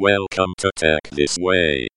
Welcome 0.00 0.54
to 0.56 0.70
Tech 0.76 1.10
This 1.10 1.36
Way. 1.38 1.88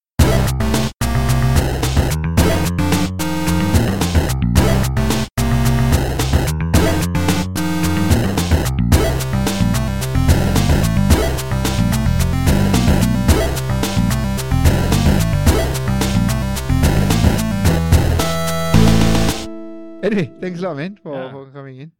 Anyway, 20.04 20.30
thanks 20.42 20.60
a 20.60 20.64
lot, 20.64 20.76
man, 20.76 21.00
for, 21.02 21.16
Yeah. 21.16 21.32
for 21.32 21.50
coming 21.52 21.78
in. 21.80 21.92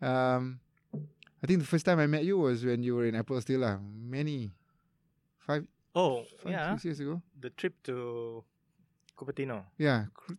Um, 0.00 0.60
I 1.42 1.46
think 1.46 1.60
the 1.60 1.66
first 1.66 1.84
time 1.84 1.98
I 1.98 2.06
met 2.06 2.24
you 2.24 2.38
was 2.38 2.64
when 2.64 2.82
you 2.82 2.96
were 2.96 3.04
in 3.04 3.14
Apple 3.14 3.38
still, 3.42 3.60
lah. 3.60 3.76
Many, 3.84 4.52
five, 5.48 5.64
Oh, 5.96 6.22
five, 6.44 6.52
yeah. 6.52 6.72
six 6.76 6.84
years 6.84 7.00
ago. 7.00 7.22
The 7.40 7.50
trip 7.50 7.74
to 7.88 8.44
Cupertino. 9.16 9.64
Yeah, 9.78 10.04
uh, 10.30 10.34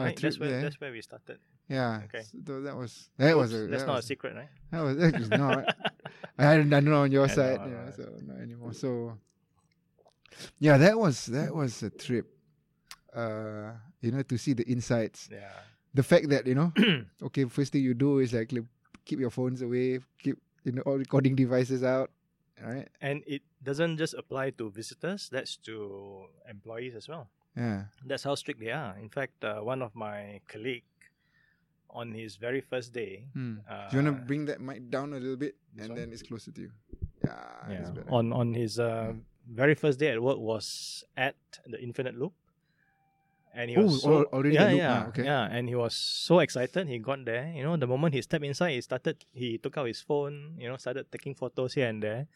right? 0.00 0.16
That's 0.18 0.38
where 0.40 0.48
there. 0.50 0.62
that's 0.64 0.80
where 0.80 0.90
we 0.96 1.00
started. 1.02 1.38
yeah. 1.68 2.00
Okay. 2.08 2.24
So 2.46 2.60
that 2.66 2.74
was 2.74 3.10
that 3.18 3.36
was 3.36 3.52
a, 3.52 3.56
Oops, 3.56 3.70
that's 3.70 3.82
that 3.82 3.86
not 3.92 3.96
was, 4.00 4.04
a 4.04 4.08
secret, 4.08 4.32
right? 4.34 4.48
That 4.72 4.82
was 4.86 4.94
that 4.96 5.12
was 5.20 5.30
not. 5.30 5.62
I 6.38 6.44
I 6.52 6.56
don't 6.64 6.84
know 6.84 7.02
on 7.06 7.12
your 7.12 7.24
I 7.30 7.36
side, 7.38 7.60
know, 7.60 7.66
you 7.66 7.74
know, 7.76 7.84
right. 7.84 7.94
so 7.94 8.04
not 8.26 8.38
anymore. 8.42 8.72
So 8.72 8.88
yeah, 10.58 10.76
that 10.78 10.98
was 10.98 11.26
that 11.26 11.54
was 11.54 11.82
a 11.82 11.90
trip. 11.90 12.26
Uh, 13.14 13.72
you 14.00 14.10
know, 14.12 14.22
to 14.22 14.36
see 14.36 14.52
the 14.52 14.64
insights. 14.64 15.28
Yeah. 15.32 15.48
The 15.94 16.02
fact 16.02 16.28
that 16.28 16.46
you 16.46 16.54
know, 16.54 16.72
okay, 17.30 17.44
first 17.46 17.72
thing 17.72 17.82
you 17.82 17.94
do 17.94 18.18
is 18.18 18.32
like 18.32 18.52
keep 19.04 19.18
your 19.20 19.30
phones 19.30 19.62
away, 19.62 20.00
keep 20.22 20.36
you 20.64 20.72
know 20.72 20.82
all 20.82 20.98
recording 20.98 21.34
devices 21.34 21.82
out. 21.82 22.10
All 22.64 22.72
right. 22.72 22.88
And 23.00 23.22
it 23.26 23.42
doesn't 23.62 23.98
just 23.98 24.14
apply 24.14 24.50
to 24.56 24.70
visitors, 24.70 25.28
that's 25.30 25.56
to 25.68 26.26
employees 26.48 26.94
as 26.94 27.08
well. 27.08 27.28
Yeah. 27.56 27.84
That's 28.04 28.22
how 28.24 28.34
strict 28.34 28.60
they 28.60 28.70
are. 28.70 28.96
In 28.98 29.08
fact, 29.08 29.44
uh, 29.44 29.60
one 29.60 29.82
of 29.82 29.94
my 29.94 30.40
colleague 30.48 30.84
on 31.90 32.12
his 32.12 32.36
very 32.36 32.60
first 32.60 32.92
day, 32.92 33.24
Hmm. 33.32 33.58
uh, 33.68 33.88
Do 33.90 33.96
you 33.96 34.02
want 34.04 34.16
to 34.20 34.24
bring 34.26 34.44
that 34.46 34.60
mic 34.60 34.90
down 34.90 35.12
a 35.12 35.20
little 35.20 35.36
bit, 35.36 35.56
and 35.78 35.88
one? 35.90 35.98
then 35.98 36.12
it's 36.12 36.22
closer 36.22 36.50
to 36.52 36.60
you? 36.60 36.72
Yeah. 37.24 37.32
yeah, 37.70 37.90
on 38.08 38.32
on 38.32 38.54
his 38.54 38.78
uh, 38.78 39.12
very 39.48 39.74
first 39.74 39.98
day 39.98 40.08
at 40.12 40.20
work 40.22 40.38
was 40.38 41.02
at 41.16 41.36
the 41.66 41.80
Infinite 41.82 42.14
Loop. 42.14 42.34
And 43.56 43.70
he 43.72 43.76
Oh, 43.80 43.88
was 43.88 44.04
al- 44.04 44.28
so, 44.28 44.36
already 44.36 44.52
yeah, 44.54 44.68
yeah, 44.68 44.88
now, 45.00 45.06
okay. 45.08 45.24
yeah, 45.24 45.48
and 45.48 45.64
he 45.66 45.74
was 45.74 45.96
so 45.96 46.40
excited. 46.44 46.88
He 46.92 46.98
got 47.00 47.24
there, 47.24 47.48
you 47.56 47.64
know. 47.64 47.72
The 47.80 47.86
moment 47.88 48.12
he 48.12 48.20
stepped 48.20 48.44
inside, 48.44 48.72
he 48.76 48.82
started. 48.84 49.16
He 49.32 49.56
took 49.56 49.78
out 49.80 49.88
his 49.88 50.02
phone, 50.04 50.60
you 50.60 50.68
know, 50.68 50.76
started 50.76 51.08
taking 51.10 51.32
photos 51.34 51.72
here 51.72 51.88
and 51.88 52.02
there. 52.04 52.28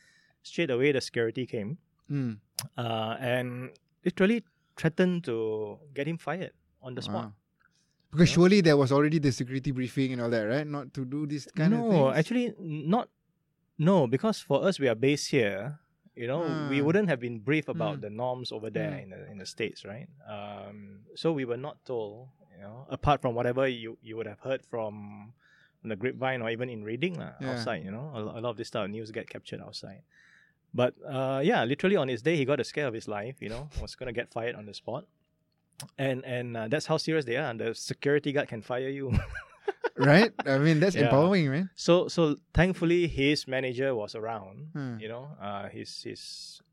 Straight 0.42 0.70
away, 0.72 0.92
the 0.96 1.02
security 1.04 1.44
came, 1.44 1.77
Hmm. 2.08 2.40
uh, 2.72 3.20
and 3.20 3.68
literally 4.02 4.40
threatened 4.80 5.24
to 5.28 5.77
get 5.92 6.08
him 6.08 6.16
fired 6.16 6.56
on 6.80 6.94
the 6.96 7.02
spot. 7.04 7.27
Wow. 7.28 7.32
Because 8.10 8.30
Yeah. 8.32 8.34
surely 8.40 8.60
there 8.64 8.78
was 8.80 8.90
already 8.90 9.20
the 9.20 9.30
security 9.30 9.70
briefing 9.77 10.16
and 10.16 10.22
all 10.24 10.30
that, 10.32 10.48
right? 10.48 10.66
Not 10.66 10.94
to 10.96 11.05
do 11.05 11.27
this 11.28 11.44
kind 11.52 11.74
of 11.77 11.80
no, 11.84 12.10
actually, 12.16 12.55
not. 12.58 13.12
No, 13.77 14.06
because 14.08 14.40
for 14.40 14.64
us, 14.64 14.80
we 14.80 14.88
are 14.88 14.96
based 14.96 15.30
here. 15.30 15.77
You 16.20 16.26
know, 16.32 16.42
we 16.70 16.78
Ah. 16.80 16.84
wouldn't 16.86 17.08
have 17.12 17.20
been 17.26 17.38
briefed 17.48 17.70
about 17.76 17.96
Mm. 17.98 18.02
the 18.06 18.10
norms 18.22 18.48
over 18.56 18.68
there 18.78 18.92
Mm. 18.92 19.02
in 19.04 19.08
the 19.14 19.20
in 19.32 19.36
the 19.42 19.46
states, 19.56 19.80
right? 19.92 20.08
Um, 20.34 20.77
so 21.22 21.27
we 21.32 21.44
were 21.50 21.60
not 21.68 21.77
told. 21.90 22.28
You 22.56 22.66
know, 22.66 22.78
apart 22.96 23.18
from 23.22 23.32
whatever 23.38 23.64
you 23.66 23.90
you 24.08 24.14
would 24.18 24.28
have 24.32 24.40
heard 24.48 24.60
from, 24.72 24.94
from 25.80 25.88
the 25.92 25.96
grapevine 26.02 26.40
or 26.44 26.50
even 26.56 26.68
in 26.68 26.80
reading 26.84 27.14
lah, 27.22 27.32
Yeah. 27.40 27.48
outside. 27.50 27.80
You 27.86 27.92
know, 27.96 28.06
a, 28.18 28.20
a 28.38 28.40
lot 28.44 28.50
of 28.54 28.56
this 28.60 28.68
type 28.74 28.84
of 28.84 28.90
news 28.96 29.08
get 29.18 29.27
captured 29.34 29.60
outside. 29.66 30.02
But 30.80 30.92
uh, 31.16 31.40
yeah, 31.50 31.64
literally 31.64 31.96
on 31.96 32.08
his 32.14 32.20
day, 32.28 32.36
he 32.40 32.44
got 32.44 32.60
a 32.60 32.64
scare 32.72 32.86
of 32.90 32.94
his 33.00 33.08
life. 33.08 33.36
You 33.44 33.48
know, 33.55 33.62
was 33.80 33.96
gonna 33.98 34.12
get 34.20 34.28
fired 34.36 34.55
on 34.60 34.64
the 34.70 34.74
spot. 34.82 35.02
And 35.96 36.18
and 36.36 36.48
uh, 36.56 36.68
that's 36.72 36.86
how 36.90 36.98
serious 37.06 37.24
they 37.24 37.38
are. 37.42 37.48
The 37.64 37.74
security 37.74 38.30
guard 38.36 38.48
can 38.52 38.60
fire 38.62 38.92
you. 38.98 39.06
right? 40.00 40.33
I 40.46 40.58
mean, 40.58 40.80
that's 40.80 40.96
Yeah. 40.96 41.06
empowering, 41.12 41.50
man. 41.50 41.70
So 41.77 42.08
so 42.08 42.36
thankfully 42.56 43.06
his 43.06 43.46
manager 43.46 43.94
was 43.94 44.16
around. 44.16 44.72
Hmm. 44.72 44.96
You 44.98 45.08
know, 45.12 45.36
uh, 45.40 45.68
his 45.68 45.92
his 46.02 46.22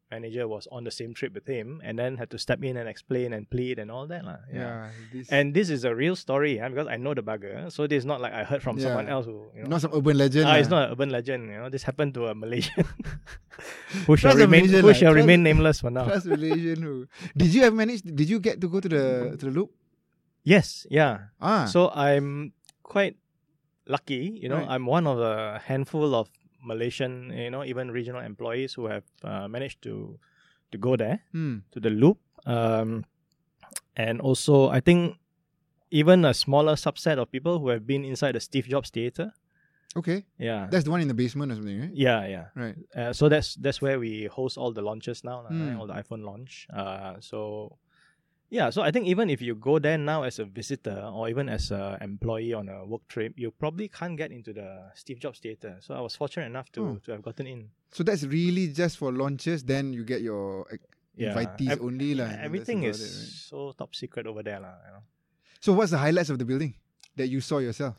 manager 0.07 0.47
was 0.47 0.71
on 0.71 0.87
the 0.87 0.91
same 0.91 1.11
trip 1.11 1.35
with 1.35 1.43
him, 1.51 1.83
and 1.83 1.99
then 1.99 2.15
had 2.15 2.31
to 2.31 2.39
step 2.39 2.63
in 2.63 2.79
and 2.79 2.87
explain 2.87 3.35
and 3.35 3.43
plead 3.51 3.75
and 3.75 3.91
all 3.91 4.07
that 4.07 4.23
lah. 4.23 4.39
Yeah. 4.47 4.87
this, 5.11 5.27
And 5.27 5.51
this 5.51 5.67
is 5.67 5.83
a 5.83 5.91
real 5.91 6.15
story, 6.15 6.55
yeah, 6.63 6.71
because 6.71 6.87
I 6.87 6.95
know 6.95 7.11
the 7.11 7.19
bugger. 7.19 7.67
So 7.67 7.91
this 7.91 7.99
is 8.03 8.07
not 8.07 8.23
like 8.23 8.31
I 8.31 8.47
heard 8.47 8.63
from 8.63 8.79
someone 8.79 9.11
else 9.11 9.27
who 9.27 9.51
you 9.51 9.67
know. 9.67 9.75
not 9.75 9.83
some 9.83 9.91
urban 9.91 10.15
legend. 10.15 10.47
Ah, 10.47 10.55
it's 10.55 10.71
not 10.71 10.87
an 10.87 10.95
urban 10.95 11.11
legend. 11.11 11.51
You 11.51 11.59
know, 11.59 11.67
this 11.67 11.83
happened 11.83 12.15
to 12.15 12.31
a 12.31 12.35
Malaysian 12.35 12.87
who 14.07 14.15
shall 14.15 14.31
Trust 14.31 14.47
remain 14.47 14.63
Malaysian 14.71 14.81
who 14.81 14.87
lah. 14.87 14.93
shall 14.95 15.11
Trust- 15.11 15.27
remain 15.27 15.43
nameless 15.43 15.83
for 15.83 15.91
now. 15.91 16.07
Trust 16.11 16.31
relation. 16.31 16.79
Who? 16.87 17.07
Did 17.35 17.51
you 17.51 17.67
have 17.67 17.75
managed? 17.75 18.07
Did 18.07 18.31
you 18.31 18.39
get 18.39 18.63
to 18.63 18.67
go 18.71 18.79
to 18.79 18.87
the 18.87 19.03
to 19.35 19.43
the 19.43 19.51
loop? 19.51 19.75
Yes, 20.47 20.87
yeah. 20.87 21.35
Ah. 21.43 21.67
So 21.67 21.91
I'm 21.91 22.55
quite 22.87 23.15
lucky, 23.85 24.39
you 24.41 24.49
know. 24.49 24.57
Right. 24.63 24.69
I'm 24.73 24.85
one 24.87 25.05
of 25.07 25.19
a 25.19 25.59
handful 25.59 26.15
of 26.15 26.29
Malaysian, 26.63 27.31
you 27.35 27.51
know, 27.51 27.63
even 27.63 27.91
regional 27.91 28.21
employees 28.21 28.73
who 28.73 28.87
have 28.87 29.03
uh, 29.23 29.47
managed 29.47 29.81
to 29.83 30.17
to 30.71 30.77
go 30.77 30.95
there 30.97 31.19
Hmm. 31.31 31.57
to 31.71 31.79
the 31.79 31.89
loop. 31.91 32.17
Um, 32.45 33.05
and 33.95 34.19
also, 34.21 34.67
I 34.69 34.79
think 34.81 35.15
even 35.91 36.25
a 36.25 36.33
smaller 36.33 36.75
subset 36.75 37.17
of 37.17 37.31
people 37.31 37.59
who 37.59 37.69
have 37.69 37.85
been 37.87 38.03
inside 38.03 38.33
the 38.35 38.39
Steve 38.39 38.67
Jobs 38.67 38.89
Theater. 38.89 39.31
Okay. 39.95 40.25
Yeah, 40.37 40.67
That's 40.69 40.83
the 40.83 40.91
one 40.91 41.01
in 41.01 41.07
the 41.07 41.13
basement 41.15 41.51
or 41.51 41.55
something, 41.55 41.79
right? 41.79 41.91
yeah, 41.95 42.27
yeah. 42.27 42.45
Right. 42.55 42.75
Uh, 42.95 43.13
so 43.13 43.29
that's 43.29 43.55
that's 43.55 43.81
where 43.81 43.97
we 43.99 44.25
host 44.27 44.57
all 44.57 44.71
the 44.73 44.81
launches 44.81 45.23
now, 45.23 45.41
right? 45.43 45.53
Mm. 45.53 45.79
all 45.79 45.87
the 45.87 45.93
iPhone 45.95 46.23
launch. 46.23 46.67
Uh, 46.69 47.15
so 47.19 47.77
yeah, 48.49 48.69
so 48.69 48.81
I 48.81 48.91
think 48.91 49.07
even 49.07 49.29
if 49.29 49.41
you 49.41 49.55
go 49.55 49.79
there 49.79 49.97
now 49.97 50.23
as 50.23 50.39
a 50.39 50.45
visitor 50.45 51.01
or 51.13 51.27
even 51.29 51.49
as 51.49 51.71
an 51.71 51.97
employee 52.01 52.53
on 52.53 52.69
a 52.69 52.85
work 52.85 53.07
trip, 53.07 53.33
you 53.35 53.51
probably 53.51 53.87
can't 53.89 54.15
get 54.17 54.31
into 54.31 54.53
the 54.53 54.91
Steve 54.95 55.19
Jobs 55.19 55.39
Theater. 55.39 55.77
So 55.81 55.93
I 55.95 56.01
was 56.01 56.15
fortunate 56.15 56.45
enough 56.47 56.71
to 56.73 56.81
Oh. 56.81 56.97
to 57.05 57.11
have 57.11 57.21
gotten 57.21 57.47
in. 57.47 57.69
So 57.91 58.03
that's 58.03 58.23
really 58.23 58.67
just 58.71 58.97
for 58.97 59.11
launches. 59.11 59.63
Then 59.63 59.91
you 59.93 60.03
get 60.03 60.21
your 60.21 60.65
Yeah, 61.17 61.33
invitees 61.33 61.71
Ev- 61.71 61.81
only, 61.81 62.13
lah. 62.15 62.29
Everything 62.39 62.83
is 62.83 63.01
it, 63.01 63.09
right? 63.09 63.33
so 63.49 63.71
top 63.73 63.95
secret 63.95 64.27
over 64.27 64.43
there, 64.43 64.59
lah. 64.61 64.75
You 64.85 64.91
know. 64.93 65.03
So 65.59 65.73
what's 65.73 65.89
the 65.91 65.97
highlights 65.97 66.29
of 66.29 66.37
the 66.37 66.45
building 66.45 66.75
that 67.17 67.27
you 67.27 67.41
saw 67.41 67.57
yourself? 67.57 67.95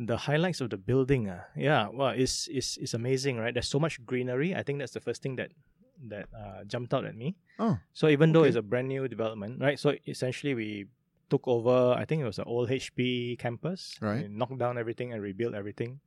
The 0.00 0.16
highlights 0.16 0.62
of 0.64 0.70
the 0.70 0.78
building, 0.80 1.28
uh, 1.28 1.44
yeah, 1.54 1.88
well, 1.92 2.16
it's, 2.16 2.48
it's 2.48 2.78
it's 2.80 2.94
amazing, 2.94 3.36
right? 3.36 3.52
There's 3.52 3.68
so 3.68 3.78
much 3.78 4.00
greenery. 4.06 4.56
I 4.56 4.62
think 4.64 4.78
that's 4.80 4.96
the 4.96 5.04
first 5.04 5.20
thing 5.20 5.36
that 5.36 5.52
that 6.08 6.28
uh, 6.36 6.64
jumped 6.64 6.94
out 6.94 7.04
at 7.04 7.14
me. 7.16 7.36
Oh. 7.58 7.78
So 7.92 8.08
even 8.08 8.32
though 8.32 8.40
Okay. 8.40 8.48
it's 8.48 8.56
a 8.56 8.62
brand 8.62 8.88
new 8.88 9.06
development, 9.08 9.60
right? 9.60 9.78
So 9.78 9.94
essentially, 10.06 10.54
we 10.54 10.86
took 11.28 11.46
over. 11.46 11.92
I 11.96 12.04
think 12.04 12.22
it 12.22 12.24
was 12.24 12.38
an 12.38 12.44
old 12.46 12.68
HP 12.70 13.38
campus. 13.38 13.96
Right. 14.00 14.30
Knocked 14.30 14.58
down 14.58 14.78
everything 14.78 15.12
and 15.12 15.22
rebuilt 15.22 15.54
everything, 15.54 16.00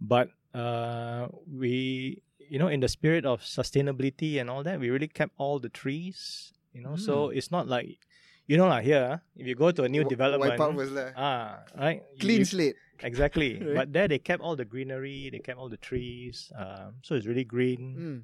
but 0.00 0.28
uh, 0.54 1.28
we, 1.52 2.22
you 2.38 2.58
know, 2.58 2.68
in 2.68 2.80
the 2.80 2.88
spirit 2.88 3.26
of 3.26 3.42
sustainability 3.42 4.40
and 4.40 4.48
all 4.48 4.62
that, 4.62 4.80
we 4.80 4.90
really 4.90 5.08
kept 5.08 5.32
all 5.38 5.58
the 5.58 5.68
trees. 5.68 6.52
You 6.72 6.82
know, 6.82 6.96
so 6.96 7.30
it's 7.30 7.50
not 7.50 7.68
like, 7.68 7.98
you 8.46 8.56
know, 8.56 8.68
like 8.68 8.84
here, 8.84 9.22
if 9.36 9.46
you 9.46 9.54
go 9.54 9.70
to 9.70 9.84
a 9.84 9.88
new 9.88 10.00
Wi- 10.04 10.10
development, 10.10 10.50
Wipe 10.52 10.60
out 10.60 10.74
was 10.74 10.90
lah. 10.92 11.10
ah, 11.16 11.58
right, 11.78 12.02
Clean 12.20 12.40
you- 12.40 12.44
slate. 12.44 12.76
Exactly. 13.02 13.60
Right. 13.64 13.74
But 13.76 13.92
there 13.92 14.08
they 14.08 14.18
kept 14.18 14.40
all 14.42 14.56
the 14.56 14.64
greenery, 14.64 15.28
they 15.30 15.38
kept 15.40 15.58
all 15.58 15.68
the 15.68 15.76
trees. 15.76 16.50
Um, 16.56 16.96
so 17.02 17.14
it's 17.14 17.26
really 17.26 17.44
green. 17.44 17.82
Mm. 17.96 18.20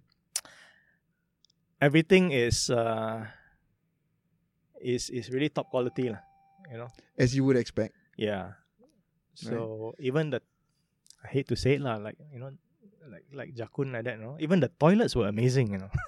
Everything 1.82 2.30
is 2.30 2.70
uh 2.70 3.26
is 4.78 5.10
is 5.10 5.26
really 5.34 5.50
top 5.50 5.66
quality, 5.74 6.14
lah. 6.14 6.22
You 6.70 6.78
know? 6.86 6.90
As 7.18 7.34
you 7.34 7.42
would 7.42 7.58
expect. 7.58 7.98
Yeah. 8.14 8.54
So 9.34 9.94
even 9.98 10.30
the 10.30 10.38
I 11.26 11.28
hate 11.34 11.50
to 11.50 11.56
say 11.58 11.74
it 11.74 11.82
lah, 11.82 11.98
like 11.98 12.14
you 12.30 12.38
know, 12.38 12.54
like 13.10 13.26
like 13.34 13.50
Jakun 13.58 13.90
like 13.90 14.06
that, 14.06 14.18
you 14.18 14.22
know. 14.22 14.38
Even 14.38 14.62
the 14.62 14.70
toilets 14.70 15.18
were 15.18 15.26
amazing, 15.26 15.74
you 15.74 15.82
know. 15.82 15.90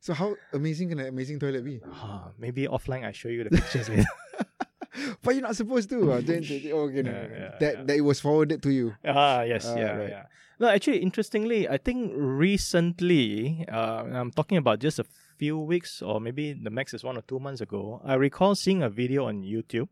So 0.00 0.16
how 0.16 0.32
amazing 0.56 0.88
can 0.88 0.98
an 0.98 1.12
amazing 1.12 1.36
toilet 1.36 1.60
be? 1.60 1.84
Ah, 1.84 2.32
maybe 2.40 2.64
offline 2.64 3.04
I 3.04 3.12
show 3.12 3.28
you 3.28 3.44
the 3.44 3.52
pictures 3.52 3.84
later. 3.92 4.08
But 5.22 5.36
you're 5.36 5.44
not 5.44 5.60
supposed 5.60 5.92
to. 5.92 6.00
Then- 6.24 6.40
oh, 6.72 6.88
okay, 6.88 7.04
no, 7.04 7.12
Yeah, 7.14 7.28
yeah, 7.28 7.52
that 7.60 7.72
yeah. 7.76 7.84
that 7.84 7.96
it 8.00 8.00
was 8.00 8.16
forwarded 8.16 8.64
to 8.64 8.72
you. 8.72 8.96
Ah, 9.04 9.44
yes, 9.44 9.68
Ah, 9.68 9.76
yeah, 9.76 9.92
right. 10.00 10.08
yeah. 10.08 10.24
No, 10.60 10.68
actually, 10.68 10.98
interestingly, 10.98 11.66
I 11.68 11.78
think 11.78 12.12
recently, 12.14 13.64
uh, 13.66 14.04
I'm 14.12 14.30
talking 14.30 14.58
about 14.58 14.78
just 14.78 14.98
a 14.98 15.04
few 15.38 15.58
weeks 15.58 16.02
or 16.02 16.20
maybe 16.20 16.52
the 16.52 16.68
max 16.68 16.92
is 16.92 17.02
one 17.02 17.16
or 17.16 17.22
two 17.22 17.40
months 17.40 17.62
ago. 17.62 18.02
I 18.04 18.14
recall 18.14 18.54
seeing 18.54 18.82
a 18.82 18.90
video 18.90 19.24
on 19.24 19.42
YouTube 19.42 19.88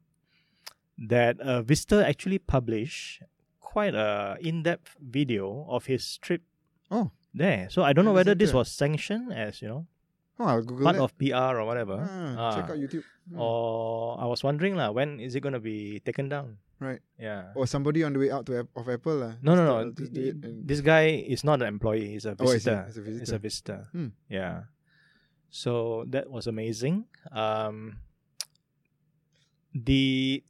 that 0.98 1.36
a 1.40 1.62
visitor 1.62 2.04
actually 2.04 2.38
published 2.38 3.22
quite 3.60 3.94
a 3.94 4.36
in-depth 4.40 4.96
video 5.00 5.64
of 5.70 5.86
his 5.86 6.18
trip 6.18 6.42
Oh. 6.90 7.10
there. 7.32 7.68
So 7.70 7.82
I 7.82 7.92
don't 7.94 8.04
know 8.04 8.12
whether 8.12 8.34
this 8.34 8.52
was 8.52 8.70
sanctioned 8.70 9.32
as 9.32 9.62
you 9.62 9.68
know 9.68 9.86
Oh, 10.38 10.44
I'll 10.46 10.62
Google 10.62 10.84
part 10.84 10.96
that. 10.96 11.02
of 11.02 11.18
PR 11.18 11.58
or 11.58 11.64
whatever. 11.66 11.98
Ah, 11.98 12.54
check 12.54 12.70
Ah. 12.70 12.72
out 12.72 12.78
YouTube. 12.78 13.02
Hmm. 13.28 13.40
Or 13.42 14.20
I 14.22 14.26
was 14.26 14.42
wondering 14.46 14.76
lah, 14.78 14.90
when 14.94 15.18
is 15.18 15.34
it 15.34 15.40
gonna 15.40 15.58
be 15.60 15.98
taken 16.00 16.28
down? 16.30 16.58
Right. 16.78 17.02
Yeah. 17.18 17.50
Or 17.58 17.66
somebody 17.66 18.04
on 18.06 18.12
the 18.14 18.20
way 18.22 18.30
out 18.30 18.46
to 18.46 18.62
of 18.76 18.86
Apple. 18.88 19.16
lah. 19.18 19.32
No, 19.42 19.58
no, 19.58 19.64
no. 19.66 19.90
to- 19.90 19.98
just 19.98 20.14
do 20.14 20.30
This 20.62 20.80
guy 20.80 21.26
is 21.26 21.42
not 21.42 21.58
an 21.60 21.66
employee. 21.66 22.06
He's 22.14 22.24
a 22.24 22.36
Oh, 22.38 22.46
I 22.46 22.62
see. 22.62 22.70
visitor. 22.70 23.18
He's 23.18 23.32
a 23.34 23.38
visitor. 23.42 23.80
Hmm. 23.90 24.14
Yeah. 24.30 24.70
So 25.50 26.04
that 26.14 26.30
was 26.30 26.46
amazing. 26.46 27.10
Um, 27.34 27.98
the 29.74 30.44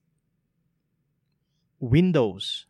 windows, 1.80 2.66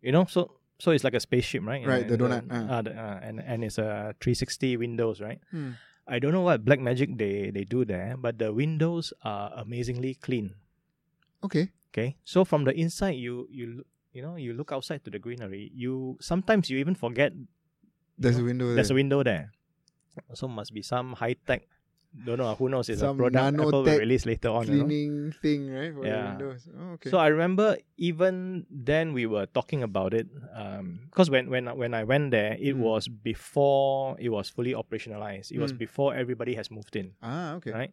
you 0.00 0.12
know, 0.12 0.24
so 0.26 0.58
so 0.78 0.90
it's 0.90 1.04
like 1.04 1.14
a 1.14 1.20
spaceship, 1.20 1.62
right? 1.64 1.86
Right, 1.86 2.06
the 2.08 2.18
donut, 2.18 2.50
uh, 2.50 2.66
ah. 2.70 2.82
the- 2.82 2.94
uh, 2.94 3.18
and 3.22 3.40
and 3.40 3.64
it's 3.64 3.78
a 3.78 4.14
360 4.20 4.76
windows, 4.76 5.20
right? 5.20 5.40
Hmm. 5.50 5.72
I 6.12 6.20
don't 6.20 6.36
know 6.36 6.44
what 6.44 6.60
black 6.68 6.76
magic 6.76 7.16
they 7.16 7.48
they 7.48 7.64
do 7.64 7.88
there, 7.88 8.20
but 8.20 8.36
the 8.36 8.52
windows 8.52 9.16
are 9.24 9.48
amazingly 9.56 10.12
clean. 10.20 10.60
Okay. 11.40 11.72
Okay, 11.92 12.16
so 12.24 12.44
from 12.44 12.64
the 12.64 12.72
inside, 12.72 13.20
you 13.20 13.48
you 13.52 13.84
you 14.12 14.20
know 14.20 14.36
you 14.36 14.52
look 14.56 14.72
outside 14.72 15.04
to 15.04 15.10
the 15.12 15.20
greenery. 15.20 15.72
You 15.72 16.16
sometimes 16.20 16.68
you 16.72 16.76
even 16.80 16.96
forget 16.96 17.32
There's 18.16 18.36
know, 18.36 18.44
a 18.44 18.48
window 18.48 18.66
there. 18.72 18.76
there's 18.76 18.92
a 18.92 18.96
window 18.96 19.24
there. 19.24 19.52
So 20.36 20.48
must 20.48 20.72
be 20.72 20.84
some 20.84 21.16
high 21.16 21.36
tech. 21.48 21.68
Don't 22.12 22.36
know 22.36 22.52
who 22.54 22.68
knows. 22.68 22.88
It's 22.92 23.00
Some 23.00 23.16
a 23.16 23.32
product 23.32 23.56
Apple 23.56 23.82
will 23.82 23.96
release 23.98 24.26
later 24.28 24.52
on. 24.52 24.68
you 24.68 24.76
know. 24.76 24.84
Cleaning 24.84 25.32
thing, 25.40 25.72
right? 25.72 25.92
For 25.96 26.04
Yeah. 26.04 26.36
windows. 26.36 26.68
Oh, 26.68 26.92
okay. 27.00 27.08
So 27.08 27.16
I 27.16 27.28
remember 27.32 27.78
even 27.96 28.66
then 28.68 29.16
we 29.16 29.24
were 29.24 29.46
talking 29.48 29.82
about 29.82 30.12
it 30.12 30.28
Um 30.52 31.08
because 31.08 31.32
when 31.32 31.48
when 31.48 31.72
when 31.72 31.94
I 31.96 32.04
went 32.04 32.30
there, 32.30 32.52
it 32.60 32.76
Mm. 32.76 32.84
was 32.84 33.08
before 33.08 34.16
it 34.20 34.28
was 34.28 34.52
fully 34.52 34.76
operationalized. 34.76 35.52
It 35.56 35.58
was 35.58 35.72
Mm. 35.72 35.78
before 35.88 36.12
everybody 36.14 36.52
has 36.60 36.68
moved 36.70 36.96
in. 37.00 37.16
ah, 37.24 37.56
okay. 37.56 37.72
right? 37.72 37.92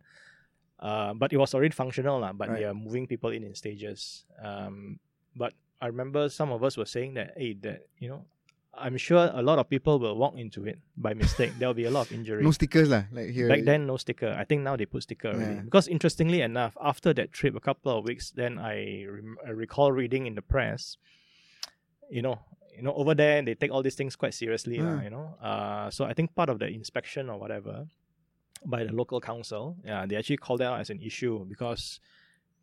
Uh, 0.80 1.13
but 1.16 1.31
it 1.31 1.38
was 1.38 1.51
already 1.56 1.71
functional, 1.75 2.19
lah. 2.19 2.31
But 2.31 2.50
Right. 2.50 2.60
they 2.60 2.66
are 2.68 2.74
moving 2.75 3.07
people 3.07 3.31
in 3.31 3.44
in 3.44 3.56
stages. 3.56 4.24
Um, 4.39 5.00
but 5.36 5.54
I 5.80 5.88
remember 5.88 6.27
some 6.27 6.51
of 6.51 6.63
us 6.63 6.75
were 6.75 6.88
saying 6.88 7.16
that, 7.16 7.36
hey, 7.39 7.56
that 7.63 7.88
you 8.00 8.07
know, 8.12 8.24
I'm 8.79 8.97
sure 8.97 9.29
a 9.33 9.41
lot 9.41 9.59
of 9.59 9.69
people 9.69 9.99
will 9.99 10.15
walk 10.15 10.35
into 10.37 10.65
it 10.65 10.79
by 10.97 11.13
mistake. 11.13 11.51
there 11.59 11.67
will 11.67 11.75
be 11.75 11.85
a 11.85 11.91
lot 11.91 12.07
of 12.07 12.11
injury. 12.17 12.43
No 12.43 12.51
stickers 12.51 12.89
lah, 12.89 13.03
like 13.11 13.29
here. 13.29 13.47
Back 13.49 13.63
then, 13.65 13.85
no 13.85 13.97
sticker. 13.97 14.31
I 14.37 14.45
think 14.45 14.63
now 14.63 14.75
they 14.75 14.85
put 14.85 15.03
sticker 15.03 15.29
already. 15.29 15.55
Yeah. 15.55 15.61
Because 15.67 15.87
interestingly 15.87 16.41
enough, 16.41 16.77
after 16.81 17.13
that 17.13 17.31
trip, 17.31 17.55
a 17.55 17.59
couple 17.59 17.91
of 17.91 18.05
weeks, 18.05 18.31
then 18.31 18.57
I, 18.57 19.05
rem- 19.05 19.37
I 19.45 19.51
recall 19.51 19.91
reading 19.91 20.25
in 20.27 20.35
the 20.35 20.41
press, 20.41 20.97
you 22.09 22.21
know, 22.21 22.39
you 22.75 22.81
know, 22.83 22.93
over 22.93 23.13
there 23.13 23.41
they 23.41 23.55
take 23.55 23.71
all 23.71 23.83
these 23.83 23.95
things 23.95 24.15
quite 24.15 24.33
seriously, 24.33 24.79
lah, 24.79 24.97
Ah. 24.97 25.03
you 25.03 25.09
know. 25.11 25.27
Uh, 25.41 25.89
so 25.91 26.05
I 26.05 26.13
think 26.13 26.33
part 26.35 26.49
of 26.49 26.59
the 26.59 26.67
inspection 26.67 27.29
or 27.29 27.37
whatever 27.37 27.85
by 28.65 28.83
the 28.83 28.91
local 28.93 29.19
council, 29.21 29.75
yeah, 29.83 30.05
they 30.05 30.15
actually 30.15 30.37
called 30.37 30.61
it 30.61 30.65
out 30.67 30.79
as 30.79 30.89
an 30.89 30.99
issue 31.01 31.45
because 31.45 31.99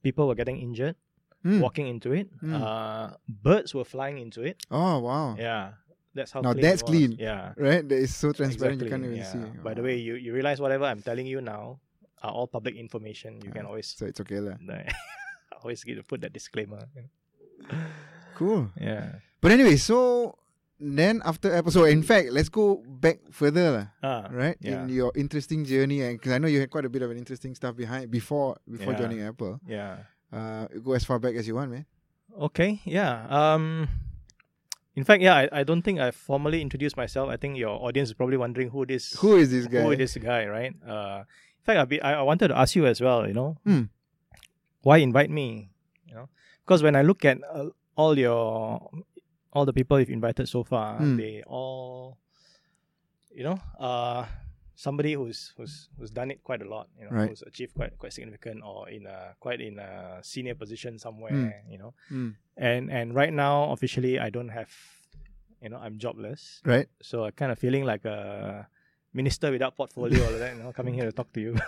people 0.03 0.27
were 0.29 0.35
getting 0.35 0.59
injured 0.61 0.97
Hmm. 1.45 1.61
walking 1.61 1.87
into 1.87 2.11
it. 2.13 2.27
Mm. 2.43 2.59
Uh, 2.59 3.15
birds 3.29 3.71
were 3.75 3.85
flying 3.85 4.19
into 4.19 4.43
it. 4.43 4.57
Oh 4.71 4.99
wow. 4.99 5.37
Yeah, 5.39 5.79
that's 6.17 6.33
how. 6.33 6.41
Now 6.41 6.53
clean 6.57 6.63
that's 6.65 6.83
clean. 6.83 7.11
Yeah. 7.21 7.53
Right? 7.57 7.85
That 7.87 8.01
is 8.01 8.17
so 8.17 8.33
transparent 8.33 8.81
you 8.83 8.89
can't 8.89 9.05
even 9.05 9.17
yeah. 9.21 9.29
see. 9.31 9.45
By 9.63 9.75
the 9.77 9.83
way, 9.85 9.97
you, 10.01 10.17
you 10.17 10.33
realize 10.33 10.59
whatever 10.61 10.85
I'm 10.89 11.03
telling 11.05 11.27
you 11.29 11.41
now 11.45 11.79
are 12.25 12.33
all 12.33 12.49
public 12.49 12.75
information. 12.75 13.39
You 13.45 13.53
can 13.53 13.69
Ah, 13.69 13.77
always 13.77 13.93
So 13.93 14.09
it's 14.09 14.19
okay 14.25 14.41
lah. 14.41 14.57
I 14.67 14.89
always 15.63 15.85
get 15.85 16.01
to 16.01 16.03
put 16.03 16.25
that 16.25 16.33
disclaimer. 16.33 16.89
Cool. 18.35 18.69
Yeah. 18.81 19.21
But 19.41 19.53
anyway, 19.53 19.77
so 19.77 20.35
then 20.81 21.23
after 21.25 21.53
Apple, 21.55 21.73
so 21.73 21.85
in 21.85 22.03
fact, 22.03 22.33
let's 22.33 22.49
go 22.49 22.83
back 22.85 23.21
further 23.33 23.71
lah. 23.73 23.87
Ah, 24.05 24.23
Right 24.33 24.57
Yeah. 24.61 24.85
in 24.85 24.93
your 24.93 25.13
interesting 25.17 25.65
journey, 25.65 26.03
and 26.05 26.17
because 26.21 26.33
I 26.33 26.39
know 26.39 26.49
you 26.49 26.61
had 26.61 26.69
quite 26.71 26.85
a 26.85 26.93
bit 26.93 27.01
of 27.03 27.11
an 27.11 27.17
interesting 27.17 27.55
stuff 27.55 27.77
behind 27.77 28.11
before 28.11 28.57
before 28.69 28.93
Yeah. 28.93 29.01
joining 29.01 29.21
Apple. 29.25 29.61
Yeah. 29.65 30.05
Uh, 30.33 30.69
go 30.85 30.93
as 30.93 31.05
far 31.05 31.17
back 31.21 31.37
as 31.37 31.49
you 31.49 31.55
want, 31.57 31.71
man. 31.73 31.87
Okay. 32.37 32.81
Yeah. 32.85 33.25
Um. 33.33 33.89
In 34.97 35.05
fact, 35.05 35.23
yeah, 35.23 35.35
I, 35.37 35.61
I 35.61 35.63
don't 35.63 35.83
think 35.83 36.01
I 36.01 36.11
formally 36.11 36.63
introduced 36.63 36.97
myself. 36.97 37.29
I 37.29 37.37
think 37.37 37.59
your 37.59 37.69
audience 37.87 38.09
is 38.09 38.15
probably 38.15 38.39
wondering 38.39 38.71
who 38.71 38.87
this 38.87 39.13
Who 39.21 39.37
is 39.37 39.51
this 39.51 39.67
guy? 39.67 39.83
who 39.83 39.91
is 39.93 39.99
this 39.99 40.17
guy, 40.17 40.47
right? 40.47 40.75
Uh, 40.87 41.25
in 41.61 41.65
fact, 41.65 41.79
I'll 41.79 41.87
be, 41.87 42.01
I, 42.01 42.21
I 42.21 42.23
wanted 42.23 42.49
to 42.49 42.57
ask 42.59 42.75
you 42.75 42.87
as 42.87 43.01
well. 43.01 43.27
You 43.29 43.35
know, 43.35 43.57
Hmm. 43.65 43.83
why 44.83 44.99
invite 44.99 45.31
me? 45.31 45.69
You 46.09 46.15
know, 46.15 46.29
because 46.65 46.83
when 46.83 46.97
I 46.97 47.03
look 47.03 47.25
at 47.25 47.39
uh, 47.45 47.67
all 47.95 48.17
your 48.19 48.89
all 49.53 49.65
the 49.65 49.73
people 49.73 49.99
you've 50.01 50.11
invited 50.11 50.49
so 50.49 50.65
far, 50.65 50.97
Hmm. 50.99 51.17
they 51.17 51.43
all, 51.47 52.17
you 53.35 53.45
know, 53.45 53.61
uh, 53.79 54.25
somebody 54.77 55.15
who's 55.15 55.53
who's 55.57 55.89
who's 55.99 56.11
done 56.13 56.31
it 56.31 56.45
quite 56.45 56.61
a 56.63 56.69
lot. 56.69 56.89
You 57.01 57.07
know, 57.07 57.17
Right. 57.17 57.29
who's 57.29 57.43
achieved 57.43 57.75
quite 57.75 57.97
quite 57.99 58.13
significant 58.13 58.63
or 58.63 58.89
in 58.89 59.07
a 59.07 59.35
quite 59.41 59.61
in 59.61 59.79
a 59.81 60.21
senior 60.23 60.55
position 60.55 60.99
somewhere. 61.01 61.33
Hmm. 61.33 61.73
You 61.73 61.79
know, 61.79 61.95
Hmm. 62.09 62.31
and 62.57 62.91
and 62.93 63.15
right 63.15 63.33
now 63.33 63.73
officially 63.73 64.19
I 64.21 64.29
don't 64.31 64.51
have, 64.53 64.71
you 65.63 65.69
know, 65.71 65.79
I'm 65.81 65.99
jobless. 65.99 66.61
Right? 66.65 66.89
So 67.03 67.25
I 67.25 67.31
kind 67.33 67.51
of 67.51 67.59
feeling 67.59 67.85
like 67.85 68.05
a 68.05 68.69
minister 69.13 69.51
without 69.51 69.75
portfolio 69.77 70.21
or 70.29 70.39
that, 70.39 70.57
you 70.57 70.63
know, 70.63 70.73
coming 70.73 70.93
here 70.95 71.05
to 71.09 71.13
talk 71.13 71.33
to 71.33 71.41
you. 71.41 71.57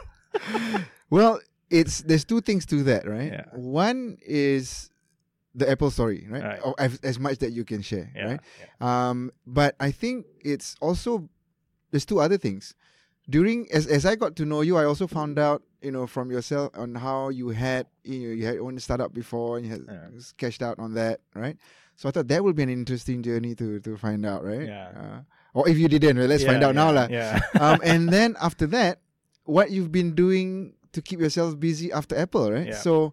Well, 1.11 1.40
it's 1.70 2.02
there's 2.02 2.25
two 2.25 2.40
things 2.40 2.66
to 2.66 2.82
that, 2.84 3.08
right? 3.08 3.32
Yeah. 3.32 3.44
One 3.56 4.19
is 4.20 4.90
the 5.54 5.64
Apple 5.70 5.90
story, 5.90 6.26
right? 6.28 6.43
Right. 6.44 6.61
Or 6.62 6.75
as, 6.78 7.00
as 7.02 7.19
much 7.19 7.38
that 7.38 7.52
you 7.52 7.64
can 7.64 7.81
share, 7.81 8.12
yeah, 8.14 8.37
right? 8.37 8.40
Um, 8.84 9.32
but 9.46 9.75
I 9.81 9.90
think 9.90 10.26
it's 10.44 10.76
also 10.81 11.28
there's 11.90 12.04
two 12.04 12.20
other 12.20 12.37
things. 12.37 12.75
During 13.28 13.70
as 13.72 13.86
as 13.86 14.06
I 14.06 14.16
got 14.16 14.36
to 14.36 14.44
know 14.46 14.62
you, 14.62 14.76
I 14.76 14.84
also 14.84 15.06
found 15.06 15.38
out, 15.38 15.62
you 15.82 15.92
know, 15.92 16.06
from 16.06 16.30
yourself 16.30 16.72
on 16.75 16.94
how 16.94 17.28
you 17.28 17.50
had 17.50 17.86
you 18.04 18.28
know 18.28 18.34
you 18.34 18.46
had 18.46 18.54
your 18.54 18.64
own 18.64 18.78
startup 18.80 19.12
before 19.12 19.58
and 19.58 19.66
you 19.66 19.72
had 19.72 19.84
Yeah. 19.86 20.08
cashed 20.38 20.62
out 20.62 20.78
on 20.78 20.94
that, 20.94 21.20
right? 21.34 21.56
So 21.96 22.08
I 22.08 22.12
thought 22.12 22.28
that 22.28 22.42
would 22.42 22.56
be 22.56 22.62
an 22.62 22.70
interesting 22.72 23.22
journey 23.22 23.54
to 23.56 23.80
to 23.80 23.96
find 23.96 24.25
out, 24.25 24.44
right? 24.44 24.64
Yeah. 24.66 24.88
Uh, 24.96 25.20
or 25.52 25.69
if 25.69 25.76
you 25.76 25.88
didn't, 25.88 26.16
well, 26.16 26.28
let's 26.28 26.42
Yeah, 26.42 26.52
find 26.56 26.62
out 26.64 26.75
now, 26.75 26.92
lah. 26.92 27.08
Yeah. 27.10 27.40
um, 27.60 27.80
and 27.84 28.08
then 28.08 28.36
after 28.40 28.66
that, 28.72 29.00
what 29.44 29.70
you've 29.70 29.92
been 29.92 30.14
doing 30.14 30.72
to 30.92 31.02
keep 31.02 31.20
yourself 31.20 31.58
busy 31.60 31.92
after 31.92 32.16
Apple, 32.16 32.48
right? 32.52 32.69
Yeah. 32.69 32.80
So, 32.80 33.12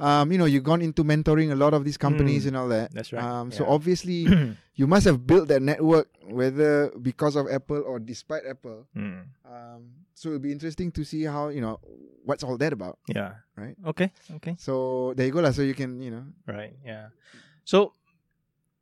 um, 0.00 0.32
you 0.32 0.38
know, 0.38 0.44
you've 0.44 0.64
gone 0.64 0.82
into 0.82 1.04
mentoring 1.04 1.52
a 1.52 1.54
lot 1.54 1.72
of 1.74 1.84
these 1.84 1.96
companies 1.96 2.44
Mm, 2.44 2.48
and 2.48 2.56
all 2.56 2.68
that. 2.68 2.92
that's 2.92 3.12
right, 3.12 3.22
Um, 3.22 3.52
so 3.52 3.64
obviously, 3.66 4.26
you 4.74 4.86
must 4.86 5.06
have 5.06 5.26
built 5.26 5.48
that 5.48 5.62
network, 5.62 6.08
whether 6.26 6.90
because 7.00 7.36
of 7.36 7.46
Apple 7.50 7.82
or 7.86 7.98
despite 8.00 8.42
Apple. 8.48 8.86
Mm, 8.96 9.26
Um, 9.46 9.80
so 10.14 10.30
it'll 10.30 10.40
be 10.42 10.50
interesting 10.52 10.90
to 10.92 11.04
see 11.04 11.22
how 11.24 11.48
you 11.48 11.60
know 11.60 11.78
what's 12.24 12.42
all 12.42 12.56
that 12.58 12.72
about. 12.72 12.98
yeah. 13.06 13.42
Right. 13.54 13.76
Okay. 13.86 14.10
Okay. 14.42 14.56
So 14.58 15.14
there 15.14 15.26
you 15.26 15.32
go, 15.32 15.38
lah. 15.40 15.50
So 15.54 15.62
you 15.62 15.74
can 15.78 16.02
you 16.02 16.10
know, 16.10 16.26
Right. 16.46 16.74
Yeah. 16.82 17.14
So 17.62 17.94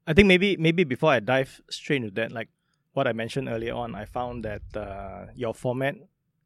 I 0.09 0.17
think 0.17 0.27
maybe 0.33 0.57
maybe 0.57 0.85
before 0.85 1.13
I 1.13 1.21
dive 1.21 1.61
straight 1.69 2.01
into 2.03 2.11
that, 2.17 2.33
like 2.33 2.49
what 2.97 3.05
I 3.07 3.13
mentioned 3.13 3.49
earlier 3.53 3.77
on, 3.77 3.93
I 3.95 4.05
found 4.09 4.45
that 4.49 4.65
uh, 4.77 5.29
your 5.37 5.53
format 5.53 5.97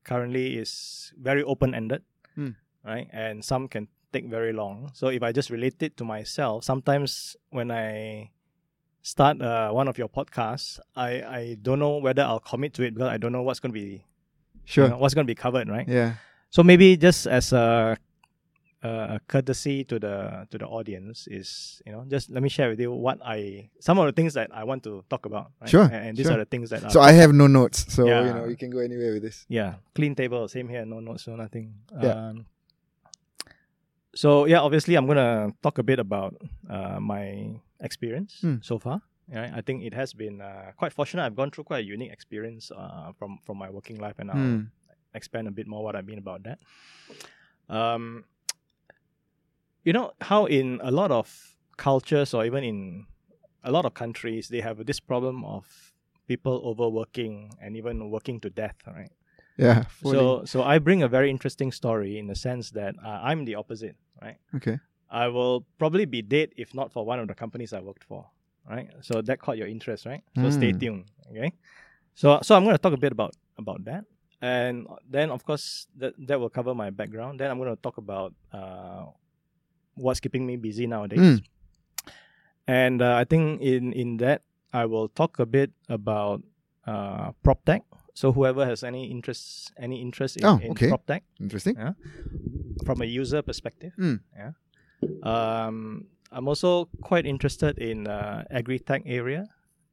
currently 0.03 0.59
is 0.59 1.13
very 1.19 1.43
open 1.43 1.75
ended, 1.75 2.03
Hmm. 2.35 2.59
right? 2.87 3.07
And 3.15 3.43
some 3.47 3.67
can 3.71 3.87
take 4.17 4.27
very 4.39 4.53
long. 4.53 4.91
So 4.99 5.09
if 5.09 5.23
I 5.23 5.31
just 5.33 5.49
relate 5.51 5.83
it 5.87 5.93
to 5.99 6.05
myself, 6.05 6.65
sometimes 6.65 7.37
when 7.51 7.71
I 7.71 8.31
start 9.03 9.41
uh, 9.41 9.71
one 9.71 9.89
of 9.89 9.97
your 9.99 10.09
podcasts, 10.19 10.81
I 10.97 11.11
I 11.39 11.43
don't 11.63 11.79
know 11.85 11.95
whether 12.07 12.23
I'll 12.29 12.41
commit 12.53 12.73
to 12.75 12.83
it 12.87 12.93
because 12.95 13.11
I 13.15 13.19
don't 13.23 13.33
know 13.37 13.43
what's 13.47 13.61
going 13.63 13.73
to 13.75 13.81
be 13.81 13.91
you 14.67 14.73
sure, 14.73 14.89
know, 14.89 14.99
what's 14.99 15.15
going 15.15 15.27
to 15.27 15.31
be 15.35 15.39
covered, 15.47 15.69
right? 15.69 15.87
yeah, 15.89 16.11
So 16.51 16.63
maybe 16.71 16.97
just 16.97 17.27
as 17.39 17.53
a, 17.53 17.97
a 18.83 18.89
a 19.17 19.21
courtesy 19.33 19.85
to 19.91 19.97
the 19.99 20.47
to 20.51 20.57
the 20.59 20.67
audience 20.79 21.27
is 21.31 21.81
you 21.87 21.93
know 21.95 22.03
just 22.15 22.31
let 22.35 22.43
me 22.43 22.51
share 22.57 22.69
with 22.71 22.81
you 22.85 22.91
what 23.07 23.19
I 23.25 23.71
some 23.81 23.97
of 24.01 24.07
the 24.11 24.15
things 24.19 24.35
that 24.39 24.49
I 24.61 24.63
want 24.71 24.83
to 24.89 24.93
talk 25.09 25.23
about. 25.31 25.47
Right? 25.61 25.71
Sure, 25.71 25.87
And, 25.95 26.03
and 26.07 26.13
these 26.17 26.27
sure. 26.27 26.35
are 26.35 26.43
the 26.45 26.51
things 26.55 26.71
that. 26.71 26.91
So 26.93 27.01
I 27.01 27.13
have 27.21 27.33
no 27.43 27.47
notes, 27.47 27.79
so 27.95 28.01
Yeah. 28.11 28.27
you 28.27 28.33
know 28.37 28.45
you 28.53 28.57
can 28.63 28.71
go 28.71 28.81
anywhere 28.89 29.13
with 29.15 29.23
this. 29.23 29.47
yeah 29.49 29.71
clean 29.95 30.15
table 30.15 30.43
same 30.49 30.69
here 30.69 30.85
no 30.85 30.99
notes 31.01 31.27
no 31.31 31.35
nothing. 31.37 31.67
Yeah. 32.03 32.15
Um, 32.35 32.47
so 34.17 34.47
yeah, 34.47 34.61
obviously 34.61 34.97
I'm 34.97 35.07
gonna 35.07 35.53
talk 35.63 35.79
a 35.79 35.83
bit 35.85 35.99
about 36.01 36.35
uh, 36.69 36.99
my 37.01 37.61
experience 37.81 38.41
Hmm. 38.41 38.57
so 38.61 38.79
far. 38.79 39.01
Yeah, 39.29 39.53
I 39.59 39.61
think 39.61 39.83
it 39.83 39.95
has 39.95 40.15
been 40.15 40.41
uh, 40.41 40.73
quite 40.79 40.93
fortunate. 40.93 41.25
I've 41.27 41.37
gone 41.37 41.51
through 41.51 41.65
quite 41.65 41.85
a 41.85 41.89
unique 41.95 42.13
experience 42.13 42.71
uh, 42.71 43.13
from 43.19 43.39
from 43.45 43.59
my 43.59 43.69
working 43.71 43.99
life, 43.99 44.19
and 44.19 44.31
I'll 44.31 44.39
Hmm. 44.39 44.63
expand 45.15 45.49
a 45.49 45.51
bit 45.51 45.67
more 45.67 45.83
what 45.83 45.97
I 45.97 46.03
mean 46.03 46.19
about 46.19 46.41
that. 46.45 46.59
Um, 47.69 48.25
you 49.85 49.93
know 49.93 50.13
how 50.21 50.47
in 50.47 50.81
a 50.83 50.91
lot 50.91 51.11
of 51.11 51.27
cultures 51.77 52.35
or 52.35 52.45
even 52.47 52.65
in 52.65 53.07
a 53.65 53.71
lot 53.71 53.85
of 53.85 53.95
countries 53.95 54.49
they 54.49 54.61
have 54.61 54.85
this 54.87 55.01
problem 55.01 55.45
of 55.45 55.93
people 56.29 56.63
overworking 56.65 57.51
and 57.61 57.77
even 57.77 58.11
working 58.11 58.41
to 58.41 58.51
death, 58.51 58.77
right? 58.87 59.11
Yeah. 59.57 59.85
fully. 59.85 60.17
So 60.17 60.45
so 60.45 60.63
I 60.63 60.79
bring 60.79 61.03
a 61.03 61.09
very 61.09 61.31
interesting 61.31 61.73
story 61.73 62.19
in 62.19 62.27
the 62.27 62.35
sense 62.35 62.71
that 62.73 62.95
uh, 63.05 63.21
I'm 63.23 63.45
the 63.45 63.55
opposite, 63.57 63.97
right? 64.23 64.37
okay. 64.55 64.79
I 65.11 65.29
will 65.29 65.65
probably 65.79 66.05
be 66.05 66.21
dead 66.21 66.51
if 66.57 66.75
not 66.75 66.93
for 66.93 67.07
one 67.07 67.21
of 67.21 67.29
the 67.29 67.35
companies 67.35 67.73
I 67.73 67.81
worked 67.81 68.05
for, 68.05 68.27
right? 68.69 68.91
So 69.01 69.23
that 69.23 69.39
caught 69.39 69.57
your 69.57 69.69
interest, 69.69 70.05
right? 70.05 70.23
So 70.37 70.51
stay 70.51 70.73
Hmm. 70.73 70.79
tuned, 70.79 71.05
okay? 71.31 71.53
So 72.15 72.41
so 72.43 72.55
I'm 72.57 72.65
going 72.65 72.75
to 72.75 72.83
talk 72.83 72.93
a 72.93 73.01
bit 73.01 73.13
about 73.13 73.33
about 73.57 73.85
that, 73.85 74.05
and 74.43 74.87
then 75.09 75.31
of 75.31 75.45
course 75.45 75.87
that 75.97 76.13
that 76.29 76.41
will 76.41 76.51
cover 76.51 76.75
my 76.75 76.91
background. 76.91 77.41
Then 77.41 77.51
I'm 77.51 77.59
going 77.59 77.71
to 77.75 77.81
talk 77.81 77.97
about 77.99 78.35
uh, 78.53 79.07
what's 79.95 80.21
keeping 80.21 80.45
me 80.45 80.57
busy 80.57 80.87
nowadays. 80.87 81.41
Mm. 81.41 81.45
And 82.67 83.03
uh, 83.03 83.15
I 83.15 83.25
think 83.25 83.61
in 83.63 83.93
in 83.93 84.17
that 84.19 84.43
I 84.73 84.85
will 84.87 85.09
talk 85.09 85.39
a 85.39 85.47
bit 85.47 85.71
about 85.89 86.43
uh, 86.87 87.33
prop 87.43 87.65
tech. 87.65 87.83
So 88.17 88.33
whoever 88.33 88.65
has 88.65 88.81
any 88.83 89.13
interest 89.13 89.77
any 89.77 90.01
interest 90.01 90.41
in, 90.41 90.45
Oh, 90.49 90.57
in 90.57 90.73
okay. 90.73 90.89
prop 90.89 91.05
tech 91.05 91.23
Interesting. 91.37 91.77
from 92.89 93.03
a 93.05 93.05
user 93.05 93.43
perspective. 93.45 93.93
Mm. 94.01 94.21
Yeah. 94.33 94.53
Um, 95.23 96.07
I'm 96.33 96.49
also 96.49 96.89
quite 97.05 97.27
interested 97.27 97.77
in 97.79 98.07
uh, 98.09 98.45
agri-tech 98.51 99.03
area 99.05 99.45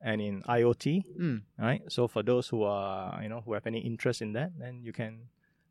and 0.01 0.21
in 0.21 0.41
IoT. 0.43 1.03
Mm. 1.19 1.41
Right. 1.59 1.81
So 1.91 2.07
for 2.07 2.23
those 2.23 2.47
who 2.47 2.63
are 2.63 3.19
you 3.21 3.27
know 3.29 3.41
who 3.43 3.53
have 3.59 3.67
any 3.67 3.79
interest 3.83 4.21
in 4.23 4.31
that, 4.33 4.51
then 4.57 4.79
you 4.83 4.93
can 4.95 5.27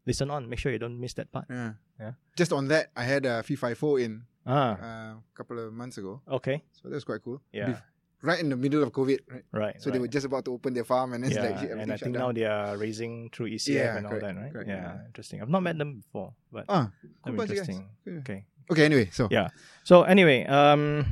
listen 0.06 0.30
on. 0.30 0.49
Make 0.49 0.59
sure 0.61 0.73
you 0.73 0.78
don't 0.78 1.00
miss 1.00 1.14
that 1.14 1.32
part. 1.32 1.47
Yeah. 1.49 1.73
Yeah. 2.00 2.12
Just 2.37 2.52
on 2.52 2.68
that, 2.68 2.90
I 2.97 3.04
had 3.04 3.25
a 3.25 3.42
FIFO 3.42 3.97
in 3.97 4.23
Ah. 4.44 4.76
uh, 4.76 5.12
a 5.16 5.23
couple 5.35 5.56
of 5.59 5.73
months 5.73 5.99
ago, 5.99 6.21
Okay. 6.26 6.64
so 6.75 6.88
that's 6.90 7.04
quite 7.04 7.23
cool. 7.23 7.40
Yeah. 7.52 7.71
Bef- 7.78 7.82
right 8.23 8.38
in 8.41 8.49
the 8.49 8.57
middle 8.57 8.83
of 8.83 8.91
COVID, 8.93 9.19
right? 9.29 9.45
Right. 9.52 9.76
So 9.83 9.91
they 9.91 9.99
were 9.99 10.09
just 10.09 10.25
about 10.26 10.45
to 10.47 10.52
open 10.55 10.73
their 10.75 10.85
farm, 10.87 11.12
and 11.12 11.23
then 11.23 11.31
it's 11.31 11.37
yeah, 11.43 11.50
like 11.50 11.71
and 11.71 11.93
I 11.93 11.97
think 11.99 12.14
down. 12.14 12.23
now 12.23 12.33
they 12.33 12.45
are 12.47 12.76
raising 12.79 13.29
through 13.35 13.50
ECF 13.50 13.75
Yeah, 13.75 13.97
and 13.99 14.07
all 14.07 14.14
correct, 14.17 14.26
that, 14.26 14.37
right? 14.41 14.52
correct, 14.52 14.69
yeah, 14.71 14.95
yeah. 14.97 15.07
interesting. 15.07 15.43
I've 15.43 15.50
not 15.50 15.62
met 15.62 15.76
them 15.76 16.00
before, 16.00 16.33
but 16.50 16.64
ah, 16.71 16.91
cool 17.26 17.33
be 17.35 17.37
bunch 17.43 17.50
of 17.50 17.57
guys. 17.57 17.69
interesting. 17.69 17.88
Yeah. 18.07 18.19
Okay. 18.25 18.41
Okay, 18.71 18.85
anyway, 18.87 19.11
so 19.12 19.26
Yeah. 19.31 19.49
So 19.85 20.02
anyway, 20.07 20.47
um, 20.47 21.05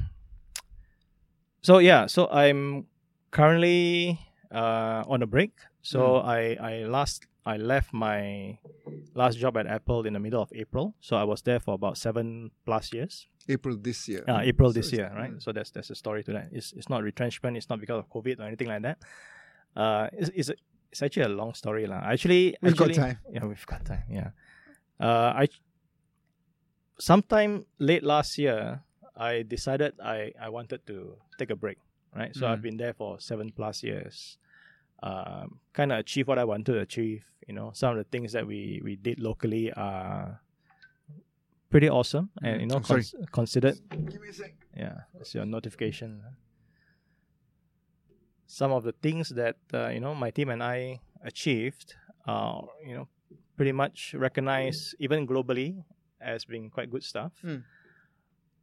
so 1.62 1.78
yeah, 1.78 2.06
so 2.06 2.28
I'm 2.30 2.86
currently 3.30 4.18
uh 4.50 5.04
on 5.06 5.22
a 5.22 5.26
break. 5.26 5.52
So 5.82 6.20
Hmm. 6.20 6.28
I 6.28 6.40
I 6.60 6.72
last 6.86 7.26
I 7.46 7.56
left 7.56 7.92
my 7.92 8.58
last 9.14 9.38
job 9.38 9.56
at 9.56 9.66
Apple 9.66 10.04
in 10.06 10.12
the 10.12 10.20
middle 10.20 10.42
of 10.42 10.50
April. 10.54 10.94
So 11.00 11.16
I 11.16 11.24
was 11.24 11.42
there 11.42 11.58
for 11.60 11.74
about 11.74 11.96
seven 11.96 12.50
plus 12.66 12.92
years. 12.92 13.26
April 13.48 13.76
this 13.76 14.06
year. 14.08 14.24
Uh, 14.28 14.40
April 14.44 14.70
So 14.72 14.80
this 14.80 14.92
year, 14.92 15.10
right? 15.16 15.32
mm. 15.32 15.42
So 15.42 15.52
that's 15.52 15.70
that's 15.70 15.90
a 15.90 15.94
story 15.94 16.22
to 16.24 16.32
that. 16.32 16.48
It's 16.52 16.72
it's 16.72 16.88
not 16.88 17.02
retrenchment. 17.02 17.56
It's 17.56 17.68
not 17.70 17.80
because 17.80 17.98
of 17.98 18.08
COVID 18.10 18.38
or 18.40 18.44
anything 18.44 18.68
like 18.68 18.82
that. 18.82 18.98
Uh, 19.74 20.08
it's 20.12 20.30
it's, 20.34 20.48
a, 20.50 20.54
it's 20.92 21.02
actually 21.02 21.24
a 21.24 21.28
long 21.30 21.54
story, 21.54 21.86
lah. 21.86 22.00
Actually, 22.04 22.56
We've 22.62 22.76
got 22.76 22.92
time. 22.92 23.18
Yeah, 23.32 23.44
we've 23.46 23.66
got 23.66 23.84
time. 23.84 24.04
Yeah. 24.10 24.30
Uh, 25.00 25.32
I 25.42 25.48
sometime 26.98 27.64
late 27.78 28.02
last 28.04 28.38
year, 28.38 28.82
I 29.16 29.42
decided 29.42 29.94
I 30.02 30.32
I 30.40 30.48
wanted 30.48 30.86
to 30.86 31.16
take 31.38 31.50
a 31.50 31.56
break. 31.56 31.78
Right. 32.14 32.34
So 32.34 32.46
I've 32.46 32.58
Mm. 32.58 32.62
been 32.62 32.76
there 32.76 32.92
for 32.92 33.20
seven 33.20 33.52
plus 33.54 33.82
years. 33.82 34.36
Um, 35.02 35.60
kind 35.72 35.92
of 35.92 35.98
achieve 35.98 36.28
what 36.28 36.38
I 36.38 36.44
wanted 36.44 36.66
to 36.66 36.78
achieve. 36.80 37.24
You 37.48 37.54
know, 37.54 37.70
some 37.74 37.92
of 37.92 37.96
the 37.96 38.04
things 38.04 38.32
that 38.32 38.46
we 38.46 38.80
we 38.84 38.96
did 38.96 39.18
locally 39.18 39.72
are 39.72 40.40
pretty 41.70 41.88
awesome, 41.88 42.30
and 42.42 42.60
you 42.60 42.66
know, 42.66 42.76
Oh, 42.76 42.82
sorry. 42.82 43.02
cons- 43.04 43.28
considered 43.32 43.76
Give 43.90 44.20
me 44.20 44.28
a 44.28 44.32
sec. 44.32 44.52
yeah, 44.76 45.08
it's 45.18 45.34
your 45.34 45.46
notification. 45.46 46.20
Some 48.46 48.72
of 48.72 48.82
the 48.82 48.92
things 48.92 49.30
that 49.30 49.56
uh, 49.72 49.88
you 49.88 50.00
know 50.00 50.14
my 50.14 50.30
team 50.30 50.50
and 50.50 50.62
I 50.62 51.00
achieved 51.24 51.94
are 52.26 52.66
you 52.84 52.94
know 52.94 53.08
pretty 53.56 53.72
much 53.72 54.14
recognized 54.14 54.94
even 54.98 55.26
globally 55.26 55.84
as 56.20 56.44
being 56.44 56.68
quite 56.70 56.90
good 56.90 57.02
stuff. 57.04 57.32
Mm. 57.44 57.62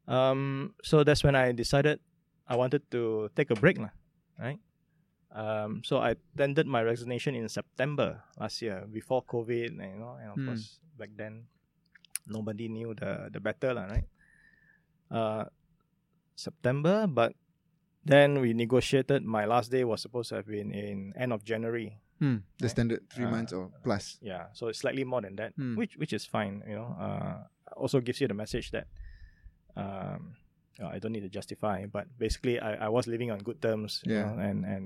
Um, 0.08 0.74
so 0.84 1.03
that's 1.03 1.24
when 1.24 1.36
I 1.36 1.51
decided 1.51 2.00
I 2.48 2.56
wanted 2.56 2.89
to 2.91 3.29
take 3.36 3.50
a 3.51 3.56
break, 3.56 3.77
lah, 3.77 3.89
right? 4.39 4.60
Um, 5.31 5.84
so 5.84 6.00
I 6.00 6.15
tendered 6.38 6.67
my 6.67 6.81
resignation 6.81 7.36
in 7.36 7.50
September 7.50 8.24
last 8.39 8.62
year 8.62 8.88
before 8.89 9.24
COVID, 9.27 9.75
and, 9.75 9.93
you 9.93 10.00
know, 10.00 10.15
and 10.15 10.31
of 10.31 10.38
Mm. 10.39 10.46
course 10.48 10.79
back 10.98 11.10
then 11.15 11.48
nobody 12.27 12.67
knew 12.72 12.96
the 12.96 13.29
the 13.31 13.39
better, 13.43 13.74
lah, 13.75 13.86
right? 13.91 14.07
Uh, 15.12 15.46
September, 16.36 17.07
but 17.07 17.34
then 18.05 18.39
we 18.39 18.53
negotiated. 18.53 19.24
My 19.25 19.43
last 19.46 19.72
day 19.72 19.84
was 19.84 20.01
supposed 20.01 20.29
to 20.29 20.36
have 20.39 20.48
been 20.48 20.72
in 20.72 21.12
end 21.17 21.34
of 21.34 21.43
January. 21.43 22.00
Hmm, 22.19 22.48
the 22.57 22.65
Right. 22.65 22.72
standard 22.72 23.01
three 23.12 23.25
Uh, 23.27 23.34
months 23.36 23.51
or 23.53 23.69
plus. 23.84 24.17
Yeah, 24.24 24.48
so 24.53 24.67
it's 24.72 24.79
slightly 24.79 25.03
more 25.03 25.22
than 25.22 25.36
that, 25.38 25.53
Hmm. 25.60 25.75
which 25.75 25.98
which 26.00 26.13
is 26.15 26.25
fine. 26.25 26.63
You 26.65 26.75
know, 26.79 26.96
uh, 26.98 27.46
also 27.75 28.00
gives 28.01 28.22
you 28.22 28.27
the 28.31 28.34
message 28.38 28.72
that 28.72 28.88
um, 29.75 30.34
uh, 30.81 30.88
I 30.88 31.00
don't 31.00 31.12
need 31.12 31.25
to 31.27 31.29
justify, 31.29 31.86
but 31.86 32.07
basically 32.17 32.60
I, 32.60 32.88
I 32.88 32.89
was 32.89 33.05
living 33.07 33.29
on 33.29 33.39
good 33.43 33.62
terms. 33.62 34.01
You 34.05 34.13
Yeah. 34.13 34.24
know, 34.34 34.39
and 34.41 34.65
and 34.65 34.86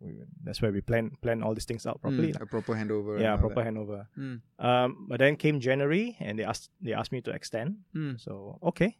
we, 0.00 0.14
that's 0.44 0.62
where 0.62 0.70
we 0.72 0.80
plan 0.80 1.10
plan 1.22 1.42
all 1.42 1.54
these 1.54 1.64
things 1.66 1.86
out 1.86 2.00
properly. 2.00 2.32
Lah. 2.32 2.42
a 2.42 2.46
proper 2.46 2.74
handover. 2.74 3.18
yeah, 3.20 3.36
proper 3.36 3.62
that. 3.64 3.66
handover. 3.74 4.06
Hmm, 4.14 4.36
Um, 4.58 5.06
but 5.08 5.18
then 5.18 5.36
came 5.36 5.58
January, 5.60 6.16
and 6.20 6.38
they 6.38 6.44
asked 6.44 6.70
they 6.80 6.92
asked 6.94 7.12
me 7.12 7.20
to 7.22 7.30
extend. 7.34 7.82
hmm. 7.92 8.14
So 8.16 8.58
okay, 8.62 8.96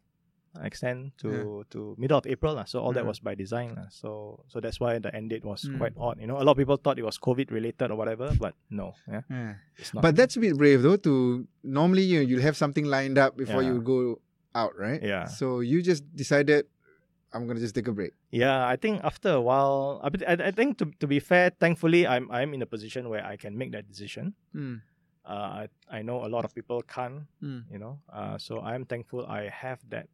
I 0.59 0.65
extend 0.67 1.13
to 1.23 1.63
to 1.71 1.95
middle 1.97 2.17
of 2.17 2.25
April 2.27 2.55
lah. 2.57 2.65
So 2.65 2.81
all 2.81 2.91
that 2.97 3.05
was 3.05 3.19
by 3.23 3.35
design 3.35 3.75
lah. 3.79 3.87
So 3.93 4.43
so 4.51 4.59
that's 4.59 4.79
why 4.81 4.99
the 4.99 5.13
end 5.13 5.29
date 5.29 5.45
was 5.45 5.63
Mm. 5.63 5.77
quite 5.77 5.93
odd. 5.95 6.17
You 6.19 6.27
know, 6.27 6.41
a 6.41 6.43
lot 6.43 6.57
of 6.57 6.59
people 6.59 6.75
thought 6.75 6.97
it 6.99 7.05
was 7.05 7.15
COVID 7.21 7.47
related 7.53 7.91
or 7.91 7.97
whatever, 8.01 8.33
but 8.35 8.57
no, 8.73 8.91
yeah, 9.07 9.21
Yeah. 9.29 9.53
it's 9.77 9.93
not. 9.93 10.01
But 10.03 10.17
that's 10.17 10.35
a 10.35 10.41
bit 10.41 10.57
brave 10.57 10.81
though. 10.81 10.97
To 11.05 11.45
normally 11.63 12.03
you 12.03 12.19
you'll 12.25 12.43
have 12.43 12.57
something 12.57 12.83
lined 12.89 13.15
up 13.21 13.37
before 13.37 13.61
Yeah. 13.63 13.71
you 13.71 13.81
go 13.85 14.19
out, 14.57 14.73
right? 14.75 14.97
Yeah. 14.99 15.29
So 15.29 15.61
you 15.61 15.85
just 15.85 16.01
decided, 16.17 16.65
I'm 17.33 17.45
gonna 17.47 17.59
just 17.59 17.75
take 17.75 17.87
a 17.87 17.93
break. 17.93 18.13
yeah, 18.31 18.65
I 18.65 18.75
think 18.75 19.03
after 19.03 19.29
a 19.29 19.41
while, 19.41 20.01
I, 20.03 20.09
I, 20.25 20.33
I 20.49 20.51
think 20.51 20.77
to 20.81 20.89
to 20.99 21.05
be 21.07 21.19
fair, 21.21 21.51
thankfully 21.53 22.07
I'm 22.07 22.25
I'm 22.31 22.53
in 22.57 22.61
a 22.61 22.65
position 22.65 23.09
where 23.09 23.21
I 23.25 23.37
can 23.37 23.53
make 23.57 23.71
that 23.77 23.85
decision. 23.87 24.33
Hmm. 24.53 24.81
Uh, 25.25 25.65
I 25.65 25.99
I 25.99 26.01
know 26.01 26.25
a 26.25 26.29
lot 26.31 26.43
of 26.45 26.55
people 26.57 26.81
can't. 26.81 27.29
Hmm. 27.39 27.69
You 27.69 27.77
know, 27.77 27.99
uh, 28.09 28.37
so 28.41 28.61
I'm 28.65 28.85
thankful 28.89 29.25
I 29.29 29.49
have 29.53 29.77
that 29.93 30.09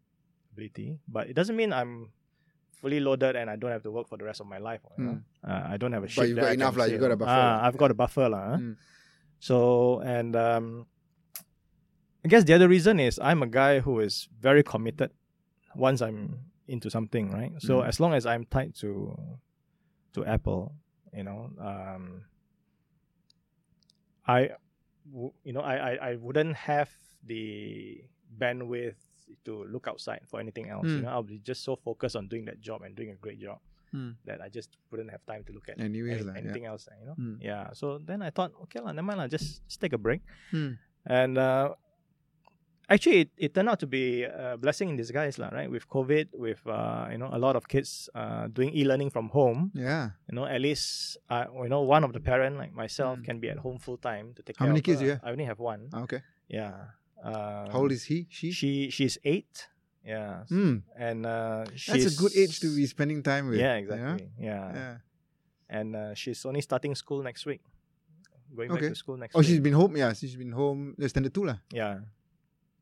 ability, 0.51 0.99
but 1.07 1.31
it 1.31 1.35
doesn't 1.39 1.55
mean 1.55 1.71
I'm 1.71 2.11
fully 2.83 2.99
loaded 2.99 3.35
and 3.39 3.47
I 3.49 3.55
don't 3.55 3.71
have 3.71 3.83
to 3.87 3.91
work 3.91 4.07
for 4.11 4.17
the 4.19 4.25
rest 4.27 4.41
of 4.43 4.47
my 4.51 4.59
life. 4.59 4.83
Know? 4.99 5.23
uh, 5.47 5.71
I 5.71 5.77
don't 5.79 5.93
have 5.95 6.03
a 6.03 6.11
Hmm. 6.11 6.19
But 6.19 6.27
shift 6.27 6.29
you've 6.35 6.39
got 6.43 6.51
I 6.51 6.59
enough 6.59 6.75
lah, 6.75 6.85
you 6.91 6.97
got 6.99 7.11
a 7.11 7.15
buffer 7.15 7.31
lah. 7.31 7.63
I've 7.63 7.77
got 7.79 7.91
a 7.91 7.97
buffer 7.97 8.27
lah. 8.27 8.59
Mm. 8.59 8.75
So 9.39 9.99
and 10.03 10.35
um, 10.35 10.87
I 12.23 12.27
guess 12.27 12.43
the 12.43 12.53
other 12.53 12.67
reason 12.67 12.99
is 12.99 13.19
I'm 13.23 13.41
a 13.43 13.47
guy 13.47 13.79
who 13.79 13.99
is 14.03 14.27
very 14.41 14.63
committed 14.63 15.11
once 15.75 16.01
I'm 16.01 16.51
into 16.67 16.89
something, 16.89 17.31
right? 17.31 17.53
So 17.61 17.81
Mm. 17.81 17.87
as 17.87 17.99
long 17.99 18.13
as 18.13 18.25
I'm 18.25 18.45
tied 18.45 18.73
to 18.81 19.15
to 20.13 20.25
Apple, 20.25 20.73
you 21.13 21.23
know, 21.23 21.51
um, 21.59 22.25
I, 24.27 24.49
w- 25.11 25.33
you 25.43 25.53
know, 25.53 25.61
I, 25.61 25.75
I 25.75 25.91
I 26.09 26.15
wouldn't 26.15 26.55
have 26.55 26.89
the 27.25 28.01
bandwidth 28.37 28.95
to 29.45 29.65
look 29.69 29.87
outside 29.87 30.21
for 30.25 30.39
anything 30.39 30.69
else. 30.69 30.87
You 30.87 30.99
Mm. 30.99 31.03
know, 31.03 31.09
I'll 31.09 31.23
be 31.23 31.39
just 31.39 31.63
so 31.63 31.75
focused 31.75 32.15
on 32.15 32.27
doing 32.27 32.45
that 32.45 32.59
job 32.61 32.81
and 32.81 32.95
doing 32.95 33.11
a 33.11 33.15
great 33.15 33.39
job 33.39 33.59
Mm. 33.93 34.15
that 34.25 34.41
I 34.41 34.49
just 34.49 34.77
wouldn't 34.89 35.11
have 35.11 35.23
time 35.25 35.43
to 35.45 35.53
look 35.53 35.69
at 35.69 35.79
Anyways, 35.79 36.21
any- 36.21 36.23
lah, 36.25 36.33
yeah. 36.33 36.39
anything 36.41 36.65
else. 36.65 36.89
You 36.99 37.05
know, 37.05 37.15
Mm. 37.15 37.37
yeah. 37.41 37.71
So 37.73 37.97
then 37.99 38.21
I 38.21 38.29
thought, 38.31 38.51
okay, 38.63 38.79
lah, 38.81 38.91
never 38.91 39.05
mind, 39.05 39.19
lah, 39.19 39.27
just, 39.27 39.61
just 39.69 39.79
take 39.79 39.93
a 39.93 39.97
break. 40.01 40.21
Hmm. 40.51 40.73
And 41.05 41.37
uh, 41.37 41.75
actually, 42.89 43.19
it, 43.21 43.29
it 43.37 43.49
turned 43.53 43.69
out 43.69 43.79
to 43.79 43.87
be 43.87 44.23
a 44.23 44.57
blessing 44.57 44.89
in 44.89 44.95
disguise, 44.97 45.37
lah, 45.37 45.49
right? 45.49 45.69
With 45.69 45.87
COVID, 45.89 46.33
with 46.33 46.61
uh, 46.67 47.07
you 47.11 47.17
know 47.17 47.29
a 47.31 47.39
lot 47.39 47.55
of 47.55 47.67
kids 47.67 48.09
uh, 48.15 48.47
doing 48.47 48.69
e-learning 48.75 49.09
from 49.09 49.29
home. 49.29 49.71
Yeah. 49.73 50.11
You 50.29 50.35
know, 50.35 50.45
at 50.45 50.61
least 50.61 51.17
uh, 51.29 51.45
you 51.63 51.69
know 51.69 51.81
one 51.81 52.03
of 52.03 52.13
the 52.13 52.19
parent 52.19 52.57
like 52.57 52.73
myself 52.73 53.19
Mm. 53.19 53.25
can 53.25 53.37
be 53.39 53.49
at 53.49 53.57
home 53.59 53.77
full 53.79 53.97
time 53.97 54.33
to 54.35 54.41
take 54.43 54.57
How 54.57 54.65
care 54.65 54.73
many 54.73 54.79
of 54.81 54.85
kids 54.85 54.99
her. 54.99 55.05
you 55.05 55.11
have? 55.17 55.23
I 55.23 55.31
only 55.31 55.45
have 55.45 55.59
one. 55.59 55.89
Ah, 55.93 56.03
Okay. 56.05 56.21
Yeah. 56.49 56.93
Uh, 57.23 57.65
How 57.73 57.79
old 57.81 57.91
is 57.91 58.03
he? 58.05 58.27
She. 58.29 58.51
she? 58.51 58.89
She's 58.93 59.17
eight. 59.25 59.67
Yeah. 60.05 60.45
Hmm. 60.45 60.85
And 60.93 61.25
uh, 61.25 61.65
That's 61.87 62.05
a 62.05 62.13
good 62.13 62.37
age 62.37 62.59
to 62.61 62.69
be 62.69 62.85
spending 62.85 63.23
time 63.25 63.49
with. 63.49 63.57
Yeah, 63.57 63.81
exactly. 63.81 64.29
Yeah. 64.37 64.45
Yeah. 64.45 64.65
yeah. 64.77 64.95
And 65.65 65.95
uh, 65.95 66.13
she's 66.13 66.45
only 66.45 66.61
starting 66.61 66.93
school 66.93 67.23
next 67.25 67.45
week. 67.49 67.61
Going 68.55 68.69
Okay. 68.69 68.81
back 68.81 68.89
to 68.93 68.95
school 68.95 69.17
next 69.17 69.33
week. 69.33 69.37
Oh, 69.37 69.41
week. 69.41 69.49
she's 69.49 69.59
been 69.59 69.73
home. 69.73 69.97
Yeah, 69.97 70.13
she's 70.13 70.35
been 70.37 70.53
home. 70.53 70.93
The 71.01 71.09
standard 71.09 71.33
two 71.33 71.45
lah. 71.49 71.57
yeah. 71.73 72.05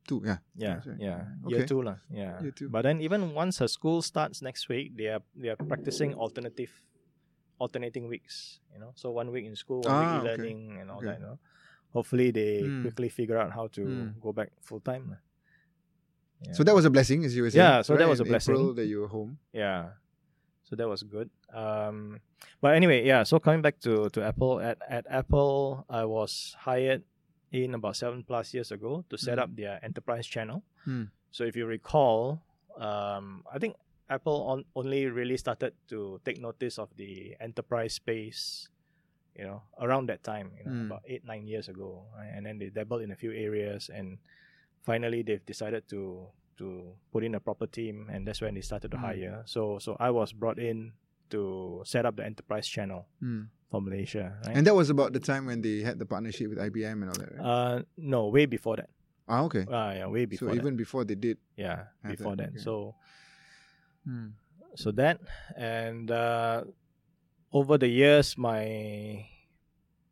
Two. 0.07 0.21
Yeah. 0.25 0.37
Yeah, 0.55 0.75
right. 0.85 0.99
yeah. 0.99 1.19
Okay. 1.45 1.55
Year 1.55 1.65
two 1.65 1.81
lah. 1.81 1.95
Yeah. 2.11 2.41
Year 2.43 2.51
two. 2.51 2.67
But 2.69 2.83
then 2.83 2.99
even 3.01 3.33
once 3.33 3.59
her 3.59 3.67
school 3.71 4.01
starts 4.01 4.41
next 4.41 4.67
week, 4.67 4.97
they 4.97 5.07
are 5.07 5.23
they 5.35 5.47
are 5.49 5.55
practicing 5.55 6.13
alternative 6.15 6.71
alternating 7.59 8.07
weeks. 8.11 8.59
You 8.73 8.79
know, 8.83 8.91
so 8.95 9.11
one 9.11 9.31
week 9.31 9.45
in 9.45 9.55
school, 9.55 9.81
one 9.81 9.93
Ah, 9.93 10.01
week 10.01 10.11
e-learning 10.27 10.77
and 10.81 10.91
all 10.91 10.97
Okay. 10.99 11.07
that. 11.07 11.19
You 11.19 11.25
know, 11.25 11.37
hopefully 11.95 12.31
they 12.31 12.63
Mm. 12.67 12.81
quickly 12.83 13.07
figure 13.09 13.37
out 13.39 13.51
how 13.55 13.67
to 13.79 13.81
Mm. 13.85 14.19
go 14.19 14.33
back 14.33 14.51
full 14.61 14.81
time. 14.83 15.15
Yeah. 16.43 16.51
So 16.51 16.63
that 16.67 16.75
was 16.75 16.83
a 16.83 16.89
blessing, 16.91 17.23
as 17.23 17.31
you 17.35 17.43
were 17.43 17.51
saying. 17.51 17.63
Yeah, 17.63 17.81
so 17.87 17.95
that 17.95 18.07
was 18.09 18.19
in 18.19 18.27
a 18.27 18.29
blessing. 18.29 18.55
April 18.55 18.73
that 18.75 18.85
you 18.91 18.99
were 19.01 19.07
home. 19.07 19.39
yeah. 19.53 19.95
So 20.63 20.75
that 20.79 20.87
was 20.87 21.03
good. 21.03 21.29
Um, 21.53 22.19
but 22.59 22.73
anyway, 22.75 23.05
yeah. 23.05 23.23
So 23.23 23.37
coming 23.39 23.61
back 23.61 23.79
to 23.85 24.09
to 24.09 24.19
Apple, 24.23 24.59
at 24.59 24.79
at 24.89 25.05
Apple, 25.07 25.85
I 25.91 26.03
was 26.07 26.55
hired 26.57 27.03
in 27.53 27.75
about 27.77 27.95
seven 27.95 28.23
plus 28.25 28.53
years 28.53 28.71
ago 28.73 29.05
to 29.09 29.17
set 29.17 29.37
Mm. 29.37 29.41
up 29.43 29.55
their 29.55 29.77
enterprise 29.85 30.25
channel. 30.25 30.63
Mm. 30.89 31.09
So 31.31 31.43
if 31.45 31.55
you 31.55 31.65
recall, 31.69 32.41
um, 32.77 33.45
I 33.51 33.59
think 33.59 33.75
Apple 34.09 34.41
on, 34.49 34.65
only 34.75 35.05
really 35.05 35.37
started 35.37 35.73
to 35.89 36.19
take 36.25 36.41
notice 36.41 36.77
of 36.81 36.89
the 36.97 37.37
enterprise 37.39 37.93
space 37.93 38.69
you 39.35 39.43
know, 39.45 39.63
around 39.81 40.05
that 40.09 40.21
time, 40.21 40.53
you 40.59 40.63
know, 40.65 40.69
Mm. 40.77 40.85
about 40.93 41.01
eight 41.09 41.25
nine 41.25 41.47
years 41.47 41.65
ago, 41.67 42.05
right? 42.13 42.29
and 42.37 42.45
then 42.45 42.59
they 42.61 42.69
dabbled 42.69 43.01
in 43.01 43.09
a 43.09 43.15
few 43.17 43.31
areas, 43.33 43.89
and 43.89 44.19
finally 44.85 45.23
they've 45.23 45.45
decided 45.45 45.87
to 45.89 46.27
to 46.61 46.93
put 47.11 47.23
in 47.25 47.33
a 47.33 47.39
proper 47.41 47.65
team, 47.65 48.09
and 48.13 48.27
that's 48.29 48.41
when 48.45 48.53
they 48.53 48.61
started 48.61 48.91
to 48.93 48.97
Mm. 48.97 49.01
hire. 49.01 49.41
So 49.49 49.79
so 49.81 49.97
I 49.99 50.11
was 50.13 50.33
brought 50.37 50.59
in 50.61 50.93
to 51.33 51.81
set 51.85 52.05
up 52.05 52.15
the 52.15 52.25
enterprise 52.25 52.67
channel 52.69 53.09
Mm. 53.21 53.49
for 53.73 53.81
Malaysia, 53.81 54.37
right? 54.45 54.53
And 54.55 54.63
that 54.69 54.75
was 54.77 54.89
about 54.93 55.11
the 55.17 55.19
time 55.19 55.49
when 55.49 55.61
they 55.65 55.81
had 55.81 55.97
the 55.97 56.05
partnership 56.05 56.49
with 56.53 56.61
IBM 56.61 57.01
and 57.01 57.09
all 57.09 57.17
that, 57.17 57.29
right? 57.33 57.41
uh, 57.41 57.75
no, 57.97 58.29
way 58.29 58.45
before 58.45 58.77
that. 58.77 58.89
ah, 59.27 59.41
okay. 59.49 59.63
Uh, 59.65 59.91
yeah, 60.03 60.07
way 60.11 60.23
so 60.27 60.29
before 60.29 60.49
that. 60.53 60.61
even 60.61 60.75
before 60.77 61.03
they 61.07 61.15
did. 61.17 61.37
yeah, 61.57 61.89
before 62.05 62.35
that, 62.37 62.53
that. 62.53 62.59
okay. 62.59 62.63
So 62.63 62.93
Mm. 64.03 64.35
so 64.75 64.91
that 64.99 65.15
and 65.55 66.11
uh, 66.11 66.67
over 67.55 67.79
the 67.79 67.87
years 67.87 68.35
my 68.35 69.23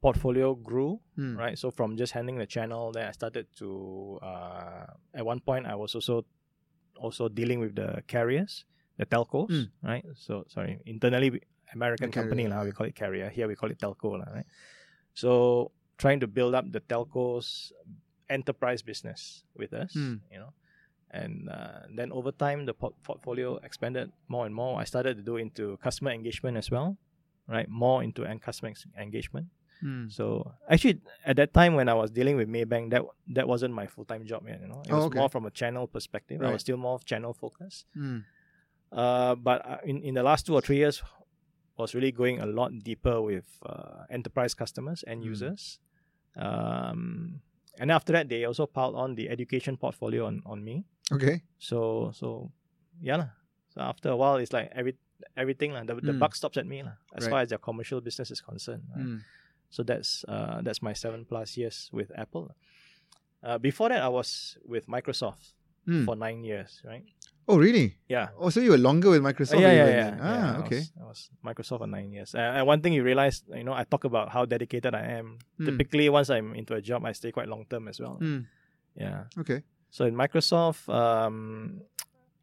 portfolio 0.01 0.55
grew 0.55 1.03
Mm. 1.19 1.35
right 1.37 1.57
so 1.59 1.69
from 1.75 1.97
just 1.99 2.13
handling 2.15 2.39
the 2.39 2.47
channel 2.47 2.91
then 2.95 3.03
i 3.03 3.11
started 3.11 3.45
to 3.59 4.15
uh, 4.23 4.87
at 5.13 5.25
one 5.27 5.43
point 5.43 5.67
i 5.67 5.75
was 5.75 5.91
also 5.93 6.23
also 6.97 7.27
dealing 7.27 7.59
with 7.59 7.75
the 7.75 7.99
carriers 8.07 8.63
the 9.01 9.05
telcos 9.09 9.49
Mm. 9.49 9.67
right? 9.91 10.05
So 10.25 10.45
sorry 10.55 10.77
internally 10.85 11.29
american 11.73 12.09
The 12.11 12.15
company 12.19 12.45
lah, 12.51 12.61
we 12.67 12.71
call 12.77 12.85
it 12.91 12.95
carrier. 13.01 13.27
Here 13.37 13.47
we 13.51 13.55
call 13.59 13.69
it 13.73 13.79
telco 13.81 14.09
lah, 14.21 14.29
right? 14.37 14.45
So 15.13 15.71
trying 15.97 16.19
to 16.23 16.27
build 16.27 16.53
up 16.57 16.65
the 16.75 16.81
telcos 16.91 17.71
enterprise 18.29 18.81
business 18.91 19.43
with 19.55 19.71
us 19.73 19.91
Mm. 19.95 20.19
you 20.33 20.39
know? 20.39 20.53
And 21.11 21.49
uh, 21.51 21.79
then 21.97 22.07
over 22.15 22.31
time 22.31 22.59
the 22.69 22.73
port- 22.81 22.95
portfolio 23.03 23.59
expanded 23.67 24.07
more 24.31 24.45
and 24.47 24.55
more. 24.55 24.79
I 24.79 24.85
started 24.87 25.13
to 25.19 25.23
do 25.31 25.35
into 25.35 25.75
customer 25.83 26.11
engagement 26.11 26.55
as 26.57 26.69
well 26.71 26.97
right? 27.55 27.67
More 27.67 27.99
into 28.05 28.23
end 28.23 28.39
customer 28.47 28.69
ex- 28.71 28.87
engagement. 28.97 29.47
Mm. 29.81 30.13
so 30.13 30.25
actually 30.69 31.01
at 31.25 31.35
that 31.41 31.51
time 31.57 31.73
when 31.73 31.89
i 31.89 31.95
was 32.01 32.09
dealing 32.17 32.35
with 32.37 32.45
maybank 32.55 32.85
that 32.93 33.01
that 33.37 33.45
wasn't 33.49 33.73
my 33.73 33.87
full-time 33.93 34.23
job 34.31 34.41
yet 34.45 34.61
you 34.61 34.69
know? 34.69 34.81
It 34.85 34.93
Oh, 34.93 34.97
was 35.01 35.05
okay. 35.09 35.17
more 35.21 35.29
from 35.35 35.43
a 35.49 35.53
channel 35.61 35.85
perspective. 35.95 36.37
I 36.47 36.53
was 36.53 36.61
still 36.61 36.77
more 36.77 36.97
channel 37.11 37.33
focused 37.33 37.81
Mm. 37.97 38.21
Uh, 38.91 39.35
but 39.35 39.65
uh, 39.65 39.77
in, 39.85 40.01
in 40.03 40.13
the 40.13 40.23
last 40.23 40.45
two 40.45 40.53
or 40.53 40.61
three 40.61 40.77
years 40.77 41.01
was 41.77 41.95
really 41.95 42.11
going 42.11 42.39
a 42.39 42.45
lot 42.45 42.71
deeper 42.83 43.21
with 43.21 43.45
uh, 43.65 44.03
enterprise 44.09 44.53
customers 44.53 45.03
and 45.07 45.21
Mm. 45.21 45.25
users 45.25 45.79
um, 46.37 47.41
and 47.79 47.91
after 47.91 48.13
that 48.13 48.29
they 48.29 48.45
also 48.45 48.65
piled 48.65 48.95
on 48.95 49.15
the 49.15 49.29
education 49.29 49.77
portfolio 49.77 50.25
on, 50.25 50.41
on 50.45 50.63
me 50.63 50.85
Okay. 51.11 51.41
so 51.57 52.11
so 52.13 52.51
yeah 53.01 53.25
so 53.73 53.81
after 53.81 54.09
a 54.09 54.15
while 54.15 54.35
it's 54.37 54.53
like 54.53 54.69
every 54.73 54.95
everything 55.37 55.71
lah. 55.73 55.83
The, 55.83 55.95
the 55.95 56.13
Mm. 56.13 56.19
buck 56.19 56.35
stops 56.35 56.57
at 56.57 56.65
me 56.67 56.79
as 57.15 57.23
Right. 57.23 57.29
far 57.29 57.39
as 57.41 57.49
their 57.49 57.57
commercial 57.59 58.01
business 58.01 58.31
is 58.31 58.41
concerned 58.41 58.83
right? 58.95 59.05
Mm. 59.05 59.21
so 59.69 59.83
that's 59.83 60.23
uh, 60.27 60.61
that's 60.61 60.81
my 60.81 60.93
seven 60.93 61.25
plus 61.25 61.57
years 61.57 61.89
with 61.93 62.11
apple 62.17 62.51
uh, 63.43 63.57
before 63.57 63.89
that 63.89 64.01
i 64.01 64.07
was 64.09 64.57
with 64.65 64.87
microsoft 64.87 65.53
Mm. 65.87 66.05
for 66.05 66.15
nine 66.15 66.43
years 66.43 66.81
right 66.85 67.03
Oh, 67.47 67.57
really? 67.57 67.97
yeah 68.07 68.29
Oh, 68.37 68.49
so 68.49 68.59
you 68.61 68.71
were 68.71 68.77
longer 68.77 69.09
with 69.09 69.21
Microsoft? 69.21 69.59
yeah, 69.59 69.71
yeah, 69.73 69.87
yeah, 69.89 70.15
yeah. 70.15 70.17
Ah, 70.21 70.55
I 70.55 70.57
okay. 70.65 70.77
Was, 70.79 70.91
I 70.99 71.03
was 71.05 71.19
Microsoft 71.43 71.79
for 71.79 71.87
nine 71.87 72.11
years, 72.11 72.35
uh, 72.35 72.39
and 72.57 72.67
one 72.67 72.81
thing 72.81 72.93
you 72.93 73.03
realize, 73.03 73.43
you 73.53 73.63
know, 73.63 73.73
I 73.73 73.83
talk 73.83 74.03
about 74.05 74.29
how 74.29 74.45
dedicated 74.45 74.93
I 74.95 75.19
am. 75.19 75.39
Mm. 75.59 75.65
Typically, 75.65 76.07
once 76.09 76.29
I'm 76.29 76.53
into 76.55 76.73
a 76.75 76.81
job, 76.81 77.03
I 77.05 77.11
stay 77.13 77.31
quite 77.31 77.47
long 77.47 77.65
term 77.69 77.87
as 77.87 77.99
well. 77.99 78.17
Mm. 78.21 78.45
Yeah. 78.95 79.23
Okay. 79.39 79.63
So 79.89 80.05
in 80.05 80.15
Microsoft, 80.15 80.87
um, 80.87 81.81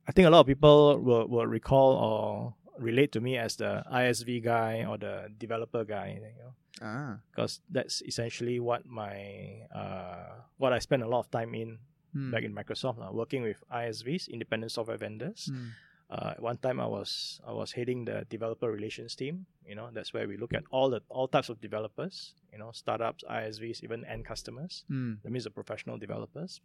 I 0.06 0.12
think 0.12 0.26
a 0.26 0.30
lot 0.30 0.40
of 0.40 0.46
people 0.46 0.98
will, 1.00 1.26
will 1.28 1.46
recall 1.46 1.92
or 1.96 2.54
relate 2.78 3.12
to 3.12 3.20
me 3.20 3.36
as 3.38 3.56
the 3.56 3.82
ISV 3.92 4.42
guy 4.44 4.84
or 4.84 4.98
the 4.98 5.28
developer 5.38 5.84
guy, 5.84 6.14
you 6.16 6.20
know, 6.42 6.52
Ah. 6.80 7.18
because 7.30 7.60
that's 7.70 8.02
essentially 8.02 8.60
what 8.60 8.86
my 8.86 9.66
uh, 9.74 10.42
what 10.58 10.72
I 10.72 10.78
spend 10.78 11.02
a 11.02 11.08
lot 11.08 11.20
of 11.20 11.30
time 11.30 11.54
in 11.54 11.78
Mm. 12.16 12.30
back 12.32 12.42
in 12.44 12.54
Microsoft, 12.54 12.98
lah, 12.98 13.10
working 13.12 13.42
with 13.42 13.62
ISVs, 13.70 14.28
independent 14.28 14.72
software 14.72 14.96
vendors. 14.96 15.50
Mm. 15.52 15.70
Uh, 16.10 16.30
at 16.36 16.40
one 16.42 16.56
time, 16.56 16.80
I 16.80 16.86
was 16.86 17.38
I 17.46 17.52
was 17.52 17.72
heading 17.72 18.06
the 18.06 18.24
developer 18.30 18.70
relations 18.72 19.14
team. 19.14 19.44
You 19.68 19.74
know, 19.76 19.90
that's 19.92 20.14
where 20.14 20.26
we 20.26 20.38
look 20.38 20.54
at 20.54 20.64
all 20.70 20.88
the 20.88 21.02
all 21.10 21.28
types 21.28 21.50
of 21.50 21.60
developers. 21.60 22.32
You 22.52 22.58
know, 22.58 22.72
startups, 22.72 23.24
ISVs, 23.28 23.84
even 23.84 24.04
end 24.06 24.24
customers. 24.24 24.84
Mm. 24.90 25.20
That 25.22 25.30
means 25.30 25.44
the 25.44 25.50
professional 25.52 25.98
developers. 25.98 26.60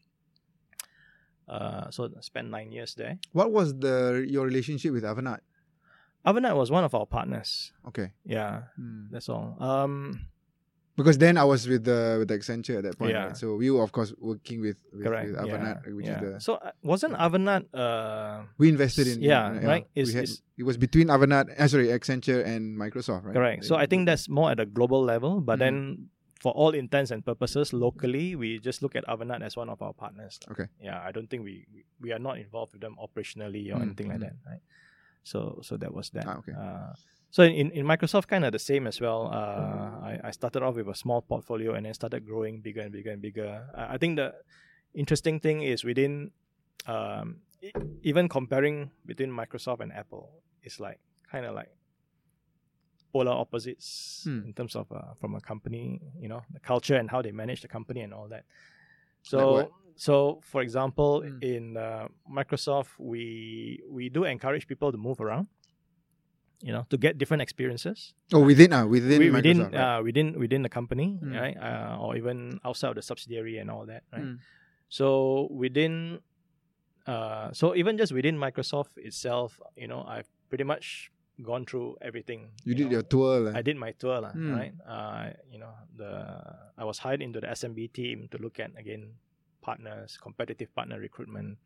Uh, 1.48 1.92
so 1.92 2.06
I 2.06 2.22
spent 2.22 2.50
nine 2.50 2.72
years 2.72 2.96
there. 2.96 3.20
What 3.34 3.52
was 3.52 3.76
the 3.78 4.26
your 4.28 4.46
relationship 4.46 4.94
with 4.94 5.04
Avanade? 5.04 5.42
Avanade 6.26 6.56
was 6.56 6.72
one 6.72 6.86
of 6.86 6.96
our 6.96 7.06
partners. 7.06 7.74
Okay. 7.90 8.12
Yeah, 8.24 8.72
Mm. 8.80 9.12
that's 9.12 9.28
all. 9.28 9.58
Um, 9.60 10.22
Because 10.96 11.18
then 11.18 11.38
I 11.38 11.44
was 11.44 11.68
with 11.68 11.84
the 11.86 12.18
with 12.20 12.28
the 12.30 12.38
Accenture 12.38 12.78
at 12.78 12.84
that 12.84 12.98
point, 13.00 13.12
Yeah. 13.12 13.26
right? 13.26 13.38
So 13.38 13.56
we 13.56 13.72
were 13.74 13.82
of 13.82 13.92
course 13.92 14.14
working 14.20 14.62
with 14.62 14.78
with, 14.94 15.06
correct. 15.06 15.32
with 15.34 15.42
yeah, 15.50 15.78
which 15.90 16.06
yeah. 16.06 16.22
is 16.22 16.22
the 16.22 16.40
so 16.40 16.52
uh, 16.62 16.70
wasn't 16.84 17.14
Avanade? 17.18 17.66
Uh, 17.74 18.44
we 18.60 18.70
invested 18.70 19.08
in. 19.08 19.18
Yeah, 19.22 19.58
right. 19.66 19.86
We 19.96 20.02
It's- 20.02 20.14
had- 20.14 20.24
it's- 20.30 20.42
it 20.58 20.64
was 20.70 20.78
between 20.78 21.08
Avanade, 21.10 21.50
uh, 21.58 21.68
sorry, 21.68 21.88
Accenture 21.88 22.46
and 22.46 22.78
Microsoft, 22.78 23.26
right? 23.26 23.34
Correct. 23.34 23.66
So 23.66 23.74
I 23.76 23.88
think 23.88 24.06
that's 24.06 24.30
more 24.30 24.52
at 24.54 24.60
a 24.60 24.68
global 24.70 25.02
level, 25.04 25.42
but 25.42 25.56
Mm. 25.58 25.66
then 25.66 25.76
for 26.44 26.52
all 26.54 26.76
intents 26.76 27.10
and 27.10 27.26
purposes, 27.26 27.74
locally, 27.74 28.36
we 28.36 28.60
just 28.60 28.84
look 28.84 28.96
at 28.96 29.04
Avanade 29.08 29.42
as 29.42 29.58
one 29.58 29.70
of 29.74 29.82
our 29.82 29.94
partners. 29.94 30.38
Okay. 30.52 30.68
Yeah, 30.80 31.02
I 31.02 31.12
don't 31.12 31.26
think 31.28 31.42
we 31.44 31.66
we, 31.74 31.86
we 32.04 32.10
are 32.14 32.20
not 32.22 32.38
involved 32.38 32.74
with 32.74 32.82
them 32.86 32.96
operationally 33.02 33.74
or 33.74 33.78
Mm, 33.82 33.86
anything 33.90 34.08
like 34.14 34.20
mm. 34.22 34.30
that, 34.30 34.36
right? 34.46 34.62
So 35.24 35.58
so 35.64 35.74
that 35.78 35.92
was 35.92 36.12
that. 36.12 36.28
Ah, 36.28 36.38
okay. 36.38 36.54
Uh, 36.54 36.94
so 37.36 37.42
in, 37.62 37.68
in 37.80 37.84
Microsoft, 37.94 38.28
kind 38.34 38.44
of 38.48 38.52
the 38.58 38.60
same 38.72 38.86
as 38.92 38.98
well. 39.06 39.22
Uh, 39.40 40.10
I, 40.10 40.14
I 40.30 40.32
started 40.40 40.62
off 40.66 40.76
with 40.76 40.88
a 40.88 40.96
small 41.04 41.22
portfolio 41.32 41.70
and 41.76 41.84
then 41.86 41.94
started 42.02 42.22
growing 42.32 42.56
bigger 42.66 42.82
and 42.86 42.92
bigger 42.98 43.12
and 43.16 43.22
bigger. 43.28 43.50
I, 43.82 43.96
I 43.96 43.98
think 44.02 44.12
the 44.22 44.28
interesting 44.94 45.40
thing 45.46 45.58
is 45.74 45.84
within, 45.84 46.14
um, 46.86 47.28
even 48.04 48.30
comparing 48.30 48.92
between 49.06 49.32
Microsoft 49.42 49.80
and 49.80 49.92
Apple, 50.02 50.26
it's 50.62 50.80
like 50.80 51.00
kind 51.32 51.46
of 51.48 51.56
like 51.56 51.72
polar 53.12 53.32
opposites 53.44 54.22
Hmm. 54.26 54.42
in 54.48 54.54
terms 54.54 54.76
of 54.76 54.86
uh, 54.92 55.14
from 55.20 55.32
a 55.36 55.42
company, 55.42 55.84
you 56.24 56.30
know, 56.32 56.42
the 56.54 56.60
culture 56.60 56.98
and 57.02 57.10
how 57.10 57.22
they 57.26 57.32
manage 57.32 57.62
the 57.62 57.68
company 57.78 58.02
and 58.02 58.14
all 58.14 58.28
that. 58.30 58.44
So, 59.24 59.40
what? 59.54 59.72
so 59.96 60.14
for 60.52 60.62
example, 60.62 61.22
Hmm. 61.22 61.38
in 61.54 61.78
uh, 61.78 62.08
Microsoft, 62.40 62.90
we 63.00 63.82
we 63.98 64.10
do 64.10 64.22
encourage 64.36 64.66
people 64.68 64.92
to 64.92 64.98
move 65.08 65.20
around, 65.26 65.48
you 66.64 66.72
know, 66.72 66.84
to 66.90 66.96
get 66.98 67.18
different 67.20 67.42
experiences 67.44 68.14
Oh, 68.32 68.40
within 68.40 68.72
uh, 68.72 68.88
within 68.88 69.20
we, 69.20 69.28
Microsoft, 69.28 69.36
within 69.36 69.60
right? 69.68 69.76
uh, 69.84 70.00
within 70.08 70.28
within 70.40 70.62
the 70.64 70.72
company, 70.72 71.08
Mm. 71.22 71.36
right? 71.44 71.58
Uh, 71.60 72.00
or 72.04 72.16
even 72.16 72.60
outside 72.64 72.90
of 72.96 72.96
the 72.96 73.04
subsidiary 73.04 73.58
and 73.60 73.68
all 73.70 73.86
that, 73.92 74.04
right? 74.16 74.24
Mm. 74.24 74.38
So 74.88 75.08
within, 75.52 76.20
uh, 77.08 77.52
so 77.52 77.76
even 77.76 77.98
just 77.98 78.12
within 78.14 78.38
Microsoft 78.38 78.96
itself, 78.98 79.60
you 79.76 79.88
know, 79.92 80.04
I've 80.08 80.30
pretty 80.50 80.64
much 80.64 81.12
gone 81.42 81.66
through 81.66 81.98
everything. 82.02 82.52
you 82.64 82.76
did 82.76 82.86
know. 82.88 82.92
your 83.02 83.04
tour, 83.04 83.40
lah. 83.42 83.52
I 83.60 83.62
did 83.62 83.76
my 83.76 83.92
tour, 83.98 84.22
Mm. 84.22 84.56
right? 84.56 84.74
Uh, 84.88 85.26
you 85.52 85.60
know, 85.60 85.74
the 85.98 86.12
I 86.78 86.84
was 86.86 87.00
hired 87.00 87.22
into 87.22 87.42
the 87.42 87.48
SMB 87.52 87.92
team 87.92 88.28
to 88.32 88.38
look 88.38 88.60
at 88.60 88.72
again 88.80 89.20
partners, 89.62 90.18
competitive 90.22 90.70
partner 90.76 91.00
recruitment. 91.00 91.58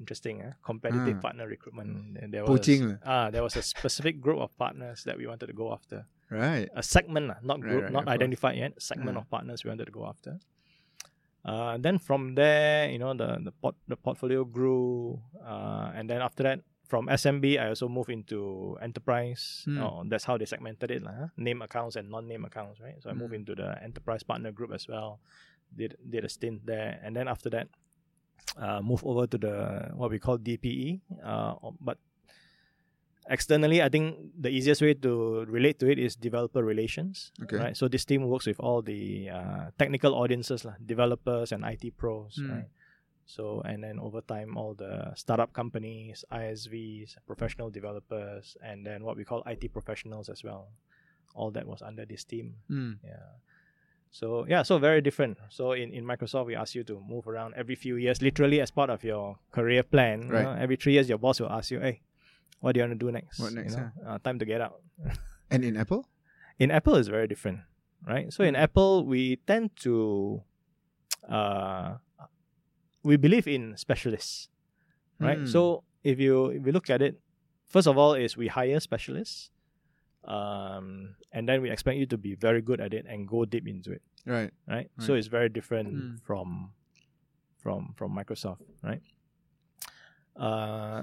Interesting, 0.00 0.40
eh? 0.40 0.52
competitive 0.64 1.16
Ah. 1.18 1.20
partner 1.20 1.46
recruitment. 1.46 2.16
And 2.18 2.32
There 2.32 2.44
Poaching, 2.48 2.82
was, 2.96 2.98
ah, 3.04 3.28
there 3.30 3.42
was 3.44 3.54
a 3.56 3.62
specific 3.62 4.18
group 4.20 4.38
of 4.40 4.50
partners 4.56 5.04
that 5.04 5.16
we 5.20 5.26
wanted 5.28 5.46
to 5.52 5.52
go 5.52 5.72
after 5.76 6.06
right? 6.32 6.68
a 6.74 6.82
segment, 6.82 7.28
not 7.44 7.60
group, 7.60 7.82
right, 7.84 7.92
not 7.92 8.02
of 8.02 8.06
course. 8.08 8.14
identified 8.18 8.56
yet. 8.56 8.72
Segment 8.80 9.16
Ah. 9.16 9.20
of 9.20 9.26
partners 9.30 9.62
we 9.64 9.68
wanted 9.68 9.84
to 9.86 9.92
go 9.92 10.06
after. 10.08 10.40
Uh, 11.44 11.76
then 11.78 11.98
from 11.98 12.34
there, 12.34 12.90
you 12.90 12.98
know, 12.98 13.14
the 13.14 13.38
the, 13.44 13.52
port, 13.52 13.74
the 13.88 13.96
portfolio 13.96 14.44
grew, 14.44 15.20
uh, 15.44 15.90
and 15.94 16.08
then 16.08 16.20
after 16.20 16.42
that, 16.42 16.60
from 16.84 17.08
SMB, 17.08 17.56
I 17.58 17.68
also 17.68 17.88
moved 17.88 18.10
into 18.10 18.76
enterprise. 18.82 19.62
Hmm. 19.64 19.78
Oh, 19.80 20.02
that's 20.08 20.24
how 20.24 20.36
they 20.36 20.44
segmented 20.44 20.90
it, 20.90 21.02
lah. 21.02 21.12
huh? 21.12 21.28
Name 21.36 21.62
accounts 21.62 21.96
and 21.96 22.10
non-name 22.10 22.44
accounts, 22.44 22.80
right? 22.80 22.96
So 23.00 23.08
I 23.10 23.14
moved 23.14 23.32
Hmm. 23.32 23.40
into 23.40 23.54
the 23.54 23.80
enterprise 23.82 24.22
partner 24.22 24.52
group 24.52 24.72
as 24.72 24.84
well. 24.88 25.20
Did 25.74 25.96
did 26.12 26.24
a 26.24 26.28
stint 26.28 26.66
there, 26.66 27.00
and 27.04 27.14
then 27.16 27.26
after 27.28 27.48
that, 27.56 27.68
uh, 28.56 28.80
move 28.80 29.04
over 29.04 29.26
to 29.26 29.38
the 29.38 29.90
what 29.94 30.10
we 30.10 30.18
call 30.18 30.38
DPE. 30.38 31.00
Uh, 31.22 31.54
but 31.80 31.98
externally, 33.28 33.82
I 33.82 33.88
think 33.88 34.18
the 34.38 34.48
easiest 34.48 34.82
way 34.82 34.94
to 34.94 35.44
relate 35.46 35.78
to 35.80 35.90
it 35.90 35.98
is 35.98 36.16
developer 36.16 36.62
relations. 36.62 37.32
Okay. 37.42 37.56
Right. 37.56 37.76
So 37.76 37.88
this 37.88 38.04
team 38.04 38.26
works 38.28 38.46
with 38.46 38.58
all 38.60 38.82
the 38.82 39.30
uh, 39.30 39.64
technical 39.78 40.14
audiences, 40.14 40.64
lah, 40.64 40.74
developers 40.84 41.52
and 41.52 41.64
IT 41.64 41.96
pros. 41.96 42.38
Mm. 42.40 42.50
Right. 42.50 42.68
So 43.26 43.62
and 43.64 43.84
then 43.84 44.00
over 44.00 44.20
time, 44.20 44.56
all 44.56 44.74
the 44.74 45.14
startup 45.14 45.52
companies, 45.52 46.24
ISVs, 46.32 47.16
professional 47.26 47.70
developers, 47.70 48.56
and 48.62 48.84
then 48.84 49.04
what 49.04 49.16
we 49.16 49.24
call 49.24 49.42
IT 49.46 49.72
professionals 49.72 50.28
as 50.28 50.42
well. 50.42 50.68
All 51.32 51.52
that 51.52 51.64
was 51.64 51.80
under 51.80 52.04
this 52.04 52.24
team. 52.24 52.56
Mm. 52.68 52.98
Yeah. 53.04 53.38
So 54.10 54.44
yeah, 54.48 54.62
so 54.62 54.78
very 54.78 55.00
different. 55.00 55.38
So 55.50 55.72
in, 55.72 55.92
in 55.92 56.04
Microsoft, 56.04 56.46
we 56.46 56.56
ask 56.56 56.74
you 56.74 56.82
to 56.84 57.00
move 57.08 57.28
around 57.28 57.54
every 57.56 57.76
few 57.76 57.96
years, 57.96 58.20
literally 58.20 58.60
as 58.60 58.70
part 58.70 58.90
of 58.90 59.04
your 59.04 59.38
career 59.52 59.82
plan. 59.82 60.22
you 60.22 60.28
Right. 60.34 60.42
know. 60.44 60.52
every 60.52 60.76
three 60.76 60.94
years, 60.94 61.08
your 61.08 61.18
boss 61.18 61.38
will 61.40 61.50
ask 61.50 61.70
you, 61.70 61.78
"Hey, 61.80 62.02
what 62.60 62.72
do 62.74 62.80
you 62.80 62.86
want 62.86 62.98
to 62.98 63.06
do 63.06 63.12
next? 63.12 63.38
What 63.38 63.52
next, 63.52 63.72
You 63.72 63.76
know, 63.78 63.90
uh, 64.06 64.18
time 64.18 64.38
to 64.38 64.44
get 64.44 64.60
out." 64.60 64.82
And 65.52 65.64
in 65.64 65.76
Apple, 65.76 66.06
In 66.58 66.70
Apple, 66.70 66.94
is 66.96 67.08
very 67.08 67.26
different. 67.26 67.60
right? 68.06 68.32
So 68.32 68.44
in 68.44 68.54
Mm. 68.54 68.62
Apple, 68.62 69.04
we 69.04 69.36
tend 69.46 69.74
to, 69.82 70.42
uh, 71.28 71.96
we 73.02 73.16
believe 73.16 73.46
in 73.48 73.76
specialists, 73.76 74.48
right? 75.18 75.38
Mm. 75.40 75.48
So 75.48 75.84
if 76.04 76.18
you 76.18 76.46
if 76.50 76.66
you 76.66 76.72
look 76.72 76.88
at 76.90 77.02
it, 77.02 77.20
first 77.66 77.86
of 77.86 77.96
all, 77.98 78.14
is 78.14 78.36
we 78.36 78.48
hire 78.48 78.78
specialists, 78.80 79.50
um, 80.24 81.14
and 81.32 81.48
then 81.48 81.62
we 81.62 81.70
expect 81.70 81.98
you 81.98 82.06
to 82.06 82.18
be 82.18 82.34
very 82.34 82.60
good 82.62 82.80
at 82.80 82.92
it 82.94 83.06
and 83.08 83.26
go 83.28 83.44
deep 83.44 83.66
into 83.66 83.92
it, 83.92 84.02
Right. 84.26 84.50
right? 84.68 84.90
So 84.98 85.14
it's 85.14 85.28
very 85.28 85.48
different 85.48 85.94
Mm. 85.94 86.20
from 86.22 86.72
from 87.58 87.94
from 87.96 88.14
Microsoft, 88.16 88.60
right? 88.82 89.02
Uh, 90.36 91.02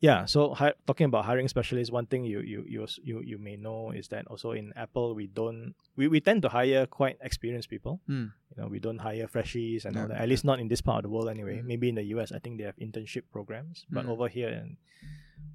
yeah. 0.00 0.24
So 0.26 0.54
hi- 0.54 0.74
talking 0.86 1.06
about 1.06 1.24
hiring 1.24 1.46
specialists, 1.48 1.92
one 1.92 2.06
thing 2.06 2.24
you 2.24 2.40
you 2.40 2.64
you 2.66 2.86
you 3.02 3.20
you 3.22 3.38
may 3.38 3.56
know 3.56 3.92
is 3.92 4.08
that 4.08 4.26
also 4.26 4.50
in 4.52 4.72
Apple 4.74 5.14
we 5.14 5.26
don't 5.28 5.74
we, 5.96 6.08
we 6.08 6.20
tend 6.20 6.42
to 6.42 6.48
hire 6.48 6.86
quite 6.86 7.18
experienced 7.22 7.68
people. 7.70 8.00
Mm. 8.08 8.32
You 8.56 8.62
know, 8.62 8.68
we 8.68 8.80
don't 8.80 8.98
hire 8.98 9.26
freshies 9.28 9.84
and 9.84 9.96
all 9.96 10.02
Yeah, 10.02 10.08
that. 10.08 10.20
At 10.22 10.28
least 10.28 10.44
not 10.44 10.58
in 10.60 10.68
this 10.68 10.80
part 10.80 10.98
of 11.04 11.10
the 11.10 11.14
world 11.14 11.28
anyway. 11.28 11.58
Mhm. 11.58 11.64
Maybe 11.64 11.88
in 11.88 11.94
the 11.94 12.04
US, 12.18 12.32
I 12.32 12.38
think 12.38 12.58
they 12.58 12.64
have 12.64 12.76
internship 12.76 13.22
programs, 13.32 13.86
but 13.90 14.04
Mhm. 14.06 14.08
over 14.10 14.28
here, 14.28 14.48
and 14.50 14.76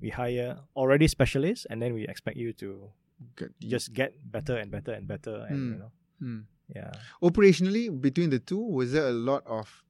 we 0.02 0.10
hire 0.10 0.60
already 0.76 1.08
specialists, 1.08 1.66
and 1.70 1.82
then 1.82 1.94
we 1.94 2.08
expect 2.08 2.38
you 2.38 2.54
to 2.54 2.90
Good. 3.36 3.54
just 3.62 3.94
get 3.94 4.14
better 4.32 4.56
and 4.58 4.70
better 4.72 4.94
and 4.94 5.08
better, 5.08 5.46
and 5.50 5.58
you 5.58 5.74
Mm. 5.76 5.80
know, 5.80 5.92
Mm. 6.22 6.44
yeah. 6.76 6.92
Operationally, 7.22 7.90
between 7.90 8.30
the 8.30 8.40
two, 8.40 8.60
was 8.62 8.92
there 8.94 9.08
a 9.08 9.14
lot 9.16 9.42
of, 9.48 9.84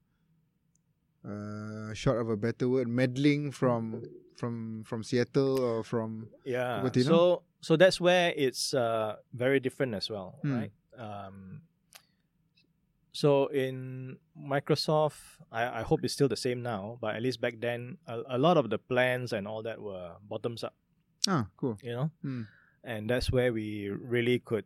uh, 1.25 1.93
short 1.93 2.19
of 2.21 2.29
a 2.29 2.37
better 2.37 2.69
word, 2.69 2.87
meddling 2.87 3.51
from 3.51 4.03
from 4.37 4.83
from 4.85 5.03
Seattle 5.03 5.59
or 5.59 5.83
from? 5.83 6.29
Yeah. 6.45 6.87
So 7.03 7.43
so 7.59 7.75
that's 7.75 7.99
where 7.99 8.33
it's 8.37 8.73
uh, 8.73 9.17
very 9.33 9.59
different 9.59 9.95
as 9.95 10.09
well, 10.09 10.39
Hmm. 10.43 10.53
right? 10.53 10.71
Um, 10.97 11.61
so 13.17 13.29
in 13.49 14.17
Microsoft, 14.37 15.19
I, 15.51 15.79
I 15.79 15.83
hope 15.89 15.99
it's 16.05 16.13
still 16.13 16.29
the 16.29 16.37
same 16.47 16.59
now, 16.61 16.97
but 17.01 17.15
at 17.17 17.21
least 17.25 17.41
back 17.41 17.55
then, 17.67 17.97
a, 18.05 18.37
a 18.37 18.39
lot 18.45 18.55
of 18.61 18.69
the 18.69 18.77
plans 18.77 19.33
and 19.33 19.47
all 19.49 19.61
that 19.65 19.77
were 19.81 20.11
bottoms 20.31 20.61
up, 20.67 20.75
Ah, 21.27 21.43
cool. 21.57 21.75
you 21.81 21.93
know, 21.97 22.07
Hmm. 22.21 22.43
and 22.83 23.09
that's 23.09 23.31
where 23.35 23.49
we 23.59 23.89
really 23.89 24.37
could 24.49 24.65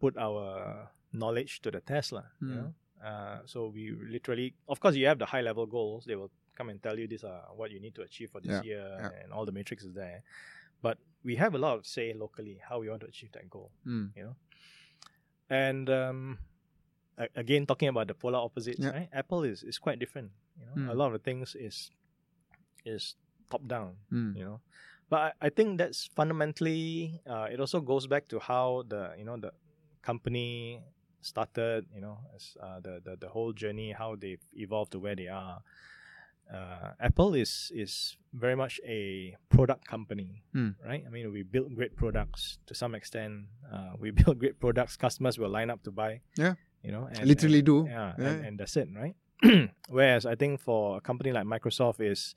put 0.00 0.16
our 0.18 0.90
knowledge 1.12 1.60
to 1.62 1.70
the 1.70 1.80
test, 1.80 2.12
lah, 2.12 2.26
you 2.40 2.48
Hmm. 2.48 2.54
know. 2.60 2.70
Uh, 3.04 3.38
so 3.46 3.68
we 3.68 3.92
literally, 3.92 4.54
of 4.66 4.80
course, 4.80 4.96
you 4.96 5.06
have 5.06 5.18
the 5.18 5.26
high 5.26 5.42
level 5.44 5.66
goals. 5.66 6.04
They 6.08 6.16
will 6.16 6.30
come 6.56 6.70
and 6.72 6.80
tell 6.82 6.98
you 6.98 7.06
these 7.06 7.24
are 7.24 7.42
what 7.54 7.70
you 7.70 7.78
need 7.80 7.94
to 7.96 8.02
achieve 8.02 8.30
for 8.32 8.40
this 8.40 8.50
Yeah, 8.50 8.62
year, 8.70 8.86
yeah. 9.00 9.10
and 9.22 9.32
all 9.32 9.44
the 9.44 9.52
matrix 9.52 9.84
is 9.84 9.92
there. 9.94 10.22
But 10.82 10.96
we 11.22 11.36
have 11.36 11.54
a 11.54 11.58
lot 11.58 11.74
of 11.78 11.86
say 11.86 12.12
locally 12.14 12.56
how 12.68 12.80
we 12.80 12.88
want 12.88 13.00
to 13.04 13.08
achieve 13.12 13.32
that 13.32 13.46
goal, 13.50 13.70
Mm. 13.86 14.10
you 14.16 14.24
know. 14.24 14.36
And 15.50 15.90
um, 15.90 16.38
again, 17.36 17.66
talking 17.66 17.88
about 17.88 18.06
the 18.08 18.14
polar 18.14 18.38
opposites, 18.38 18.80
Yeah. 18.80 18.90
right? 18.90 19.08
Apple 19.12 19.44
is, 19.44 19.62
is 19.62 19.78
quite 19.78 19.98
different. 19.98 20.30
You 20.58 20.66
know, 20.66 20.74
Mm. 20.82 20.90
a 20.90 20.94
lot 20.94 21.06
of 21.06 21.12
the 21.14 21.18
things 21.18 21.54
is 21.58 21.90
is 22.84 23.16
top 23.50 23.66
down 23.66 23.96
Mm. 24.12 24.36
you 24.36 24.44
know 24.44 24.60
but 25.10 25.20
I, 25.40 25.46
I 25.46 25.48
think 25.50 25.78
that's 25.78 26.08
fundamentally 26.16 27.20
uh, 27.26 27.46
it 27.50 27.60
also 27.60 27.80
goes 27.80 28.06
back 28.06 28.28
to 28.28 28.38
how 28.38 28.84
the 28.88 29.14
you 29.18 29.24
know 29.24 29.36
the 29.36 29.52
company 30.02 30.82
started 31.22 31.86
you 31.94 32.00
know 32.00 32.18
as 32.36 32.56
uh, 32.60 32.80
the, 32.80 33.00
the 33.04 33.16
the 33.16 33.28
whole 33.28 33.52
journey 33.52 33.92
how 33.92 34.16
they've 34.16 34.42
evolved 34.54 34.92
to 34.92 34.98
where 34.98 35.16
they 35.16 35.28
are 35.28 35.60
uh, 36.52 36.92
apple 37.00 37.34
is 37.34 37.72
is 37.74 38.16
very 38.32 38.54
much 38.56 38.80
a 38.84 39.34
product 39.48 39.86
company 39.86 40.42
Mm. 40.54 40.74
right 40.84 41.04
i 41.06 41.10
mean 41.10 41.32
we 41.32 41.42
build 41.42 41.74
great 41.74 41.96
products 41.96 42.58
to 42.66 42.74
some 42.74 42.94
extent 42.94 43.46
uh, 43.72 43.92
we 43.98 44.10
build 44.20 44.38
great 44.38 44.60
products 44.60 44.96
customers 44.96 45.38
will 45.38 45.48
line 45.50 45.70
up 45.70 45.82
to 45.82 45.90
buy 45.90 46.20
Yeah. 46.36 46.54
You 46.84 46.92
know 46.92 47.08
and, 47.10 47.26
Literally 47.26 47.58
and- 47.58 47.66
do. 47.66 47.86
yeah, 47.88 48.12
Yeah. 48.18 48.28
And, 48.28 48.44
and 48.46 48.58
that's 48.60 48.76
it, 48.76 48.88
right? 48.94 49.14
Whereas 49.88 50.24
I 50.26 50.34
think 50.36 50.60
for 50.60 50.98
a 50.98 51.00
company 51.00 51.32
like 51.32 51.44
Microsoft 51.46 52.00
is 52.00 52.34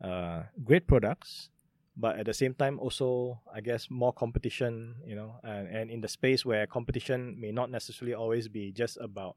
uh, 0.00 0.42
great 0.64 0.86
products, 0.86 1.50
but 1.96 2.18
at 2.18 2.26
the 2.26 2.34
same 2.34 2.54
time 2.54 2.78
also 2.80 3.38
I 3.52 3.60
guess 3.60 3.88
more 3.90 4.12
competition, 4.12 4.96
you 5.06 5.14
know, 5.14 5.34
and, 5.44 5.68
and 5.68 5.90
in 5.90 6.00
the 6.00 6.08
space 6.08 6.44
where 6.44 6.66
competition 6.66 7.36
may 7.40 7.52
not 7.52 7.70
necessarily 7.70 8.14
always 8.14 8.48
be 8.48 8.72
just 8.72 8.96
about 9.00 9.36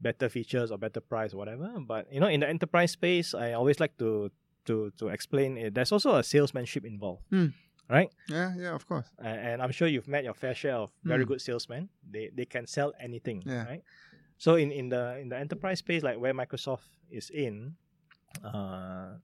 better 0.00 0.28
features 0.28 0.70
or 0.70 0.78
better 0.78 1.00
price 1.00 1.32
or 1.34 1.38
whatever. 1.38 1.70
But 1.80 2.12
you 2.12 2.20
know, 2.20 2.28
in 2.28 2.40
the 2.40 2.48
enterprise 2.48 2.92
space, 2.92 3.34
I 3.34 3.52
always 3.54 3.80
like 3.80 3.96
to 3.98 4.30
to 4.66 4.92
to 4.98 5.08
explain 5.08 5.56
it. 5.58 5.74
There's 5.74 5.90
also 5.92 6.16
a 6.16 6.22
salesmanship 6.22 6.84
involved. 6.84 7.22
Hmm. 7.30 7.46
Right, 7.88 8.12
Yeah, 8.28 8.52
yeah, 8.54 8.74
of 8.76 8.84
course. 8.86 9.08
and, 9.18 9.40
and 9.40 9.56
I'm 9.62 9.72
sure 9.72 9.88
you've 9.88 10.08
met 10.08 10.20
your 10.22 10.34
fair 10.36 10.52
share 10.54 10.76
of 10.76 10.92
very 11.04 11.24
Mm. 11.24 11.28
good 11.28 11.40
salesmen. 11.40 11.88
They 12.04 12.28
they 12.36 12.44
can 12.44 12.66
sell 12.68 12.92
anything, 13.00 13.42
Yeah. 13.48 13.64
right? 13.64 13.82
So 14.36 14.56
in, 14.60 14.68
in 14.70 14.92
the 14.92 15.16
in 15.18 15.28
the 15.32 15.38
enterprise 15.40 15.80
space, 15.80 16.04
like 16.04 16.20
where 16.20 16.34
Microsoft 16.36 16.84
is 17.08 17.30
in, 17.32 17.76
uh, 18.44 19.16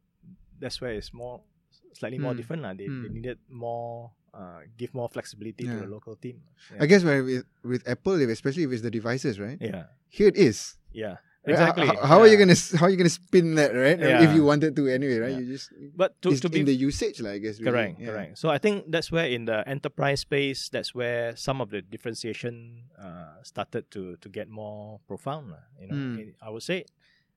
that's 0.59 0.81
where 0.81 0.96
it's 0.96 1.12
more 1.12 1.44
slightly 1.92 2.18
more 2.18 2.33
Mm. 2.33 2.37
different. 2.40 2.62
lah. 2.64 2.72
They, 2.72 2.88
they 2.88 3.09
Mm. 3.12 3.14
needed 3.20 3.38
more, 3.53 4.11
uh, 4.33 4.64
give 4.81 4.94
more 4.96 5.09
flexibility 5.12 5.68
to 5.68 5.77
the 5.85 5.87
local 5.87 6.16
team. 6.16 6.40
I 6.81 6.87
guess 6.88 7.05
where 7.05 7.22
with, 7.22 7.44
with 7.62 7.85
Apple, 7.87 8.16
especially 8.33 8.66
with 8.66 8.81
the 8.83 8.90
devices, 8.90 9.38
right? 9.38 9.59
Yeah, 9.61 9.92
Here 10.09 10.29
it 10.33 10.37
is. 10.40 10.81
yeah? 10.90 11.20
Exactly. 11.46 11.87
How, 11.87 11.96
how 12.07 12.18
are 12.20 12.26
you 12.28 12.37
gonna 12.37 12.54
how 12.78 12.87
are 12.87 12.90
you 12.90 12.96
gonna 12.96 13.09
spin 13.12 13.54
that, 13.57 13.74
right? 13.74 13.98
If 14.00 14.35
you 14.35 14.44
wanted 14.44 14.74
to 14.76 14.88
anyway, 14.88 15.18
right? 15.18 15.33
Yeah. 15.33 15.38
You 15.40 15.46
just 15.57 15.70
But 15.96 16.20
to, 16.22 16.30
it's 16.30 16.40
to 16.40 16.48
be 16.48 16.61
in 16.61 16.66
the 16.66 16.74
usage, 16.74 17.20
like 17.20 17.35
I 17.35 17.38
guess. 17.38 17.59
really. 17.61 17.70
Correct, 17.72 18.00
Yeah. 18.00 18.07
correct. 18.09 18.38
So 18.38 18.48
I 18.48 18.59
think 18.59 18.90
that's 18.90 19.12
where 19.12 19.26
in 19.26 19.44
the 19.44 19.66
enterprise 19.68 20.20
space, 20.20 20.68
that's 20.68 20.94
where 20.94 21.37
some 21.37 21.61
of 21.61 21.70
the 21.70 21.83
differentiation 21.83 22.85
uh, 22.98 23.42
started 23.42 23.90
to 23.92 24.16
to 24.20 24.28
get 24.28 24.48
more 24.48 25.00
profound. 25.07 25.52
You 25.80 25.88
know, 25.88 25.94
Mm. 25.94 26.18
It- 26.20 26.37
I 26.40 26.50
would 26.50 26.62
say, 26.62 26.85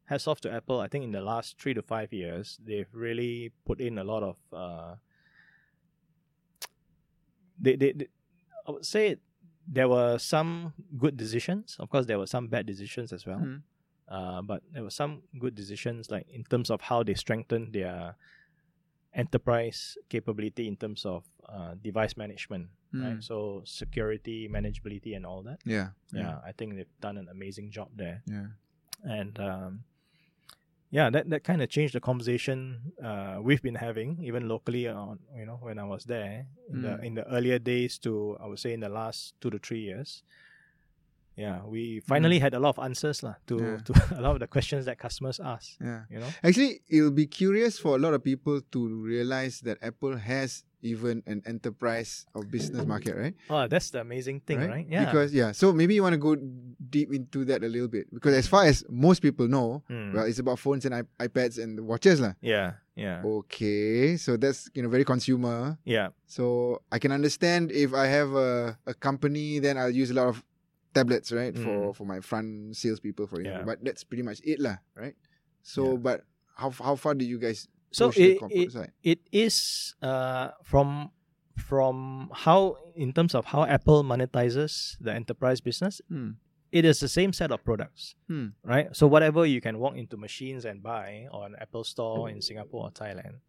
hats 0.06 0.28
off 0.28 0.40
to 0.42 0.52
Apple. 0.52 0.80
I 0.80 0.88
think 0.88 1.04
in 1.04 1.12
the 1.12 1.22
last 1.22 1.60
three 1.60 1.74
to 1.74 1.82
five 1.82 2.14
years, 2.14 2.58
they've 2.64 2.88
really 2.94 3.52
put 3.66 3.82
in 3.82 3.98
a 3.98 4.04
lot 4.04 4.24
of. 4.24 4.38
Uh, 4.54 4.96
they, 7.60 7.76
they, 7.76 7.92
they, 7.92 8.08
I 8.68 8.72
would 8.72 8.86
say 8.86 9.18
there 9.68 9.90
were 9.90 10.18
some 10.20 10.74
good 10.98 11.18
decisions. 11.18 11.76
Of 11.80 11.90
course, 11.90 12.06
there 12.06 12.20
were 12.20 12.28
some 12.28 12.48
bad 12.48 12.66
decisions 12.66 13.12
as 13.12 13.26
well. 13.26 13.40
Mm. 13.40 13.62
Uh, 14.08 14.42
but 14.42 14.64
there 14.72 14.84
were 14.84 14.90
some 14.90 15.22
good 15.40 15.54
decisions, 15.56 16.10
like 16.10 16.26
in 16.30 16.44
terms 16.46 16.70
of 16.70 16.80
how 16.82 17.04
they 17.04 17.14
strengthened 17.14 17.74
their 17.74 18.16
enterprise 19.14 19.98
capability 20.10 20.68
in 20.68 20.76
terms 20.76 21.06
of 21.06 21.24
uh, 21.50 21.74
device 21.84 22.16
management, 22.18 22.68
right? 22.94 23.18
Mm. 23.18 23.24
So 23.24 23.62
security, 23.66 24.48
manageability, 24.48 25.16
and 25.16 25.26
all 25.26 25.42
that. 25.44 25.60
Yeah. 25.66 25.90
Yeah, 26.14 26.38
I 26.46 26.52
think 26.52 26.76
they've 26.76 27.00
done 27.02 27.18
an 27.18 27.28
amazing 27.30 27.72
job 27.72 27.90
there, 27.96 28.22
Yeah. 28.28 28.48
and 29.04 29.38
um, 29.40 29.84
yeah, 30.90 31.10
that 31.10 31.30
that 31.30 31.44
kind 31.44 31.62
of 31.62 31.70
changed 31.70 31.94
the 31.96 32.00
conversation 32.00 32.94
uh, 33.04 33.40
we've 33.42 33.62
been 33.62 33.76
having, 33.76 34.20
even 34.24 34.48
locally. 34.48 34.88
On 34.88 35.20
you 35.36 35.46
know, 35.46 35.58
when 35.62 35.80
I 35.80 35.84
was 35.84 36.06
there 36.06 36.46
in 36.70 36.82
the 36.82 36.90
Mm. 36.90 37.04
in 37.04 37.14
the 37.16 37.28
earlier 37.28 37.60
days 37.60 37.98
to 38.00 38.38
I 38.40 38.46
would 38.48 38.60
say 38.60 38.72
in 38.74 38.80
the 38.80 38.90
last 38.90 39.34
two 39.42 39.50
to 39.50 39.60
three 39.60 39.82
years. 39.82 40.24
Yeah, 41.38 41.62
we 41.70 42.02
finally 42.02 42.40
had 42.42 42.54
a 42.54 42.60
lot 42.60 42.74
of 42.78 42.80
answers 42.84 43.22
lah 43.22 43.36
to, 43.46 43.56
Mm. 43.56 43.62
Yeah. 43.62 43.78
to 43.86 43.92
a 44.20 44.22
lot 44.26 44.34
of 44.34 44.40
the 44.42 44.48
questions 44.50 44.86
that 44.90 44.98
customers 44.98 45.38
ask. 45.40 45.78
Yeah. 45.80 46.10
You 46.10 46.20
know, 46.26 46.30
Actually, 46.44 46.82
it'll 46.90 47.14
be 47.14 47.28
curious 47.30 47.78
for 47.78 47.94
a 47.96 48.02
lot 48.02 48.14
of 48.18 48.24
people 48.26 48.58
to 48.74 48.80
realize 49.06 49.62
that 49.62 49.78
Apple 49.86 50.18
has 50.18 50.66
even 50.82 51.22
an 51.26 51.42
enterprise 51.46 52.26
or 52.34 52.42
business 52.46 52.86
market, 52.86 53.14
right? 53.18 53.34
oh, 53.50 53.66
that's 53.68 53.90
the 53.94 54.02
amazing 54.02 54.40
thing, 54.46 54.62
right? 54.62 54.86
Yeah, 54.90 55.06
Because 55.06 55.34
yeah, 55.34 55.52
so 55.54 55.74
maybe 55.74 55.94
you 55.98 56.02
want 56.06 56.14
to 56.14 56.22
go 56.22 56.38
deep 56.90 57.10
into 57.14 57.46
that 57.50 57.62
a 57.66 57.68
little 57.70 57.88
bit 57.90 58.06
because 58.14 58.34
as 58.38 58.46
far 58.46 58.66
as 58.66 58.86
most 58.90 59.22
people 59.22 59.48
know, 59.50 59.82
Mm. 59.90 60.14
well, 60.14 60.26
it's 60.26 60.38
about 60.42 60.58
phones 60.62 60.86
and 60.86 60.94
iP- 60.94 61.10
iPads 61.22 61.58
and 61.62 61.82
watches, 61.82 62.22
lah. 62.22 62.34
yeah, 62.42 62.78
yeah, 62.96 63.22
Okay, 63.26 64.18
so 64.18 64.38
that's 64.38 64.70
you 64.74 64.82
know 64.86 64.90
very 64.90 65.06
consumer. 65.06 65.78
yeah. 65.86 66.10
So 66.26 66.82
I 66.92 66.98
can 67.00 67.12
understand 67.12 67.72
if 67.74 67.94
I 67.94 68.06
have 68.08 68.34
a, 68.38 68.78
a 68.86 68.94
company, 68.94 69.58
then 69.60 69.78
I'll 69.78 69.94
use 69.94 70.10
a 70.12 70.18
lot 70.18 70.28
of 70.30 70.44
tablets, 70.94 71.32
right, 71.32 71.56
for 71.58 71.92
Mm. 71.92 71.96
for 71.96 72.06
my 72.06 72.20
front 72.20 72.76
salespeople, 72.76 73.28
for 73.28 73.40
example. 73.42 73.62
Yeah. 73.62 73.66
But 73.66 73.84
that's 73.84 74.04
pretty 74.04 74.24
much 74.24 74.40
it, 74.44 74.60
lah, 74.60 74.78
right? 74.96 75.16
So, 75.64 75.92
Yeah. 75.94 75.98
but 75.98 76.18
how 76.56 76.70
how 76.72 76.96
far 76.96 77.14
do 77.14 77.26
you 77.26 77.38
guys 77.40 77.68
So 77.92 78.10
it, 78.12 78.40
it, 78.52 78.72
side? 78.72 78.92
it 79.04 79.20
is 79.32 79.96
uh, 80.02 80.52
from 80.64 81.12
from 81.58 82.30
how 82.34 82.78
in 82.96 83.14
terms 83.14 83.34
of 83.34 83.46
how 83.50 83.64
Apple 83.66 84.04
monetizes 84.04 84.98
the 85.02 85.10
enterprise 85.14 85.60
business, 85.62 86.02
Hmm. 86.10 86.38
it 86.72 86.86
is 86.86 87.00
the 87.00 87.08
same 87.10 87.34
set 87.34 87.50
of 87.52 87.64
products, 87.64 88.14
Hmm. 88.28 88.54
right? 88.64 88.94
So 88.96 89.08
whatever 89.08 89.46
you 89.46 89.62
can 89.62 89.80
walk 89.80 89.96
into 89.98 90.18
machines 90.18 90.66
and 90.66 90.84
buy 90.84 91.26
on 91.32 91.56
Apple 91.58 91.84
Store 91.84 92.30
in 92.30 92.42
Singapore 92.42 92.88
or 92.88 92.92
Thailand, 92.92 93.42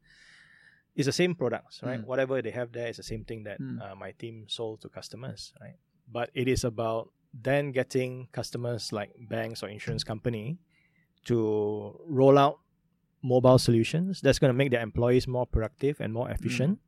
is 0.96 1.06
the 1.06 1.12
same 1.12 1.34
products, 1.34 1.82
right? 1.82 2.00
Mm. 2.00 2.06
Whatever 2.10 2.42
they 2.42 2.50
have 2.50 2.72
there 2.72 2.88
is 2.88 2.96
the 2.96 3.06
same 3.06 3.24
thing 3.24 3.44
that 3.44 3.60
Mm. 3.60 3.78
uh, 3.78 3.94
my 3.94 4.10
team 4.12 4.48
sold 4.48 4.80
to 4.82 4.88
customers, 4.88 5.52
right? 5.60 5.76
But 6.10 6.30
it 6.34 6.48
is 6.48 6.64
about 6.64 7.12
then 7.34 7.72
getting 7.72 8.28
customers 8.32 8.92
like 8.92 9.10
banks 9.28 9.62
or 9.62 9.68
insurance 9.68 10.04
company 10.04 10.58
to 11.24 11.98
roll 12.06 12.38
out 12.38 12.58
mobile 13.22 13.58
solutions 13.58 14.20
that's 14.20 14.38
going 14.38 14.48
to 14.48 14.54
make 14.56 14.70
their 14.70 14.80
employees 14.82 15.26
more 15.26 15.46
productive 15.46 16.00
and 16.00 16.12
more 16.12 16.30
efficient. 16.30 16.78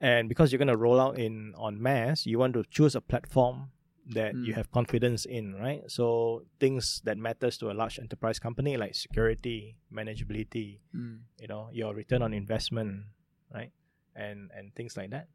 And 0.00 0.28
because 0.28 0.52
you're 0.52 0.58
going 0.58 0.68
to 0.68 0.76
roll 0.76 1.00
out 1.00 1.18
in 1.18 1.54
on 1.56 1.80
mass, 1.82 2.26
you 2.26 2.38
want 2.38 2.54
to 2.54 2.64
choose 2.70 2.94
a 2.94 3.00
platform 3.00 3.70
that 4.08 4.34
you 4.34 4.52
Mm. 4.52 4.56
have 4.56 4.70
confidence 4.70 5.24
in, 5.24 5.54
right? 5.56 5.82
So 5.90 6.44
things 6.60 7.00
that 7.04 7.18
matters 7.18 7.58
to 7.58 7.70
a 7.70 7.74
large 7.74 7.98
enterprise 7.98 8.38
company 8.38 8.76
like 8.76 8.94
security, 8.94 9.76
manageability, 9.92 10.78
Mm. 10.94 11.20
you 11.40 11.48
know, 11.48 11.70
your 11.72 11.92
return 11.94 12.22
on 12.22 12.32
investment, 12.32 13.06
right? 13.52 13.72
And 14.14 14.50
and 14.54 14.72
things 14.74 14.96
like 14.96 15.10
that. 15.10 15.26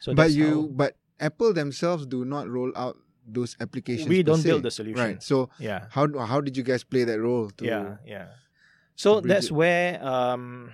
So 0.00 0.12
but 0.14 0.32
you, 0.32 0.68
but 0.76 0.96
Apple 1.18 1.54
themselves 1.54 2.04
do 2.04 2.24
not 2.26 2.46
roll 2.48 2.72
out 2.76 2.98
those 3.26 3.56
applications. 3.60 4.08
we 4.08 4.22
don't 4.22 4.42
build 4.42 4.62
the 4.62 4.70
solution. 4.70 5.00
right? 5.00 5.22
So 5.22 5.50
Yeah. 5.58 5.86
how 5.90 6.06
how 6.26 6.40
did 6.40 6.56
you 6.56 6.62
guys 6.62 6.84
play 6.84 7.04
that 7.04 7.20
role? 7.20 7.50
To, 7.58 7.64
yeah 7.64 7.96
yeah 8.04 8.26
so 8.96 9.20
that's 9.20 9.46
it. 9.48 9.52
where 9.52 9.96
um 10.04 10.72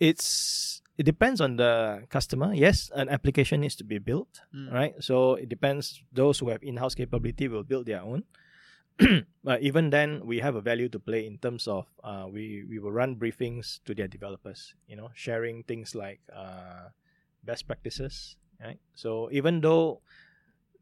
it's 0.00 0.80
it 0.98 1.04
depends 1.04 1.40
on 1.40 1.56
the 1.56 2.02
customer 2.10 2.52
yes 2.54 2.90
an 2.94 3.08
application 3.08 3.60
needs 3.60 3.76
to 3.76 3.84
be 3.84 3.98
built 3.98 4.42
Mm. 4.54 4.72
right 4.72 4.94
so 5.00 5.34
it 5.34 5.48
depends 5.48 6.02
those 6.12 6.38
who 6.38 6.48
have 6.50 6.62
in-house 6.62 6.94
capability 6.94 7.48
will 7.48 7.64
build 7.64 7.86
their 7.86 8.02
own 8.02 8.24
but 9.44 9.62
even 9.62 9.88
then 9.88 10.20
we 10.26 10.40
have 10.40 10.54
a 10.54 10.60
value 10.60 10.88
to 10.88 10.98
play 11.00 11.24
in 11.26 11.38
terms 11.38 11.66
of 11.66 11.86
uh, 12.04 12.26
we 12.28 12.64
we 12.68 12.78
will 12.78 12.92
run 12.92 13.16
briefings 13.16 13.80
to 13.88 13.94
their 13.94 14.08
developers 14.08 14.74
you 14.86 14.96
know 14.96 15.08
sharing 15.14 15.62
things 15.64 15.94
like 15.94 16.20
uh, 16.34 16.92
best 17.44 17.66
practices 17.66 18.36
right 18.60 18.78
so 18.94 19.30
even 19.32 19.60
though 19.64 20.02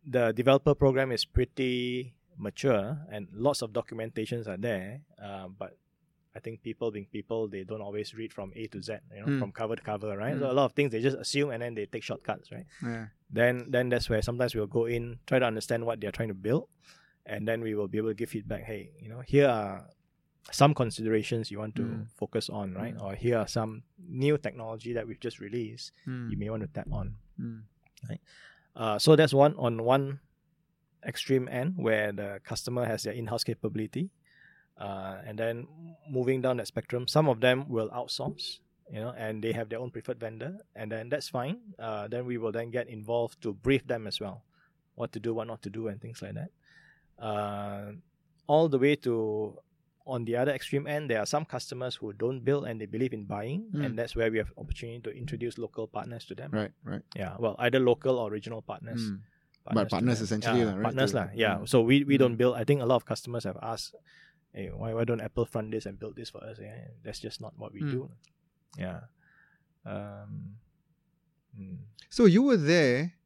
the 0.06 0.32
developer 0.32 0.74
program 0.74 1.12
is 1.12 1.24
pretty 1.24 2.14
mature 2.38 2.98
and 3.12 3.28
lots 3.32 3.60
of 3.62 3.70
documentations 3.72 4.46
are 4.48 4.56
there 4.56 5.00
uh, 5.22 5.46
but 5.48 5.76
I 6.34 6.38
think 6.38 6.62
people 6.62 6.92
being 6.92 7.06
people, 7.10 7.48
they 7.48 7.64
don't 7.64 7.80
always 7.80 8.14
read 8.14 8.32
from 8.32 8.52
A 8.54 8.68
to 8.68 8.80
Z, 8.80 8.98
you 9.12 9.20
know, 9.20 9.26
Mm. 9.26 9.40
from 9.40 9.50
cover 9.50 9.74
to 9.74 9.82
cover, 9.82 10.16
right? 10.16 10.32
Mm. 10.36 10.38
So 10.38 10.48
a 10.48 10.54
lot 10.54 10.66
of 10.66 10.72
things 10.74 10.92
they 10.92 11.00
just 11.00 11.16
assume 11.18 11.50
and 11.50 11.60
then 11.60 11.74
they 11.74 11.86
take 11.86 12.04
shortcuts, 12.04 12.52
right? 12.52 12.66
Yeah. 12.84 13.06
then 13.28 13.66
then 13.68 13.88
that's 13.88 14.08
where 14.08 14.22
sometimes 14.22 14.54
we'll 14.54 14.68
go 14.68 14.86
in 14.86 15.18
try 15.26 15.40
to 15.40 15.44
understand 15.44 15.84
what 15.84 16.00
they're 16.00 16.12
trying 16.12 16.28
to 16.28 16.34
build 16.34 16.68
and 17.26 17.48
then 17.48 17.60
we 17.62 17.74
will 17.74 17.88
be 17.88 17.98
able 17.98 18.10
to 18.10 18.14
give 18.14 18.30
feedback 18.30 18.62
hey 18.62 18.90
you 19.02 19.08
know 19.08 19.22
here 19.26 19.48
are 19.48 19.86
some 20.52 20.72
considerations 20.72 21.50
you 21.50 21.58
want 21.58 21.74
to 21.76 21.82
Mm. 21.82 22.06
focus 22.14 22.48
on 22.48 22.74
right 22.74 22.94
Mm. 22.96 23.02
or 23.02 23.14
here 23.14 23.38
are 23.38 23.46
some 23.48 23.82
new 24.08 24.38
technology 24.38 24.92
that 24.94 25.06
we've 25.08 25.20
just 25.20 25.38
released 25.40 25.90
Mm. 26.06 26.30
you 26.30 26.36
may 26.38 26.48
want 26.48 26.62
to 26.62 26.68
tap 26.68 26.86
on 26.92 27.16
Mm. 27.40 27.62
Uh, 28.80 28.98
so 28.98 29.14
that's 29.14 29.34
one 29.34 29.54
on 29.58 29.84
one 29.84 30.20
extreme 31.06 31.48
end 31.48 31.74
where 31.76 32.12
the 32.12 32.40
customer 32.44 32.86
has 32.86 33.02
their 33.02 33.12
in-house 33.12 33.44
capability. 33.44 34.08
Uh, 34.78 35.18
and 35.26 35.38
then 35.38 35.66
moving 36.08 36.40
down 36.40 36.56
that 36.56 36.66
spectrum 36.66 37.06
some 37.06 37.28
of 37.28 37.38
them 37.40 37.68
will 37.68 37.90
outsource 37.90 38.60
you 38.90 38.98
know 38.98 39.12
and 39.18 39.44
they 39.44 39.52
have 39.52 39.68
their 39.68 39.78
own 39.78 39.90
preferred 39.90 40.18
vendor 40.18 40.56
and 40.74 40.90
then 40.90 41.10
that's 41.10 41.28
fine. 41.28 41.58
Uh, 41.78 42.08
then 42.08 42.24
we 42.24 42.38
will 42.38 42.50
then 42.50 42.70
get 42.70 42.88
involved 42.88 43.38
to 43.42 43.52
brief 43.52 43.86
them 43.86 44.06
as 44.06 44.18
well 44.18 44.42
what 44.94 45.12
to 45.12 45.20
do 45.20 45.34
what 45.34 45.46
not 45.46 45.60
to 45.60 45.68
do 45.68 45.88
and 45.88 46.00
things 46.00 46.22
like 46.22 46.34
that. 46.34 46.50
Uh, 47.22 47.92
all 48.46 48.66
the 48.70 48.78
way 48.78 48.96
to 48.96 49.58
on 50.10 50.24
the 50.26 50.34
other 50.36 50.52
extreme 50.52 50.86
end 50.86 51.08
there 51.10 51.20
are 51.22 51.26
some 51.34 51.44
customers 51.46 51.94
who 52.02 52.12
don't 52.12 52.40
build 52.44 52.66
and 52.66 52.80
they 52.80 52.86
believe 52.86 53.12
in 53.18 53.24
buying 53.24 53.60
Mm. 53.72 53.84
and 53.84 53.90
that's 53.98 54.14
where 54.18 54.30
we 54.30 54.38
have 54.42 54.50
opportunity 54.58 55.00
to 55.06 55.10
introduce 55.22 55.56
local 55.58 55.86
partners 55.86 56.24
to 56.26 56.34
them 56.34 56.50
Right. 56.52 56.72
Right. 56.84 57.02
yeah 57.14 57.36
well 57.38 57.54
either 57.64 57.78
local 57.78 58.18
or 58.18 58.30
regional 58.30 58.62
partners 58.62 59.00
Mm. 59.00 59.20
partners 59.64 59.84
But 59.84 59.90
partners 59.90 60.18
essentially 60.26 60.60
yeah, 60.64 60.70
lah, 60.72 60.76
right? 60.80 60.86
partners 60.88 61.12
lah. 61.14 61.28
Yeah. 61.36 61.54
mm. 61.62 61.68
So 61.68 61.76
we, 61.84 62.02
we 62.04 62.16
don't 62.18 62.34
Mm. 62.34 62.40
build. 62.42 62.54
I 62.56 62.64
think 62.64 62.80
a 62.82 62.88
lot 62.88 62.96
of 62.96 63.04
customers 63.04 63.44
have 63.44 63.58
asked, 63.60 63.92
"Hey, 64.56 64.72
why 64.72 64.90
why 64.96 65.04
don't 65.04 65.20
Apple 65.20 65.44
fund 65.44 65.68
this 65.76 65.84
and 65.86 66.00
build 66.00 66.16
this 66.16 66.32
for 66.32 66.40
us?" 66.48 66.56
Yeah, 66.58 66.88
that's 67.04 67.20
just 67.20 67.38
not 67.44 67.52
what 67.60 67.70
we 67.76 67.84
Mm. 67.84 67.90
do. 67.92 68.00
Yeah. 68.80 69.00
Um. 69.84 70.56
mm. 71.52 71.76
So 72.08 72.24
you 72.24 72.40
were 72.42 72.56
there. 72.56 73.20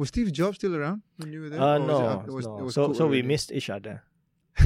Was 0.00 0.08
Steve 0.10 0.32
Jobs 0.32 0.56
still 0.58 0.74
around 0.74 1.04
when 1.20 1.30
you 1.30 1.44
were 1.46 1.50
there? 1.52 1.60
Uh, 1.60 1.76
Or 1.78 1.84
was 1.84 1.86
no, 1.86 2.24
it 2.26 2.32
was- 2.34 2.46
no. 2.48 2.64
was 2.64 2.74
so 2.74 2.82
so 2.96 3.04
we 3.06 3.20
missed 3.22 3.52
each 3.52 3.68
other. 3.70 4.00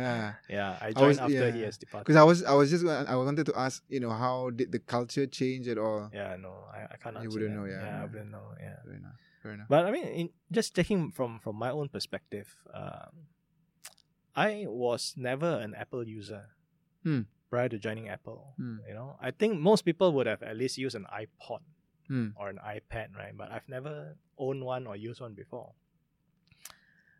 yeah. 0.00 0.32
Yeah, 0.48 0.78
I 0.80 0.86
I 0.88 0.92
joined 0.92 1.06
was- 1.08 1.18
after 1.18 1.50
he 1.52 1.62
has 1.62 1.76
departed. 1.78 2.04
Because 2.06 2.16
I 2.16 2.24
was, 2.24 2.44
I 2.44 2.54
was 2.54 2.70
just, 2.70 2.86
I 2.86 3.16
wanted 3.16 3.46
to 3.46 3.54
ask, 3.58 3.82
you 3.88 4.00
know, 4.00 4.10
how 4.10 4.50
did 4.50 4.72
the 4.72 4.78
culture 4.78 5.26
change 5.26 5.68
at 5.68 5.78
all? 5.78 6.10
yeah, 6.12 6.36
no, 6.36 6.52
I, 6.72 6.94
I 6.94 6.96
can't 7.02 7.22
You 7.22 7.30
wouldn't 7.30 7.50
that. 7.52 7.56
know, 7.60 7.66
yeah, 7.66 7.80
yeah, 7.82 7.88
I 7.88 7.98
yeah. 7.98 8.04
wouldn't 8.04 8.30
know. 8.30 8.46
Yeah. 8.60 8.76
Fair 8.84 8.94
enough. 8.94 9.18
Fair 9.42 9.52
enough. 9.52 9.68
But 9.68 9.86
I 9.86 9.90
mean, 9.90 10.06
in, 10.06 10.26
just 10.50 10.74
taking 10.74 11.10
from 11.12 11.38
from 11.38 11.56
my 11.56 11.70
own 11.70 11.88
perspective, 11.88 12.48
um, 12.74 13.26
I 14.36 14.66
was 14.68 15.14
never 15.16 15.58
an 15.58 15.74
Apple 15.74 16.06
user 16.06 16.46
Hmm. 17.02 17.22
prior 17.50 17.68
to 17.68 17.78
joining 17.78 18.08
Apple. 18.08 18.54
Hmm. 18.56 18.78
You 18.86 18.94
know, 18.94 19.16
I 19.20 19.30
think 19.30 19.58
most 19.58 19.82
people 19.84 20.12
would 20.14 20.26
have 20.26 20.42
at 20.42 20.56
least 20.56 20.78
used 20.78 20.94
an 20.96 21.06
iPod 21.12 21.60
Hmm. 22.08 22.28
or 22.36 22.48
an 22.48 22.58
iPad, 22.64 23.14
right? 23.16 23.36
But 23.36 23.50
I've 23.52 23.68
never 23.68 24.16
owned 24.38 24.64
one 24.64 24.86
or 24.86 24.96
used 24.96 25.20
one 25.20 25.34
before. 25.34 25.72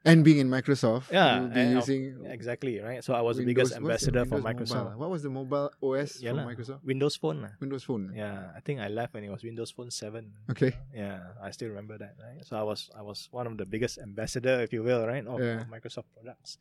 And 0.05 0.25
being 0.25 0.39
in 0.39 0.49
Microsoft, 0.49 1.11
Yeah, 1.11 1.41
you'll 1.43 1.51
be 1.51 1.61
using 1.75 2.25
Exactly, 2.27 2.79
right? 2.81 3.03
So 3.03 3.15
I 3.15 3.21
was 3.21 3.37
the 3.37 3.45
biggest 3.45 3.73
what's 3.73 4.07
the 4.07 4.15
ambassador 4.15 4.25
for 4.25 4.39
Microsoft. 4.41 4.85
Mobile? 4.95 4.99
What 4.99 5.11
was 5.11 5.23
the 5.23 5.31
mobile 5.31 5.71
OS 5.83 6.21
Yeah 6.23 6.33
for. 6.33 6.47
Microsoft? 6.47 6.85
Windows 6.85 7.17
Phone. 7.17 7.49
Windows 7.61 7.83
Phone. 7.85 8.13
Yeah, 8.15 8.51
I 8.57 8.61
think 8.61 8.81
I 8.81 8.89
left 8.89 9.15
when 9.15 9.25
it 9.25 9.31
was 9.31 9.43
Windows 9.43 9.71
Phone 9.71 9.91
Seven. 9.91 10.33
Okay. 10.51 10.73
Yeah, 10.95 11.21
I 11.43 11.51
still 11.51 11.69
remember 11.69 11.99
that. 11.99 12.15
Right, 12.23 12.45
so 12.47 12.57
I 12.57 12.63
was 12.63 12.91
I 12.97 13.03
was 13.03 13.29
one 13.33 13.47
of 13.47 13.57
the 13.59 13.67
biggest 13.67 13.99
ambassador, 13.99 14.61
if 14.63 14.73
you 14.73 14.83
will, 14.83 15.07
right, 15.07 15.27
of, 15.27 15.41
Yeah. 15.41 15.63
of 15.63 15.69
Microsoft 15.69 16.07
products. 16.15 16.59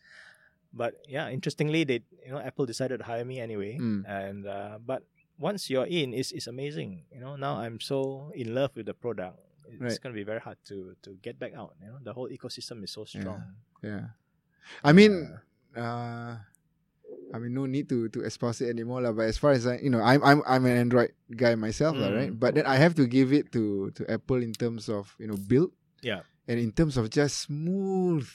But 0.73 0.95
yeah, 1.07 1.29
interestingly, 1.29 1.83
they 1.85 2.01
you 2.25 2.31
know 2.33 2.39
Apple 2.39 2.65
decided 2.65 2.99
to 2.99 3.05
hire 3.05 3.23
me 3.23 3.39
anyway, 3.39 3.77
Mm. 3.79 4.03
and 4.09 4.45
uh, 4.47 4.79
but 4.83 5.03
once 5.39 5.69
you're 5.69 5.85
in, 5.87 6.13
it's 6.13 6.31
it's 6.33 6.47
amazing. 6.49 7.05
You 7.13 7.21
know, 7.21 7.35
now 7.37 7.57
I'm 7.61 7.79
so 7.79 8.31
in 8.35 8.53
love 8.53 8.71
with 8.75 8.87
the 8.87 8.93
product. 8.97 9.37
It's 9.67 9.81
Right. 9.81 9.99
gonna 10.01 10.15
be 10.15 10.23
very 10.23 10.39
hard 10.39 10.57
to 10.71 10.95
to 11.03 11.15
get 11.21 11.37
back 11.39 11.53
out. 11.53 11.75
You 11.81 11.91
know, 11.91 11.99
the 12.01 12.13
whole 12.13 12.29
ecosystem 12.31 12.83
is 12.83 12.91
so 12.91 13.03
strong. 13.05 13.43
Yeah. 13.83 14.15
I 14.83 14.91
mean, 14.91 15.31
uh, 15.75 16.37
I 17.33 17.37
mean, 17.39 17.53
no 17.53 17.65
need 17.67 17.87
to 17.91 18.07
to 18.15 18.23
espouse 18.23 18.59
it 18.63 18.71
anymore, 18.71 19.03
lah. 19.03 19.11
But 19.11 19.27
as 19.31 19.37
far 19.39 19.51
as 19.51 19.67
I, 19.67 19.79
you 19.83 19.91
know, 19.91 19.99
I'm 20.03 20.23
I'm 20.23 20.39
I'm 20.47 20.63
an 20.67 20.75
Android 20.79 21.11
guy 21.31 21.55
myself, 21.55 21.95
lah, 21.95 22.11
right? 22.11 22.31
Mm. 22.31 22.39
But 22.39 22.55
then 22.55 22.65
I 22.67 22.75
have 22.79 22.95
to 22.99 23.07
give 23.07 23.31
it 23.35 23.51
to 23.55 23.91
to 23.95 24.01
Apple 24.07 24.39
in 24.43 24.51
terms 24.55 24.87
of 24.87 25.11
you 25.19 25.27
know 25.27 25.35
build, 25.39 25.71
Yeah. 26.03 26.23
and 26.47 26.59
in 26.59 26.71
terms 26.71 26.95
of 26.95 27.11
just 27.11 27.47
smooth, 27.47 28.27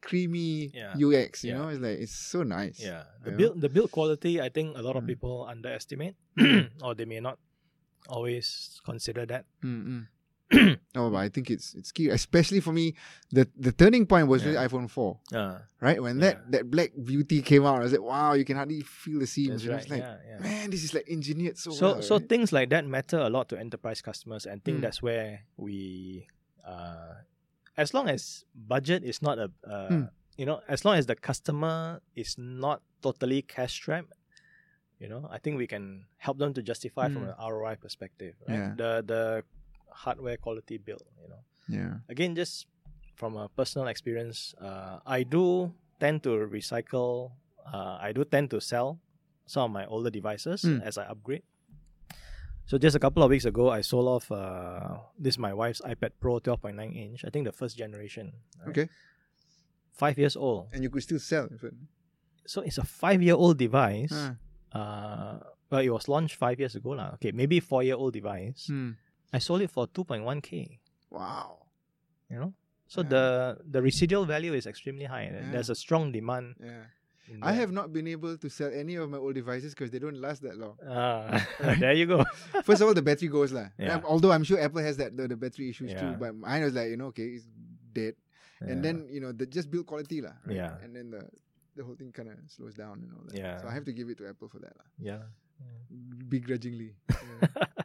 creamy 0.00 0.72
Yeah. 0.72 0.96
UX. 0.96 1.44
You 1.44 1.52
Yeah. 1.52 1.58
know, 1.60 1.68
it's 1.72 1.80
like 1.84 1.98
it's 2.00 2.16
so 2.16 2.40
nice. 2.44 2.80
Yeah, 2.80 3.04
the 3.24 3.32
Yeah. 3.32 3.36
build 3.36 3.54
the 3.60 3.68
build 3.68 3.92
quality, 3.92 4.40
I 4.40 4.48
think 4.48 4.76
a 4.76 4.82
lot 4.84 4.96
of 4.96 5.04
Mm. 5.04 5.12
people 5.16 5.44
underestimate, 5.44 6.16
or 6.84 6.96
they 6.96 7.04
may 7.04 7.20
not 7.20 7.36
always 8.08 8.80
consider 8.84 9.24
that. 9.28 9.44
Mm-mm. 9.64 10.08
oh, 10.96 11.10
but 11.10 11.16
I 11.18 11.28
think 11.28 11.50
it's 11.50 11.74
it's 11.74 11.92
key, 11.92 12.08
especially 12.08 12.60
for 12.60 12.72
me. 12.72 12.94
The 13.30 13.46
the 13.56 13.70
turning 13.72 14.04
point 14.06 14.26
was 14.26 14.44
really 14.44 14.58
iPhone 14.58 14.90
four, 14.90 15.20
Uh, 15.32 15.58
right? 15.80 16.02
When 16.02 16.18
Yeah. 16.18 16.22
that 16.34 16.50
that 16.52 16.64
black 16.70 16.90
beauty 17.02 17.40
came 17.42 17.64
out, 17.64 17.76
I 17.80 17.84
was 17.86 17.92
like, 17.92 18.02
wow, 18.02 18.32
you 18.34 18.44
can 18.44 18.56
hardly 18.56 18.82
feel 18.82 19.20
the 19.20 19.26
seams. 19.26 19.66
right. 19.68 19.88
like, 19.88 20.02
yeah, 20.02 20.16
yeah. 20.26 20.38
man, 20.42 20.70
this 20.70 20.82
is 20.82 20.92
like 20.94 21.06
engineered 21.08 21.56
so 21.58 21.70
so 21.70 21.92
well. 21.92 22.02
so 22.02 22.16
right? 22.18 22.28
things 22.28 22.52
like 22.52 22.70
that 22.70 22.84
matter 22.86 23.18
a 23.18 23.30
lot 23.30 23.48
to 23.50 23.58
enterprise 23.58 24.02
customers 24.02 24.44
and 24.46 24.64
think 24.64 24.78
Mm. 24.78 24.82
that's 24.82 25.00
where 25.02 25.46
we 25.56 26.26
uh 26.66 27.14
as 27.76 27.94
long 27.94 28.08
as 28.08 28.44
budget 28.54 29.04
is 29.04 29.22
not 29.22 29.38
a 29.38 29.48
uh, 29.64 29.88
Mm. 29.88 30.10
you 30.36 30.46
know 30.46 30.60
as 30.68 30.84
long 30.84 30.96
as 30.98 31.06
the 31.06 31.14
customer 31.14 32.00
is 32.16 32.36
not 32.36 32.82
totally 33.02 33.40
cash 33.42 33.72
strapped 33.74 34.12
you 34.98 35.08
know 35.08 35.24
i 35.30 35.38
think 35.38 35.56
we 35.56 35.66
can 35.66 36.04
help 36.18 36.36
them 36.38 36.52
to 36.52 36.60
justify 36.62 37.08
from 37.08 37.24
Mm. 37.24 37.32
an 37.38 37.52
roi 37.52 37.74
perspective 37.80 38.34
right 38.48 38.58
Yeah. 38.58 38.74
the 38.76 38.90
the 39.06 39.22
hardware 39.92 40.36
quality 40.36 40.78
build 40.78 41.02
you 41.22 41.28
know 41.28 41.42
yeah. 41.68 41.94
again 42.08 42.34
just 42.34 42.66
from 43.16 43.36
a 43.36 43.48
personal 43.48 43.86
experience 43.88 44.54
uh, 44.60 44.98
i 45.06 45.22
do 45.22 45.72
tend 46.00 46.22
to 46.22 46.30
recycle 46.48 47.30
uh, 47.72 47.98
i 48.00 48.12
do 48.12 48.24
tend 48.24 48.50
to 48.50 48.60
sell 48.60 48.98
some 49.46 49.64
of 49.64 49.70
my 49.70 49.84
older 49.86 50.10
devices 50.10 50.62
Mm. 50.62 50.82
as 50.82 50.96
i 50.98 51.04
upgrade 51.04 51.42
so 52.66 52.78
just 52.78 52.94
a 52.96 53.00
couple 53.02 53.22
of 53.22 53.30
weeks 53.30 53.44
ago 53.44 53.68
i 53.70 53.80
sold 53.82 54.06
off 54.08 54.30
uh, 54.32 54.96
this 55.18 55.34
is 55.34 55.38
my 55.38 55.52
wife's 55.52 55.80
ipad 55.82 56.12
pro 56.20 56.38
12.9 56.40 56.78
inch 56.96 57.24
i 57.24 57.30
think 57.30 57.44
the 57.44 57.52
first 57.52 57.76
generation 57.76 58.32
right? 58.60 58.68
Okay. 58.70 58.86
five 59.92 60.16
years 60.18 60.36
old 60.36 60.68
And 60.72 60.82
you 60.82 60.90
could 60.90 61.02
still 61.02 61.18
sell. 61.18 61.48
fact. 61.60 61.74
so 62.46 62.62
it's 62.62 62.78
a 62.78 62.84
five 62.84 63.20
year 63.22 63.34
old 63.34 63.58
device 63.58 64.12
Ah. 64.14 64.34
uh, 64.72 65.34
well 65.70 65.82
it 65.82 65.90
was 65.90 66.08
launched 66.08 66.36
five 66.36 66.58
years 66.58 66.74
ago 66.74 66.90
lah. 66.96 67.14
okay 67.14 67.32
maybe 67.32 67.60
four 67.60 67.82
year 67.82 67.96
old 67.96 68.12
device 68.14 68.66
Hmm. 68.70 68.90
I 69.32 69.38
sold 69.38 69.62
it 69.62 69.70
for 69.70 69.86
2.1k 69.88 70.78
Wow. 71.10 71.66
you 72.30 72.38
know 72.38 72.52
so 72.86 73.02
Yeah. 73.02 73.08
the 73.14 73.24
the 73.70 73.80
residual 73.82 74.24
value 74.26 74.54
is 74.54 74.66
extremely 74.66 75.04
high 75.06 75.26
Yeah. 75.30 75.50
there's 75.52 75.70
a 75.70 75.78
strong 75.78 76.12
demand 76.12 76.56
Yeah. 76.60 76.86
I 77.46 77.52
have 77.54 77.70
not 77.70 77.92
been 77.94 78.08
able 78.10 78.34
to 78.42 78.48
sell 78.50 78.74
any 78.74 78.96
of 78.98 79.06
my 79.08 79.14
old 79.18 79.38
devices 79.38 79.70
because 79.70 79.92
they 79.94 80.00
don't 80.02 80.18
last 80.18 80.42
that 80.42 80.58
long. 80.58 80.74
Ah, 80.82 81.38
there 81.78 81.94
you 81.94 82.02
go 82.04 82.24
First 82.66 82.82
of 82.82 82.90
all, 82.90 82.94
the 82.98 83.06
battery 83.06 83.30
goes 83.30 83.54
lah. 83.54 83.70
Yeah. 83.78 84.02
Although 84.02 84.32
I'm 84.34 84.42
sure 84.42 84.58
Apple 84.58 84.82
has 84.82 84.96
that 84.98 85.14
the, 85.14 85.28
the 85.30 85.38
battery 85.38 85.70
issues 85.70 85.94
too, 85.94 86.10
Yeah. 86.10 86.18
but 86.18 86.34
mine 86.34 86.66
was 86.66 86.74
like 86.74 86.90
you 86.90 86.98
know 86.98 87.14
okay, 87.14 87.38
it's 87.38 87.46
dead. 87.94 88.18
And 88.58 88.82
then 88.82 89.06
you 89.14 89.22
know 89.22 89.30
the 89.30 89.46
just 89.46 89.70
build 89.70 89.86
quality 89.86 90.18
lah. 90.26 90.34
right? 90.42 90.58
Yeah. 90.58 90.82
And 90.82 90.90
then 90.90 91.14
the 91.14 91.22
the 91.78 91.86
whole 91.86 91.94
thing 91.94 92.10
kind 92.10 92.34
of 92.34 92.36
slows 92.50 92.74
down 92.74 92.98
and 93.06 93.14
all 93.14 93.22
that. 93.30 93.38
Yeah. 93.38 93.62
So 93.62 93.70
I 93.70 93.78
have 93.78 93.86
to 93.86 93.94
give 93.94 94.10
it 94.10 94.18
to 94.18 94.26
Apple 94.26 94.50
for 94.50 94.58
that 94.66 94.74
lah. 94.74 94.90
yeah 94.98 95.22
Begrudgingly. 96.26 96.98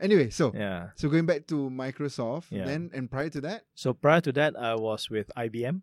Anyway, 0.00 0.30
so 0.30 0.52
Yeah. 0.54 0.90
so 0.96 1.08
going 1.08 1.26
back 1.26 1.46
to 1.48 1.70
Microsoft, 1.70 2.50
Yeah. 2.50 2.64
then 2.66 2.90
and 2.94 3.10
prior 3.10 3.30
to 3.30 3.40
that, 3.42 3.62
So 3.74 3.94
prior 3.94 4.20
to 4.20 4.32
that, 4.32 4.56
I 4.58 4.74
was 4.74 5.08
with 5.10 5.30
IBM 5.36 5.82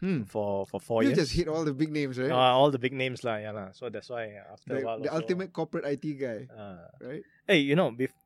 hmm, 0.00 0.22
for 0.24 0.66
for 0.66 0.80
four 0.80 1.02
you 1.02 1.08
years. 1.10 1.18
You 1.18 1.22
just 1.24 1.32
hit 1.36 1.48
all 1.48 1.64
the 1.64 1.74
big 1.74 1.90
names, 1.92 2.18
right? 2.18 2.30
Uh, 2.30 2.36
all 2.58 2.70
the 2.70 2.78
big 2.78 2.92
names 2.92 3.22
lah, 3.24 3.36
yeah 3.36 3.52
lah. 3.52 3.72
So 3.72 3.88
that's 3.90 4.08
why 4.10 4.34
after 4.52 4.74
the 4.74 4.80
a 4.80 4.84
while, 4.84 4.98
the 5.00 5.08
also, 5.12 5.20
ultimate 5.22 5.52
corporate 5.52 5.84
IT 5.84 6.04
guy, 6.18 6.48
Uh, 6.50 6.88
right? 7.00 7.22
hey, 7.46 7.58
you 7.58 7.76
know, 7.76 7.90
bef- 7.92 8.16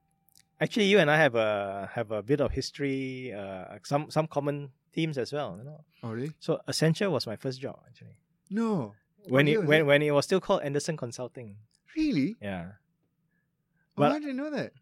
actually, 0.60 0.86
you 0.86 0.98
and 1.02 1.10
I 1.10 1.16
have 1.18 1.34
a 1.34 1.90
have 1.94 2.10
a 2.14 2.22
bit 2.22 2.40
of 2.40 2.52
history, 2.52 3.32
uh, 3.34 3.76
some 3.84 4.08
some 4.10 4.26
common 4.26 4.70
themes 4.94 5.18
as 5.18 5.32
well. 5.34 5.58
You 5.58 5.64
know, 5.66 5.80
Oh, 6.06 6.12
really? 6.14 6.32
so 6.38 6.60
Accenture 6.70 7.10
was 7.10 7.26
my 7.26 7.36
first 7.36 7.60
job 7.60 7.76
actually. 7.88 8.16
No, 8.50 8.94
When 9.28 9.48
it 9.48 9.58
was 9.58 9.66
when 9.68 9.80
it? 9.80 9.86
when 9.90 10.00
it 10.02 10.12
was 10.14 10.24
still 10.24 10.40
called 10.40 10.62
Andersen 10.62 10.96
Consulting. 10.96 11.58
really? 11.98 12.36
Yeah, 12.42 12.78
oh, 12.78 13.98
But- 13.98 14.12
I 14.12 14.18
didn't 14.22 14.36
know 14.36 14.50
that. 14.50 14.72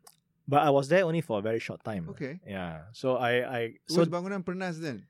But 0.48 0.62
I 0.62 0.70
was 0.70 0.88
there 0.88 1.04
only 1.04 1.20
for 1.20 1.38
a 1.38 1.42
very 1.42 1.58
short 1.58 1.82
time. 1.84 2.08
Okay. 2.10 2.40
Yeah. 2.46 2.82
So 2.92 3.16
I 3.16 3.32
I 3.58 3.60
So 3.88 4.00
was 4.00 4.08
Bangunan 4.08 4.42
Pernas 4.44 4.78
then, 4.80 5.06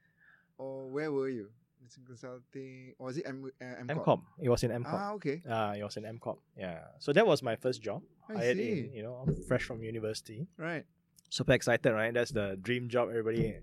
or 0.58 0.88
where 0.88 1.10
were 1.12 1.28
you? 1.28 1.48
It's 1.84 1.98
consulting, 2.06 2.94
or 2.98 3.06
was 3.12 3.18
it 3.18 3.26
M- 3.26 3.50
uh, 3.60 3.82
MCOP? 3.84 3.96
MCOP. 4.04 4.20
It 4.40 4.48
was 4.48 4.62
in 4.62 4.70
MCOP. 4.70 4.94
Ah, 4.96 5.12
okay. 5.18 5.42
Uh, 5.44 5.74
it 5.76 5.82
was 5.82 5.96
in 5.96 6.04
MCOP. 6.04 6.38
Yeah. 6.56 6.80
So 7.00 7.12
that 7.12 7.26
was 7.26 7.42
my 7.42 7.56
first 7.56 7.82
job. 7.82 8.02
I 8.30 8.34
hired 8.38 8.56
see. 8.56 8.88
in, 8.88 8.92
you 8.94 9.02
know, 9.02 9.26
fresh 9.48 9.64
from 9.64 9.82
university. 9.82 10.46
Right. 10.56 10.86
Super 11.28 11.52
excited, 11.52 11.90
right? 11.92 12.14
That's 12.14 12.30
the 12.30 12.56
dream 12.60 12.88
job 12.88 13.08
everybody 13.10 13.56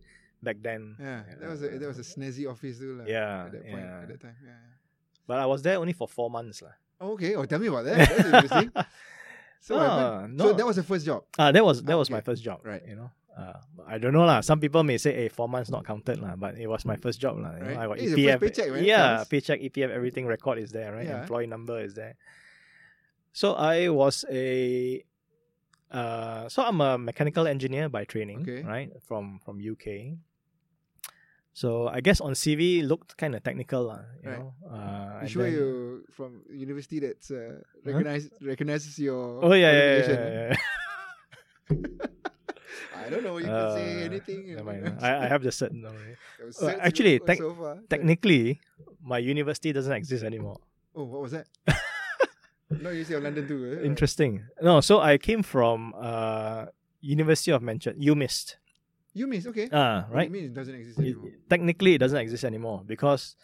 back 0.44 0.58
then. 0.62 0.96
Yeah, 1.00 1.24
that 1.40 1.50
was 1.50 1.62
a 1.64 1.70
that 1.80 1.88
was 1.88 1.98
a 2.00 2.06
snazzy 2.06 2.46
office 2.50 2.78
too, 2.78 2.98
lah. 2.98 3.06
Yeah, 3.08 3.46
At 3.46 3.52
that 3.54 3.64
point, 3.66 3.86
yeah. 3.86 4.02
at 4.04 4.08
that 4.10 4.20
time. 4.22 4.36
Yeah. 4.44 4.50
yeah. 4.52 4.74
But 5.26 5.38
I 5.40 5.46
was 5.46 5.62
there 5.62 5.78
only 5.78 5.94
for 5.94 6.08
four 6.08 6.30
months. 6.30 6.62
lah. 6.62 6.74
Oh, 7.00 7.14
okay. 7.14 7.34
Oh, 7.36 7.46
tell 7.46 7.60
me 7.62 7.68
about 7.72 7.86
that. 7.86 7.98
That's 8.10 8.26
interesting. 8.26 8.72
So? 9.60 9.78
Ah, 9.78 10.28
so 10.38 10.54
that 10.54 10.66
was 10.66 10.76
the 10.78 10.84
first 10.84 11.06
job. 11.06 11.24
Ah, 11.38 11.52
that 11.52 11.64
was 11.64 11.84
that 11.84 11.94
Ah, 11.96 11.98
was 12.00 12.10
my 12.10 12.22
first 12.22 12.44
job. 12.44 12.62
Right. 12.64 12.82
You 12.88 12.96
know. 12.96 13.12
Uh, 13.38 13.54
I 13.88 13.98
don't 13.98 14.12
know 14.12 14.26
lah. 14.26 14.42
Some 14.42 14.60
people 14.60 14.84
may 14.84 14.98
say, 14.98 15.14
"Hey, 15.16 15.30
four 15.30 15.48
months 15.48 15.70
not 15.70 15.86
counted 15.86 16.20
lah," 16.20 16.36
but 16.36 16.58
it 16.58 16.68
was 16.68 16.84
my 16.84 16.96
first 16.98 17.20
job 17.22 17.38
lah. 17.40 17.54
You 17.56 17.60
know, 17.60 17.66
Right. 17.68 17.78
I 17.78 17.88
got 17.88 17.98
It's 18.00 18.12
the 18.16 18.28
first 18.28 18.36
EPF. 18.36 18.40
paycheck, 18.42 18.68
man. 18.72 18.84
yeah, 18.84 19.24
paycheck, 19.24 19.60
EPF, 19.62 19.90
everything 19.92 20.26
record 20.28 20.58
is 20.60 20.72
there, 20.72 20.92
right? 20.92 21.08
Yeah. 21.08 21.22
Employee 21.24 21.48
number 21.48 21.80
is 21.80 21.94
there. 21.96 22.16
So 23.32 23.54
I 23.54 23.88
was 23.90 24.26
a, 24.30 25.04
uh, 25.92 26.50
so 26.50 26.64
I'm 26.64 26.82
a 26.82 26.98
mechanical 26.98 27.48
engineer 27.48 27.88
by 27.88 28.04
training, 28.04 28.42
Okay. 28.42 28.64
right? 28.64 28.92
From 29.08 29.40
from 29.40 29.60
UK. 29.62 30.18
So 31.54 31.88
I 31.90 32.00
guess 32.00 32.22
on 32.22 32.34
CV 32.34 32.86
looked 32.88 33.18
kind 33.18 33.36
of 33.36 33.44
technical, 33.44 33.88
lah. 33.92 34.02
You 34.24 34.30
Right. 34.30 34.40
know. 34.40 34.54
Uh, 34.64 35.20
You 35.24 35.28
sure 35.28 35.44
then- 35.44 35.54
you 35.54 35.68
from 36.12 36.42
university 36.52 37.00
that's 37.00 37.32
uh, 37.32 37.60
recognize 37.84 38.30
recognizes 38.42 38.96
your 39.00 39.44
Oh 39.44 39.54
yeah, 39.54 39.72
yeah, 39.72 39.96
yeah, 40.08 40.08
yeah. 40.08 40.56
I 42.96 43.10
don't 43.10 43.24
know. 43.24 43.38
You 43.38 43.46
can 43.46 43.72
say 43.76 44.02
Uh, 44.04 44.06
anything. 44.12 44.40
never 44.56 44.64
mind. 44.64 44.98
I, 45.02 45.26
I 45.26 45.28
have 45.28 45.42
the 45.44 45.50
cert. 45.50 45.72
No, 45.72 45.90
worry. 45.90 46.16
Your 46.40 46.70
Uh, 46.70 46.78
actually, 46.80 47.20
tech- 47.20 47.38
so 47.40 47.54
far. 47.56 47.78
Technically, 47.90 48.60
my 49.02 49.18
university 49.18 49.72
doesn't 49.74 49.94
exist 49.94 50.24
anymore. 50.24 50.58
Oh, 50.96 51.04
what 51.06 51.22
was 51.22 51.32
that? 51.32 51.48
no, 52.70 52.90
you 52.92 53.04
say 53.04 53.16
of 53.16 53.24
London 53.24 53.48
too. 53.48 53.80
eh? 53.82 53.86
Interesting. 53.86 54.44
No, 54.62 54.82
so 54.82 55.00
I 55.00 55.18
came 55.18 55.42
from 55.44 55.94
uh, 55.98 56.66
University 57.02 57.52
of 57.52 57.62
Manchester. 57.62 57.98
You 58.00 58.16
missed. 58.16 58.58
You 59.20 59.28
miss 59.28 59.46
okay. 59.52 59.68
Ah, 59.72 60.08
right. 60.10 60.28
You 60.28 60.32
mean 60.32 60.46
it 60.46 60.54
doesn't 60.54 60.74
exist 60.76 60.98
It- 61.00 61.12
anymore? 61.12 61.32
technically, 61.50 61.92
it 61.96 61.98
doesn't 62.00 62.18
exist 62.26 62.44
anymore 62.46 62.84
because 62.88 63.36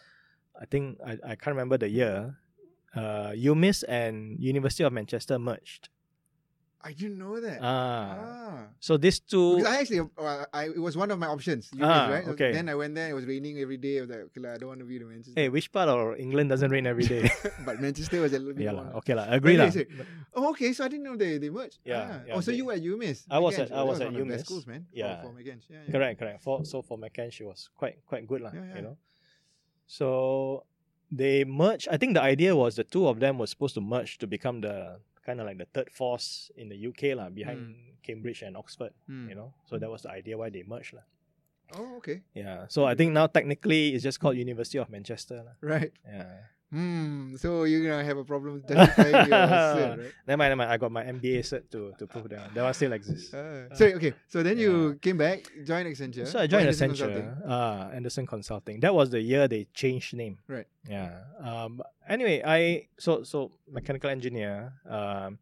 I 0.58 0.64
think 0.64 0.96
I, 1.04 1.12
I 1.22 1.32
can't 1.36 1.52
remember 1.56 1.76
the 1.76 1.90
year. 2.00 2.16
Uh, 2.96 3.32
UMIST 3.36 3.84
and 3.86 4.40
University 4.40 4.84
of 4.84 4.92
Manchester 4.92 5.38
merged. 5.38 5.90
I 6.86 6.92
didn't 6.94 7.18
know 7.18 7.34
that. 7.42 7.58
Ah, 7.58 8.14
ah. 8.14 8.58
so 8.78 8.94
these 8.96 9.18
two. 9.18 9.56
Because 9.58 9.74
I 9.74 9.80
actually, 9.82 10.06
uh, 10.06 10.46
I 10.54 10.70
it 10.70 10.78
was 10.78 10.96
one 10.96 11.10
of 11.10 11.18
my 11.18 11.26
options. 11.26 11.66
Ah, 11.82 12.06
right? 12.06 12.26
okay. 12.28 12.52
Then 12.54 12.68
I 12.70 12.76
went 12.78 12.94
there. 12.94 13.10
It 13.10 13.16
was 13.18 13.26
raining 13.26 13.58
every 13.58 13.76
day. 13.76 13.98
I 13.98 14.00
was 14.06 14.10
like, 14.10 14.22
okay, 14.30 14.40
lah, 14.40 14.54
I 14.54 14.58
don't 14.62 14.70
want 14.70 14.80
to 14.80 14.86
be 14.86 15.02
the 15.02 15.04
Manchester. 15.04 15.34
Hey, 15.34 15.48
which 15.50 15.72
part 15.74 15.88
of 15.90 16.14
England 16.14 16.54
doesn't 16.54 16.70
rain 16.70 16.86
every 16.86 17.02
day? 17.02 17.26
but 17.66 17.82
Manchester 17.82 18.22
was 18.22 18.32
a 18.32 18.38
little 18.38 18.54
bit 18.54 18.70
yeah, 18.70 18.78
more. 18.78 18.86
lah. 18.86 19.02
okay, 19.02 19.14
lah. 19.18 19.26
agree, 19.34 19.58
anyway, 19.58 19.82
Oh, 20.30 20.54
okay. 20.54 20.70
So 20.72 20.86
I 20.86 20.88
didn't 20.88 21.02
know 21.10 21.18
they 21.18 21.42
they 21.42 21.50
merged. 21.50 21.82
Yeah, 21.82 22.06
Ah. 22.06 22.22
yeah, 22.22 22.34
oh, 22.38 22.40
so 22.40 22.54
they- 22.54 22.62
you 22.62 22.70
were 22.70 22.78
at 22.78 22.86
UMIST. 22.86 23.26
I 23.34 23.42
was 23.42 23.58
at- 23.58 23.74
I 23.74 23.82
was 23.82 23.98
at 23.98 24.14
one 24.14 24.22
of 24.22 24.22
the 24.22 24.30
best 24.38 24.46
schools, 24.46 24.70
man. 24.70 24.86
Yeah. 24.94 25.26
For, 25.26 25.34
McCann. 25.34 25.58
Yeah, 25.66 25.82
yeah. 25.82 25.90
Correct, 25.90 26.14
correct. 26.22 26.38
For 26.46 26.62
so 26.62 26.86
for 26.86 26.94
McCann, 26.94 27.34
she 27.34 27.42
was 27.42 27.66
quite 27.74 27.98
quite 28.06 28.30
good, 28.30 28.46
lah. 28.46 28.54
Yeah, 28.54 28.62
yeah. 28.62 28.76
You 28.78 28.82
know, 28.86 28.96
so 29.90 30.06
they 31.10 31.42
merged. 31.42 31.90
I 31.90 31.98
think 31.98 32.14
the 32.14 32.22
idea 32.22 32.54
was 32.54 32.78
the 32.78 32.86
two 32.86 33.10
of 33.10 33.18
them 33.18 33.42
were 33.42 33.50
supposed 33.50 33.74
to 33.74 33.82
merge 33.82 34.22
to 34.22 34.30
become 34.30 34.62
the 34.62 35.02
kind 35.26 35.40
of 35.40 35.46
like 35.46 35.58
the 35.58 35.66
third 35.74 35.90
force 35.90 36.50
in 36.56 36.70
the 36.70 36.78
UK, 36.78 37.18
lah, 37.18 37.28
behind 37.28 37.74
Cambridge 38.06 38.42
and 38.46 38.56
Oxford. 38.56 38.94
Hmm. 39.10 39.28
You 39.28 39.34
know, 39.34 39.52
so 39.66 39.76
that 39.76 39.90
was 39.90 40.02
the 40.02 40.10
idea 40.14 40.38
why 40.38 40.48
they 40.48 40.62
merged, 40.62 40.94
lah. 40.94 41.02
Oh, 41.74 41.98
okay. 41.98 42.22
Yeah. 42.32 42.66
So 42.68 42.86
I 42.86 42.94
think 42.94 43.12
now 43.12 43.26
technically 43.26 43.92
it's 43.92 44.04
just 44.06 44.20
called 44.20 44.36
University 44.38 44.78
of 44.78 44.88
Manchester, 44.88 45.42
lah. 45.42 45.58
Right. 45.60 45.92
Yeah. 46.06 46.54
Hmm. 46.72 47.36
So 47.36 47.62
you're 47.62 47.86
gonna 47.88 48.02
have 48.02 48.16
a 48.18 48.24
problem 48.24 48.60
justifying 48.66 49.12
your 49.14 49.38
cert, 49.38 49.98
right? 49.98 50.12
Never 50.26 50.36
mind, 50.36 50.50
never 50.50 50.56
mind. 50.56 50.70
I 50.72 50.76
got 50.76 50.90
my 50.90 51.04
MBA 51.04 51.38
cert 51.46 51.70
to 51.70 51.92
to 51.98 52.06
prove 52.06 52.28
that 52.30 52.40
one. 52.40 52.54
that 52.54 52.62
one 52.64 52.74
still 52.74 52.92
exists. 52.92 53.32
Uh, 53.32 53.70
so 53.72 53.86
okay. 53.94 54.12
So 54.26 54.42
then 54.42 54.58
you 54.58 54.98
came 55.00 55.16
back, 55.16 55.46
joined 55.64 55.86
Accenture. 55.86 56.26
So 56.26 56.40
I 56.40 56.46
joined 56.48 56.66
Andersen 56.66 56.90
Accenture, 56.90 57.14
Consulting. 57.22 57.50
uh, 57.50 57.90
Andersen 57.94 58.26
Consulting. 58.26 58.80
That 58.80 58.94
was 58.94 59.10
the 59.10 59.20
year 59.20 59.46
they 59.46 59.68
changed 59.74 60.14
name. 60.14 60.38
Right. 60.48 60.66
Yeah. 60.90 61.20
Um. 61.38 61.82
Anyway, 62.08 62.42
I 62.44 62.88
so 62.98 63.22
so 63.22 63.52
mechanical 63.70 64.10
engineer. 64.10 64.72
Um. 64.88 65.38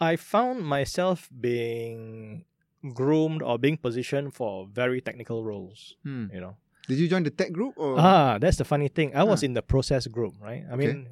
I 0.00 0.16
found 0.16 0.60
myself 0.66 1.30
being 1.40 2.44
groomed 2.92 3.40
or 3.40 3.56
being 3.58 3.76
positioned 3.78 4.34
for 4.34 4.66
very 4.66 5.00
technical 5.00 5.44
roles. 5.44 5.94
Hmm. 6.02 6.26
You 6.34 6.40
know. 6.40 6.56
Did 6.88 6.98
you 6.98 7.08
join 7.08 7.22
the 7.24 7.30
tech 7.34 7.52
group 7.52 7.74
or? 7.76 7.98
Ah, 7.98 8.38
that's 8.38 8.56
the 8.58 8.64
funny 8.64 8.88
thing. 8.88 9.14
I 9.14 9.24
was 9.24 9.40
Huh. 9.42 9.46
in 9.46 9.52
the 9.54 9.62
process 9.62 10.06
group, 10.06 10.34
right? 10.40 10.62
I 10.68 10.74
Okay. 10.74 10.86
mean, 10.86 11.08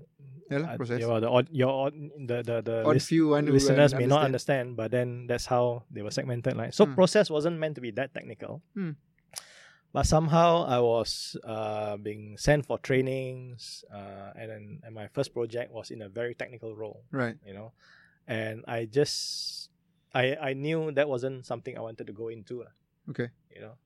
Yeah 0.53 0.59
lah, 0.61 0.69
I- 0.73 0.77
process. 0.77 1.01
your 1.01 1.19
the 1.25 1.31
odd, 1.33 1.49
your 1.51 1.73
odd, 1.73 1.95
the 2.29 2.45
the 2.45 2.57
the 2.61 2.77
Odd 2.85 3.01
lis- 3.01 3.09
few 3.09 3.33
uh, 3.35 3.41
listeners 3.41 3.97
may 3.97 4.05
not 4.07 4.21
understand. 4.29 4.29
understand, 4.29 4.67
but 4.77 4.91
then 4.93 5.25
that's 5.27 5.47
how 5.49 5.89
they 5.91 6.03
were 6.05 6.13
segmented. 6.13 6.53
Like 6.55 6.77
so, 6.77 6.85
Hmm. 6.85 6.93
process 6.95 7.33
wasn't 7.33 7.57
meant 7.59 7.75
to 7.77 7.83
be 7.83 7.91
that 7.97 8.13
technical. 8.13 8.61
Hmm. 8.77 9.01
But 9.95 10.05
somehow 10.11 10.67
I 10.69 10.81
was 10.85 11.35
uh, 11.49 11.97
being 11.97 12.37
sent 12.37 12.67
for 12.67 12.77
trainings, 12.79 13.87
uh, 13.95 14.35
and 14.37 14.47
then 14.51 14.63
and 14.85 14.93
my 14.95 15.07
first 15.17 15.33
project 15.33 15.73
was 15.73 15.91
in 15.91 16.03
a 16.03 16.11
very 16.13 16.35
technical 16.35 16.75
role, 16.77 17.07
Right. 17.15 17.39
you 17.47 17.55
know, 17.55 17.73
and 18.29 18.67
I 18.69 18.85
just 18.85 19.71
I 20.13 20.35
I 20.37 20.53
knew 20.53 20.91
that 20.93 21.09
wasn't 21.09 21.47
something 21.47 21.73
I 21.79 21.81
wanted 21.81 22.05
to 22.11 22.13
go 22.13 22.29
into, 22.29 22.67
Okay. 23.11 23.31
you 23.55 23.63
know. 23.65 23.79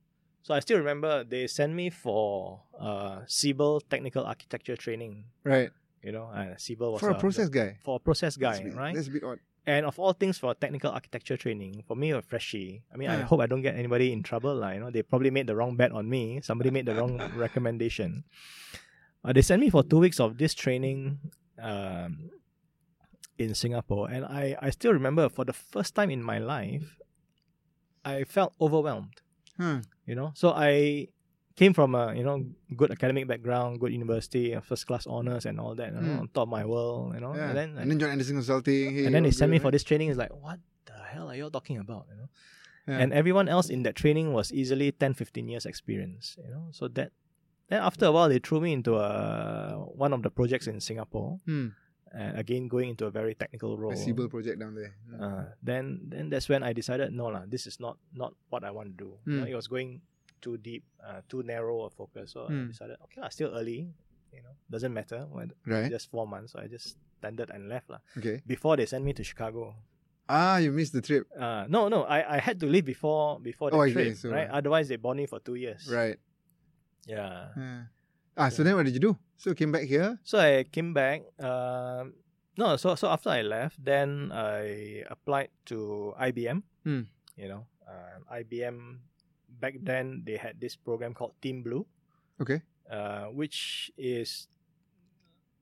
So 0.42 0.54
I 0.54 0.60
still 0.60 0.78
remember 0.78 1.24
they 1.24 1.46
sent 1.46 1.74
me 1.74 1.90
for 1.90 2.62
uh, 2.78 3.20
Siebel 3.26 3.80
technical 3.80 4.24
architecture 4.24 4.76
training, 4.76 5.24
Right. 5.44 5.70
you 6.02 6.12
know, 6.12 6.30
and 6.34 6.58
Siebel 6.58 6.92
was 6.92 7.00
For 7.00 7.10
a 7.10 7.18
process 7.18 7.48
guy. 7.50 7.76
for 7.84 7.96
a 7.96 7.98
process 7.98 8.36
guy, 8.36 8.62
That's 8.62 8.74
right? 8.74 8.94
That's 8.94 9.08
a 9.08 9.10
bit 9.10 9.24
odd. 9.24 9.40
And 9.66 9.84
of 9.84 9.98
all 9.98 10.14
things 10.14 10.38
for 10.38 10.54
technical 10.54 10.90
architecture 10.90 11.36
training, 11.36 11.84
for 11.86 11.94
me 11.94 12.12
a 12.12 12.22
freshie. 12.22 12.82
I 12.92 12.96
mean, 12.96 13.10
I 13.10 13.20
hope 13.20 13.40
I 13.40 13.46
don't 13.46 13.60
get 13.60 13.74
anybody 13.76 14.12
in 14.14 14.22
trouble. 14.22 14.54
Like, 14.56 14.76
you 14.76 14.80
know, 14.80 14.90
they 14.90 15.02
probably 15.02 15.28
made 15.30 15.46
the 15.46 15.54
wrong 15.56 15.76
bet 15.76 15.92
on 15.92 16.08
me. 16.08 16.40
Somebody 16.40 16.70
made 16.70 16.86
the 16.86 16.94
wrong 16.94 17.20
recommendation. 17.36 18.24
Uh, 19.22 19.34
they 19.34 19.42
sent 19.42 19.60
me 19.60 19.68
for 19.68 19.82
two 19.82 19.98
weeks 19.98 20.20
of 20.20 20.38
this 20.38 20.54
training 20.54 21.18
um, 21.60 22.30
in 23.36 23.54
Singapore, 23.54 24.08
and 24.08 24.24
I 24.24 24.56
I 24.62 24.70
still 24.70 24.92
remember 24.94 25.28
for 25.28 25.44
the 25.44 25.52
first 25.52 25.94
time 25.94 26.08
in 26.08 26.22
my 26.22 26.38
life, 26.38 26.96
I 28.06 28.24
felt 28.24 28.54
overwhelmed. 28.60 29.20
Huh. 29.60 29.80
You 30.08 30.14
know, 30.16 30.32
so 30.34 30.46
I 30.56 31.08
came 31.54 31.72
from 31.74 31.94
a 31.94 32.14
you 32.18 32.24
know 32.24 32.36
good 32.80 32.90
academic 32.96 33.26
background, 33.28 33.78
good 33.82 33.92
university, 33.92 34.56
first 34.62 34.86
class 34.88 35.04
honors, 35.06 35.44
and 35.44 35.60
all 35.60 35.74
that. 35.80 35.92
You 35.92 36.00
know, 36.00 36.14
Mm. 36.16 36.20
on 36.20 36.28
top 36.36 36.44
of 36.48 36.52
my 36.58 36.64
world. 36.64 37.14
You 37.14 37.20
know, 37.20 37.32
Yeah. 37.36 37.48
and 37.50 37.56
then 37.58 37.68
and 37.80 37.86
then 37.90 37.98
join 38.00 38.10
Andersen 38.16 38.36
Consulting. 38.40 38.94
Hey, 38.96 39.04
and 39.06 39.14
then 39.14 39.22
they 39.24 39.30
sent 39.40 39.50
me 39.52 39.58
for 39.58 39.70
this 39.70 39.84
training. 39.84 40.08
It's 40.08 40.18
like, 40.24 40.32
what 40.44 40.58
the 40.86 40.96
hell 41.12 41.28
are 41.30 41.36
you 41.36 41.44
all 41.44 41.50
talking 41.58 41.76
about? 41.84 42.06
You 42.10 42.16
know, 42.20 42.28
Yeah. 42.88 42.98
and 43.04 43.12
everyone 43.12 43.48
else 43.52 43.68
in 43.68 43.82
that 43.84 43.96
training 43.96 44.32
was 44.32 44.48
easily 44.60 44.88
10, 44.92 45.12
15 45.12 45.46
years 45.52 45.66
experience. 45.66 46.38
You 46.42 46.50
know, 46.54 46.64
so 46.72 46.88
that 46.96 47.12
then 47.68 47.82
after 47.82 48.06
a 48.06 48.12
while 48.12 48.28
they 48.32 48.38
threw 48.40 48.60
me 48.64 48.72
into 48.72 48.96
a 48.96 49.76
one 50.04 50.12
of 50.16 50.22
the 50.22 50.30
projects 50.30 50.66
in 50.72 50.80
Singapore. 50.80 51.38
Hmm. 51.44 51.68
Uh, 52.08 52.32
again, 52.40 52.68
going 52.68 52.88
into 52.90 53.04
a 53.04 53.10
very 53.12 53.34
technical 53.34 53.76
role. 53.76 53.92
A 53.92 54.28
project 54.28 54.58
down 54.58 54.74
there. 54.74 54.96
Hmm. 55.12 55.22
Uh, 55.22 55.44
then 55.62 56.00
then 56.08 56.30
that's 56.30 56.48
when 56.48 56.62
I 56.62 56.72
decided 56.72 57.12
no 57.12 57.26
lah, 57.28 57.44
this 57.46 57.66
is 57.68 57.76
not 57.80 57.98
not 58.16 58.32
what 58.48 58.64
I 58.64 58.70
want 58.72 58.96
to 58.96 59.04
do. 59.04 59.10
You 59.28 59.40
know, 59.40 59.46
it 59.46 59.54
was 59.54 59.68
going 59.68 60.00
too 60.40 60.56
deep, 60.56 60.84
uh, 61.04 61.20
too 61.28 61.42
narrow 61.44 61.84
a 61.84 61.90
focus. 61.90 62.32
So 62.32 62.48
I 62.48 62.52
Hmm. 62.52 62.68
decided 62.72 62.96
okay 63.10 63.20
lah, 63.20 63.28
still 63.28 63.52
early. 63.52 63.92
You 64.32 64.40
know, 64.40 64.56
doesn't 64.72 64.92
matter. 64.92 65.28
When 65.28 65.52
right. 65.68 65.90
just 65.92 66.08
four 66.08 66.24
months, 66.26 66.52
so 66.56 66.60
I 66.60 66.68
just 66.68 66.96
standard 67.20 67.50
and 67.52 67.68
left 67.68 67.90
lah. 67.92 68.00
Okay. 68.16 68.40
Before 68.46 68.76
they 68.80 68.86
sent 68.88 69.04
me 69.04 69.12
to 69.12 69.24
Chicago. 69.24 69.76
Ah, 70.28 70.60
you 70.60 70.72
missed 70.72 70.92
the 70.92 71.00
trip. 71.00 71.24
Uh, 71.32 71.64
no, 71.68 71.88
no, 71.88 72.04
I, 72.04 72.36
I 72.36 72.38
had 72.38 72.60
to 72.60 72.66
leave 72.68 72.84
before 72.84 73.40
before 73.40 73.68
the 73.72 73.76
Oh, 73.80 73.84
trip, 73.88 74.16
see, 74.16 74.28
so- 74.28 74.32
right? 74.32 74.48
Otherwise, 74.48 74.88
they 74.88 74.96
bond 74.96 75.20
me 75.20 75.26
for 75.28 75.40
two 75.40 75.56
years. 75.56 75.88
Right. 75.88 76.16
Yeah. 77.08 77.52
Yeah. 77.56 77.82
Ah, 78.38 78.48
so 78.48 78.62
then 78.62 78.76
what 78.78 78.86
did 78.86 78.94
you 78.94 79.00
do? 79.02 79.18
So 79.36 79.50
you 79.50 79.56
came 79.58 79.72
back 79.72 79.84
here. 79.90 80.18
So 80.22 80.38
I 80.38 80.62
came 80.64 80.94
back. 80.94 81.22
Um, 81.42 82.14
No, 82.58 82.74
so 82.74 82.94
so 82.98 83.06
after 83.06 83.30
I 83.30 83.42
left, 83.46 83.78
then 83.78 84.30
I 84.34 85.06
applied 85.06 85.50
to 85.70 86.10
IBM. 86.18 86.62
Hmm. 86.82 87.06
You 87.38 87.46
know, 87.54 87.62
uh, 87.86 88.18
IBM 88.42 88.98
back 89.62 89.78
then 89.78 90.22
they 90.26 90.34
had 90.38 90.58
this 90.58 90.74
program 90.74 91.14
called 91.14 91.38
Team 91.38 91.62
Blue, 91.62 91.86
Okay. 92.42 92.62
uh, 92.90 93.30
which 93.30 93.90
is 93.94 94.50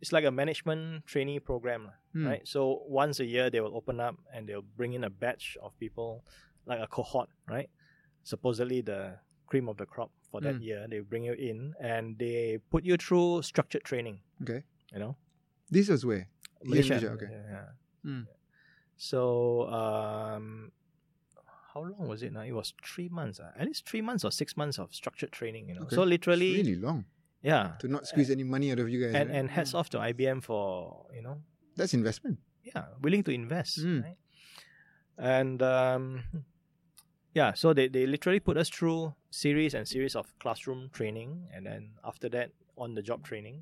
it's 0.01 0.09
like 0.13 0.25
a 0.25 0.33
management 0.33 1.05
trainee 1.05 1.37
program, 1.41 1.93
Hmm. 2.17 2.27
right? 2.29 2.45
So 2.49 2.81
once 2.89 3.21
a 3.21 3.29
year 3.29 3.53
they 3.53 3.61
will 3.61 3.77
open 3.77 4.01
up 4.01 4.17
and 4.33 4.49
they'll 4.49 4.65
bring 4.77 4.93
in 4.97 5.05
a 5.05 5.11
batch 5.13 5.57
of 5.61 5.77
people, 5.77 6.25
like 6.65 6.81
a 6.81 6.89
cohort, 6.89 7.29
right? 7.45 7.69
Supposedly 8.25 8.81
the 8.81 9.21
cream 9.47 9.69
of 9.69 9.77
the 9.77 9.85
crop 9.85 10.13
for 10.37 10.45
that 10.45 10.61
Hmm. 10.61 10.69
year. 10.69 10.85
They 10.89 11.01
bring 11.01 11.25
you 11.25 11.33
in 11.33 11.73
and 11.81 12.19
they 12.21 12.61
put 12.69 12.85
you 12.85 12.97
through 13.01 13.41
structured 13.43 13.85
training. 13.89 14.21
Okay. 14.45 14.63
You 14.93 15.01
know, 15.01 15.17
This 15.73 15.89
was 15.89 16.05
where? 16.05 16.29
Here 16.61 16.69
Malaysia. 16.69 16.95
Malaysia, 17.01 17.11
okay. 17.17 17.31
Yeah. 17.33 17.69
Hmm. 18.05 18.25
So 18.97 19.21
um, 19.69 20.73
how 21.75 21.81
long 21.85 22.09
was 22.09 22.23
it 22.23 22.33
now? 22.33 22.43
It 22.43 22.53
was 22.53 22.73
three 22.85 23.09
months. 23.09 23.41
ah. 23.43 23.53
At 23.59 23.67
least 23.67 23.89
three 23.89 24.01
months 24.01 24.25
or 24.25 24.31
six 24.33 24.57
months 24.57 24.79
of 24.79 24.95
structured 24.95 25.33
training. 25.33 25.69
You 25.69 25.75
know, 25.77 25.83
Okay. 25.89 25.97
so 25.97 26.03
It's 26.03 26.11
literally, 26.11 26.53
really 26.57 26.77
long 26.77 27.05
yeah. 27.43 27.77
to 27.81 27.89
not 27.89 28.07
squeeze 28.07 28.31
any 28.31 28.45
money 28.45 28.71
out 28.73 28.79
of 28.79 28.89
you 28.89 29.01
guys. 29.05 29.15
And 29.15 29.29
right? 29.31 29.39
and 29.39 29.51
hats 29.51 29.75
off 29.75 29.91
to 29.91 29.99
IBM 29.99 30.41
for 30.43 31.07
you 31.15 31.23
know 31.23 31.43
That's 31.77 31.93
investment. 31.95 32.39
yeah 32.63 32.87
willing 33.03 33.23
to 33.25 33.33
invest 33.33 33.79
Mm. 33.85 34.03
right? 34.05 34.19
and 35.19 35.63
um, 35.63 36.23
yeah 37.37 37.53
so 37.53 37.73
they, 37.77 37.87
they 37.89 38.05
literally 38.09 38.41
put 38.41 38.57
us 38.57 38.69
through 38.77 39.13
series 39.31 39.75
and 39.77 39.85
series 39.95 40.15
of 40.17 40.27
classroom 40.43 40.89
training 40.99 41.31
and 41.55 41.63
then 41.69 41.83
after 42.11 42.29
that 42.37 42.49
on 42.77 42.95
the 42.97 43.03
job 43.05 43.21
training 43.29 43.61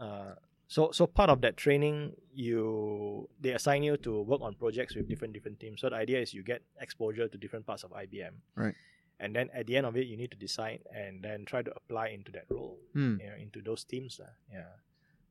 uh, 0.00 0.34
so 0.68 0.90
so 0.92 1.06
part 1.06 1.30
of 1.34 1.38
that 1.44 1.56
training 1.56 2.12
you 2.34 3.28
they 3.40 3.52
assign 3.56 3.82
you 3.88 3.96
to 3.96 4.20
work 4.30 4.40
on 4.42 4.52
projects 4.54 4.92
with 4.96 5.08
different 5.08 5.32
different 5.36 5.58
teams 5.60 5.80
so 5.80 5.88
the 5.88 5.96
idea 5.96 6.20
is 6.20 6.34
you 6.34 6.42
get 6.42 6.60
exposure 6.80 7.28
to 7.28 7.36
different 7.38 7.64
parts 7.66 7.84
of 7.84 7.90
IBM 7.92 8.34
Right. 8.56 8.74
and 9.20 9.30
then 9.36 9.48
at 9.54 9.64
the 9.66 9.76
end 9.78 9.86
of 9.86 9.96
it 9.96 10.06
you 10.10 10.16
need 10.16 10.30
to 10.36 10.36
decide 10.36 10.80
and 10.92 11.22
then 11.24 11.44
try 11.44 11.62
to 11.62 11.72
apply 11.80 12.08
into 12.08 12.30
that 12.32 12.44
role 12.50 12.76
Hmm. 12.92 13.16
you 13.20 13.26
know, 13.30 13.36
into 13.40 13.60
those 13.68 13.84
teams. 13.84 14.18
lah. 14.20 14.32
Yeah. 14.52 14.72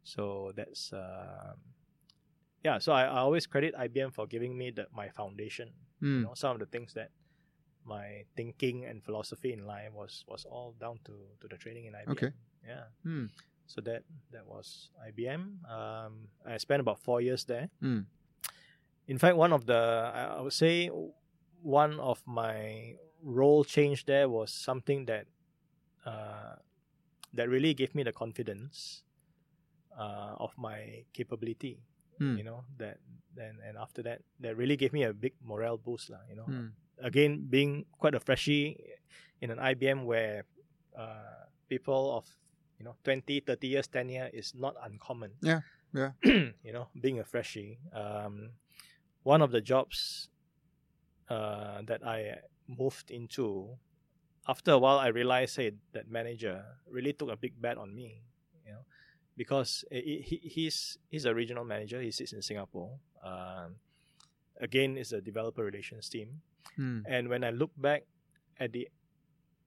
So 0.04 0.52
that's 0.56 0.94
um, 0.94 1.58
yeah. 2.64 2.78
So 2.78 2.94
I, 2.94 3.04
I 3.06 3.20
always 3.26 3.46
credit 3.50 3.74
IBM 3.74 4.14
for 4.14 4.26
giving 4.30 4.54
me 4.58 4.70
the 4.70 4.86
my 4.94 5.10
foundation. 5.10 5.70
Hmm. 6.00 6.18
You 6.20 6.24
know, 6.30 6.36
some 6.38 6.52
of 6.54 6.60
the 6.62 6.70
things 6.70 6.94
that 6.94 7.10
my 7.86 8.26
thinking 8.36 8.86
and 8.86 9.04
philosophy 9.04 9.54
in 9.54 9.66
life 9.66 9.94
was 9.94 10.26
was 10.28 10.46
all 10.46 10.74
down 10.80 11.00
to 11.06 11.14
to 11.42 11.48
the 11.48 11.58
training 11.58 11.86
in 11.86 11.94
IBM. 11.94 12.12
Okay. 12.12 12.32
Yeah. 12.66 12.90
Hmm. 13.04 13.26
So 13.68 13.82
that 13.82 14.04
that 14.32 14.46
was 14.46 14.90
IBM. 15.10 15.66
Um, 15.70 16.30
I 16.46 16.58
spent 16.58 16.82
about 16.82 17.00
four 17.00 17.22
years 17.22 17.46
there. 17.46 17.70
Hmm. 17.80 18.10
In 19.08 19.18
fact, 19.18 19.38
one 19.38 19.54
of 19.54 19.66
the 19.66 19.78
I 20.14 20.42
would 20.42 20.54
say 20.54 20.90
one 21.62 22.00
of 22.00 22.22
my 22.26 22.96
role 23.22 23.64
change 23.64 24.06
there 24.06 24.30
was 24.30 24.52
something 24.54 25.06
that 25.06 25.26
uh, 26.06 26.58
that 27.34 27.50
really 27.50 27.74
gave 27.74 27.94
me 27.94 28.04
the 28.04 28.14
confidence 28.14 29.02
uh, 29.98 30.38
of 30.38 30.54
my 30.58 31.06
capability. 31.14 31.82
Hmm. 32.18 32.38
You 32.38 32.44
know 32.46 32.66
that 32.78 32.98
then 33.36 33.60
and 33.66 33.78
after 33.78 34.02
that 34.04 34.22
that 34.40 34.56
really 34.58 34.78
gave 34.78 34.94
me 34.94 35.04
a 35.04 35.14
big 35.14 35.34
morale 35.42 35.78
boost, 35.78 36.10
lah. 36.10 36.22
You 36.30 36.38
know. 36.38 36.50
Again 37.02 37.46
being 37.50 37.86
quite 37.98 38.16
a 38.16 38.20
freshie 38.20 38.78
in 39.42 39.52
an 39.52 39.58
IBM 39.58 40.06
where 40.06 40.46
uh, 40.98 41.48
people 41.70 42.18
of 42.18 42.26
you 42.80 42.86
know 42.86 42.96
20 43.04 43.40
30 43.42 43.68
years 43.68 43.88
tenure 43.88 44.30
is 44.34 44.54
not 44.56 44.76
uncommon. 44.84 45.32
Yeah, 45.42 45.62
yeah. 45.94 46.12
you 46.24 46.74
know 46.74 46.88
being 47.00 47.20
a 47.20 47.24
freshie 47.24 47.80
um, 47.94 48.52
one 49.24 49.42
of 49.42 49.52
the 49.52 49.62
jobs 49.62 50.30
uh, 51.30 51.82
that 51.86 52.06
I 52.06 52.40
moved 52.68 53.12
into 53.12 53.78
after 54.48 54.72
a 54.72 54.78
while 54.78 55.00
I 55.00 55.08
realized 55.08 55.58
hey 55.58 55.72
that 55.94 56.10
manager 56.10 56.64
really 56.90 57.14
took 57.14 57.30
a 57.30 57.38
big 57.38 57.60
bet 57.62 57.78
on 57.78 57.96
me 57.96 58.24
you 58.66 58.72
know 58.74 58.86
because 59.38 59.84
he, 59.92 60.24
he, 60.24 60.38
he's 60.48 60.98
he's 61.10 61.26
a 61.26 61.34
regional 61.36 61.66
manager. 61.66 62.02
He 62.02 62.12
sits 62.12 62.32
in 62.32 62.42
Singapore. 62.42 62.98
Um, 63.24 63.76
again 64.62 64.98
it's 64.98 65.12
a 65.12 65.20
developer 65.20 65.64
relations 65.64 66.08
team 66.08 66.42
Hmm. 66.76 67.00
and 67.06 67.30
when 67.30 67.44
I 67.44 67.52
look 67.52 67.72
back 67.78 68.04
at 68.60 68.72
the 68.74 68.88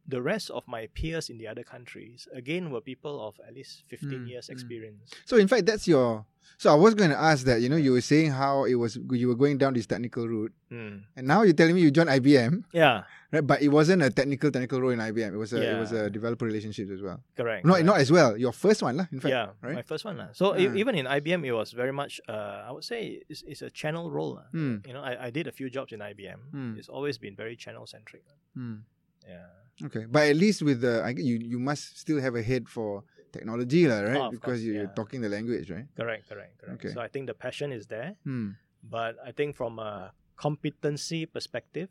the 0.08 0.22
rest 0.24 0.48
of 0.50 0.64
my 0.66 0.88
peers 0.96 1.28
in 1.28 1.36
the 1.36 1.46
other 1.46 1.62
countries, 1.62 2.26
again, 2.32 2.70
were 2.72 2.80
people 2.80 3.20
of 3.20 3.36
at 3.46 3.52
least 3.54 3.84
15 3.92 4.24
Mm, 4.24 4.28
years 4.28 4.46
mm. 4.48 4.52
experience. 4.56 5.12
So 5.28 5.36
in 5.36 5.48
fact, 5.48 5.66
that's 5.68 5.86
your. 5.86 6.24
So 6.56 6.72
I 6.72 6.74
was 6.80 6.94
going 6.96 7.10
to 7.12 7.20
ask 7.20 7.44
that. 7.44 7.60
You 7.60 7.68
know, 7.68 7.76
you 7.76 7.92
were 7.92 8.00
saying 8.00 8.32
how 8.32 8.64
it 8.64 8.74
was 8.74 8.96
you 9.12 9.28
were 9.28 9.36
going 9.36 9.58
down 9.60 9.74
this 9.76 9.84
technical 9.86 10.24
route, 10.26 10.52
Mm. 10.72 11.04
and 11.16 11.24
now 11.28 11.42
you're 11.44 11.52
telling 11.52 11.74
me 11.76 11.84
you 11.84 11.90
joined 11.92 12.08
IBM, 12.08 12.64
Yeah, 12.72 13.04
right? 13.32 13.44
But 13.44 13.60
it 13.60 13.68
wasn't 13.68 14.00
a 14.02 14.08
technical 14.08 14.48
technical 14.50 14.80
role 14.80 14.90
in 14.96 14.98
IBM. 14.98 15.32
It 15.36 15.36
was 15.36 15.52
a 15.52 15.60
it 15.60 15.76
was 15.78 15.92
a 15.92 16.08
developer 16.08 16.48
relationships 16.48 16.88
as 16.90 17.00
well. 17.04 17.20
correct. 17.36 17.68
Not 17.68 17.84
correct. 17.84 17.86
not 17.86 17.96
as 18.00 18.08
well. 18.10 18.32
Your 18.36 18.52
first 18.56 18.80
one, 18.82 18.96
lah. 18.96 19.06
In 19.12 19.20
fact, 19.20 19.28
yeah, 19.30 19.52
right? 19.60 19.76
my 19.76 19.84
first 19.84 20.08
one. 20.08 20.16
lah. 20.16 20.32
So 20.32 20.56
e- 20.56 20.64
Yeah. 20.72 20.80
even 20.80 20.96
in 20.96 21.04
IBM, 21.04 21.44
it 21.44 21.52
was 21.52 21.72
very 21.76 21.92
much, 21.92 22.16
uh, 22.32 22.64
I 22.68 22.72
would 22.72 22.84
say, 22.84 23.20
it's, 23.28 23.44
it's 23.44 23.60
a 23.60 23.68
channel 23.70 24.08
role. 24.10 24.40
Hmm. 24.56 24.80
You 24.88 24.94
know, 24.96 25.04
I, 25.04 25.28
I 25.28 25.30
did 25.30 25.46
a 25.46 25.52
few 25.52 25.68
jobs 25.68 25.92
in 25.92 26.00
IBM. 26.00 26.40
Hmm. 26.50 26.72
It's 26.80 26.88
always 26.88 27.20
been 27.20 27.36
very 27.36 27.56
channel 27.60 27.84
centric. 27.86 28.24
Hmm. 28.56 28.88
Yeah. 29.28 29.52
Okay, 29.84 30.06
but 30.10 30.26
at 30.28 30.36
least 30.36 30.62
with 30.62 30.80
the 30.80 31.02
I, 31.04 31.10
you 31.16 31.38
you 31.38 31.58
must 31.58 31.98
still 31.98 32.20
have 32.20 32.34
a 32.34 32.42
head 32.42 32.68
for 32.68 33.04
technology, 33.32 33.86
lah, 33.86 34.00
right? 34.00 34.16
Oh, 34.16 34.30
because 34.30 34.58
course, 34.58 34.60
you're 34.66 34.88
yeah. 34.88 34.96
talking 34.98 35.20
the 35.20 35.28
language, 35.28 35.70
right? 35.70 35.86
Correct, 35.94 36.28
correct, 36.28 36.58
correct. 36.58 36.84
Okay. 36.84 36.94
So 36.94 37.00
I 37.00 37.08
think 37.08 37.26
the 37.28 37.34
passion 37.34 37.70
is 37.72 37.86
there. 37.86 38.16
Hmm. 38.24 38.58
But 38.82 39.16
I 39.24 39.30
think 39.32 39.54
from 39.54 39.78
a 39.78 40.12
competency 40.36 41.26
perspective, 41.26 41.90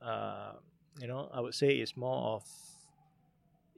uh, 0.00 0.52
you 1.00 1.08
know, 1.08 1.28
I 1.32 1.40
would 1.40 1.54
say 1.54 1.76
it's 1.76 1.96
more 1.96 2.36
of 2.40 2.44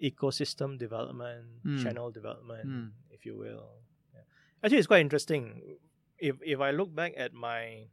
ecosystem 0.03 0.79
development, 0.79 1.65
Mm. 1.65 1.83
channel 1.83 2.11
development, 2.11 2.67
Mm. 2.67 2.91
if 3.11 3.27
you 3.27 3.35
will. 3.37 3.83
Yeah. 4.15 4.23
Actually, 4.63 4.79
it's 4.79 4.87
quite 4.87 5.01
interesting. 5.03 5.79
If 6.19 6.37
if 6.43 6.61
I 6.61 6.71
look 6.71 6.95
back 6.95 7.15
at 7.17 7.33
my 7.33 7.91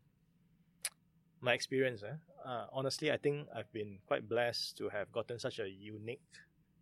my 1.46 1.54
experience, 1.54 2.02
eh, 2.02 2.18
uh, 2.44 2.66
honestly, 2.74 3.12
I 3.14 3.18
think 3.18 3.48
I've 3.56 3.72
been 3.72 4.00
quite 4.10 4.28
blessed 4.28 4.78
to 4.82 4.90
have 4.90 5.12
gotten 5.14 5.38
such 5.38 5.60
a 5.62 5.70
unique 5.70 6.26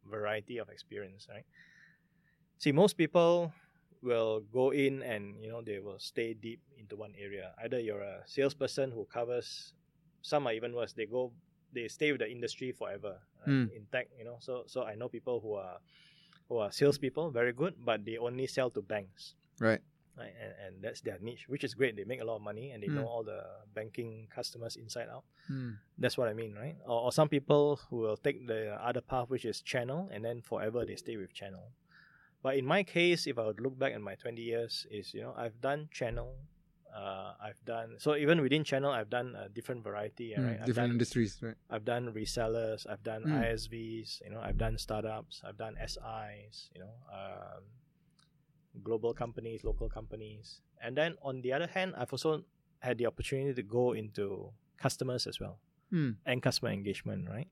variety 0.09 0.57
of 0.64 0.70
experience. 0.70 1.28
Right. 1.30 1.45
See, 2.64 2.72
most 2.72 2.95
people 2.97 3.51
will 4.01 4.41
go 4.51 4.72
in 4.72 5.03
and 5.03 5.36
you 5.43 5.49
know 5.51 5.61
they 5.61 5.80
will 5.80 5.99
stay 5.99 6.34
deep 6.34 6.59
into 6.80 6.95
one 6.95 7.14
area. 7.20 7.51
Either 7.64 7.80
you're 7.80 8.01
a 8.03 8.24
salesperson 8.26 8.91
who 8.91 9.03
covers, 9.11 9.74
some 10.22 10.47
are 10.47 10.53
even 10.53 10.72
worse. 10.76 10.93
They 10.93 11.05
go, 11.05 11.32
they 11.76 11.88
stay 11.88 12.11
with 12.11 12.22
the 12.24 12.30
industry 12.32 12.72
forever 12.72 13.20
Mm. 13.43 13.68
in 13.76 13.84
tech. 13.91 14.07
You 14.18 14.24
know, 14.24 14.38
so 14.39 14.64
so 14.68 14.88
I 14.88 14.95
know 14.95 15.09
people 15.11 15.43
who 15.43 15.59
are 15.59 15.80
who 16.47 16.55
are 16.64 16.72
salespeople, 16.72 17.32
very 17.32 17.51
good, 17.51 17.76
but 17.84 18.05
they 18.07 18.16
only 18.18 18.47
sell 18.47 18.72
to 18.72 18.82
banks. 18.82 19.36
Right. 19.59 19.84
Right, 20.16 20.34
and, 20.39 20.53
and 20.76 20.84
that's 20.84 21.01
their 21.01 21.18
niche, 21.20 21.45
which 21.49 21.64
is 21.64 21.74
great. 21.74 21.95
They 21.95 22.03
make 22.03 22.22
a 22.22 22.24
lot 22.24 22.36
of 22.36 22.41
money 22.43 22.70
and 22.72 22.84
they 22.84 22.88
Mm. 22.88 22.95
know 22.95 23.07
all 23.07 23.24
the 23.24 23.41
banking 23.74 24.28
customers 24.34 24.76
inside 24.76 25.09
out. 25.09 25.24
Hmm. 25.47 25.72
That's 25.97 26.18
what 26.20 26.28
I 26.28 26.34
mean, 26.34 26.53
right? 26.53 26.76
Or, 26.86 27.01
or 27.05 27.11
some 27.11 27.30
people 27.30 27.80
who 27.89 27.97
will 27.97 28.18
take 28.18 28.45
the 28.45 28.78
other 28.80 29.01
path, 29.01 29.30
which 29.30 29.43
is 29.43 29.61
channel, 29.61 30.09
and 30.14 30.24
then 30.24 30.41
forever 30.41 30.86
they 30.86 30.95
stay 30.97 31.18
with 31.18 31.34
channel. 31.34 31.72
But 32.43 32.57
in 32.57 32.66
my 32.66 32.84
case, 32.84 33.26
if 33.26 33.39
I 33.39 33.45
would 33.47 33.59
look 33.59 33.80
back 33.80 33.93
at 33.93 34.01
my 34.01 34.14
20 34.16 34.39
years, 34.41 34.86
is, 34.91 35.14
you 35.16 35.22
know, 35.22 35.34
I've 35.36 35.59
done 35.61 35.89
channel. 35.91 36.36
Uh, 36.93 37.34
I've 37.41 37.64
done, 37.66 37.95
so 37.97 38.16
even 38.16 38.39
within 38.39 38.64
channel, 38.64 38.91
I've 38.91 39.09
done 39.09 39.36
a 39.36 39.49
different 39.49 39.84
variety, 39.84 40.34
Hmm. 40.36 40.45
right? 40.45 40.59
I've 40.59 40.66
Different 40.68 40.89
done, 40.89 40.91
industries, 40.91 41.39
right? 41.41 41.55
I've 41.72 41.86
done 41.86 42.14
resellers, 42.14 42.86
I've 42.88 43.01
done 43.01 43.24
Mm. 43.24 43.34
ISVs, 43.49 44.22
you 44.24 44.30
know, 44.30 44.39
I've 44.39 44.59
done 44.59 44.78
startups, 44.78 45.41
I've 45.43 45.57
done 45.57 45.76
SIs, 45.82 46.70
you 46.76 46.82
know, 46.82 46.93
um, 47.11 47.64
global 48.84 49.13
companies, 49.13 49.63
local 49.63 49.89
companies. 49.89 50.61
And 50.82 50.97
then 50.97 51.15
on 51.21 51.41
the 51.41 51.53
other 51.53 51.67
hand, 51.67 51.93
I've 51.97 52.11
also 52.11 52.43
had 52.80 52.97
the 52.97 53.05
opportunity 53.05 53.53
to 53.53 53.61
go 53.63 53.93
into 53.93 54.51
customers 54.78 55.28
as 55.28 55.39
well 55.39 55.59
Hmm. 55.89 56.11
and 56.26 56.41
customer 56.41 56.71
engagement, 56.71 57.30
right? 57.30 57.47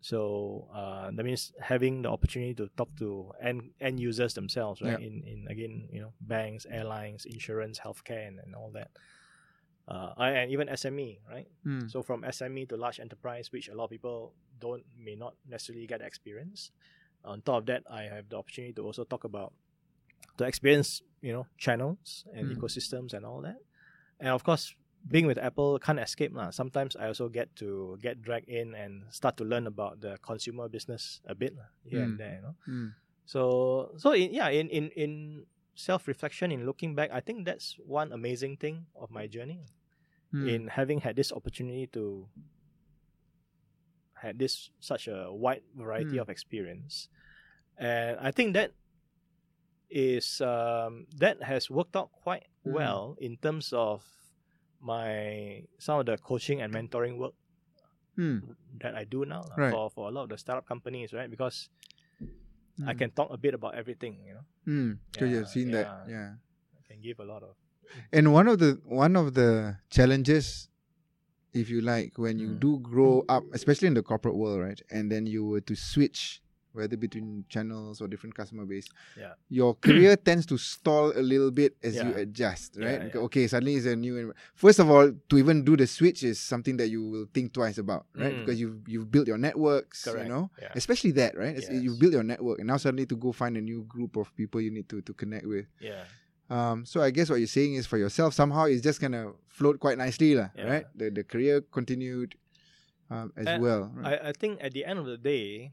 So 0.00 0.68
uh, 0.74 1.10
that 1.12 1.24
means 1.24 1.52
having 1.60 2.02
the 2.02 2.10
opportunity 2.10 2.54
to 2.54 2.68
talk 2.76 2.90
to 2.98 3.32
end, 3.40 3.70
end 3.80 4.00
users 4.00 4.34
themselves, 4.34 4.82
right? 4.82 5.00
Yeah. 5.00 5.06
In, 5.06 5.22
in 5.24 5.46
again, 5.48 5.88
you 5.92 6.00
know, 6.00 6.12
banks, 6.20 6.66
airlines, 6.68 7.24
insurance, 7.24 7.78
healthcare, 7.78 8.26
and, 8.28 8.40
and 8.40 8.54
all 8.54 8.70
that. 8.74 8.90
Uh, 9.88 10.12
and 10.18 10.50
even 10.50 10.68
SME, 10.68 11.18
right? 11.30 11.46
Hmm. 11.64 11.86
So 11.88 12.02
from 12.02 12.22
SME 12.22 12.68
to 12.70 12.76
large 12.76 13.00
enterprise, 13.00 13.50
which 13.52 13.68
a 13.68 13.74
lot 13.74 13.84
of 13.84 13.90
people 13.90 14.34
don't 14.60 14.84
may 14.98 15.14
not 15.14 15.34
necessarily 15.48 15.86
get 15.86 16.00
experience. 16.02 16.70
On 17.24 17.40
top 17.42 17.58
of 17.58 17.66
that, 17.66 17.82
I 17.90 18.02
have 18.02 18.28
the 18.28 18.36
opportunity 18.36 18.72
to 18.74 18.82
also 18.82 19.04
talk 19.04 19.24
about 19.24 19.52
the 20.36 20.44
experience, 20.44 21.02
you 21.20 21.32
know, 21.32 21.46
channels 21.58 22.24
and 22.34 22.48
Mm. 22.48 22.56
ecosystems 22.56 23.12
and 23.12 23.24
all 23.26 23.40
that. 23.42 23.58
And 24.20 24.30
of 24.30 24.44
course, 24.44 24.74
being 25.08 25.26
with 25.26 25.38
Apple 25.38 25.78
can't 25.78 25.98
escape 25.98 26.32
lah. 26.32 26.50
Sometimes 26.50 26.94
I 26.96 27.06
also 27.08 27.28
get 27.28 27.54
to 27.56 27.98
get 28.00 28.22
dragged 28.22 28.48
in 28.48 28.74
and 28.74 29.04
start 29.10 29.36
to 29.38 29.44
learn 29.44 29.66
about 29.66 30.00
the 30.00 30.16
consumer 30.22 30.68
business 30.68 31.20
a 31.26 31.34
bit 31.34 31.56
lah, 31.56 31.68
here 31.82 32.00
Mm. 32.00 32.04
and 32.04 32.18
there. 32.18 32.34
You 32.36 32.42
know, 32.42 32.54
Hmm. 32.64 32.88
so 33.26 33.40
so 33.98 34.12
in, 34.14 34.32
yeah, 34.32 34.48
in 34.48 34.68
in 34.70 34.90
in 34.94 35.12
self 35.74 36.06
reflection 36.06 36.52
in 36.52 36.64
looking 36.66 36.94
back, 36.94 37.10
I 37.10 37.20
think 37.20 37.44
that's 37.46 37.76
one 37.82 38.12
amazing 38.12 38.56
thing 38.62 38.86
of 38.94 39.10
my 39.10 39.26
journey 39.26 39.66
Hmm. 40.30 40.46
in 40.48 40.60
having 40.68 41.00
had 41.02 41.16
this 41.16 41.32
opportunity 41.32 41.86
to 41.98 42.28
had 44.22 44.38
this 44.38 44.70
such 44.78 45.08
a 45.08 45.32
wide 45.32 45.62
variety 45.74 46.16
Hmm. 46.16 46.22
of 46.22 46.28
experience, 46.30 47.08
and 47.76 48.18
I 48.22 48.30
think 48.30 48.54
that 48.54 48.72
is 49.92 50.40
um, 50.40 51.06
that 51.18 51.42
has 51.42 51.68
worked 51.70 51.94
out 51.96 52.10
quite 52.12 52.46
Hmm. 52.64 52.72
well 52.72 53.16
in 53.20 53.36
terms 53.36 53.72
of 53.76 54.02
my 54.80 55.62
some 55.78 56.00
of 56.00 56.06
the 56.06 56.16
coaching 56.18 56.60
and 56.62 56.72
mentoring 56.74 57.18
work 57.18 57.34
Hmm. 58.16 58.38
that 58.80 58.94
I 58.94 59.04
do 59.04 59.24
now 59.24 59.44
Right. 59.56 59.70
for 59.70 59.90
for 59.90 60.08
a 60.08 60.12
lot 60.12 60.24
of 60.24 60.28
the 60.30 60.38
startup 60.38 60.66
companies, 60.66 61.12
right? 61.12 61.30
Because 61.30 61.68
I 62.86 62.92
Hmm. 62.92 62.98
can 62.98 63.10
talk 63.12 63.28
a 63.30 63.36
bit 63.36 63.54
about 63.54 63.74
everything, 63.74 64.24
you 64.26 64.34
know. 64.34 64.44
Hmm. 64.64 64.92
So 65.18 65.24
you've 65.24 65.48
seen 65.48 65.70
that, 65.72 65.86
yeah. 66.08 66.12
yeah. 66.14 66.30
I 66.78 66.82
can 66.88 67.00
give 67.00 67.20
a 67.20 67.24
lot 67.24 67.42
of 67.42 67.54
And 68.12 68.32
one 68.32 68.48
of 68.48 68.58
the 68.58 68.80
one 68.84 69.14
of 69.16 69.34
the 69.34 69.76
challenges, 69.90 70.68
if 71.52 71.68
you 71.68 71.80
like, 71.80 72.16
when 72.18 72.38
you 72.38 72.56
Mm. 72.56 72.60
do 72.60 72.78
grow 72.80 73.24
up, 73.28 73.44
especially 73.52 73.88
in 73.88 73.94
the 73.94 74.02
corporate 74.02 74.34
world, 74.36 74.60
right, 74.60 74.80
and 74.90 75.12
then 75.12 75.26
you 75.26 75.44
were 75.44 75.60
to 75.60 75.74
switch 75.76 76.40
whether 76.72 76.96
between 76.96 77.44
channels 77.48 78.00
or 78.00 78.08
different 78.08 78.34
customer 78.34 78.64
base, 78.64 78.88
Yeah. 79.16 79.34
your 79.48 79.74
career 79.86 80.16
tends 80.16 80.46
to 80.46 80.58
stall 80.58 81.12
a 81.14 81.20
little 81.22 81.50
bit 81.50 81.76
as 81.82 81.96
you 81.96 82.14
adjust, 82.16 82.76
right? 82.80 83.10
yeah. 83.14 83.20
Okay, 83.28 83.46
suddenly 83.46 83.76
it's 83.76 83.86
a 83.86 83.96
new. 83.96 84.32
First 84.54 84.78
of 84.78 84.90
all, 84.90 85.12
to 85.28 85.38
even 85.38 85.64
do 85.64 85.76
the 85.76 85.86
switch 85.86 86.22
is 86.24 86.40
something 86.40 86.76
that 86.78 86.88
you 86.88 87.02
will 87.04 87.26
think 87.32 87.52
twice 87.52 87.78
about, 87.78 88.06
right? 88.16 88.32
Mm. 88.34 88.38
Because 88.44 88.60
you've 88.60 88.80
you've 88.88 89.10
built 89.10 89.28
your 89.28 89.38
networks, 89.38 90.04
correct. 90.04 90.24
you 90.26 90.32
know, 90.32 90.50
Yeah. 90.60 90.72
especially 90.74 91.12
that, 91.12 91.36
right? 91.36 91.56
It's- 91.56 91.70
You've 91.72 91.98
built 92.00 92.12
your 92.12 92.22
network, 92.24 92.58
and 92.58 92.68
now 92.68 92.76
suddenly 92.76 93.06
to 93.06 93.16
go 93.16 93.32
find 93.32 93.56
a 93.56 93.60
new 93.60 93.84
group 93.84 94.16
of 94.16 94.34
people 94.36 94.60
you 94.60 94.70
need 94.70 94.88
to 94.88 95.00
to 95.02 95.12
connect 95.14 95.46
with. 95.46 95.66
Yeah. 95.80 96.04
Um, 96.50 96.84
so 96.84 97.00
I 97.00 97.08
guess 97.10 97.30
what 97.30 97.38
you're 97.40 97.48
saying 97.48 97.74
is 97.80 97.86
for 97.86 97.96
yourself 97.96 98.34
somehow 98.34 98.64
it's 98.68 98.82
just 98.84 99.00
gonna 99.00 99.32
float 99.48 99.80
quite 99.80 99.96
nicely, 99.96 100.34
lah, 100.36 100.48
Yeah. 100.56 100.64
right? 100.68 100.84
The 100.94 101.08
the 101.10 101.24
career 101.24 101.60
continued 101.72 102.36
um, 103.12 103.32
as 103.36 103.44
And 103.46 103.62
well. 103.62 103.92
Right? 103.94 104.20
I, 104.20 104.28
I 104.28 104.32
think 104.32 104.60
at 104.64 104.72
the 104.72 104.84
end 104.88 104.98
of 104.98 105.04
the 105.04 105.16
day, 105.20 105.72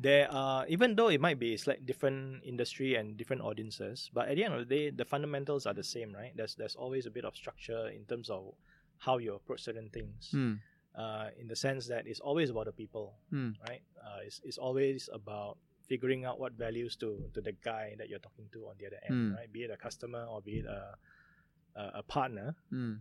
there 0.00 0.30
are 0.30 0.66
even 0.68 0.94
though 0.94 1.08
it 1.08 1.20
might 1.20 1.38
be 1.38 1.52
it's 1.54 1.66
like 1.66 1.84
different 1.84 2.44
industry 2.44 2.94
and 2.94 3.16
different 3.16 3.42
audiences, 3.42 4.10
but 4.14 4.28
at 4.28 4.36
the 4.36 4.44
end 4.44 4.54
of 4.54 4.60
the 4.68 4.70
day, 4.76 4.90
the 4.90 5.04
fundamentals 5.04 5.66
are 5.66 5.74
the 5.74 5.82
same, 5.84 6.12
right? 6.14 6.32
There's 6.36 6.54
there's 6.54 6.76
always 6.76 7.06
a 7.06 7.10
bit 7.10 7.24
of 7.24 7.34
structure 7.34 7.88
in 7.88 8.04
terms 8.04 8.30
of 8.30 8.54
how 8.98 9.18
you 9.18 9.34
approach 9.34 9.62
certain 9.62 9.90
things. 9.90 10.30
Hmm. 10.30 10.54
Uh, 10.94 11.28
in 11.38 11.46
the 11.46 11.54
sense 11.54 11.86
that 11.86 12.06
it's 12.10 12.18
always 12.18 12.50
about 12.50 12.66
the 12.66 12.72
people, 12.72 13.14
Hmm. 13.30 13.50
right? 13.68 13.82
Uh, 14.02 14.18
it's, 14.26 14.40
it's 14.42 14.58
always 14.58 15.08
about 15.12 15.58
figuring 15.86 16.24
out 16.24 16.40
what 16.40 16.52
values 16.54 16.96
to 16.96 17.30
to 17.34 17.40
the 17.40 17.52
guy 17.62 17.94
that 17.98 18.08
you're 18.08 18.18
talking 18.28 18.48
to 18.52 18.66
on 18.68 18.74
the 18.78 18.86
other 18.86 19.00
end, 19.08 19.14
Mm. 19.32 19.36
right? 19.36 19.50
Be 19.52 19.62
it 19.62 19.70
a 19.70 19.76
customer 19.76 20.24
or 20.24 20.40
be 20.42 20.58
it 20.60 20.66
a 20.66 20.94
a, 21.76 21.84
a 22.00 22.02
partner. 22.02 22.56
Hmm. 22.70 22.94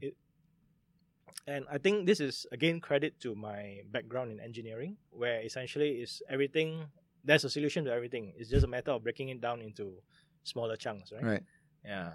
And 1.48 1.66
I 1.72 1.78
think 1.78 2.06
this 2.06 2.20
is 2.20 2.46
again 2.52 2.80
credit 2.80 3.20
to 3.22 3.36
my 3.36 3.82
background 3.92 4.32
in 4.32 4.40
engineering, 4.40 4.98
where 5.12 5.42
essentially 5.42 6.04
is 6.04 6.22
everything. 6.30 6.86
There's 7.24 7.44
a 7.44 7.50
solution 7.50 7.86
to 7.86 7.92
everything. 7.92 8.34
It's 8.38 8.50
just 8.50 8.64
a 8.64 8.68
matter 8.68 8.92
of 8.92 9.04
breaking 9.04 9.30
it 9.30 9.42
down 9.42 9.62
into 9.62 10.00
smaller 10.44 10.76
chunks, 10.76 11.12
right? 11.12 11.24
Right. 11.24 11.44
Yeah. 11.84 12.12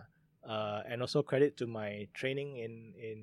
Uh, 0.46 0.82
and 0.88 1.00
also 1.00 1.22
credit 1.22 1.56
to 1.58 1.66
my 1.66 2.08
training 2.12 2.56
in 2.56 2.92
in 3.00 3.18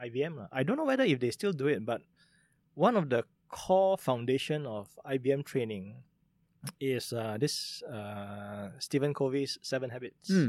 IBM. 0.00 0.48
I 0.52 0.62
don't 0.62 0.76
know 0.76 0.84
whether 0.84 1.04
if 1.04 1.20
they 1.20 1.30
still 1.30 1.52
do 1.52 1.68
it, 1.68 1.84
but 1.84 2.02
one 2.74 2.96
of 2.96 3.10
the 3.10 3.24
core 3.48 3.98
foundation 3.98 4.64
of 4.64 4.88
IBM 5.04 5.44
training 5.44 5.96
is 6.80 7.12
uh, 7.12 7.36
this 7.38 7.82
uh, 7.82 8.70
Stephen 8.78 9.12
Covey's 9.12 9.58
Seven 9.62 9.90
Habits. 9.90 10.28
Hmm. 10.28 10.48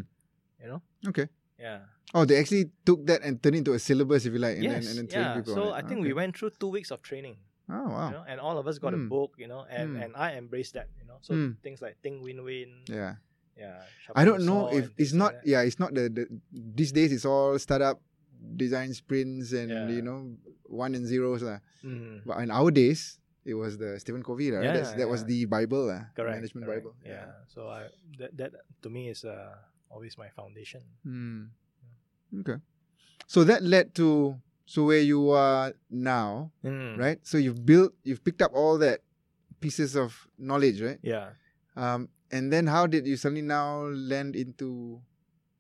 You 0.62 0.68
know. 0.68 0.82
Okay. 1.08 1.28
Yeah. 1.62 1.86
Oh, 2.14 2.26
they 2.26 2.42
actually 2.42 2.74
took 2.84 3.06
that 3.06 3.22
and 3.22 3.38
turned 3.42 3.56
it 3.56 3.60
into 3.64 3.74
a 3.74 3.80
syllabus, 3.80 4.26
if 4.26 4.34
you 4.34 4.42
like, 4.42 4.58
and 4.58 4.66
yes. 4.66 4.82
then 4.82 4.98
and 4.98 4.98
then 4.98 5.08
yeah. 5.14 5.36
people. 5.38 5.54
So 5.54 5.72
I 5.72 5.86
think 5.86 6.02
okay. 6.02 6.10
we 6.10 6.14
went 6.18 6.36
through 6.36 6.58
two 6.60 6.68
weeks 6.74 6.90
of 6.92 7.06
training. 7.06 7.38
Oh 7.70 7.88
wow. 7.88 8.08
You 8.10 8.16
know, 8.20 8.26
and 8.28 8.38
all 8.42 8.58
of 8.58 8.68
us 8.68 8.80
got 8.82 8.92
Hmm. 8.92 9.06
a 9.06 9.10
book, 9.10 9.38
you 9.38 9.48
know, 9.48 9.64
and, 9.70 9.96
Hmm. 9.96 10.02
and 10.04 10.12
I 10.18 10.36
embraced 10.36 10.74
that, 10.76 10.90
you 11.00 11.06
know. 11.08 11.22
So 11.22 11.32
Hmm. 11.38 11.62
things 11.64 11.80
like 11.80 11.96
think 12.04 12.20
win 12.20 12.44
win, 12.44 12.84
Yeah. 12.90 13.16
yeah. 13.56 13.86
I 14.12 14.26
don't 14.26 14.44
know 14.44 14.68
if 14.74 14.92
it's 14.98 15.14
not. 15.14 15.40
like 15.40 15.48
yeah, 15.48 15.62
it's 15.62 15.80
not 15.80 15.94
the, 15.96 16.10
the 16.12 16.28
these 16.52 16.92
days. 16.92 17.14
It's 17.16 17.24
all 17.24 17.56
startup 17.62 18.02
design 18.58 18.92
sprints 18.92 19.54
and 19.54 19.70
Yeah. 19.70 19.88
you 19.88 20.02
know 20.02 20.36
one 20.68 20.98
and 20.98 21.06
zeros 21.08 21.46
lah. 21.46 21.64
Mhm. 21.86 22.26
But 22.28 22.44
in 22.44 22.52
our 22.52 22.72
days, 22.76 23.22
it 23.48 23.56
was 23.56 23.78
the 23.78 23.96
Stephen 24.04 24.20
Covey, 24.26 24.52
right? 24.52 24.66
Yeah, 24.68 24.76
That's, 24.76 24.94
that 25.00 25.08
was 25.08 25.24
the 25.24 25.46
Bible, 25.46 25.88
lah. 25.88 26.12
Correct. 26.12 26.44
Management 26.44 26.66
correct. 26.68 26.84
Bible. 26.84 26.96
Yeah. 27.08 27.32
So 27.48 27.72
I 27.72 27.88
that 28.20 28.36
that 28.36 28.52
to 28.84 28.90
me 28.92 29.10
is 29.16 29.24
uh, 29.24 29.56
always 29.92 30.18
my 30.18 30.30
foundation. 30.30 30.82
Hmm. 31.04 31.52
Okay. 32.42 32.58
So 33.28 33.44
that 33.44 33.64
led 33.64 33.94
to 33.96 34.40
so 34.66 34.86
where 34.88 35.04
you 35.04 35.32
are 35.36 35.74
now, 35.90 36.52
Mm. 36.64 36.96
right? 36.98 37.20
So 37.28 37.38
you've 37.38 37.66
built, 37.66 37.92
you've 38.04 38.24
picked 38.24 38.42
up 38.42 38.52
all 38.56 38.78
that 38.80 39.04
pieces 39.60 39.96
of 40.00 40.16
knowledge, 40.40 40.80
right? 40.82 41.00
Yeah. 41.04 41.36
Um, 41.76 42.08
and 42.32 42.52
then 42.52 42.68
how 42.68 42.88
did 42.88 43.06
you 43.06 43.18
suddenly 43.20 43.44
now 43.44 43.92
land 43.92 44.36
into 44.36 45.02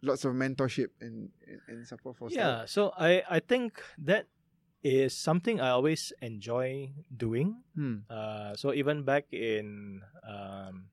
lots 0.01 0.23
of 0.25 0.34
mentorship 0.34 0.89
and 1.03 1.29
and, 1.45 1.59
and 1.67 1.79
support 1.88 2.15
for 2.17 2.32
Yeah. 2.32 2.63
So 2.65 2.91
I 2.97 3.21
I 3.29 3.39
think 3.43 3.84
that 3.99 4.27
is 4.82 5.13
something 5.13 5.59
I 5.61 5.69
always 5.75 6.09
enjoy 6.23 6.89
doing. 7.11 7.61
Hmm. 7.75 8.07
Uh, 8.09 8.55
so 8.55 8.73
even 8.73 9.03
back 9.03 9.27
in 9.36 10.01
um, 10.25 10.88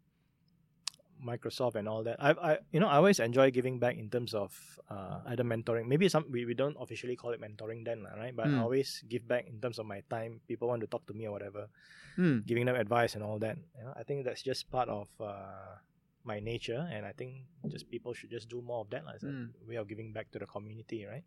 Microsoft 1.25 1.75
and 1.75 1.89
all 1.89 2.03
that, 2.05 2.16
I, 2.23 2.31
I 2.33 2.59
you 2.73 2.81
know 2.81 2.89
I 2.89 2.97
always 2.97 3.19
enjoy 3.21 3.51
giving 3.51 3.79
back 3.79 3.97
in 3.97 4.09
terms 4.11 4.35
of 4.35 4.55
uh, 4.91 5.21
either 5.27 5.45
mentoring. 5.45 5.87
Maybe 5.87 6.09
some 6.09 6.25
we, 6.31 6.45
we 6.45 6.55
don't 6.55 6.77
officially 6.81 7.16
call 7.16 7.31
it 7.33 7.41
mentoring 7.41 7.85
then, 7.85 8.07
right? 8.16 8.35
But 8.35 8.47
I 8.47 8.51
Mm. 8.51 8.62
always 8.62 9.03
give 9.09 9.27
back 9.27 9.47
in 9.47 9.61
terms 9.61 9.79
of 9.79 9.87
my 9.87 10.03
time. 10.11 10.41
People 10.49 10.69
want 10.69 10.81
to 10.83 10.87
talk 10.87 11.07
to 11.07 11.14
me 11.14 11.27
or 11.27 11.33
whatever, 11.33 11.69
Hmm. 12.16 12.39
giving 12.47 12.66
them 12.66 12.77
advice 12.77 13.14
and 13.14 13.23
all 13.25 13.39
that. 13.41 13.57
You 13.77 13.85
know, 13.85 13.95
I 13.97 14.03
think 14.05 14.25
that's 14.25 14.43
just 14.43 14.71
part 14.71 14.89
of 14.89 15.09
uh, 15.21 15.77
my 16.25 16.41
nature, 16.41 16.89
and 16.93 17.05
I 17.07 17.12
think 17.12 17.47
just 17.69 17.91
people 17.91 18.14
should 18.14 18.31
just 18.31 18.49
do 18.49 18.62
more 18.62 18.81
of 18.81 18.91
that. 18.91 19.03
a 19.07 19.27
Mm. 19.27 19.51
way 19.66 19.77
of 19.77 19.89
giving 19.89 20.12
back 20.12 20.31
to 20.33 20.39
the 20.39 20.47
community, 20.47 21.05
right? 21.07 21.25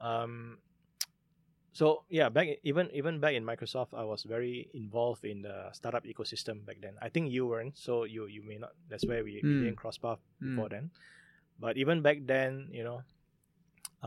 Um, 0.00 0.58
so 1.74 2.06
yeah, 2.08 2.30
back 2.30 2.46
even 2.62 2.86
even 2.94 3.18
back 3.18 3.34
in 3.34 3.42
Microsoft, 3.42 3.90
I 3.98 4.06
was 4.06 4.22
very 4.22 4.70
involved 4.78 5.26
in 5.26 5.42
the 5.42 5.74
startup 5.74 6.06
ecosystem 6.06 6.62
back 6.62 6.78
then. 6.78 6.94
I 7.02 7.10
think 7.10 7.34
you 7.34 7.50
weren't, 7.50 7.74
so 7.74 8.06
you 8.06 8.30
you 8.30 8.46
may 8.46 8.62
not. 8.62 8.78
That's 8.86 9.02
where 9.04 9.26
we, 9.26 9.42
we 9.42 9.58
Mm. 9.58 9.60
didn't 9.66 9.76
cross 9.82 9.98
path 9.98 10.22
Mm. 10.38 10.54
before 10.54 10.70
then. 10.70 10.94
But 11.58 11.74
even 11.74 11.98
back 12.02 12.22
then, 12.30 12.70
you 12.70 12.86
know, 12.86 13.02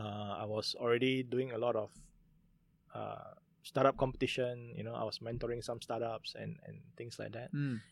uh, 0.00 0.40
I 0.40 0.44
was 0.48 0.72
already 0.80 1.22
doing 1.22 1.52
a 1.52 1.58
lot 1.60 1.76
of 1.76 1.92
uh, 2.96 3.36
startup 3.62 3.96
competition. 4.00 4.72
You 4.76 4.84
know, 4.84 4.94
I 4.96 5.04
was 5.04 5.20
mentoring 5.20 5.60
some 5.62 5.80
startups 5.84 6.34
and 6.40 6.56
and 6.64 6.80
things 6.96 7.18
like 7.20 7.32
that. 7.36 7.52
Hmm. 7.52 7.84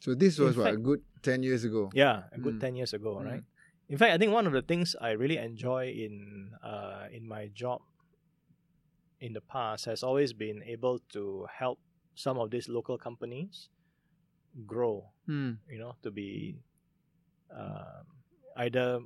So 0.00 0.16
this 0.16 0.40
In 0.40 0.48
was 0.48 0.56
what 0.56 0.72
a 0.72 0.76
good 0.80 1.04
ten 1.20 1.44
years 1.44 1.64
ago. 1.64 1.92
Yeah, 1.92 2.24
a 2.32 2.40
good 2.40 2.56
Mm. 2.56 2.60
ten 2.64 2.72
years 2.76 2.96
ago, 2.96 3.20
Mm. 3.20 3.24
right? 3.28 3.44
In 3.92 3.98
fact, 3.98 4.14
I 4.14 4.18
think 4.18 4.32
one 4.32 4.46
of 4.48 4.54
the 4.56 4.62
things 4.64 4.96
I 4.96 5.12
really 5.12 5.36
enjoy 5.36 5.92
in 5.92 6.56
uh, 6.64 7.10
in 7.12 7.26
my 7.28 7.52
job 7.52 7.84
in 9.20 9.32
the 9.32 9.40
past 9.40 9.84
has 9.84 10.02
always 10.02 10.32
been 10.32 10.62
able 10.64 10.98
to 11.12 11.46
help 11.52 11.78
some 12.14 12.38
of 12.38 12.50
these 12.50 12.68
local 12.68 12.96
companies 12.98 13.68
grow. 14.66 15.10
Hmm. 15.26 15.52
You 15.68 15.78
know, 15.78 15.94
to 16.02 16.10
be 16.10 16.58
um, 17.54 18.04
either 18.56 19.00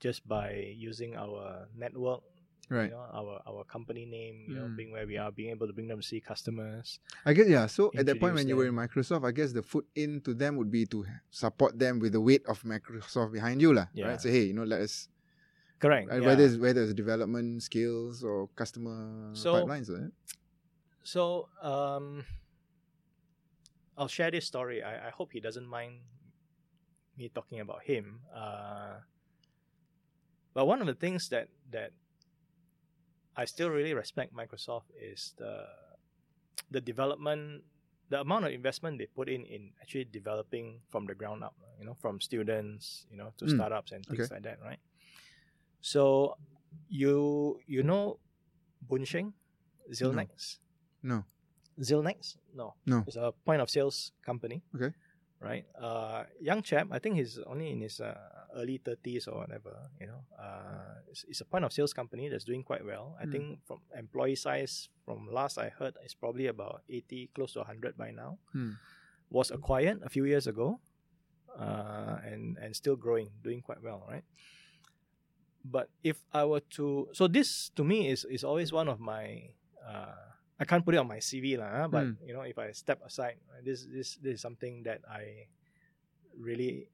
just 0.00 0.26
by 0.28 0.74
using 0.76 1.16
our 1.16 1.68
network, 1.76 2.22
Right. 2.68 2.90
you 2.90 2.98
know, 2.98 3.06
our 3.14 3.40
our 3.46 3.62
company 3.64 4.04
name, 4.06 4.44
you 4.48 4.56
know, 4.58 4.66
Mm. 4.66 4.76
being 4.76 4.90
where 4.90 5.06
we 5.06 5.16
are, 5.16 5.30
being 5.30 5.50
able 5.50 5.68
to 5.68 5.72
bring 5.72 5.86
them 5.86 6.00
to 6.02 6.06
see 6.06 6.20
customers. 6.20 6.98
I 7.24 7.32
guess 7.32 7.46
yeah. 7.48 7.66
So 7.70 7.92
at 7.94 8.06
that 8.06 8.18
point 8.18 8.34
when 8.34 8.42
Introduce 8.42 8.48
you 8.50 8.56
were 8.56 8.66
in. 8.66 8.74
Microsoft, 8.74 9.22
I 9.24 9.30
guess 9.30 9.52
the 9.54 9.62
foot 9.62 9.86
in 9.94 10.20
to 10.26 10.34
them 10.34 10.56
would 10.58 10.70
be 10.70 10.84
to 10.86 11.06
support 11.30 11.78
them 11.78 12.00
with 12.02 12.12
the 12.12 12.20
weight 12.20 12.42
of 12.46 12.62
Microsoft 12.66 13.32
behind 13.32 13.62
you, 13.62 13.72
lah. 13.72 13.86
Yeah. 13.94 14.08
Right. 14.08 14.20
So 14.20 14.28
hey, 14.28 14.50
you 14.50 14.54
know, 14.54 14.64
let 14.66 14.82
us 14.82 15.08
Correct. 15.78 16.08
right, 16.08 16.20
yeah. 16.22 16.26
whether 16.26 16.44
it's 16.44 16.56
whether 16.56 16.82
it's 16.82 16.94
development 16.94 17.62
skills 17.62 18.24
or 18.24 18.48
customer 18.56 19.30
So- 19.34 19.54
pipelines, 19.54 19.90
right? 19.90 20.12
So, 21.02 21.48
um, 21.62 22.24
I'll 23.96 24.08
share 24.08 24.30
this 24.30 24.46
story. 24.46 24.82
I, 24.82 25.08
I 25.08 25.10
hope 25.10 25.32
he 25.32 25.40
doesn't 25.40 25.66
mind 25.66 26.00
me 27.16 27.30
talking 27.32 27.60
about 27.60 27.82
him. 27.84 28.20
Uh, 28.34 29.00
but 30.52 30.66
one 30.66 30.80
of 30.80 30.86
the 30.86 30.94
things 30.94 31.28
that 31.30 31.48
that 31.70 31.92
I 33.36 33.44
still 33.44 33.68
really 33.70 33.94
respect 33.94 34.32
Microsoft 34.34 34.88
is 35.00 35.34
the 35.38 35.64
the 36.70 36.80
development, 36.80 37.62
the 38.08 38.20
amount 38.20 38.44
of 38.46 38.52
investment 38.52 38.98
they 38.98 39.06
put 39.06 39.28
in 39.28 39.44
in 39.44 39.72
actually 39.80 40.04
developing 40.04 40.80
from 40.90 41.06
the 41.06 41.14
ground 41.14 41.44
up. 41.44 41.54
You 41.78 41.84
know, 41.86 41.94
from 41.94 42.20
students, 42.20 43.06
you 43.10 43.16
know, 43.18 43.32
to 43.38 43.44
Mm. 43.44 43.54
startups 43.54 43.92
and 43.92 44.04
things 44.06 44.20
Okay. 44.26 44.34
like 44.34 44.44
that, 44.44 44.58
right? 44.64 44.80
So, 45.80 46.36
you 46.88 47.60
you 47.66 47.82
know, 47.82 48.18
Bunsheng, 48.86 49.32
Zilnex. 49.92 50.58
No. 51.02 51.24
Zilnex? 51.80 52.36
No. 52.54 52.74
No. 52.86 53.04
It's 53.06 53.16
a 53.16 53.32
point 53.44 53.60
of 53.60 53.68
sales 53.70 54.12
company. 54.24 54.62
Okay. 54.74 54.94
right? 55.40 55.66
Uh, 55.78 56.24
young 56.40 56.62
chap, 56.62 56.88
I 56.90 56.98
think 56.98 57.16
he's 57.16 57.38
only 57.46 57.70
in 57.70 57.80
his 57.82 58.00
uh, 58.00 58.16
early 58.56 58.78
thirties 58.80 59.28
or 59.28 59.36
whatever. 59.44 59.76
You 60.00 60.06
know, 60.08 60.24
uh, 60.40 61.04
it's, 61.10 61.24
it's 61.28 61.40
a 61.42 61.44
point 61.44 61.64
of 61.64 61.72
sales 61.72 61.92
company 61.92 62.28
that's 62.30 62.44
doing 62.44 62.64
quite 62.64 62.84
well. 62.84 63.16
I 63.20 63.26
Mm. 63.26 63.32
think 63.32 63.44
from 63.68 63.80
employee 63.94 64.34
size, 64.36 64.88
from 65.04 65.28
last 65.30 65.58
I 65.58 65.68
heard, 65.68 65.94
it's 66.02 66.14
probably 66.16 66.46
about 66.48 66.82
eighty, 66.88 67.28
close 67.34 67.52
to 67.52 67.64
hundred 67.64 67.96
by 68.00 68.10
now. 68.10 68.38
Hmm. 68.52 68.80
Was 69.28 69.50
acquired 69.50 70.00
a 70.02 70.08
few 70.08 70.24
years 70.24 70.46
ago, 70.46 70.80
uh, 71.58 72.16
and 72.24 72.56
and 72.62 72.74
still 72.74 72.96
growing, 72.96 73.28
doing 73.44 73.60
quite 73.60 73.82
well, 73.82 74.06
right? 74.08 74.24
But 75.66 75.90
if 76.06 76.22
I 76.30 76.46
were 76.46 76.62
to, 76.78 77.10
so 77.10 77.26
this 77.26 77.74
to 77.74 77.82
me 77.82 78.06
is 78.14 78.22
is 78.30 78.46
always 78.46 78.70
one 78.70 78.86
of 78.86 79.02
my. 79.02 79.50
Uh, 79.82 80.14
I 80.56 80.64
can't 80.64 80.80
put 80.86 80.94
it 80.94 81.02
on 81.02 81.10
my 81.10 81.18
CV 81.18 81.58
lah, 81.58 81.90
but 81.90 82.06
Mm. 82.06 82.16
you 82.22 82.32
know, 82.32 82.46
if 82.46 82.54
I 82.56 82.70
step 82.72 83.02
aside, 83.04 83.42
uh, 83.50 83.60
this 83.66 83.84
this 83.90 84.14
this 84.22 84.38
is 84.38 84.40
something 84.40 84.86
that 84.86 85.02
I 85.04 85.50
really 86.38 86.88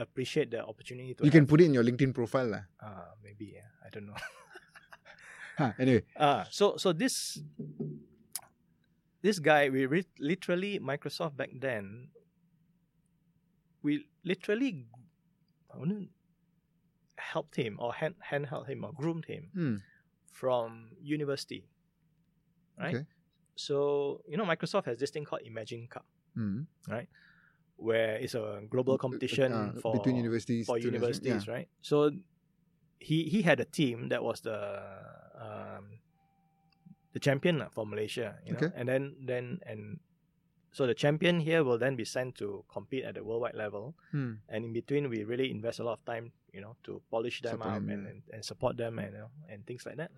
appreciate 0.00 0.48
the 0.50 0.64
opportunity 0.64 1.12
to. 1.14 1.22
You 1.22 1.30
can 1.30 1.44
put 1.46 1.60
it 1.60 1.68
in 1.68 1.74
your 1.76 1.84
LinkedIn 1.84 2.16
profile, 2.16 2.48
lah. 2.50 2.64
uh, 2.80 3.12
maybe 3.22 3.52
yeah, 3.60 3.68
I 3.84 3.92
don't 3.92 4.08
know. 4.08 4.16
Huh, 5.60 5.76
anyway, 5.76 6.08
Ah, 6.16 6.48
so 6.48 6.80
so 6.80 6.96
this 6.96 7.36
this 9.20 9.36
guy, 9.38 9.68
we 9.68 9.84
re- 9.84 10.08
literally 10.16 10.80
Microsoft 10.80 11.36
back 11.36 11.52
then. 11.52 12.08
We 13.84 14.08
literally, 14.24 14.88
I 15.68 15.76
wouldn't 15.76 16.08
helped 17.34 17.54
him 17.62 17.72
or 17.82 17.90
hand 18.00 18.14
handheld 18.30 18.66
him 18.72 18.84
or 18.86 18.92
groomed 19.00 19.26
him 19.32 19.44
hmm. 19.54 19.76
from 20.40 20.90
university, 21.00 21.62
right? 22.78 22.94
Okay. 22.96 23.06
So 23.56 23.76
you 24.30 24.36
know, 24.38 24.44
Microsoft 24.52 24.86
has 24.90 24.98
this 24.98 25.10
thing 25.14 25.24
called 25.28 25.42
Imagine 25.44 25.86
Cup, 25.94 26.06
right? 26.88 27.08
where 27.80 28.20
it's 28.20 28.36
a 28.36 28.60
global 28.68 28.98
competition 29.00 29.48
Uh, 29.52 29.72
for 29.80 29.96
between 29.96 30.16
universities. 30.20 30.68
for 30.68 30.76
universities, 30.76 31.48
yeah. 31.48 31.52
right? 31.54 31.68
So 31.80 32.12
he 33.00 33.24
he 33.32 33.40
had 33.40 33.56
a 33.56 33.64
team 33.64 34.12
that 34.12 34.20
was 34.20 34.44
the 34.44 34.58
um, 35.40 35.84
the 37.16 37.20
champion 37.26 37.64
for 37.72 37.88
Malaysia, 37.88 38.36
you 38.44 38.52
know, 38.52 38.60
Okay. 38.68 38.70
and 38.76 38.84
then 38.84 39.02
then 39.24 39.44
and 39.64 39.80
so 40.76 40.84
the 40.86 40.94
champion 40.94 41.40
here 41.40 41.64
will 41.64 41.80
then 41.80 41.96
be 41.96 42.04
sent 42.04 42.36
to 42.38 42.62
compete 42.68 43.02
at 43.08 43.16
the 43.16 43.24
worldwide 43.24 43.56
level, 43.56 43.96
Hmm. 44.12 44.44
and 44.52 44.60
in 44.68 44.72
between 44.76 45.08
we 45.08 45.24
really 45.24 45.48
invest 45.50 45.80
a 45.80 45.84
lot 45.88 45.98
of 45.98 46.04
time, 46.04 46.36
you 46.52 46.60
know, 46.60 46.76
to 46.84 47.00
polish 47.10 47.40
them 47.42 47.52
Support 47.58 47.68
up 47.68 47.74
them, 47.74 47.90
and, 47.90 48.02
yeah. 48.04 48.10
and, 48.10 48.22
and 48.32 48.44
support 48.44 48.76
them 48.76 48.98
and 48.98 49.12
you 49.12 49.18
know, 49.18 49.30
and 49.48 49.66
things 49.66 49.84
like 49.86 49.96
that. 49.96 50.10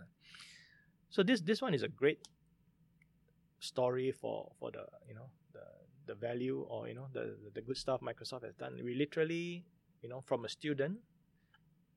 So 1.11 1.22
this 1.22 1.41
this 1.41 1.61
one 1.62 1.74
is 1.74 1.83
a 1.83 1.89
great 1.89 2.20
story 3.61 4.11
for 4.12 4.51
for 4.59 4.70
the 4.70 4.85
you 5.09 5.14
know 5.14 5.28
the 5.53 5.64
the 6.07 6.14
value 6.14 6.66
or 6.68 6.89
you 6.89 6.95
know 6.95 7.07
the 7.12 7.37
the 7.55 7.61
good 7.61 7.76
stuff 7.76 8.01
Microsoft 8.01 8.45
has 8.45 8.55
done. 8.55 8.80
We 8.83 8.95
literally 8.95 9.64
you 10.03 10.09
know 10.09 10.20
from 10.26 10.45
a 10.45 10.49
student, 10.49 10.99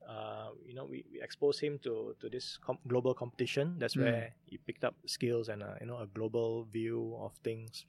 uh, 0.08 0.50
you 0.66 0.76
know 0.76 0.86
we, 0.86 1.04
we 1.12 1.22
expose 1.22 1.60
him 1.60 1.80
to 1.84 2.16
to 2.20 2.30
this 2.30 2.58
com- 2.62 2.80
global 2.88 3.14
competition. 3.14 3.76
That's 3.80 3.96
Mm. 3.96 4.04
where 4.04 4.34
he 4.46 4.58
picked 4.58 4.84
up 4.84 4.96
skills 5.08 5.50
and 5.50 5.64
uh, 5.64 5.76
you 5.82 5.88
know 5.88 5.98
a 6.00 6.08
global 6.08 6.66
view 6.66 7.18
of 7.20 7.34
things. 7.44 7.86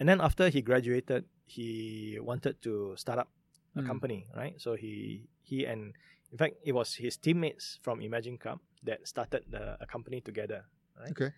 And 0.00 0.08
then 0.08 0.20
after 0.20 0.48
he 0.48 0.60
graduated, 0.60 1.24
he 1.46 2.18
wanted 2.20 2.60
to 2.62 2.94
start 2.96 3.18
up 3.18 3.30
a 3.76 3.82
Mm. 3.82 3.86
company, 3.86 4.20
right? 4.36 4.54
So 4.60 4.74
he 4.74 5.26
he 5.42 5.66
and 5.66 5.92
in 6.32 6.38
fact 6.38 6.56
it 6.64 6.72
was 6.72 6.94
his 6.94 7.16
teammates 7.16 7.78
from 7.82 8.00
Imagine 8.00 8.38
Cup 8.38 8.60
that 8.82 9.06
started 9.08 9.42
the, 9.50 9.76
a 9.80 9.86
company 9.86 10.20
together, 10.20 10.64
right? 10.98 11.10
Okay. 11.10 11.30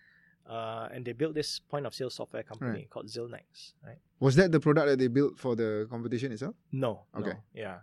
Uh, 0.47 0.87
and 0.93 1.03
they 1.03 1.11
built 1.11 1.35
this 1.35 1.59
point 1.59 1.85
of 1.85 1.93
sale 1.93 2.09
software 2.09 2.43
company 2.43 2.87
called 2.89 3.07
Zilnex, 3.07 3.73
right? 3.83 3.99
Was 4.19 4.35
that 4.39 4.51
the 4.51 4.59
product 4.61 4.87
that 4.87 4.97
they 4.99 5.07
built 5.11 5.37
for 5.37 5.55
the 5.59 5.85
competition 5.89 6.31
itself? 6.31 6.55
No, 6.71 7.03
Okay. 7.11 7.35
no, 7.35 7.43
yeah, 7.53 7.79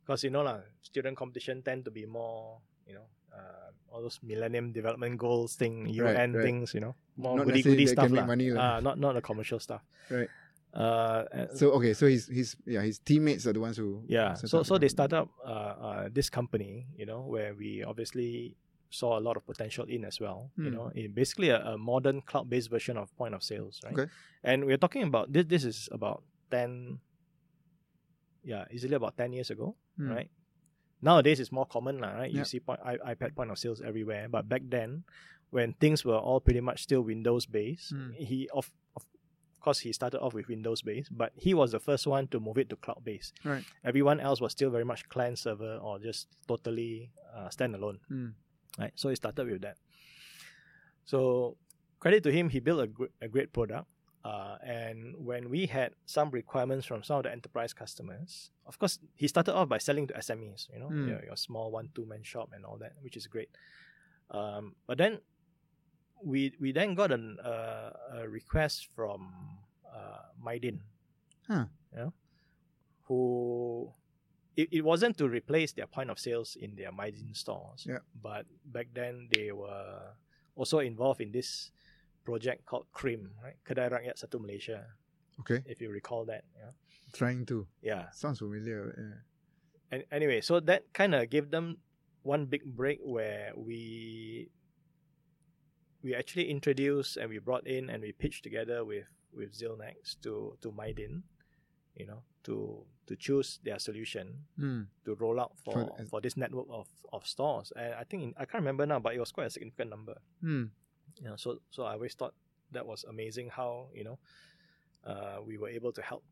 because 0.00 0.24
you 0.24 0.30
know 0.32 0.40
lah, 0.42 0.60
student 0.80 1.16
competition 1.16 1.60
tend 1.62 1.84
to 1.84 1.90
be 1.92 2.06
more, 2.06 2.60
you 2.88 2.94
know, 2.96 3.04
uh, 3.36 3.68
all 3.92 4.00
those 4.00 4.18
Millennium 4.22 4.72
Development 4.72 5.18
Goals 5.18 5.56
thing, 5.60 5.86
UN 5.92 6.32
right. 6.32 6.42
things, 6.42 6.72
you 6.72 6.80
know, 6.80 6.96
more 7.20 7.36
Not 7.36 7.46
goody 7.52 7.62
goody 7.62 7.86
stuff 7.86 8.10
lah. 8.10 8.24
money. 8.24 8.48
Uh, 8.50 8.80
not 8.80 8.96
not 8.98 9.12
the 9.14 9.20
commercial 9.20 9.60
stuff. 9.60 9.82
Right. 10.08 10.30
Uh, 10.74 11.50
So 11.58 11.72
okay, 11.82 11.94
so 11.94 12.06
his 12.06 12.30
his 12.30 12.54
yeah 12.66 12.82
his 12.86 12.98
teammates 13.02 13.42
are 13.46 13.52
the 13.52 13.58
ones 13.60 13.76
who 13.76 14.04
yeah 14.06 14.34
so 14.38 14.62
so 14.62 14.78
they 14.78 14.86
start 14.88 15.12
up 15.12 15.26
uh, 15.42 15.74
uh, 15.86 16.04
this 16.14 16.30
company 16.30 16.86
you 16.94 17.02
know 17.06 17.26
where 17.26 17.54
we 17.58 17.82
obviously 17.82 18.54
saw 18.90 19.18
a 19.18 19.22
lot 19.22 19.34
of 19.36 19.42
potential 19.46 19.82
in 19.90 20.04
as 20.06 20.20
well 20.22 20.50
you 20.54 20.70
Hmm. 20.70 20.74
know 20.78 20.86
in 20.94 21.10
basically 21.10 21.50
a, 21.50 21.58
a 21.74 21.78
modern 21.78 22.22
cloud-based 22.22 22.70
version 22.70 22.94
of 22.96 23.10
point 23.18 23.34
of 23.34 23.42
sales 23.42 23.82
right 23.82 23.94
Okay. 23.98 24.06
and 24.46 24.64
we're 24.64 24.78
talking 24.78 25.02
about 25.02 25.32
this 25.34 25.46
this 25.50 25.64
is 25.66 25.88
about 25.90 26.22
10 26.54 26.98
yeah 28.42 28.64
easily 28.70 28.94
about 28.94 29.16
10 29.16 29.32
years 29.32 29.50
ago 29.50 29.74
Hmm. 29.98 30.10
right 30.10 30.30
nowadays 31.02 31.40
it's 31.40 31.52
more 31.52 31.66
common 31.66 31.98
lah, 31.98 32.12
right 32.14 32.30
you 32.30 32.40
Yep. 32.40 32.46
see 32.46 32.60
point, 32.60 32.80
I, 32.84 32.96
ipad 33.14 33.34
point 33.34 33.50
of 33.50 33.58
sales 33.58 33.80
everywhere 33.82 34.28
but 34.30 34.48
back 34.48 34.62
then 34.70 35.04
when 35.50 35.74
things 35.82 36.04
were 36.04 36.16
all 36.18 36.40
pretty 36.40 36.60
much 36.62 36.82
still 36.86 37.02
windows 37.02 37.44
based 37.46 37.90
Hmm. 37.92 38.12
he 38.14 38.48
of 38.54 38.70
course 39.60 39.80
he 39.80 39.92
started 39.92 40.20
off 40.20 40.32
with 40.34 40.46
windows 40.48 40.82
based 40.82 41.10
but 41.16 41.32
he 41.36 41.52
was 41.54 41.72
the 41.72 41.80
first 41.80 42.06
one 42.06 42.26
to 42.28 42.40
move 42.40 42.58
it 42.58 42.68
to 42.70 42.76
cloud 42.76 43.02
based 43.04 43.34
Right. 43.44 43.64
everyone 43.84 44.18
else 44.20 44.40
was 44.40 44.52
still 44.52 44.70
very 44.70 44.84
much 44.84 45.08
client 45.08 45.38
server 45.38 45.76
or 45.76 45.98
just 45.98 46.28
totally 46.48 47.10
uh, 47.36 47.48
standalone 47.48 47.98
Hmm. 48.08 48.28
right 48.78 48.92
so 48.94 49.08
he 49.08 49.16
started 49.16 49.46
with 49.46 49.62
that 49.62 49.76
so 51.04 51.56
credit 51.98 52.22
to 52.22 52.30
him 52.32 52.48
he 52.48 52.60
built 52.60 52.80
a, 52.80 52.86
gr- 52.86 53.14
a 53.20 53.28
great 53.28 53.52
product 53.52 53.86
uh, 54.24 54.56
and 54.62 55.14
when 55.16 55.48
we 55.48 55.64
had 55.66 55.92
some 56.04 56.30
requirements 56.30 56.84
from 56.86 57.02
some 57.02 57.16
of 57.18 57.22
the 57.24 57.32
enterprise 57.32 57.72
customers 57.72 58.50
of 58.66 58.78
course 58.78 58.98
he 59.14 59.26
started 59.26 59.54
off 59.54 59.68
by 59.68 59.78
selling 59.78 60.06
to 60.06 60.14
smes 60.14 60.68
you 60.72 60.78
know 60.78 60.88
Mm. 60.90 61.08
your, 61.08 61.24
your 61.24 61.36
small 61.36 61.70
one 61.70 61.88
two 61.94 62.06
man 62.06 62.22
shop 62.22 62.50
and 62.54 62.64
all 62.64 62.76
that 62.78 62.92
which 63.02 63.16
is 63.16 63.26
great 63.26 63.48
um, 64.30 64.74
but 64.86 64.96
then 64.98 65.18
we 66.24 66.52
we 66.60 66.72
then 66.72 66.94
got 66.94 67.10
an, 67.12 67.38
uh, 67.44 67.90
a 68.22 68.28
request 68.28 68.88
from 68.94 69.32
uh, 69.88 70.28
Mydin 70.44 70.80
Huh. 71.48 71.66
you 71.92 71.98
know, 71.98 72.12
who 73.08 73.92
it, 74.56 74.68
it 74.72 74.84
wasn't 74.84 75.16
to 75.18 75.28
replace 75.28 75.72
their 75.72 75.86
point 75.86 76.10
of 76.10 76.18
sales 76.18 76.56
in 76.60 76.74
their 76.76 76.92
Mydin 76.92 77.34
stores 77.36 77.86
Yeah. 77.88 77.98
but 78.22 78.46
back 78.64 78.88
then 78.94 79.28
they 79.34 79.52
were 79.52 80.14
also 80.56 80.78
involved 80.80 81.20
in 81.20 81.32
this 81.32 81.70
project 82.24 82.66
called 82.66 82.86
CRIM, 82.92 83.30
right? 83.42 83.56
Kedai 83.64 83.88
Rakyat 83.90 84.20
Satu 84.20 84.38
Malaysia, 84.40 84.84
Okay, 85.40 85.62
if 85.64 85.80
you 85.80 85.88
recall 85.90 86.24
that. 86.26 86.44
Yeah. 86.54 86.70
trying 87.16 87.46
to 87.46 87.66
Yeah. 87.82 88.10
sounds 88.12 88.38
familiar. 88.38 88.92
Yeah. 88.94 89.18
And 89.90 90.04
anyway, 90.12 90.40
so 90.42 90.60
that 90.60 90.92
kind 90.92 91.14
of 91.16 91.30
gave 91.30 91.50
them 91.50 91.78
one 92.22 92.44
big 92.46 92.62
break 92.62 93.00
where 93.02 93.50
we 93.56 94.50
we 96.02 96.14
actually 96.14 96.50
introduced 96.50 97.16
and 97.16 97.28
we 97.30 97.38
brought 97.38 97.66
in 97.66 97.90
and 97.90 98.02
we 98.02 98.12
pitched 98.12 98.42
together 98.44 98.84
with 98.84 99.06
with 99.32 99.52
Zilnex 99.54 100.18
to 100.22 100.56
to 100.62 100.72
Mydin, 100.72 101.22
you 101.94 102.06
know, 102.06 102.22
to 102.44 102.84
to 103.06 103.16
choose 103.16 103.58
their 103.64 103.78
solution 103.78 104.46
Hmm. 104.56 104.82
to 105.04 105.14
roll 105.14 105.40
out 105.40 105.52
for 105.64 105.72
For- 105.74 106.04
for, 106.10 106.20
this 106.20 106.36
network 106.36 106.66
of, 106.70 106.86
of 107.12 107.26
stores. 107.26 107.72
And 107.76 107.94
I 107.94 108.04
think 108.04 108.22
in, 108.22 108.34
I 108.36 108.44
can't 108.44 108.62
remember 108.62 108.86
now, 108.86 108.98
but 109.00 109.14
it 109.14 109.20
was 109.20 109.32
quite 109.32 109.46
a 109.46 109.50
significant 109.50 109.90
number. 109.90 110.16
Hmm. 110.40 110.64
you 111.20 111.26
know 111.28 111.36
so 111.36 111.58
so 111.74 111.82
i 111.82 111.92
always 111.98 112.14
thought 112.14 112.34
that 112.72 112.86
was 112.86 113.04
amazing 113.04 113.50
how 113.50 113.88
you 113.98 114.04
know 114.04 114.16
uh, 115.04 115.38
we 115.44 115.58
were 115.58 115.68
able 115.68 115.92
to 115.92 116.00
help 116.10 116.22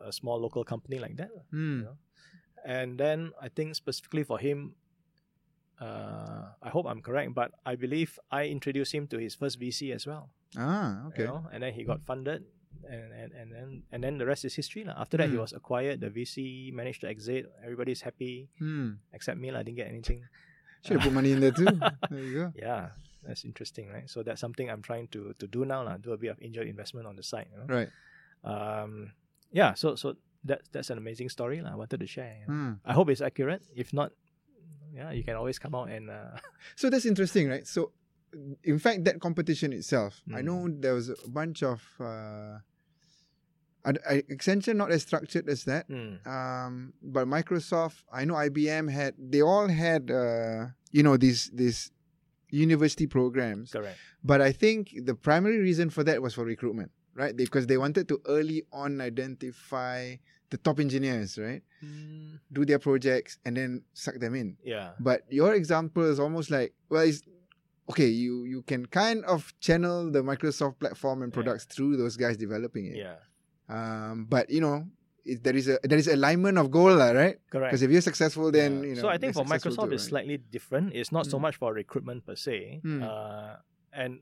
a- 0.00 0.12
small 0.12 0.38
local 0.40 0.64
company 0.64 0.98
like 0.98 1.16
that 1.16 1.30
Hmm. 1.50 1.78
you 1.78 1.84
know 1.86 1.96
and 2.64 2.98
then 2.98 3.30
i 3.40 3.48
think 3.48 3.74
specifically 3.76 4.24
for 4.24 4.38
him 4.42 4.74
uh, 5.82 6.42
i 6.62 6.68
hope 6.70 6.86
i'm 6.86 7.02
correct 7.02 7.34
but 7.34 7.50
i 7.66 7.74
believe 7.74 8.10
i 8.30 8.46
introduced 8.46 8.92
him 8.94 9.04
to 9.10 9.18
his 9.18 9.34
first 9.34 9.58
vc 9.60 9.90
as 9.92 10.06
well 10.06 10.30
Ah, 10.54 11.08
okay. 11.08 11.24
you 11.24 11.28
know 11.32 11.40
and 11.52 11.62
then 11.64 11.72
he 11.72 11.82
got 11.82 11.98
funded 12.04 12.44
and 12.84 13.08
and, 13.20 13.30
and 13.32 13.48
then 13.56 13.68
and 13.90 14.00
then 14.04 14.14
the 14.20 14.26
rest 14.28 14.44
is 14.44 14.52
history 14.54 14.84
lah. 14.84 14.94
after 15.00 15.16
that 15.16 15.28
he 15.32 15.36
Hmm. 15.36 15.44
was 15.48 15.52
acquired 15.56 16.00
the 16.04 16.10
vc 16.12 16.36
managed 16.76 17.00
to 17.02 17.08
exit 17.08 17.48
everybody's 17.64 18.02
happy 18.04 18.52
Hmm. 18.60 19.00
except 19.16 19.40
me 19.40 19.48
lah, 19.50 19.60
i 19.60 19.64
didn't 19.66 19.80
get 19.80 19.88
anything 19.88 20.22
Should 20.84 20.98
have 20.98 21.06
put 21.06 21.14
money 21.14 21.30
in 21.30 21.38
there 21.38 21.54
too. 21.54 21.70
there 22.10 22.20
you 22.26 22.34
go. 22.34 22.46
yeah 22.58 22.92
that's 23.24 23.46
interesting 23.48 23.86
right 23.88 24.10
so 24.10 24.20
that's 24.26 24.42
something 24.44 24.66
i'm 24.68 24.82
trying 24.82 25.06
to 25.14 25.32
to 25.40 25.46
do 25.46 25.62
now 25.64 25.80
lah, 25.86 25.96
do 25.96 26.12
a 26.12 26.18
bit 26.20 26.30
of 26.34 26.38
angel 26.42 26.66
investment 26.66 27.06
on 27.06 27.14
the 27.16 27.22
side 27.24 27.46
you 27.48 27.56
know? 27.62 27.68
Right. 27.70 27.90
um 28.44 29.12
yeah 29.54 29.72
so 29.74 29.94
so 29.94 30.16
that 30.44 30.60
that's 30.74 30.90
an 30.90 30.98
amazing 30.98 31.28
story 31.30 31.62
lah. 31.62 31.70
i 31.72 31.76
wanted 31.78 32.00
to 32.02 32.08
share 32.10 32.34
you 32.42 32.46
know. 32.50 32.52
Hmm. 32.52 32.72
i 32.84 32.92
hope 32.92 33.08
it's 33.08 33.22
accurate 33.22 33.62
if 33.78 33.92
not 33.94 34.10
yeah 34.94 35.10
you 35.10 35.24
can 35.24 35.34
always 35.36 35.58
come 35.58 35.74
out 35.74 35.88
and 35.88 36.10
uh, 36.10 36.36
So 36.76 36.90
that's 36.90 37.06
interesting, 37.06 37.48
right? 37.48 37.66
So, 37.66 37.92
in 38.64 38.78
fact, 38.78 39.04
that 39.04 39.20
competition 39.20 39.72
itself, 39.72 40.22
I 40.32 40.40
Mm. 40.40 40.44
know 40.44 40.58
there 40.84 40.94
was 40.94 41.08
a 41.10 41.16
bunch 41.28 41.62
of. 41.62 41.80
Uh, 42.00 42.58
I- 43.84 43.98
I- 44.08 44.22
Accenture 44.30 44.76
not 44.76 44.92
as 44.92 45.02
structured 45.02 45.48
as 45.48 45.64
that, 45.64 45.88
mm, 45.88 46.24
um, 46.26 46.92
but 47.02 47.26
Microsoft, 47.26 48.04
I 48.12 48.24
know 48.24 48.34
IBM 48.34 48.86
had. 48.90 49.14
They 49.18 49.42
all 49.42 49.66
had, 49.68 50.10
uh, 50.10 50.66
you 50.92 51.02
know, 51.02 51.16
these 51.16 51.50
these 51.52 51.90
university 52.50 53.06
programs. 53.06 53.72
correct 53.72 53.98
But 54.22 54.40
I 54.40 54.52
think 54.52 54.94
the 55.04 55.14
primary 55.16 55.58
reason 55.58 55.90
for 55.90 56.04
that 56.04 56.22
was 56.22 56.32
for 56.34 56.44
recruitment. 56.44 56.90
right? 57.14 57.36
Because 57.36 57.66
they 57.66 57.76
wanted 57.76 58.08
to 58.08 58.22
early 58.26 58.64
on 58.72 59.00
identify 59.00 60.16
the 60.52 60.60
top 60.60 60.76
engineers, 60.84 61.40
right? 61.40 61.64
Mm, 61.82 62.36
Do 62.52 62.62
their 62.68 62.78
projects 62.78 63.40
and 63.44 63.56
then 63.56 63.70
suck 63.96 64.20
them 64.20 64.34
in. 64.36 64.56
yeah. 64.62 64.92
But 65.00 65.24
your 65.32 65.56
example 65.56 66.04
is 66.12 66.20
almost 66.20 66.52
like, 66.52 66.76
well, 66.92 67.02
it's 67.08 67.24
okay. 67.90 68.06
You 68.12 68.44
you 68.44 68.60
can 68.62 68.84
kind 68.86 69.24
of 69.24 69.48
channel 69.64 70.12
the 70.12 70.20
Microsoft 70.20 70.76
platform 70.78 71.24
and 71.24 71.32
Yeah. 71.32 71.38
products 71.40 71.64
through 71.64 71.96
those 71.96 72.20
guys 72.20 72.36
developing 72.36 72.84
it. 72.92 72.96
Yeah. 73.00 73.16
Um, 73.72 74.26
but 74.28 74.50
you 74.52 74.60
know, 74.60 74.84
it, 75.24 75.40
there 75.42 75.56
is 75.56 75.66
a 75.72 75.80
there 75.82 75.96
is 75.98 76.06
alignment 76.06 76.58
of 76.60 76.68
goal, 76.70 76.92
lah, 77.00 77.10
right? 77.16 77.40
Correct. 77.48 77.70
Because 77.72 77.82
if 77.82 77.90
you're 77.90 78.04
successful, 78.04 78.52
then 78.52 78.70
Yeah. 78.84 78.88
you 78.88 78.94
know. 79.00 79.02
so 79.06 79.08
I 79.08 79.16
think 79.16 79.32
for 79.34 79.44
Microsoft 79.48 79.88
too, 79.88 79.96
it's 79.96 80.04
right? 80.04 80.12
slightly 80.22 80.36
different. 80.36 80.92
It's 80.92 81.12
not 81.16 81.24
so 81.26 81.38
Mm. 81.38 81.48
much 81.48 81.56
for 81.56 81.72
recruitment 81.72 82.26
per 82.28 82.36
se. 82.36 82.82
Mm. 82.84 83.00
Uh, 83.02 83.56
and 83.96 84.20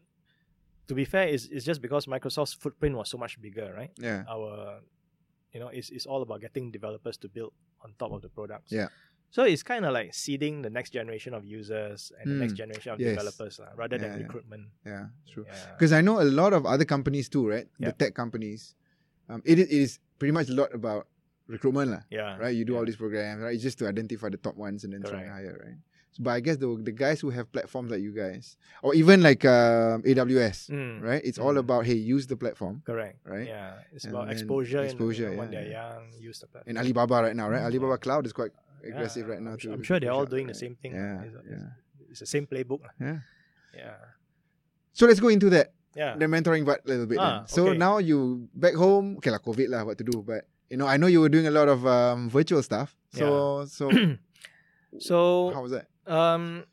to 0.89 0.95
be 0.95 1.05
fair, 1.05 1.27
it's, 1.35 1.47
it's 1.55 1.65
just 1.65 1.81
because 1.83 2.07
Microsoft's 2.07 2.55
footprint 2.55 2.95
was 2.97 3.09
so 3.11 3.19
much 3.19 3.41
bigger, 3.41 3.73
right? 3.77 3.91
yeah, 3.99 4.25
Our, 4.29 4.81
you 5.53 5.61
know, 5.61 5.69
it's, 5.69 5.91
it's 5.91 6.07
all 6.07 6.23
about 6.23 6.41
getting 6.41 6.71
developers 6.71 7.17
to 7.19 7.29
build 7.29 7.53
on 7.85 7.95
top 7.99 8.13
of 8.13 8.23
the 8.23 8.29
products. 8.29 8.71
Yeah. 8.73 8.89
So 9.31 9.45
it's 9.45 9.63
kind 9.63 9.85
of 9.85 9.93
like 9.93 10.13
seeding 10.13 10.63
the 10.63 10.71
next 10.71 10.91
generation 10.91 11.35
of 11.35 11.45
users 11.45 12.11
and 12.19 12.27
the 12.31 12.35
next 12.35 12.55
Mm. 12.55 12.57
generation 12.67 12.93
of 12.93 12.99
Yes. 13.01 13.11
developers 13.15 13.59
lah, 13.63 13.71
rather 13.77 13.95
Yeah, 13.97 14.03
than 14.03 14.11
yeah. 14.19 14.23
recruitment. 14.27 14.65
yeah, 14.85 15.07
true. 15.31 15.45
Yeah. 15.47 15.73
Because 15.79 15.93
I 15.93 16.01
know 16.03 16.21
a 16.21 16.27
lot 16.27 16.53
of 16.53 16.67
other 16.67 16.85
companies 16.85 17.29
too, 17.29 17.47
right? 17.49 17.67
Yeah. 17.79 17.89
The 17.89 17.93
tech 17.95 18.15
companies. 18.15 18.75
Um, 19.29 19.43
it, 19.45 19.59
is- 19.63 19.71
it 19.71 19.79
is 19.87 19.99
pretty 20.19 20.33
much 20.33 20.49
a 20.51 20.55
lot 20.55 20.75
about 20.75 21.07
recruitment, 21.47 21.91
lah. 21.95 22.03
yeah. 22.11 22.37
Right? 22.39 22.55
You 22.55 22.65
do 22.65 22.77
all 22.77 22.85
these 22.85 22.97
programs, 22.99 23.43
right? 23.43 23.55
It's 23.55 23.63
just 23.63 23.79
to 23.79 23.87
identify 23.87 24.31
the 24.31 24.37
top 24.43 24.57
ones 24.57 24.83
and 24.83 24.93
then 24.93 25.03
try 25.03 25.23
and 25.23 25.31
hire, 25.31 25.55
right? 25.63 25.79
But 26.19 26.31
I 26.33 26.41
guess 26.41 26.57
the 26.59 26.67
the 26.83 26.91
guys 26.93 27.21
who 27.21 27.31
have 27.31 27.47
platforms 27.53 27.91
like 27.91 28.03
you 28.03 28.11
guys, 28.13 28.57
or 28.83 28.95
even 28.95 29.23
like 29.23 29.45
um, 29.45 30.03
AWS, 30.03 30.69
Mm, 30.71 31.01
right? 31.03 31.23
It's 31.25 31.39
all 31.39 31.55
Mm. 31.55 31.63
about 31.65 31.87
hey, 31.87 31.95
use 31.95 32.27
the 32.27 32.37
platform. 32.37 32.83
Correct. 32.85 33.19
Right? 33.25 33.47
Yeah. 33.47 33.79
It's 33.95 34.05
And 34.05 34.15
about 34.15 34.31
exposure, 34.31 34.83
exposure, 34.83 35.31
when 35.39 35.53
yeah, 35.53 35.61
they're 35.63 35.71
young, 35.71 36.03
use 36.19 36.41
the 36.41 36.49
platform. 36.51 36.71
And 36.71 36.79
Alibaba 36.83 37.23
right 37.31 37.37
now, 37.37 37.49
right? 37.49 37.63
Mm. 37.63 37.71
Alibaba 37.71 37.97
Cloud 37.99 38.27
is 38.27 38.33
quite 38.35 38.51
Yeah, 38.83 38.91
aggressive 38.91 39.29
right 39.29 39.41
now 39.41 39.53
I'm, 39.55 39.59
too. 39.61 39.73
I'm 39.73 39.83
sure 39.85 40.01
they're 40.01 40.13
all 40.13 40.27
doing 40.27 40.47
the 40.49 40.55
same 40.57 40.75
thing. 40.75 40.93
Yeah, 40.99 41.23
It's, 41.23 41.37
yeah. 41.47 41.69
it's 42.11 42.21
the 42.21 42.27
same 42.27 42.47
playbook. 42.47 42.81
Yeah. 43.01 43.21
Yeah. 43.77 43.95
So 44.93 45.07
let's 45.07 45.21
go 45.23 45.29
into 45.31 45.47
that 45.55 45.73
Yeah. 45.95 46.17
the 46.19 46.27
mentoring 46.27 46.67
part 46.67 46.83
a 46.85 46.89
little 46.91 47.07
bit. 47.07 47.19
Ah, 47.23 47.47
then. 47.47 47.49
So 47.49 47.61
okay. 47.71 47.79
now 47.79 47.99
you 48.03 48.49
back 48.51 48.75
home, 48.75 49.17
okay, 49.23 49.31
like 49.31 49.43
COVID 49.47 49.69
lah, 49.71 49.85
what 49.87 49.95
to 49.99 50.05
do? 50.05 50.23
But 50.27 50.43
you 50.71 50.77
know, 50.77 50.87
I 50.91 50.97
know 50.99 51.07
you 51.07 51.21
were 51.23 51.31
doing 51.31 51.47
a 51.47 51.55
lot 51.55 51.69
of 51.71 51.87
um, 51.87 52.27
virtual 52.31 52.63
stuff. 52.67 52.97
So 53.15 53.63
so 53.71 53.91
so 54.99 55.51
how 55.55 55.63
was 55.63 55.73
that? 55.73 55.87
Um 56.11 56.67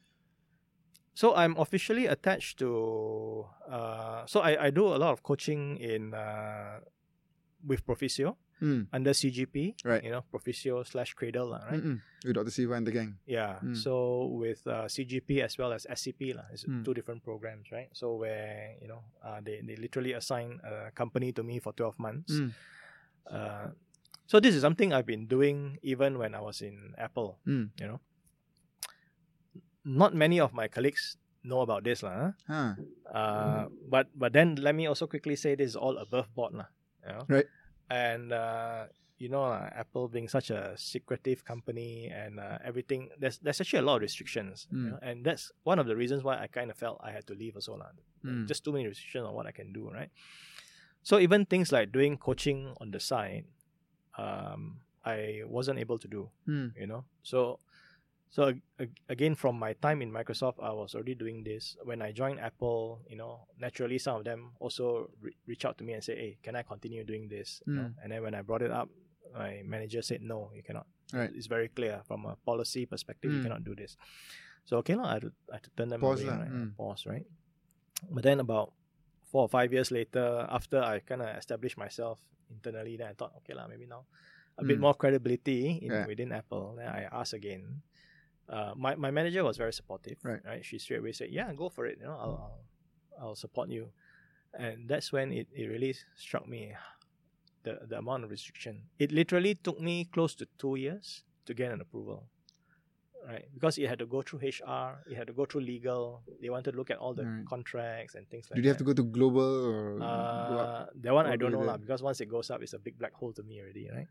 so 1.14 1.34
I'm 1.38 1.54
officially 1.58 2.06
attached 2.10 2.58
to 2.60 3.46
uh 3.70 4.26
so 4.26 4.42
I, 4.42 4.66
I 4.66 4.70
do 4.74 4.86
a 4.90 4.98
lot 4.98 5.14
of 5.14 5.22
coaching 5.22 5.78
in 5.78 6.14
uh 6.14 6.82
with 7.66 7.86
Proficio 7.86 8.36
Mm. 8.58 8.90
under 8.90 9.14
CGP. 9.14 9.86
Right. 9.86 10.02
You 10.02 10.10
know, 10.10 10.26
Proficio 10.34 10.82
slash 10.82 11.14
Cradle, 11.14 11.54
lah, 11.54 11.62
right? 11.70 11.78
Mm-mm. 11.78 12.02
With 12.26 12.34
Dr. 12.42 12.50
Siva 12.50 12.74
and 12.74 12.88
the 12.90 12.92
gang. 12.92 13.22
Yeah. 13.30 13.62
Mm. 13.62 13.78
So 13.78 14.34
with 14.34 14.66
uh, 14.66 14.90
CGP 14.90 15.46
as 15.46 15.54
well 15.62 15.70
as 15.78 15.86
SCP, 15.86 16.34
lah, 16.34 16.50
it's 16.50 16.66
Mm. 16.66 16.82
two 16.82 16.98
different 16.98 17.22
programs, 17.22 17.70
right? 17.70 17.86
So 17.94 18.18
where 18.18 18.74
you 18.82 18.90
know 18.90 19.06
uh, 19.22 19.46
they 19.46 19.62
they 19.62 19.78
literally 19.78 20.18
assign 20.18 20.58
a 20.66 20.90
company 20.90 21.30
to 21.38 21.46
me 21.46 21.62
for 21.62 21.70
twelve 21.78 22.02
months. 22.02 22.34
Mm. 22.34 22.50
Uh, 23.30 23.68
so 24.26 24.42
this 24.42 24.58
is 24.58 24.66
something 24.66 24.90
I've 24.90 25.06
been 25.06 25.30
doing 25.30 25.78
even 25.86 26.18
when 26.18 26.34
I 26.34 26.42
was 26.42 26.66
in 26.66 26.98
Apple. 26.98 27.38
Mm. 27.46 27.78
You 27.78 27.88
know, 27.94 28.00
not 29.88 30.12
many 30.12 30.36
of 30.44 30.52
my 30.52 30.68
colleagues 30.68 31.16
know 31.48 31.64
about 31.64 31.88
this, 31.88 32.04
lah. 32.04 32.36
huh? 32.52 32.76
Uh, 33.08 33.72
but 33.88 34.12
but 34.12 34.36
then 34.36 34.60
let 34.60 34.76
me 34.76 34.84
also 34.84 35.08
quickly 35.08 35.40
say 35.40 35.56
this 35.56 35.72
is 35.72 35.78
all 35.80 35.96
above 35.96 36.28
board, 36.36 36.52
lah. 36.60 36.68
You 37.08 37.10
know? 37.16 37.24
Right. 37.32 37.48
And 37.88 38.36
uh, 38.36 38.92
you 39.16 39.30
know, 39.32 39.48
uh, 39.48 39.72
Apple 39.72 40.12
being 40.12 40.28
such 40.28 40.52
a 40.52 40.76
secretive 40.76 41.42
company 41.48 42.12
and 42.12 42.36
uh, 42.38 42.60
everything, 42.68 43.10
there's 43.18 43.40
there's 43.40 43.64
actually 43.64 43.80
a 43.80 43.88
lot 43.88 43.96
of 43.98 44.02
restrictions, 44.04 44.68
you 44.70 44.78
Mm. 44.78 44.86
know? 44.92 45.00
and 45.02 45.24
that's 45.24 45.56
one 45.64 45.80
of 45.80 45.88
the 45.88 45.96
reasons 45.96 46.20
why 46.22 46.36
I 46.38 46.52
kind 46.52 46.68
of 46.70 46.76
felt 46.78 47.00
I 47.00 47.16
had 47.16 47.24
to 47.32 47.34
leave 47.34 47.56
also, 47.56 47.80
lah. 47.80 47.96
Mm. 48.28 48.44
Just 48.46 48.68
too 48.68 48.76
many 48.76 48.86
restrictions 48.92 49.24
on 49.24 49.34
what 49.34 49.48
I 49.48 49.56
can 49.56 49.72
do, 49.72 49.88
right? 49.90 50.12
So 51.02 51.18
even 51.24 51.48
things 51.48 51.72
like 51.72 51.96
doing 51.96 52.20
coaching 52.20 52.76
on 52.84 52.92
the 52.92 53.00
side, 53.00 53.48
um, 54.20 54.84
I 55.08 55.44
wasn't 55.48 55.80
able 55.80 55.98
to 56.04 56.08
do 56.12 56.28
Mm. 56.44 56.76
you 56.76 56.88
know 56.88 57.06
so 57.24 57.60
so 58.30 58.44
ag- 58.52 58.62
ag- 58.80 59.00
again 59.10 59.36
from 59.36 59.58
my 59.58 59.74
time 59.80 60.02
in 60.02 60.12
microsoft 60.12 60.60
i 60.62 60.72
was 60.72 60.94
already 60.96 61.16
doing 61.16 61.44
this 61.44 61.78
when 61.84 62.02
i 62.02 62.12
joined 62.12 62.40
apple 62.40 63.00
you 63.10 63.16
know 63.16 63.48
naturally 63.60 63.98
some 63.98 64.18
of 64.20 64.24
them 64.26 64.52
also 64.60 65.10
re- 65.22 65.36
reach 65.48 65.64
out 65.66 65.78
to 65.78 65.84
me 65.84 65.94
and 65.94 66.04
say 66.04 66.16
hey 66.16 66.38
can 66.44 66.56
i 66.56 66.62
continue 66.62 67.04
doing 67.04 67.28
this 67.30 67.62
you 67.66 67.74
know? 67.74 67.82
Mm. 67.88 67.94
and 68.04 68.12
then 68.12 68.22
when 68.22 68.36
i 68.36 68.42
brought 68.42 68.62
it 68.62 68.72
up 68.72 68.90
my 69.34 69.62
manager 69.66 70.02
said 70.02 70.22
no 70.22 70.52
you 70.56 70.64
cannot 70.64 70.86
Right. 71.14 71.32
it's 71.34 71.48
very 71.48 71.70
clear 71.72 72.02
from 72.06 72.26
a 72.26 72.36
policy 72.46 72.86
perspective 72.86 73.32
you 73.32 73.40
Mm. 73.40 73.44
cannot 73.44 73.64
do 73.64 73.76
this 73.76 73.96
so 74.68 74.78
okay 74.84 74.96
lah, 75.00 75.08
I, 75.08 75.14
had 75.14 75.22
to, 75.24 75.32
I 75.52 75.56
had 75.56 75.64
to 75.64 75.72
turn 75.78 75.88
them 75.88 76.02
Pause 76.04 76.24
away 76.28 76.36
right? 76.36 76.52
mm. 76.52 76.76
pause 76.76 77.06
right 77.08 77.26
but 78.12 78.24
then 78.28 78.40
about 78.44 78.74
four 79.32 79.44
or 79.48 79.50
five 79.50 79.72
years 79.72 79.90
later 79.92 80.46
after 80.52 80.84
i 80.84 81.00
kind 81.00 81.22
of 81.24 81.32
established 81.40 81.78
myself 81.80 82.20
internally 82.52 82.98
then 83.00 83.08
i 83.08 83.14
thought 83.16 83.32
okay 83.40 83.54
lah, 83.56 83.68
maybe 83.72 83.88
now 83.88 84.04
a 84.60 84.64
bit 84.68 84.78
Mm. 84.80 84.82
more 84.90 84.96
credibility 85.00 85.80
in, 85.86 85.92
Yeah. 85.94 86.06
within 86.10 86.32
Apple. 86.34 86.76
Then 86.82 86.90
I 86.90 87.06
asked 87.14 87.34
again. 87.38 87.84
Uh, 88.50 88.72
my, 88.78 88.96
my 88.96 89.12
manager 89.12 89.44
was 89.44 89.58
very 89.58 89.74
supportive. 89.74 90.18
Right. 90.24 90.40
right. 90.46 90.64
She 90.64 90.80
straight 90.80 91.00
away 91.00 91.12
said, 91.12 91.30
"Yeah, 91.32 91.52
go 91.54 91.68
for 91.70 91.86
it. 91.86 91.98
You 92.00 92.06
know, 92.08 92.18
I'll 92.18 92.38
I'll, 93.20 93.28
I'll 93.30 93.36
support 93.36 93.70
you." 93.70 93.90
And 94.58 94.88
that's 94.88 95.12
when 95.12 95.32
it, 95.34 95.48
it 95.54 95.68
really 95.68 95.94
struck 96.16 96.48
me 96.48 96.74
the 97.64 97.80
the 97.90 97.98
amount 98.00 98.24
of 98.24 98.32
restriction. 98.32 98.84
It 99.00 99.12
literally 99.12 99.56
took 99.56 99.80
me 99.80 100.06
close 100.06 100.34
to 100.36 100.48
two 100.58 100.76
years 100.80 101.24
to 101.46 101.54
get 101.54 101.72
an 101.72 101.82
approval. 101.82 102.24
Right, 103.28 103.44
because 103.54 103.78
it 103.78 103.90
had 103.90 104.00
to 104.00 104.06
go 104.06 104.22
through 104.22 104.40
HR, 104.40 105.04
it 105.12 105.18
had 105.20 105.28
to 105.28 105.34
go 105.34 105.44
through 105.44 105.62
legal. 105.68 106.24
They 106.42 106.48
wanted 106.50 106.72
to 106.72 106.78
look 106.78 106.88
at 106.90 106.98
all 106.98 107.14
the 107.14 107.26
Right. 107.28 107.44
contracts 107.46 108.16
and 108.16 108.24
things 108.30 108.48
like 108.48 108.56
Did 108.56 108.64
you 108.64 108.72
that. 108.72 108.80
have 108.80 108.84
to 108.88 108.88
go 108.88 108.94
to 108.94 109.04
global 109.04 109.66
or? 109.68 110.00
Uh, 110.02 110.86
that 111.04 111.12
one 111.14 111.26
I 111.28 111.36
don't 111.36 111.52
know 111.52 111.60
lah 111.68 111.76
because 111.76 112.00
once 112.02 112.22
it 112.24 112.30
goes 112.32 112.48
up, 112.50 112.64
it's 112.64 112.72
a 112.72 112.80
big 112.80 112.96
black 112.98 113.12
hole 113.12 113.34
to 113.34 113.44
me 113.44 113.60
already, 113.60 113.90
right? 113.92 114.08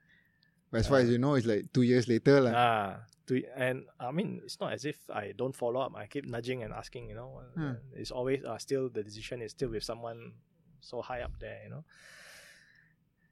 But 0.70 0.84
as 0.84 0.88
far 0.88 0.98
as 0.98 1.08
uh, 1.08 1.12
you 1.12 1.18
know, 1.18 1.32
it's 1.32 1.46
like 1.46 1.72
two 1.72 1.80
years 1.80 2.04
later. 2.12 2.44
lah. 2.44 2.52
Ah, 2.52 2.92
to, 3.26 3.42
and 3.56 3.84
I 3.98 4.10
mean, 4.12 4.40
it's 4.44 4.60
not 4.60 4.72
as 4.72 4.84
if 4.84 4.96
I 5.10 5.32
don't 5.36 5.54
follow 5.54 5.80
up. 5.80 5.92
I 5.96 6.06
keep 6.06 6.26
nudging 6.26 6.62
and 6.62 6.72
asking. 6.72 7.08
You 7.10 7.16
know, 7.16 7.42
Hmm. 7.54 7.72
it's 7.94 8.10
always 8.10 8.44
uh, 8.44 8.58
still 8.58 8.88
the 8.88 9.02
decision 9.02 9.42
is 9.42 9.50
still 9.52 9.70
with 9.70 9.82
someone 9.82 10.32
so 10.80 11.02
high 11.02 11.22
up 11.22 11.32
there. 11.40 11.58
You 11.64 11.70
know, 11.70 11.84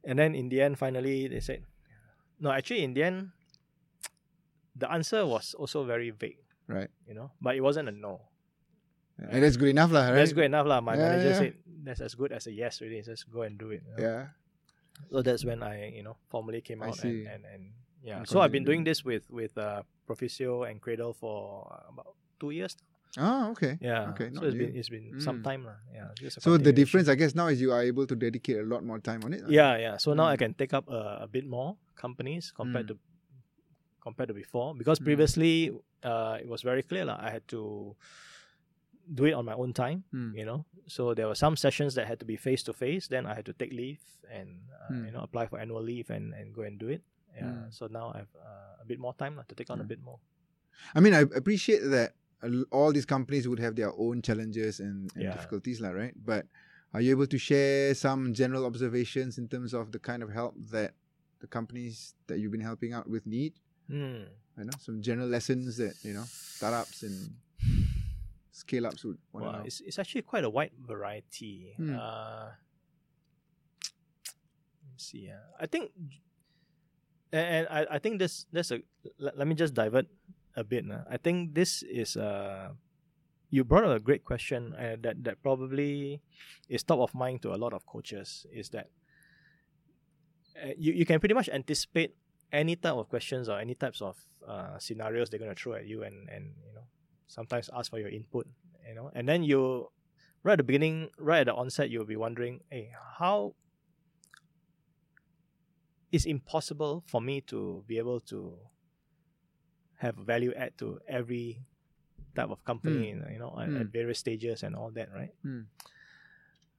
and 0.05 0.19
then 0.19 0.35
in 0.35 0.49
the 0.49 0.61
end, 0.61 0.79
finally 0.79 1.29
they 1.29 1.41
said, 1.41 1.65
no. 2.41 2.51
Actually, 2.51 2.85
in 2.85 2.95
the 2.95 3.03
end, 3.05 3.31
the 4.77 4.91
answer 4.91 5.25
was 5.27 5.55
also 5.55 5.85
very 5.85 6.11
vague. 6.11 6.39
Right. 6.67 6.89
You 7.07 7.15
know, 7.15 7.31
but 7.41 7.55
it 7.57 7.61
wasn't 7.61 7.89
a 7.89 7.93
no. 7.93 8.21
and 9.19 9.43
that's 9.45 9.57
good 9.57 9.69
enough, 9.71 9.93
lah, 9.93 10.11
right? 10.11 10.15
That's 10.19 10.33
good 10.35 10.51
enough, 10.51 10.67
lah. 10.67 10.81
My 10.81 10.97
Yeah, 10.99 11.09
manager 11.09 11.29
yeah. 11.31 11.39
said 11.39 11.55
that's 11.85 12.01
as 12.01 12.15
good 12.19 12.33
as 12.33 12.47
a 12.49 12.53
yes. 12.53 12.81
Really, 12.81 12.99
just 13.03 13.31
go 13.31 13.43
and 13.47 13.55
do 13.59 13.71
it. 13.71 13.83
you 13.87 13.95
know. 13.95 14.03
Yeah. 14.03 14.23
So 15.11 15.23
that's 15.23 15.45
when 15.45 15.63
I, 15.63 15.91
you 15.95 16.03
know, 16.03 16.17
formally 16.31 16.63
came 16.63 16.83
I 16.83 16.89
out 16.89 16.97
see. 16.99 17.27
and, 17.27 17.45
and, 17.45 17.45
and 17.47 17.63
yeah. 18.05 18.23
So 18.29 18.41
I've 18.45 18.53
been 18.53 18.65
doing 18.69 18.85
this 18.85 19.01
with 19.05 19.25
with 19.33 19.57
uh, 19.57 19.83
Proficio 20.07 20.69
and 20.69 20.77
Cradle 20.85 21.13
for 21.17 21.67
uh, 21.73 21.89
about 21.93 22.13
two 22.39 22.51
years. 22.53 22.77
Oh, 23.17 23.51
okay. 23.55 23.79
Yeah. 23.81 24.11
Okay, 24.11 24.29
So 24.35 24.43
it's 24.45 24.55
new. 24.59 24.67
been 24.67 24.73
it's 24.77 24.91
been 24.91 25.07
some 25.23 25.39
Mm. 25.41 25.45
time 25.49 25.63
lah. 25.71 25.79
Yeah. 25.95 26.11
So 26.43 26.59
the 26.59 26.75
difference, 26.75 27.07
I 27.09 27.15
guess, 27.15 27.31
now 27.35 27.47
is 27.47 27.63
you 27.63 27.71
are 27.71 27.83
able 27.83 28.07
to 28.11 28.17
dedicate 28.19 28.59
a 28.59 28.67
lot 28.67 28.83
more 28.83 28.99
time 28.99 29.23
on 29.23 29.31
it. 29.33 29.47
Yeah, 29.49 29.79
yeah. 29.79 29.97
So 30.03 30.15
now 30.19 30.27
I 30.27 30.35
Mm. 30.35 30.43
can 30.43 30.53
take 30.59 30.75
up 30.75 30.87
a, 30.91 31.23
a 31.25 31.29
bit 31.31 31.47
more 31.47 31.79
companies 31.95 32.51
compared 32.51 32.87
Mm. 32.91 32.99
to 32.99 32.99
compared 34.03 34.29
to 34.29 34.35
before 34.35 34.75
because 34.75 34.99
Mm. 35.01 35.07
previously 35.09 35.71
uh, 36.03 36.37
it 36.43 36.49
was 36.51 36.61
very 36.67 36.83
clear 36.83 37.07
lah. 37.07 37.17
I 37.23 37.31
had 37.31 37.47
to 37.55 37.95
do 39.07 39.25
it 39.31 39.33
on 39.33 39.45
my 39.47 39.55
own 39.55 39.73
time. 39.73 40.05
Mm. 40.13 40.35
You 40.37 40.45
know, 40.45 40.61
so 40.91 41.15
there 41.15 41.29
were 41.31 41.39
some 41.39 41.57
sessions 41.57 41.95
that 41.95 42.07
had 42.11 42.19
to 42.21 42.27
be 42.27 42.37
face 42.37 42.63
to 42.69 42.73
face. 42.75 43.07
Then 43.09 43.25
I 43.31 43.35
had 43.39 43.47
to 43.47 43.55
take 43.55 43.73
leave 43.73 44.03
and 44.29 44.59
uh, 44.75 44.93
Mm. 44.93 45.07
you 45.07 45.13
know 45.15 45.23
apply 45.23 45.47
for 45.47 45.57
annual 45.63 45.81
leave 45.83 46.11
and, 46.11 46.35
and 46.35 46.53
go 46.53 46.63
and 46.67 46.79
do 46.83 46.89
it. 46.89 47.03
Yeah. 47.37 47.43
Mm. 47.45 47.75
So 47.75 47.87
now 47.91 48.13
I 48.15 48.19
have 48.19 48.35
uh, 48.37 48.83
a 48.83 48.85
bit 48.87 48.99
more 48.99 49.15
time 49.15 49.41
to 49.47 49.55
take 49.55 49.71
on 49.71 49.81
a 49.81 49.85
bit 49.85 50.03
more. 50.03 50.19
I 50.95 51.01
mean, 51.01 51.15
I 51.15 51.21
appreciate 51.21 51.81
that 51.91 52.15
all 52.71 52.93
these 52.93 53.07
companies 53.07 53.49
would 53.49 53.59
have 53.59 53.75
their 53.75 53.93
own 53.97 54.23
challenges 54.23 54.81
and, 54.81 55.11
and 55.15 55.25
Yeah. 55.25 55.33
difficulties, 55.33 55.81
lah, 55.81 55.91
right? 55.91 56.15
But 56.15 56.47
are 56.93 57.01
you 57.01 57.11
able 57.11 57.27
to 57.27 57.39
share 57.39 57.95
some 57.95 58.35
general 58.35 58.67
observations 58.67 59.39
in 59.39 59.49
terms 59.49 59.73
of 59.75 59.91
the 59.93 59.99
kind 59.99 60.23
of 60.23 60.31
help 60.31 60.55
that 60.71 60.95
the 61.41 61.47
companies 61.47 62.15
that 62.27 62.39
you've 62.39 62.53
been 62.53 62.61
helping 62.61 62.93
out 62.93 63.09
with 63.09 63.27
need? 63.27 63.55
Hmm. 63.89 64.29
You 64.57 64.65
know, 64.71 64.77
some 64.79 65.03
general 65.03 65.27
lessons 65.27 65.77
that 65.79 65.95
you 66.05 66.15
know 66.15 66.25
startups 66.29 67.03
and 67.03 67.35
scale 68.53 68.87
ups 68.87 69.05
would 69.05 69.19
want 69.33 69.47
Well, 69.47 69.63
it's, 69.67 69.81
it's 69.81 69.99
actually 69.99 70.23
quite 70.23 70.45
a 70.45 70.51
wide 70.51 70.71
variety. 70.79 71.75
Hmm. 71.77 71.97
Uh, 71.99 71.99
let 74.85 74.93
me 74.93 74.99
see. 74.99 75.31
Uh, 75.31 75.43
I 75.59 75.67
think, 75.67 75.91
and, 77.35 77.47
and 77.47 77.65
I, 77.67 77.97
I 77.97 77.99
think 77.99 78.23
this 78.23 78.47
this 78.55 78.71
a 78.71 78.79
let, 79.19 79.35
let 79.35 79.47
me 79.51 79.59
just 79.59 79.75
divert 79.75 80.07
a 80.55 80.63
bit. 80.63 80.87
Uh. 80.87 81.03
I 81.11 81.19
think 81.19 81.55
this 81.55 81.83
is 81.83 82.17
uh, 82.17 82.71
you 83.51 83.67
brought 83.67 83.85
up 83.85 83.97
a 83.97 84.01
great 84.01 84.23
question 84.25 84.75
uh, 84.79 84.95
that 85.03 85.27
that 85.27 85.43
probably 85.43 86.23
is 86.71 86.87
top 86.87 87.03
of 87.03 87.15
mind 87.15 87.43
to 87.43 87.53
a 87.53 87.59
lot 87.59 87.75
of 87.75 87.83
coaches. 87.87 88.47
Is 88.55 88.71
that 88.71 88.95
uh, 90.55 90.79
you 90.79 90.95
you 90.95 91.05
can 91.05 91.19
pretty 91.19 91.35
much 91.35 91.51
anticipate 91.51 92.15
any 92.55 92.79
type 92.79 92.95
of 92.95 93.11
questions 93.11 93.51
or 93.51 93.59
any 93.59 93.75
types 93.75 93.99
of 93.99 94.15
uh, 94.47 94.79
scenarios 94.79 95.29
they're 95.29 95.43
going 95.43 95.51
to 95.51 95.59
throw 95.59 95.75
at 95.75 95.87
you, 95.91 96.07
and 96.07 96.31
and 96.31 96.55
you 96.63 96.73
know 96.73 96.87
sometimes 97.27 97.69
ask 97.75 97.91
for 97.91 97.99
your 97.99 98.15
input. 98.15 98.47
You 98.87 98.95
know, 98.95 99.11
and 99.15 99.27
then 99.27 99.43
you 99.43 99.91
right 100.45 100.55
at 100.55 100.63
the 100.63 100.69
beginning, 100.71 101.11
right 101.19 101.41
at 101.41 101.47
the 101.51 101.55
onset, 101.55 101.91
you'll 101.91 102.05
be 102.07 102.21
wondering, 102.21 102.61
hey, 102.71 102.93
how 103.19 103.55
it's 106.15 106.27
impossible 106.27 107.03
for 107.11 107.21
me 107.21 107.41
to 107.53 107.83
be 107.91 107.99
able 107.99 108.21
to 108.33 108.39
have 109.99 110.15
value 110.17 110.53
add 110.55 110.73
to 110.79 110.99
every 111.09 111.59
type 112.39 112.51
of 112.51 112.63
company, 112.65 113.13
Mm. 113.15 113.33
you 113.35 113.39
know, 113.43 113.53
at, 113.63 113.69
Mm. 113.69 113.81
at 113.81 113.87
various 113.99 114.19
stages 114.19 114.63
and 114.63 114.75
all 114.79 114.91
that, 114.99 115.09
right? 115.19 115.35
Mm. 115.47 115.67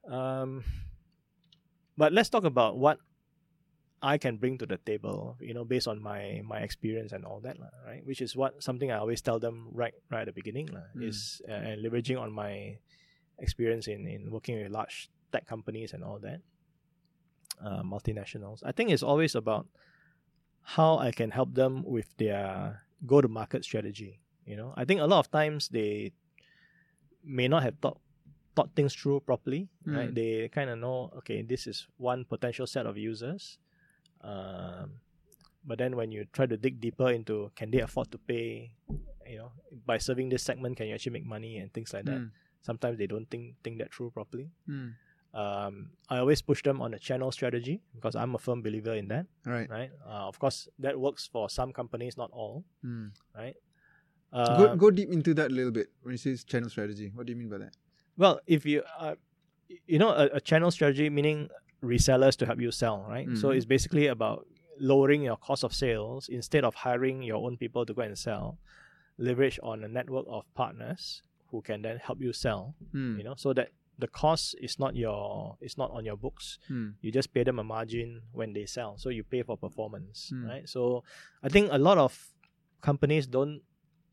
Um, 0.07 0.63
but 1.97 2.13
let's 2.13 2.29
talk 2.29 2.43
about 2.43 2.77
what 2.77 2.99
I 4.03 4.17
can 4.19 4.37
bring 4.37 4.57
to 4.59 4.65
the 4.67 4.77
table, 4.77 5.35
you 5.41 5.53
know, 5.55 5.65
based 5.65 5.87
on 5.87 5.97
my 6.01 6.41
my 6.45 6.59
experience 6.61 7.11
and 7.15 7.25
all 7.25 7.39
that, 7.41 7.57
right? 7.87 8.05
Which 8.05 8.21
is 8.21 8.35
what 8.35 8.61
something 8.61 8.91
I 8.91 8.97
always 9.01 9.21
tell 9.21 9.39
them 9.39 9.69
right 9.71 9.95
right 10.11 10.21
at 10.27 10.29
the 10.29 10.35
beginning, 10.35 10.67
lah, 10.69 10.85
Mm. 10.93 11.07
is 11.09 11.41
uh, 11.49 11.73
leveraging 11.81 12.19
on 12.19 12.29
my 12.31 12.77
experience 13.39 13.87
in 13.87 14.05
in 14.05 14.29
working 14.29 14.61
with 14.61 14.69
large 14.71 15.09
tech 15.31 15.47
companies 15.47 15.93
and 15.95 16.03
all 16.03 16.19
that, 16.19 16.41
uh, 17.63 17.83
multinationals. 17.83 18.61
I 18.63 18.71
think 18.71 18.91
it's 18.91 19.03
always 19.03 19.35
about 19.35 19.67
how 20.61 20.97
I 20.97 21.11
can 21.11 21.31
help 21.31 21.53
them 21.53 21.83
with 21.83 22.15
their 22.17 22.81
go 23.05 23.21
to 23.21 23.27
market 23.27 23.63
strategy. 23.63 24.19
You 24.45 24.57
know, 24.57 24.73
I 24.75 24.85
think 24.85 25.01
a 25.01 25.05
lot 25.05 25.19
of 25.19 25.31
times 25.31 25.69
they 25.69 26.11
may 27.23 27.47
not 27.47 27.63
have 27.63 27.75
thought 27.81 27.99
thought 28.55 28.71
things 28.75 28.93
through 28.95 29.19
properly. 29.19 29.67
Right? 29.85 30.09
Mm. 30.09 30.15
They 30.15 30.47
kind 30.47 30.69
of 30.69 30.79
know, 30.79 31.11
okay, 31.17 31.41
this 31.41 31.67
is 31.67 31.87
one 31.97 32.23
potential 32.23 32.65
set 32.65 32.85
of 32.85 32.97
users. 32.97 33.57
Um, 34.21 35.01
but 35.65 35.77
then 35.77 35.95
when 35.95 36.11
you 36.11 36.25
try 36.31 36.45
to 36.45 36.57
dig 36.57 36.79
deeper 36.79 37.09
into 37.11 37.51
can 37.55 37.69
they 37.69 37.79
afford 37.79 38.11
to 38.11 38.17
pay, 38.17 38.71
you 39.27 39.37
know, 39.37 39.51
by 39.85 39.97
serving 39.97 40.29
this 40.29 40.43
segment, 40.43 40.77
can 40.77 40.87
you 40.87 40.93
actually 40.93 41.11
make 41.11 41.25
money 41.25 41.57
and 41.57 41.73
things 41.73 41.93
like 41.93 42.05
that. 42.05 42.17
Mm. 42.17 42.31
Sometimes 42.61 42.97
they 42.97 43.07
don't 43.07 43.29
think 43.29 43.55
think 43.63 43.77
that 43.79 43.93
through 43.93 44.11
properly. 44.11 44.49
Mm. 44.69 44.93
Um, 45.35 45.89
I 46.09 46.17
always 46.19 46.41
push 46.41 46.63
them 46.63 46.81
on 46.81 46.93
a 46.93 46.99
channel 46.99 47.29
strategy 47.31 47.81
because 47.93 48.15
I'm 48.15 48.33
a 48.35 48.37
firm 48.39 48.61
believer 48.61 48.93
in 48.93 49.07
that. 49.09 49.25
Right. 49.45 49.69
Right. 49.69 49.91
Uh, 50.07 50.27
of 50.31 50.39
course, 50.39 50.67
that 50.79 50.97
works 50.99 51.27
for 51.27 51.49
some 51.49 51.73
companies, 51.73 52.15
not 52.17 52.31
all. 52.31 52.63
Mm. 52.85 53.11
Right. 53.35 53.55
go, 54.33 54.39
Uh, 54.41 54.75
go 54.75 54.89
deep 54.91 55.09
into 55.11 55.33
that 55.33 55.51
a 55.51 55.53
little 55.53 55.71
bit 55.71 55.87
when 56.03 56.13
you 56.13 56.17
say 56.17 56.35
channel 56.37 56.69
strategy. 56.69 57.11
What 57.13 57.25
do 57.27 57.33
you 57.33 57.37
mean 57.37 57.49
by 57.49 57.57
that? 57.59 57.73
Well, 58.17 58.39
if 58.47 58.65
you, 58.65 58.83
uh, 58.97 59.15
you 59.87 59.99
know, 59.99 60.09
a, 60.09 60.25
a 60.39 60.41
channel 60.41 60.71
strategy 60.71 61.09
meaning 61.09 61.49
resellers 61.83 62.35
to 62.37 62.45
help 62.45 62.59
you 62.61 62.71
sell, 62.71 63.05
right? 63.07 63.27
So 63.35 63.49
Mhm. 63.49 63.57
it's 63.57 63.65
basically 63.65 64.07
about 64.07 64.47
lowering 64.79 65.21
your 65.21 65.37
cost 65.37 65.63
of 65.63 65.73
sales 65.73 66.29
instead 66.29 66.63
of 66.63 66.75
hiring 66.75 67.23
your 67.23 67.43
own 67.45 67.57
people 67.57 67.85
to 67.85 67.93
go 67.93 68.01
and 68.03 68.17
sell. 68.17 68.57
Leverage 69.17 69.59
on 69.63 69.83
a 69.83 69.87
network 69.87 70.25
of 70.29 70.43
partners 70.55 71.21
who 71.51 71.61
can 71.61 71.81
then 71.81 71.97
help 71.97 72.19
you 72.21 72.33
sell. 72.33 72.75
Mm. 72.93 73.17
You 73.17 73.23
know, 73.23 73.35
so 73.35 73.53
that 73.53 73.69
the 73.97 74.07
cost 74.07 74.55
is 74.61 74.77
not 74.79 74.95
your, 74.95 75.55
it's 75.61 75.77
not 75.77 75.91
on 75.91 76.03
your 76.05 76.17
books. 76.17 76.59
Mm. 76.69 76.93
You 77.01 77.11
just 77.11 77.33
pay 77.33 77.43
them 77.43 77.59
a 77.59 77.63
margin 77.63 78.21
when 78.33 78.53
they 78.53 78.65
sell. 78.65 78.97
So 78.97 79.09
you 79.09 79.23
pay 79.23 79.43
for 79.43 79.57
performance, 79.57 80.31
Mm. 80.33 80.47
right? 80.47 80.67
So 80.69 81.03
I 81.43 81.49
think 81.49 81.69
a 81.71 81.77
lot 81.77 81.97
of 81.97 82.11
companies 82.81 83.27
don't 83.27 83.61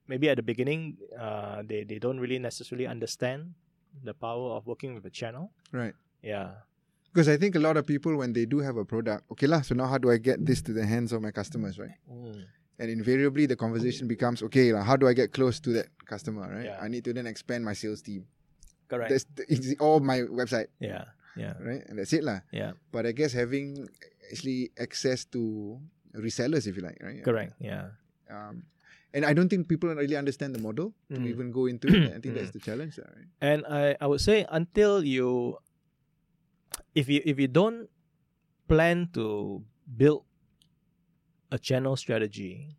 maybe 0.09 0.29
at 0.29 0.37
the 0.37 0.43
beginning 0.43 0.97
uh, 1.19 1.63
they, 1.67 1.85
they 1.85 1.99
don't 1.99 2.19
really 2.21 2.39
necessarily 2.39 2.87
understand 2.87 3.55
the 4.05 4.15
power 4.15 4.53
of 4.57 4.67
working 4.67 4.95
with 4.95 5.05
a 5.07 5.11
channel. 5.11 5.53
Right. 5.73 5.95
Yeah. 6.23 6.51
Because 7.13 7.29
I 7.29 7.37
think 7.37 7.55
a 7.57 7.59
lot 7.61 7.77
of 7.77 7.87
people, 7.87 8.17
when 8.17 8.33
they 8.33 8.47
do 8.47 8.59
have 8.61 8.77
a 8.79 8.85
product, 8.85 9.25
okay, 9.33 9.47
lah, 9.47 9.61
so 9.61 9.75
now 9.75 9.87
how 9.87 9.99
do 9.99 10.11
I 10.11 10.17
get 10.17 10.47
this 10.47 10.63
to 10.63 10.73
the 10.73 10.87
hands 10.87 11.13
of 11.13 11.21
my 11.21 11.31
customers, 11.31 11.79
right? 11.79 11.93
And 12.79 12.91
invariably, 12.91 13.45
the 13.47 13.55
conversation 13.55 14.09
becomes, 14.09 14.43
okay, 14.43 14.73
lah, 14.73 14.83
how 14.83 14.97
do 14.97 15.07
I 15.07 15.13
get 15.13 15.33
close 15.33 15.61
to 15.61 15.71
that 15.75 15.87
customer, 16.07 16.49
right? 16.49 16.65
Yeah. 16.65 16.79
I 16.81 16.89
need 16.89 17.05
to 17.05 17.13
then 17.13 17.27
expand 17.27 17.65
my 17.67 17.75
sales 17.75 18.01
team. 18.01 18.25
Correct. 18.93 19.09
That's 19.09 19.25
the, 19.41 19.43
it's 19.49 19.73
all 19.81 20.05
my 20.05 20.21
website, 20.29 20.69
yeah. 20.77 21.09
Yeah. 21.33 21.57
right? 21.65 21.81
And 21.89 21.97
that's 21.97 22.13
it, 22.13 22.21
lah. 22.21 22.45
Yeah. 22.53 22.77
But 22.93 23.09
I 23.09 23.17
guess 23.17 23.33
having 23.33 23.89
actually 24.29 24.69
access 24.77 25.25
to 25.33 25.81
resellers, 26.13 26.69
if 26.69 26.77
you 26.77 26.85
like, 26.85 27.01
right? 27.01 27.25
Correct. 27.25 27.57
Yeah. 27.57 27.97
Um, 28.29 28.69
and 29.17 29.25
I 29.25 29.33
don't 29.33 29.49
think 29.49 29.65
people 29.69 29.89
really 29.93 30.17
understand 30.17 30.53
the 30.53 30.61
model 30.61 30.93
to 31.09 31.17
Mm. 31.17 31.29
even 31.33 31.49
go 31.53 31.65
into 31.73 31.89
it. 31.89 32.13
I 32.13 32.21
think 32.21 32.33
that's 32.37 32.53
Mm. 32.53 32.57
the 32.61 32.65
challenge, 32.65 33.01
lah, 33.01 33.09
right? 33.17 33.29
And 33.41 33.59
I, 33.65 33.97
I 33.97 34.07
would 34.13 34.21
say 34.21 34.45
until 34.53 35.01
you 35.01 35.57
if 36.93 37.09
you 37.09 37.25
if 37.25 37.41
you 37.41 37.49
don't 37.49 37.89
plan 38.69 39.09
to 39.17 39.61
build 39.89 40.25
a 41.49 41.57
channel 41.57 41.97
strategy, 41.97 42.77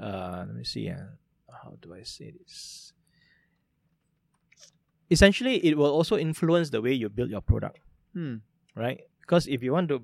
uh 0.00 0.44
let 0.48 0.56
me 0.56 0.64
see 0.64 0.88
uh, 0.88 1.12
how 1.48 1.76
do 1.80 1.92
I 1.92 2.04
say 2.04 2.32
this? 2.32 2.92
Essentially 5.10 5.56
it 5.66 5.76
will 5.76 5.90
also 5.90 6.16
influence 6.16 6.70
the 6.70 6.80
way 6.80 6.92
you 6.92 7.08
build 7.08 7.30
your 7.30 7.40
product, 7.42 7.78
Hmm. 8.14 8.36
right? 8.76 9.00
Because 9.20 9.46
if 9.48 9.62
you 9.62 9.72
want 9.72 9.88
to 9.88 10.02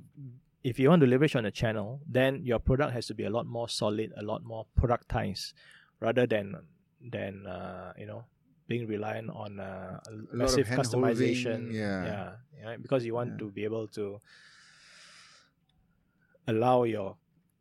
if 0.65 0.79
you 0.81 0.89
want 0.91 1.01
to 1.01 1.07
leverage 1.07 1.37
on 1.37 1.47
a 1.47 1.51
channel, 1.51 2.01
then 2.11 2.43
your 2.45 2.59
product 2.59 2.93
has 2.93 3.07
to 3.07 3.15
be 3.15 3.23
a 3.25 3.31
lot 3.31 3.47
more 3.47 3.69
solid, 3.69 4.13
a 4.17 4.23
lot 4.23 4.43
more 4.43 4.67
productized, 4.81 5.53
rather 6.01 6.27
than 6.27 6.57
than 7.01 7.47
uh, 7.47 7.93
you 7.97 8.07
know 8.07 8.25
being 8.67 8.87
reliant 8.89 9.31
on 9.31 9.61
uh, 9.61 10.01
a 10.09 10.11
lot 10.11 10.27
of 10.27 10.35
massive 10.35 10.67
customization. 10.67 11.71
yeah. 11.73 12.05
yeah, 12.05 12.31
yeah, 12.61 12.77
because 12.83 13.05
you 13.07 13.15
want 13.15 13.31
Yeah. 13.33 13.39
to 13.39 13.51
be 13.53 13.63
able 13.63 13.87
to 13.95 14.21
allow 16.49 16.83
your 16.85 17.17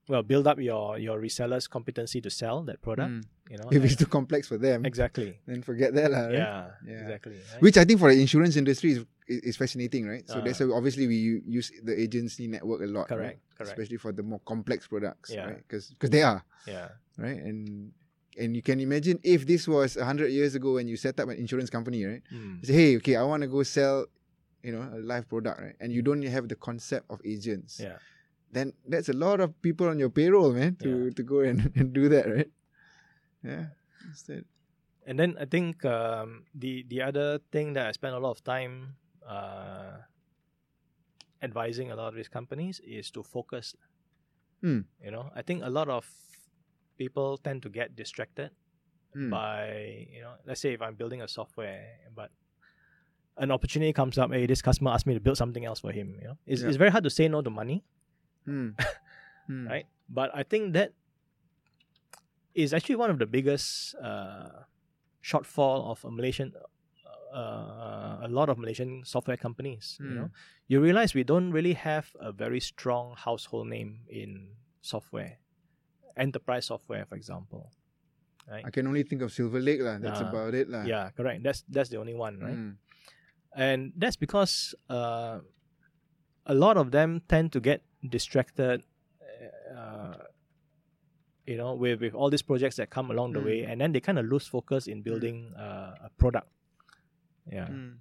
well 0.07 0.23
build 0.23 0.47
up 0.47 0.59
your 0.59 0.97
your 0.97 1.19
resellers 1.19 1.69
competency 1.69 2.21
to 2.21 2.29
sell 2.29 2.63
that 2.63 2.81
product. 2.81 3.09
Hmm. 3.09 3.21
You 3.49 3.57
know, 3.61 3.69
If 3.71 3.83
it's 3.85 3.95
too 3.95 4.07
complex 4.09 4.47
for 4.47 4.57
them, 4.57 4.85
exactly. 4.85 5.37
then 5.45 5.61
forget 5.61 5.93
that, 5.93 6.09
lah, 6.09 6.25
right? 6.25 6.33
Yeah, 6.33 6.71
Yeah. 6.81 7.01
exactly. 7.05 7.37
right? 7.37 7.61
Which 7.61 7.77
I 7.77 7.85
think 7.85 7.99
for 8.01 8.09
the 8.13 8.19
insurance 8.19 8.55
industry 8.57 8.91
is 8.97 9.05
is 9.27 9.57
fascinating, 9.57 10.05
right? 10.05 10.21
So 10.29 10.37
Ah. 10.37 10.45
that's 10.45 10.59
why 10.61 10.69
obviously 10.73 11.05
we 11.09 11.41
use 11.45 11.69
the 11.81 11.93
agency 11.97 12.45
network 12.45 12.81
a 12.81 12.89
lot, 12.89 13.09
correct, 13.09 13.21
right? 13.21 13.37
correct. 13.57 13.73
Especially 13.73 13.97
for 13.97 14.13
the 14.13 14.21
more 14.21 14.41
complex 14.45 14.85
products, 14.89 15.29
Yeah. 15.33 15.45
right? 15.49 15.61
Because 15.65 15.93
they 16.13 16.21
are 16.21 16.41
yeah, 16.69 16.89
right, 17.17 17.37
and 17.41 17.89
and 18.37 18.53
you 18.57 18.61
can 18.65 18.77
imagine 18.81 19.17
if 19.25 19.45
this 19.45 19.65
was 19.69 19.93
hundred 19.97 20.29
years 20.33 20.53
ago 20.53 20.77
when 20.77 20.85
you 20.89 20.97
set 20.97 21.17
up 21.21 21.29
an 21.29 21.37
insurance 21.37 21.69
company, 21.73 22.01
right? 22.05 22.21
Mm. 22.33 22.61
You 22.61 22.65
say, 22.69 22.73
hey, 22.73 22.91
okay, 23.01 23.15
I 23.17 23.23
want 23.25 23.41
to 23.45 23.49
go 23.49 23.61
sell, 23.65 24.05
you 24.65 24.73
know, 24.73 24.81
a 24.93 25.01
live 25.01 25.29
product, 25.29 25.57
right? 25.61 25.77
And 25.81 25.93
you 25.93 26.01
don't 26.01 26.21
have 26.25 26.45
the 26.49 26.57
concept 26.57 27.05
of 27.09 27.21
agents. 27.25 27.77
yeah. 27.81 27.97
Then 28.51 28.73
that's 28.87 29.09
a 29.09 29.17
lot 29.17 29.39
of 29.41 29.53
people 29.61 29.87
on 29.89 29.97
your 30.01 30.09
payroll, 30.09 30.53
man, 30.53 30.77
to 30.85 31.09
to 31.13 31.21
go 31.23 31.41
and, 31.45 31.69
and 31.79 31.93
do 31.93 32.09
that, 32.09 32.25
right? 32.29 32.49
Yeah. 33.45 33.65
Instead. 34.07 34.45
And 35.07 35.19
then 35.19 35.37
I 35.39 35.45
think 35.45 35.85
um, 35.85 36.45
the 36.55 36.83
the 36.89 37.01
other 37.03 37.39
thing 37.51 37.73
that 37.73 37.85
I 37.87 37.91
spend 37.91 38.15
a 38.15 38.19
lot 38.19 38.31
of 38.31 38.43
time 38.43 38.95
uh, 39.27 40.01
advising 41.41 41.91
a 41.91 41.95
lot 41.95 42.07
of 42.09 42.15
these 42.15 42.27
companies 42.27 42.81
is 42.85 43.11
to 43.11 43.23
focus. 43.23 43.75
Hmm. 44.61 44.81
You 45.03 45.11
know, 45.11 45.29
I 45.35 45.41
think 45.43 45.63
a 45.63 45.69
lot 45.69 45.89
of 45.89 46.05
people 46.97 47.37
tend 47.37 47.61
to 47.63 47.69
get 47.69 47.95
distracted 47.95 48.51
Hmm. 49.13 49.29
by 49.29 50.07
you 50.11 50.19
know, 50.21 50.33
let's 50.45 50.59
say 50.59 50.73
if 50.73 50.81
I'm 50.81 50.95
building 50.95 51.21
a 51.21 51.27
software, 51.27 51.85
but 52.15 52.31
an 53.37 53.51
opportunity 53.51 53.93
comes 53.93 54.17
up, 54.17 54.31
hey, 54.31 54.45
this 54.45 54.61
customer 54.61 54.91
asked 54.91 55.05
me 55.07 55.13
to 55.13 55.19
build 55.21 55.37
something 55.37 55.63
else 55.65 55.79
for 55.79 55.91
him. 55.91 56.15
You 56.19 56.27
know, 56.29 56.37
it's, 56.45 56.61
Yeah. 56.61 56.67
it's 56.69 56.77
very 56.77 56.89
hard 56.91 57.03
to 57.05 57.09
say 57.09 57.27
no 57.27 57.41
to 57.41 57.49
money. 57.49 57.83
Hmm. 58.45 58.69
right? 59.49 59.85
But 60.09 60.31
I 60.33 60.43
think 60.43 60.73
that 60.73 60.91
is 62.55 62.73
actually 62.73 62.95
one 62.95 63.11
of 63.11 63.19
the 63.19 63.25
biggest 63.27 63.95
uh, 64.01 64.63
shortfall 65.23 65.91
of 65.91 66.03
a 66.05 66.11
Malaysian, 66.11 66.53
uh, 67.35 68.23
a 68.23 68.29
lot 68.29 68.47
of 68.49 68.57
Malaysian 68.57 69.03
software 69.03 69.37
companies. 69.37 69.97
You 69.99 70.05
Hmm. 70.07 70.15
know, 70.15 70.29
you 70.67 70.79
realize 70.81 71.13
we 71.13 71.23
don't 71.23 71.51
really 71.51 71.73
have 71.75 72.15
a 72.19 72.31
very 72.31 72.59
strong 72.59 73.15
household 73.17 73.67
name 73.67 74.07
in 74.07 74.55
software, 74.81 75.39
enterprise 76.15 76.65
software, 76.71 77.05
for 77.05 77.15
example. 77.15 77.71
Right? 78.47 78.63
I 78.65 78.69
can 78.71 78.87
only 78.87 79.03
think 79.03 79.21
of 79.21 79.31
Silverlake, 79.33 79.81
lah. 79.81 79.97
That's 79.97 80.21
Ah. 80.21 80.29
about 80.29 80.53
it, 80.53 80.69
lah. 80.69 80.85
Yeah, 80.85 81.09
correct. 81.17 81.43
That's 81.43 81.63
that's 81.67 81.89
the 81.89 81.97
only 81.97 82.13
one, 82.15 82.39
right? 82.39 82.55
Hmm. 82.57 82.73
and 83.55 83.95
that's 83.95 84.19
because 84.19 84.75
uh, 84.91 85.39
a 86.45 86.51
lot 86.53 86.75
of 86.75 86.91
them 86.91 87.23
tend 87.31 87.55
to 87.55 87.59
get 87.63 87.87
distracted 88.03 88.83
uh, 89.71 90.27
you 91.45 91.57
know 91.57 91.73
with, 91.75 92.01
with 92.01 92.13
all 92.13 92.29
these 92.29 92.41
projects 92.41 92.75
that 92.77 92.89
come 92.89 93.11
along 93.11 93.33
the 93.33 93.39
Mm. 93.39 93.45
way 93.45 93.59
and 93.69 93.79
then 93.81 93.91
they 93.93 93.99
kind 94.01 94.17
of 94.17 94.25
lose 94.25 94.47
focus 94.47 94.87
in 94.87 95.01
building 95.01 95.53
uh, 95.57 96.07
a 96.07 96.09
product 96.17 96.47
yeah 97.51 97.67
Mm. 97.69 97.97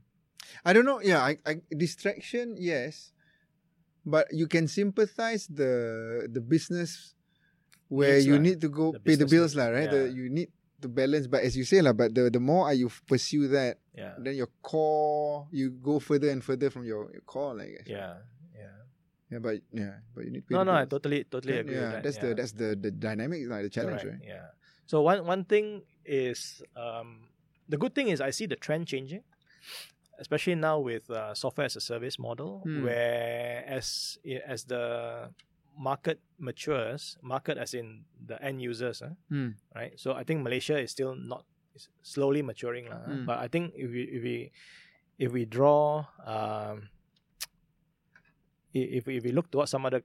I 0.64 0.72
don't 0.72 0.84
know. 0.84 1.00
Yeah, 1.00 1.20
I, 1.24 1.36
I 1.44 1.60
distraction, 1.72 2.56
yes, 2.60 3.12
but 4.04 4.28
you 4.30 4.46
can 4.46 4.68
sympathize 4.68 5.48
the 5.48 6.28
the 6.30 6.40
business 6.40 7.14
where 7.88 8.14
Needs 8.20 8.26
you 8.28 8.38
need 8.38 8.60
to 8.60 8.68
go 8.68 8.92
The 8.92 9.00
pay 9.00 9.16
the 9.16 9.26
bills, 9.26 9.56
lah, 9.56 9.72
right? 9.72 9.88
The, 9.90 10.08
you 10.12 10.28
need 10.28 10.52
to 10.84 10.88
balance. 10.88 11.26
But 11.26 11.42
as 11.48 11.56
you 11.56 11.64
say, 11.64 11.80
lah, 11.80 11.92
but 11.96 12.14
the 12.14 12.28
the 12.30 12.40
more 12.40 12.70
you 12.76 12.92
pursue 13.08 13.48
that, 13.56 13.80
Yeah. 13.96 14.14
then 14.20 14.36
your 14.36 14.52
core 14.62 15.48
you 15.50 15.72
go 15.72 15.98
further 15.98 16.28
and 16.30 16.44
further 16.44 16.68
from 16.70 16.84
your, 16.84 17.08
your 17.12 17.24
core, 17.24 17.56
like 17.56 17.88
Yeah. 17.88 17.96
Yeah. 17.98 18.14
Yeah. 19.34 19.42
But 19.42 19.54
yeah, 19.74 19.94
but 20.14 20.22
you 20.24 20.30
need. 20.30 20.44
No, 20.48 20.62
no, 20.62 20.72
I 20.78 20.86
totally, 20.86 21.26
totally 21.26 21.58
Then, 21.58 21.66
agree 21.66 21.74
yeah, 21.76 21.90
that. 21.98 22.02
that's 22.06 22.18
yeah. 22.22 22.26
the 22.30 22.30
that's 22.38 22.54
the 22.54 22.68
the 22.78 22.90
dynamic, 22.94 23.50
like 23.50 23.66
the 23.66 23.72
challenge, 23.74 24.02
Correct, 24.06 24.22
right? 24.22 24.38
Yeah. 24.38 24.54
So 24.86 25.02
one 25.02 25.26
one 25.26 25.42
thing 25.44 25.82
is 26.06 26.62
um, 26.78 27.26
the 27.68 27.76
good 27.76 27.94
thing 27.94 28.08
is 28.14 28.20
I 28.22 28.30
see 28.30 28.46
the 28.46 28.56
trend 28.56 28.86
changing, 28.86 29.26
especially 30.22 30.54
now 30.54 30.78
with 30.78 31.10
uh, 31.10 31.34
software 31.34 31.66
as 31.66 31.76
a 31.76 31.82
service 31.82 32.18
model, 32.18 32.62
Hmm. 32.64 32.84
where 32.84 33.64
as 33.66 34.18
as 34.46 34.64
the 34.64 34.84
market 35.74 36.20
matures, 36.38 37.16
market 37.22 37.58
as 37.58 37.74
in 37.74 38.04
the 38.14 38.38
end 38.38 38.62
users, 38.62 39.02
huh, 39.02 39.18
Hmm. 39.28 39.58
right? 39.74 39.98
So 39.98 40.14
I 40.14 40.22
think 40.22 40.42
Malaysia 40.46 40.78
is 40.78 40.94
still 40.94 41.16
not 41.18 41.42
slowly 42.06 42.42
maturing, 42.46 42.86
lah? 42.86 43.02
Hmm. 43.02 43.26
but 43.26 43.42
I 43.42 43.48
think 43.50 43.74
if 43.74 43.90
we 43.90 44.02
if 44.06 44.22
we 44.22 44.36
if 45.18 45.30
we 45.34 45.42
draw 45.46 46.06
um, 46.22 46.90
if 48.74 49.08
if 49.08 49.24
we 49.24 49.32
look 49.32 49.50
towards 49.50 49.70
some 49.70 49.86
other 49.86 50.02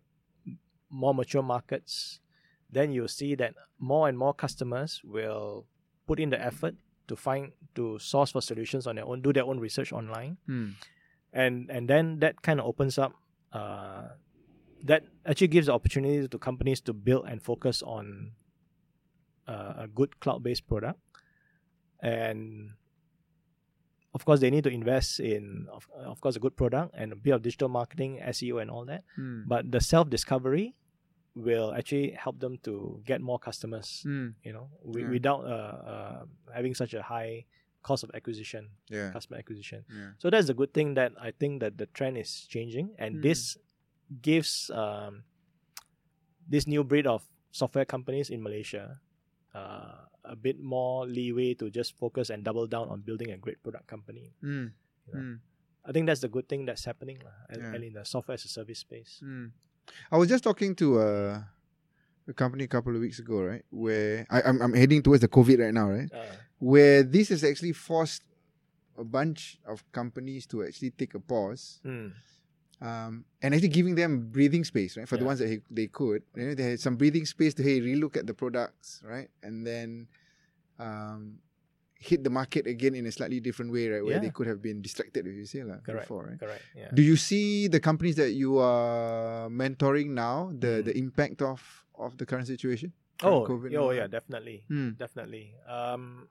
more 0.89 1.13
mature 1.13 1.43
markets, 1.43 2.20
then 2.72 2.91
you'll 2.91 3.07
see 3.07 3.36
that 3.36 3.53
more 3.78 4.07
and 4.09 4.17
more 4.17 4.34
customers 4.34 5.01
will 5.03 5.65
put 6.07 6.20
in 6.20 6.30
the 6.30 6.39
effort 6.41 6.76
to 7.07 7.15
find 7.15 7.51
to 7.76 7.97
source 7.99 8.32
for 8.32 8.41
solutions 8.41 8.86
on 8.88 8.95
their 8.95 9.05
own, 9.05 9.22
do 9.22 9.34
their 9.34 9.45
own 9.45 9.59
research 9.59 9.91
online, 9.91 10.38
Hmm. 10.45 10.70
and 11.34 11.70
and 11.70 11.89
then 11.89 12.20
that 12.20 12.41
kind 12.41 12.59
of 12.59 12.65
opens 12.65 12.97
up. 12.97 13.13
Uh, 13.51 14.09
that 14.86 15.03
actually 15.26 15.47
gives 15.49 15.65
the 15.67 15.74
opportunity 15.74 16.26
to 16.28 16.38
companies 16.39 16.80
to 16.82 16.93
build 16.93 17.26
and 17.28 17.41
focus 17.43 17.82
on 17.84 18.32
uh, 19.47 19.74
a 19.84 19.88
good 19.88 20.20
cloud-based 20.22 20.67
product, 20.67 20.99
and 22.01 22.72
of 24.14 24.26
course 24.26 24.39
they 24.39 24.49
need 24.49 24.64
to 24.64 24.70
invest 24.74 25.20
in 25.20 25.68
of, 25.72 25.88
of 25.93 26.20
course 26.22 26.36
a 26.36 26.39
good 26.39 26.55
product 26.57 26.95
and 26.97 27.12
a 27.14 27.16
bit 27.16 27.32
of 27.32 27.41
digital 27.41 27.70
marketing, 27.70 28.20
SEO, 28.26 28.62
and 28.62 28.70
all 28.72 28.86
that. 28.86 29.03
Hmm. 29.16 29.43
But 29.45 29.72
the 29.72 29.80
self-discovery 29.80 30.74
will 31.36 31.74
actually 31.74 32.12
help 32.18 32.39
them 32.39 32.57
to 32.66 33.01
get 33.05 33.22
more 33.22 33.38
customers. 33.39 34.01
Hmm. 34.03 34.30
You 34.43 34.53
know, 34.53 34.70
wi- 34.84 35.05
Yeah. 35.05 35.12
without 35.14 35.41
uh, 35.45 35.78
uh, 35.93 36.20
having 36.53 36.74
such 36.74 36.93
a 36.97 37.01
high 37.05 37.45
cost 37.86 38.03
of 38.03 38.12
acquisition, 38.18 38.70
Yeah. 38.89 39.14
customer 39.14 39.38
acquisition. 39.38 39.86
Yeah. 39.88 40.12
So 40.18 40.30
that's 40.30 40.49
a 40.49 40.53
good 40.57 40.74
thing 40.74 40.95
that 40.95 41.14
I 41.22 41.32
think 41.32 41.62
that 41.62 41.78
the 41.78 41.86
trend 41.93 42.18
is 42.18 42.43
changing, 42.49 42.95
and 42.97 43.18
Mm. 43.18 43.22
this 43.22 43.55
gives 44.22 44.70
um, 44.74 45.24
this 46.49 46.66
new 46.66 46.84
breed 46.84 47.05
of 47.05 47.24
software 47.51 47.86
companies 47.86 48.30
in 48.34 48.41
Malaysia 48.41 48.99
uh, 49.53 50.09
a 50.26 50.36
bit 50.36 50.59
more 50.59 51.05
leeway 51.05 51.53
to 51.55 51.70
just 51.70 51.97
focus 51.97 52.30
and 52.30 52.43
double 52.43 52.67
down 52.67 52.89
on 52.89 53.01
building 53.01 53.32
a 53.32 53.38
great 53.38 53.61
product 53.63 53.88
company. 53.88 54.32
Hmm. 54.41 54.67
You 55.07 55.13
know? 55.13 55.20
Hmm. 55.20 55.34
I 55.86 55.91
think 55.91 56.05
that's 56.07 56.22
the 56.22 56.28
good 56.28 56.47
thing 56.47 56.65
that's 56.65 56.86
happening, 56.86 57.20
and, 57.49 57.61
Yeah. 57.61 57.74
and 57.74 57.84
in 57.84 57.93
the 57.93 58.05
software 58.05 58.36
as 58.36 58.45
a 58.45 58.47
service 58.47 58.80
space. 58.80 59.22
Mm. 59.24 59.51
I 60.11 60.17
was 60.17 60.30
just 60.30 60.43
talking 60.43 60.76
to 60.76 60.99
a, 60.99 61.47
a 62.28 62.34
company 62.34 62.65
a 62.65 62.67
couple 62.67 62.93
of 62.93 63.01
weeks 63.01 63.17
ago, 63.17 63.41
right? 63.41 63.65
Where 63.72 64.28
I, 64.30 64.41
I'm, 64.43 64.61
I'm 64.61 64.74
heading 64.74 65.01
towards 65.01 65.22
the 65.22 65.28
COVID 65.28 65.59
right 65.59 65.74
now, 65.74 65.89
right? 65.89 66.09
Uh, 66.13 66.26
Where 66.59 67.01
this 67.01 67.30
has 67.30 67.43
actually 67.43 67.72
forced 67.72 68.22
a 68.97 69.03
bunch 69.03 69.57
of 69.65 69.84
companies 69.91 70.45
to 70.47 70.63
actually 70.63 70.91
take 70.91 71.15
a 71.15 71.20
pause 71.20 71.80
mm, 71.86 72.11
um, 72.82 73.25
and 73.41 73.53
actually 73.53 73.67
giving 73.69 73.95
them 73.95 74.30
breathing 74.32 74.63
space, 74.63 74.95
right? 74.97 75.07
For 75.07 75.17
the 75.17 75.25
ones 75.25 75.39
that 75.39 75.49
he- 75.49 75.61
they 75.69 75.88
could, 75.88 76.23
you 76.36 76.45
know, 76.47 76.53
they 76.55 76.63
had 76.71 76.80
some 76.80 76.95
breathing 76.95 77.25
space 77.25 77.53
to 77.55 77.63
hey 77.63 77.82
relook 77.82 78.15
at 78.17 78.25
the 78.27 78.34
products, 78.34 79.01
right? 79.03 79.30
And 79.43 79.65
then 79.67 80.07
um, 80.80 81.39
hit 81.95 82.23
the 82.23 82.30
market 82.30 82.65
again 82.67 82.95
in 82.95 83.05
a 83.05 83.11
slightly 83.11 83.41
different 83.41 83.71
way, 83.73 83.89
right? 83.89 84.03
Where 84.03 84.13
Yeah. 84.15 84.19
they 84.21 84.30
could 84.30 84.47
have 84.47 84.61
been 84.61 84.82
distracted, 84.82 85.27
if 85.27 85.36
you 85.36 85.45
say, 85.45 85.63
like, 85.63 85.84
Correct. 85.84 86.05
before, 86.07 86.23
right? 86.32 86.39
correct. 86.39 86.63
Yeah. 86.73 86.88
Do 86.93 87.01
you 87.01 87.17
see 87.17 87.67
the 87.67 87.82
companies 87.82 88.15
that 88.15 88.32
you 88.32 88.57
are 88.59 89.49
mentoring 89.49 90.11
now, 90.15 90.53
the 90.57 90.80
Mm. 90.80 90.86
the 90.86 90.97
impact 90.97 91.41
of 91.41 91.59
of 91.95 92.15
the 92.17 92.25
current 92.25 92.47
situation? 92.47 92.93
oh, 93.21 93.43
COVID 93.43 93.75
oh 93.75 93.91
yeah, 93.91 94.07
definitely. 94.07 94.63
Hmm. 94.71 94.91
definitely. 94.95 95.51
Um, 95.67 96.30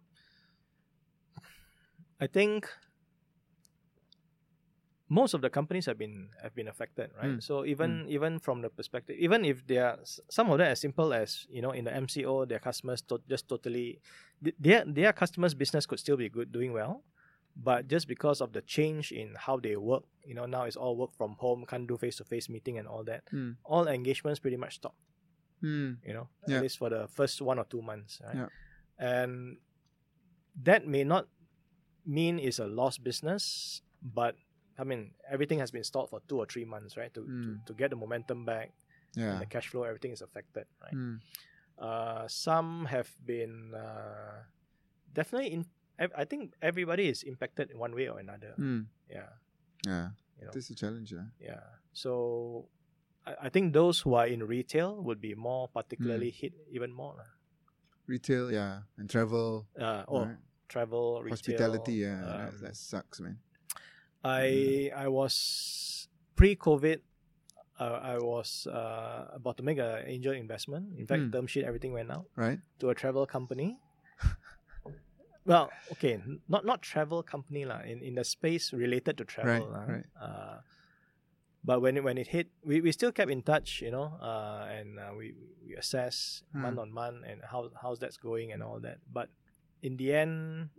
I 2.20 2.26
think 2.26 2.66
most 5.08 5.32
of 5.34 5.40
the 5.40 5.48
companies 5.50 5.86
have 5.86 5.96
been 5.98 6.28
have 6.42 6.54
been 6.54 6.68
affected, 6.68 7.10
right? 7.16 7.30
Mm. 7.38 7.42
So 7.42 7.64
even 7.64 8.06
even 8.08 8.38
from 8.38 8.60
the 8.62 8.68
perspective, 8.70 9.16
even 9.18 9.44
if 9.44 9.66
they 9.66 9.78
are 9.78 9.98
some 10.30 10.50
of 10.50 10.58
them 10.58 10.68
as 10.68 10.80
simple 10.80 11.12
as 11.14 11.46
you 11.50 11.62
know 11.62 11.70
in 11.70 11.84
the 11.84 11.90
MCO, 11.90 12.46
their 12.48 12.58
customers 12.58 13.00
to, 13.08 13.20
just 13.28 13.48
totally 13.48 14.00
their 14.58 14.84
their 14.86 15.12
customers' 15.12 15.54
business 15.54 15.86
could 15.86 15.98
still 15.98 16.16
be 16.16 16.28
good, 16.28 16.52
doing 16.52 16.72
well, 16.72 17.02
but 17.56 17.88
just 17.88 18.06
because 18.06 18.40
of 18.40 18.52
the 18.52 18.60
change 18.62 19.10
in 19.12 19.34
how 19.36 19.56
they 19.58 19.76
work, 19.76 20.04
you 20.24 20.34
know, 20.34 20.46
now 20.46 20.64
it's 20.64 20.76
all 20.76 20.96
work 20.96 21.14
from 21.16 21.36
home, 21.38 21.64
can't 21.66 21.86
do 21.88 21.96
face 21.96 22.16
to 22.16 22.24
face 22.24 22.48
meeting 22.48 22.78
and 22.78 22.86
all 22.86 23.02
that. 23.04 23.22
Mm. 23.32 23.56
All 23.64 23.88
engagements 23.88 24.40
pretty 24.40 24.56
much 24.56 24.74
stop 24.76 24.94
Hmm. 25.60 25.94
you 26.06 26.12
know, 26.14 26.28
Yeah. 26.46 26.56
at 26.58 26.62
least 26.62 26.78
for 26.78 26.88
the 26.88 27.08
first 27.08 27.42
one 27.42 27.58
or 27.58 27.64
two 27.64 27.82
months, 27.82 28.20
right? 28.24 28.36
Yeah. 28.36 28.48
And 28.98 29.58
that 30.62 30.86
may 30.86 31.02
not 31.02 31.26
mean 32.06 32.38
it's 32.38 32.60
a 32.60 32.66
lost 32.66 33.02
business, 33.02 33.82
but 34.00 34.36
I 34.78 34.84
mean, 34.84 35.10
everything 35.28 35.58
has 35.58 35.70
been 35.70 35.82
stalled 35.84 36.10
for 36.10 36.20
two 36.28 36.38
or 36.38 36.46
three 36.46 36.64
months, 36.64 36.96
right? 36.96 37.12
To, 37.14 37.20
to, 37.26 37.50
Mm. 37.58 37.66
to 37.66 37.72
get 37.74 37.90
the 37.90 37.96
momentum 37.98 38.44
back 38.46 38.70
and 39.16 39.24
Yeah. 39.24 39.38
the 39.42 39.46
cash 39.46 39.68
flow, 39.68 39.82
everything 39.82 40.12
is 40.12 40.22
affected, 40.22 40.66
right? 40.82 40.92
Hmm. 40.94 41.16
Uh, 41.78 42.26
some 42.28 42.86
have 42.86 43.10
been 43.26 43.74
uh, 43.74 44.42
definitely 45.14 45.52
in. 45.52 45.66
I 45.98 46.24
think 46.24 46.54
everybody 46.62 47.08
is 47.10 47.24
impacted 47.26 47.70
in 47.74 47.78
one 47.78 47.90
way 47.94 48.06
or 48.08 48.18
another. 48.22 48.54
Hmm. 48.54 48.86
Yeah, 49.10 49.34
Yeah. 49.82 50.14
you 50.38 50.46
know, 50.46 50.52
This 50.54 50.70
is 50.70 50.78
a 50.78 50.78
challenge. 50.78 51.10
Yeah. 51.10 51.26
yeah. 51.42 51.64
So 51.92 52.68
I, 53.26 53.46
I 53.46 53.48
think 53.50 53.74
those 53.74 53.98
who 54.06 54.14
are 54.14 54.26
in 54.30 54.46
retail 54.46 55.02
would 55.02 55.18
be 55.20 55.34
more 55.34 55.66
particularly 55.66 56.30
Mm. 56.30 56.38
hit 56.38 56.52
even 56.70 56.92
more. 56.94 57.14
lah. 57.18 57.30
Retail, 58.06 58.50
yeah, 58.54 58.86
and 58.96 59.10
travel, 59.10 59.66
Uh, 59.76 60.04
oh, 60.08 60.24
right? 60.24 60.38
travel, 60.70 61.18
retail, 61.20 61.34
hospitality, 61.34 61.94
yeah, 62.06 62.22
um, 62.24 62.38
that, 62.38 62.52
that 62.62 62.76
sucks, 62.76 63.18
man. 63.20 63.38
I 64.24 64.90
I 64.94 65.06
was 65.08 66.08
pre-COVID. 66.36 67.00
Uh, 67.78 67.98
I 68.02 68.18
was 68.18 68.66
uh, 68.66 69.30
about 69.38 69.56
to 69.58 69.62
make 69.62 69.78
an 69.78 70.02
angel 70.06 70.34
investment. 70.34 70.98
In 70.98 71.06
fact, 71.06 71.22
Hmm. 71.22 71.30
term 71.30 71.46
sheet 71.46 71.62
everything 71.62 71.94
went 71.94 72.10
out 72.10 72.26
Right? 72.34 72.58
to 72.82 72.90
a 72.90 72.94
travel 72.94 73.22
company. 73.22 73.78
well, 75.46 75.70
okay, 75.92 76.14
n- 76.18 76.40
not 76.48 76.66
not 76.66 76.82
travel 76.82 77.22
company 77.22 77.64
lah. 77.64 77.80
In 77.86 78.02
in 78.02 78.14
the 78.18 78.24
space 78.26 78.72
related 78.74 79.16
to 79.18 79.24
travel 79.24 79.70
lah. 79.70 79.84
right. 79.86 80.08
Uh, 80.18 80.56
but 81.64 81.78
when 81.82 81.96
it, 81.98 82.02
when 82.02 82.16
it 82.18 82.28
hit, 82.34 82.48
we, 82.64 82.80
we 82.80 82.90
still 82.92 83.12
kept 83.12 83.30
in 83.30 83.42
touch, 83.42 83.82
you 83.82 83.90
know, 83.90 84.16
uh, 84.22 84.66
and 84.70 84.98
uh, 84.98 85.14
we 85.14 85.34
we 85.66 85.74
assess 85.78 86.42
Hmm. 86.50 86.62
month 86.66 86.78
on 86.82 86.90
month 86.90 87.22
and 87.26 87.42
how 87.46 87.70
how's 87.78 87.98
that's 88.02 88.18
going 88.18 88.50
and 88.50 88.62
all 88.62 88.80
that. 88.82 88.98
But 89.06 89.30
in 89.82 89.94
the 89.96 90.14
end, 90.18 90.70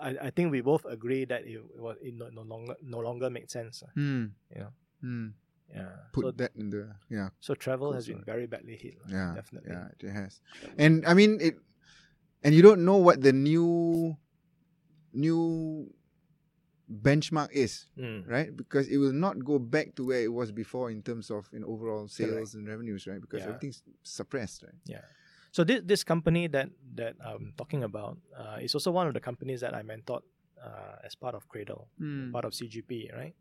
I, 0.00 0.28
I 0.28 0.30
think 0.30 0.50
we 0.50 0.60
both 0.62 0.84
agree 0.88 1.24
that 1.26 1.44
it, 1.46 1.60
was 1.76 1.96
it 2.00 2.14
no, 2.16 2.28
no 2.32 2.42
longer 2.42 2.74
no 2.82 2.98
longer 3.00 3.28
made 3.30 3.50
sense. 3.50 3.82
uh, 3.84 3.92
Hmm. 3.94 4.26
Yeah. 4.48 4.70
Hmm. 5.00 5.28
Yeah. 5.70 5.92
Put 6.12 6.24
so 6.24 6.30
that 6.42 6.50
in 6.56 6.70
the 6.70 6.90
yeah, 7.08 7.30
so 7.38 7.54
travel 7.54 7.92
has 7.92 8.06
been 8.08 8.24
very 8.26 8.46
badly 8.50 8.74
hit. 8.74 8.98
lah, 8.98 9.08
yeah, 9.12 9.30
definitely. 9.38 9.70
yeah, 9.70 9.86
it 10.02 10.10
has. 10.10 10.40
And 10.78 11.06
I 11.06 11.14
mean 11.14 11.38
it, 11.38 11.54
and 12.42 12.54
you 12.56 12.62
don't 12.62 12.82
know 12.84 12.96
what 12.98 13.22
the 13.22 13.30
new, 13.32 14.16
new 15.12 15.86
benchmark 16.90 17.52
is, 17.52 17.86
Mm. 17.96 18.26
right? 18.26 18.50
Because 18.56 18.88
it 18.88 18.98
will 18.98 19.12
not 19.14 19.44
go 19.44 19.58
back 19.62 19.94
to 19.94 20.06
where 20.10 20.22
it 20.22 20.32
was 20.32 20.50
before 20.50 20.90
in 20.90 21.02
terms 21.02 21.30
of 21.30 21.46
in 21.52 21.62
overall 21.62 22.08
sales 22.08 22.54
and 22.58 22.66
revenues, 22.66 23.06
right? 23.06 23.20
Because 23.20 23.42
Yeah. 23.46 23.54
everything's 23.54 23.82
suppressed, 24.02 24.64
right? 24.66 24.74
Yeah. 24.86 25.04
So 25.52 25.64
this 25.64 25.80
this 25.84 26.02
company 26.04 26.46
that 26.48 26.68
that 26.94 27.14
I'm 27.24 27.52
talking 27.58 27.82
about 27.82 28.18
uh, 28.36 28.58
is 28.62 28.74
also 28.74 28.90
one 28.90 29.06
of 29.10 29.14
the 29.14 29.20
companies 29.20 29.60
that 29.60 29.74
I 29.74 29.82
mentored 29.82 30.22
uh, 30.62 30.96
as 31.04 31.14
part 31.14 31.34
of 31.34 31.48
Cradle, 31.48 31.88
Hmm. 31.98 32.30
part 32.30 32.44
of 32.44 32.52
CGP, 32.54 33.10
right? 33.12 33.34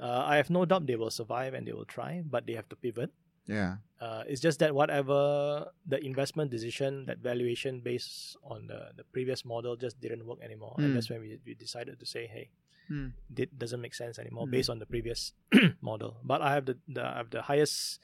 Uh, 0.00 0.24
I 0.24 0.36
have 0.40 0.48
no 0.48 0.64
doubt 0.64 0.86
they 0.86 0.96
will 0.96 1.10
survive 1.12 1.52
and 1.52 1.66
they 1.68 1.72
will 1.76 1.84
try, 1.84 2.22
but 2.24 2.46
they 2.46 2.54
have 2.56 2.68
to 2.72 2.76
pivot. 2.76 3.10
Yeah. 3.44 3.76
Uh, 4.00 4.24
it's 4.26 4.40
just 4.40 4.58
that 4.64 4.72
whatever 4.74 5.68
the 5.86 5.98
investment 6.02 6.50
decision, 6.50 7.04
that 7.06 7.18
valuation 7.18 7.80
based 7.84 8.36
on 8.42 8.66
the, 8.66 8.90
the 8.96 9.04
previous 9.12 9.44
model 9.44 9.76
just 9.76 10.00
didn't 10.00 10.24
work 10.24 10.40
anymore, 10.40 10.74
Mm. 10.78 10.84
and 10.84 10.96
that's 10.96 11.10
when 11.10 11.20
we, 11.20 11.38
we 11.44 11.52
decided 11.54 12.00
to 12.00 12.06
say, 12.06 12.26
hey, 12.26 12.48
Hmm. 12.88 13.08
it 13.36 13.52
doesn't 13.58 13.80
make 13.80 13.94
sense 13.94 14.18
anymore 14.18 14.46
Mm. 14.48 14.50
based 14.56 14.70
on 14.70 14.78
the 14.80 14.86
previous 14.86 15.32
model. 15.84 16.16
But 16.24 16.40
I 16.40 16.54
have 16.56 16.64
the, 16.66 16.78
the 16.88 17.02
I 17.04 17.16
have 17.20 17.30
the 17.30 17.42
highest 17.42 18.00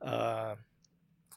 uh, 0.00 0.56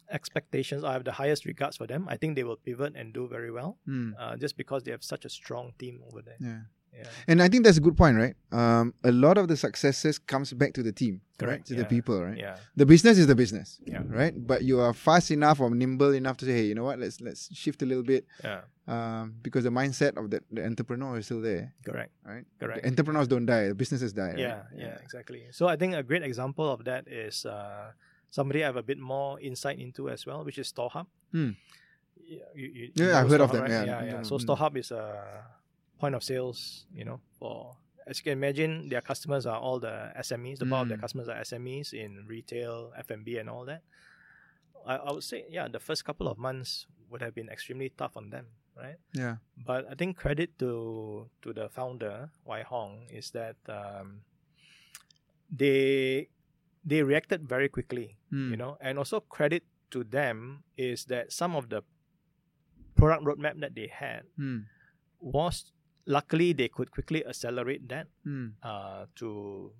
expectations. 0.09 0.83
I 0.83 0.93
have 0.93 1.03
the 1.03 1.11
highest 1.11 1.45
regards 1.45 1.77
for 1.77 1.87
them. 1.87 2.07
I 2.07 2.17
think 2.17 2.35
they 2.35 2.43
will 2.43 2.57
pivot 2.57 2.93
and 2.95 3.13
do 3.13 3.27
very 3.27 3.51
well, 3.51 3.77
Hmm. 3.85 4.11
uh, 4.19 4.35
just 4.37 4.57
because 4.57 4.83
they 4.83 4.91
have 4.91 5.03
such 5.03 5.25
a 5.25 5.29
strong 5.29 5.73
team 5.79 6.01
over 6.07 6.21
there. 6.21 6.37
Yeah. 6.39 6.59
Yeah. 6.97 7.09
And 7.27 7.41
I 7.43 7.49
think 7.49 7.65
that's 7.65 7.75
a 7.77 7.81
good 7.81 7.97
point, 7.97 8.15
right? 8.15 8.35
Um, 8.53 8.93
a 9.03 9.11
lot 9.11 9.37
of 9.37 9.49
the 9.49 9.57
successes 9.57 10.17
comes 10.17 10.53
back 10.53 10.71
to 10.75 10.81
the 10.83 10.93
team, 10.93 11.19
right? 11.41 11.47
Correct, 11.49 11.67
To 11.67 11.75
the 11.75 11.83
people, 11.83 12.23
right? 12.23 12.37
Yeah. 12.37 12.55
The 12.77 12.85
business 12.85 13.17
is 13.17 13.27
the 13.27 13.35
business, 13.35 13.81
Yeah. 13.85 14.03
right? 14.07 14.31
But 14.47 14.63
you 14.63 14.79
are 14.79 14.93
fast 14.93 15.29
enough 15.29 15.59
or 15.59 15.69
nimble 15.75 16.13
enough 16.13 16.37
to 16.37 16.45
say, 16.45 16.53
hey, 16.53 16.65
you 16.67 16.73
know 16.73 16.85
what? 16.85 16.97
Let's 16.97 17.19
let's 17.19 17.53
shift 17.53 17.81
a 17.81 17.85
little 17.85 18.03
bit, 18.03 18.25
Yeah. 18.41 18.61
um, 18.87 19.35
because 19.41 19.65
the 19.65 19.71
mindset 19.71 20.15
of 20.15 20.29
the, 20.31 20.39
the 20.49 20.63
entrepreneur 20.65 21.17
is 21.17 21.25
still 21.25 21.41
there, 21.41 21.73
Correct. 21.83 22.13
right? 22.23 22.45
Correct. 22.61 22.83
The 22.83 22.87
entrepreneurs 22.87 23.27
don't 23.27 23.45
die, 23.45 23.67
the 23.67 23.75
businesses 23.75 24.13
die. 24.13 24.29
right? 24.29 24.39
Yeah, 24.39 24.61
yeah, 24.73 24.95
exactly. 25.03 25.47
So 25.51 25.67
I 25.67 25.75
think 25.75 25.95
a 25.95 26.03
great 26.03 26.23
example 26.23 26.71
of 26.71 26.85
that 26.85 27.09
is 27.09 27.45
uh, 27.45 27.91
somebody 28.35 28.59
I 28.63 28.67
have 28.71 28.75
a 28.85 28.87
bit 28.91 28.99
more 28.99 29.39
insight 29.49 29.77
into 29.85 30.09
as 30.15 30.21
well, 30.27 30.43
which 30.47 30.57
is 30.63 30.67
StoreHub. 30.75 31.07
Hmm. 31.31 31.51
Yeah, 32.35 32.49
you, 32.59 32.67
you, 32.77 32.85
Yeah, 32.95 33.05
you 33.05 33.15
I've 33.19 33.29
heard 33.31 33.41
of 33.47 33.51
them, 33.53 33.61
right? 33.61 33.71
yeah. 33.71 33.85
yeah, 33.91 34.03
yeah. 34.11 34.21
So 34.29 34.35
Mm. 34.37 34.43
StoreHub 34.45 34.73
is 34.77 34.91
a 34.91 35.03
point 36.01 36.15
of 36.15 36.23
sales, 36.23 36.85
you 36.99 37.05
know, 37.07 37.19
for 37.39 37.77
as 38.07 38.19
you 38.19 38.23
can 38.27 38.33
imagine, 38.41 38.71
their 38.91 39.01
customers 39.01 39.43
are 39.51 39.57
all 39.65 39.79
the 39.79 39.95
SMEs. 40.27 40.57
The 40.59 40.65
bulk 40.69 40.83
of 40.83 40.89
their 40.89 40.97
Mm. 40.99 41.05
customers 41.05 41.27
are 41.31 41.37
SMEs 41.49 41.93
in 41.93 42.11
retail, 42.27 42.91
F&B, 42.97 43.37
and 43.41 43.49
all 43.49 43.65
that. 43.71 43.81
I, 44.85 44.93
I 45.07 45.09
would 45.13 45.23
say, 45.23 45.39
yeah, 45.49 45.65
the 45.67 45.79
first 45.87 46.01
couple 46.05 46.27
of 46.27 46.37
months 46.37 46.85
would 47.09 47.21
have 47.25 47.33
been 47.33 47.49
extremely 47.49 47.89
tough 48.01 48.13
on 48.21 48.29
them, 48.29 48.45
right? 48.77 48.97
Yeah. 49.13 49.35
But 49.69 49.81
I 49.91 49.95
think 49.99 50.17
credit 50.23 50.49
to 50.61 50.71
to 51.43 51.49
the 51.59 51.65
founder 51.77 52.29
Wai 52.45 52.61
Hong 52.71 52.93
is 53.19 53.31
that 53.31 53.57
um, 53.69 54.21
they 55.49 56.29
they 56.85 57.01
reacted 57.03 57.49
very 57.49 57.67
quickly, 57.67 58.17
Mm. 58.31 58.51
you 58.51 58.57
know, 58.57 58.77
and 58.79 58.97
also 59.01 59.19
credit 59.19 59.63
to 59.91 60.03
them 60.03 60.63
is 60.77 61.05
that 61.05 61.31
some 61.33 61.55
of 61.55 61.69
the 61.69 61.81
product 62.95 63.23
roadmap 63.25 63.59
that 63.59 63.75
they 63.75 63.87
had 63.87 64.23
Mm. 64.39 64.65
was 65.19 65.71
luckily 66.05 66.53
they 66.53 66.69
could 66.69 66.91
quickly 66.91 67.25
accelerate 67.25 67.87
that 67.89 68.07
Mm. 68.25 68.53
uh, 68.61 69.05
to 69.15 69.73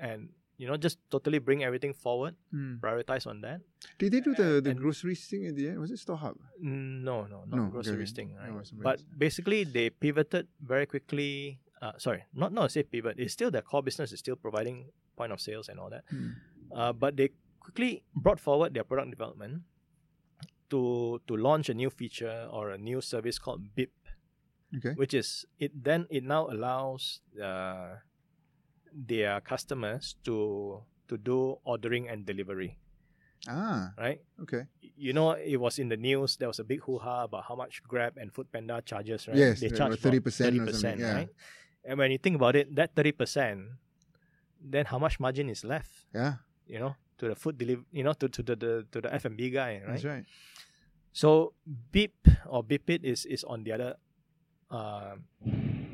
and 0.00 0.30
you 0.56 0.66
know 0.66 0.76
just 0.76 0.98
totally 1.10 1.38
bring 1.38 1.64
everything 1.64 1.92
forward, 1.92 2.34
Mm. 2.54 2.80
prioritize 2.80 3.26
on 3.26 3.40
that. 3.42 3.60
Did 3.98 4.12
they 4.12 4.20
do 4.20 4.32
the, 4.34 4.60
the 4.62 4.70
And- 4.70 4.80
groceries 4.80 5.26
thing 5.28 5.44
in 5.44 5.54
the 5.54 5.68
end? 5.68 5.80
Was 5.80 5.90
it 5.90 5.98
StoreHub? 6.00 6.38
No, 6.60 7.26
no, 7.26 7.44
not 7.44 7.56
No, 7.56 7.66
groceries 7.68 8.12
okay. 8.12 8.28
thing, 8.28 8.34
right? 8.36 8.50
No, 8.52 8.62
but 8.82 9.00
else. 9.00 9.04
basically, 9.18 9.64
they 9.64 9.90
pivoted 9.90 10.48
very 10.60 10.86
quickly. 10.86 11.58
Uh, 11.82 11.92
sorry, 11.98 12.24
not 12.32 12.52
not 12.54 12.62
to 12.64 12.68
say 12.70 12.82
pivot. 12.84 13.18
It's 13.20 13.34
still 13.34 13.50
their 13.50 13.60
core 13.62 13.82
business 13.82 14.12
is 14.12 14.20
still 14.20 14.36
providing 14.36 14.88
point 15.16 15.32
of 15.32 15.40
sales 15.40 15.68
and 15.68 15.80
all 15.80 15.90
that. 15.90 16.04
Mm. 16.12 16.34
Uh, 16.74 16.92
but 16.92 17.16
they 17.16 17.30
quickly 17.60 18.02
brought 18.14 18.38
forward 18.38 18.74
their 18.74 18.84
product 18.84 19.10
development 19.10 19.62
to 20.70 21.20
to 21.26 21.36
launch 21.36 21.68
a 21.68 21.74
new 21.74 21.90
feature 21.90 22.48
or 22.50 22.70
a 22.70 22.78
new 22.78 23.00
service 23.00 23.38
called 23.38 23.62
Beep, 23.74 23.92
Okay. 24.76 24.92
which 24.98 25.14
is 25.14 25.46
it. 25.58 25.70
Then 25.72 26.06
it 26.10 26.24
now 26.26 26.50
allows 26.50 27.20
uh, 27.38 28.02
their 28.92 29.40
customers 29.40 30.16
to 30.26 30.82
to 31.08 31.14
do 31.16 31.58
ordering 31.62 32.10
and 32.10 32.26
delivery, 32.26 32.74
Ah, 33.46 33.94
right? 33.94 34.18
okay. 34.42 34.66
you 34.98 35.12
know, 35.14 35.38
it 35.38 35.54
was 35.62 35.78
in 35.78 35.86
the 35.88 35.96
news. 35.96 36.34
There 36.36 36.48
was 36.50 36.58
a 36.58 36.66
big 36.66 36.82
hoo 36.82 36.98
ha 36.98 37.30
about 37.30 37.44
how 37.46 37.54
much 37.54 37.78
Grab 37.86 38.18
and 38.18 38.34
Food 38.34 38.50
Panda 38.50 38.82
charges, 38.82 39.28
right? 39.30 39.36
Yes, 39.38 39.60
they 39.62 39.70
charge 39.70 40.02
were 40.02 40.10
30% 40.18 40.34
thirty 40.34 40.58
percent, 40.58 40.98
right? 41.00 41.30
And 41.86 41.94
when 42.02 42.10
you 42.10 42.18
think 42.18 42.34
about 42.34 42.56
it, 42.58 42.74
that 42.74 42.90
thirty 42.98 43.12
percent, 43.14 43.70
then 44.66 44.84
how 44.90 44.98
much 44.98 45.20
margin 45.22 45.48
is 45.48 45.62
left? 45.64 45.90
Yeah, 46.14 46.42
You 46.66 46.78
know, 46.82 46.92
to 47.22 47.28
the 47.30 47.36
food 47.38 47.56
deliver, 47.58 47.82
you 47.94 48.02
know, 48.02 48.12
to 48.18 48.26
to 48.28 48.42
the, 48.42 48.56
the 48.58 48.72
to 48.90 48.98
the 49.00 49.10
F 49.14 49.24
and 49.24 49.36
B 49.38 49.48
guy, 49.50 49.78
right? 49.86 49.94
that's 49.94 50.04
right. 50.04 50.24
So 51.12 51.54
Beep 51.92 52.14
or 52.50 52.62
Beepit 52.66 53.04
is 53.06 53.24
is 53.24 53.44
on 53.44 53.64
the 53.64 53.72
other. 53.72 53.90
Uh, 54.70 55.16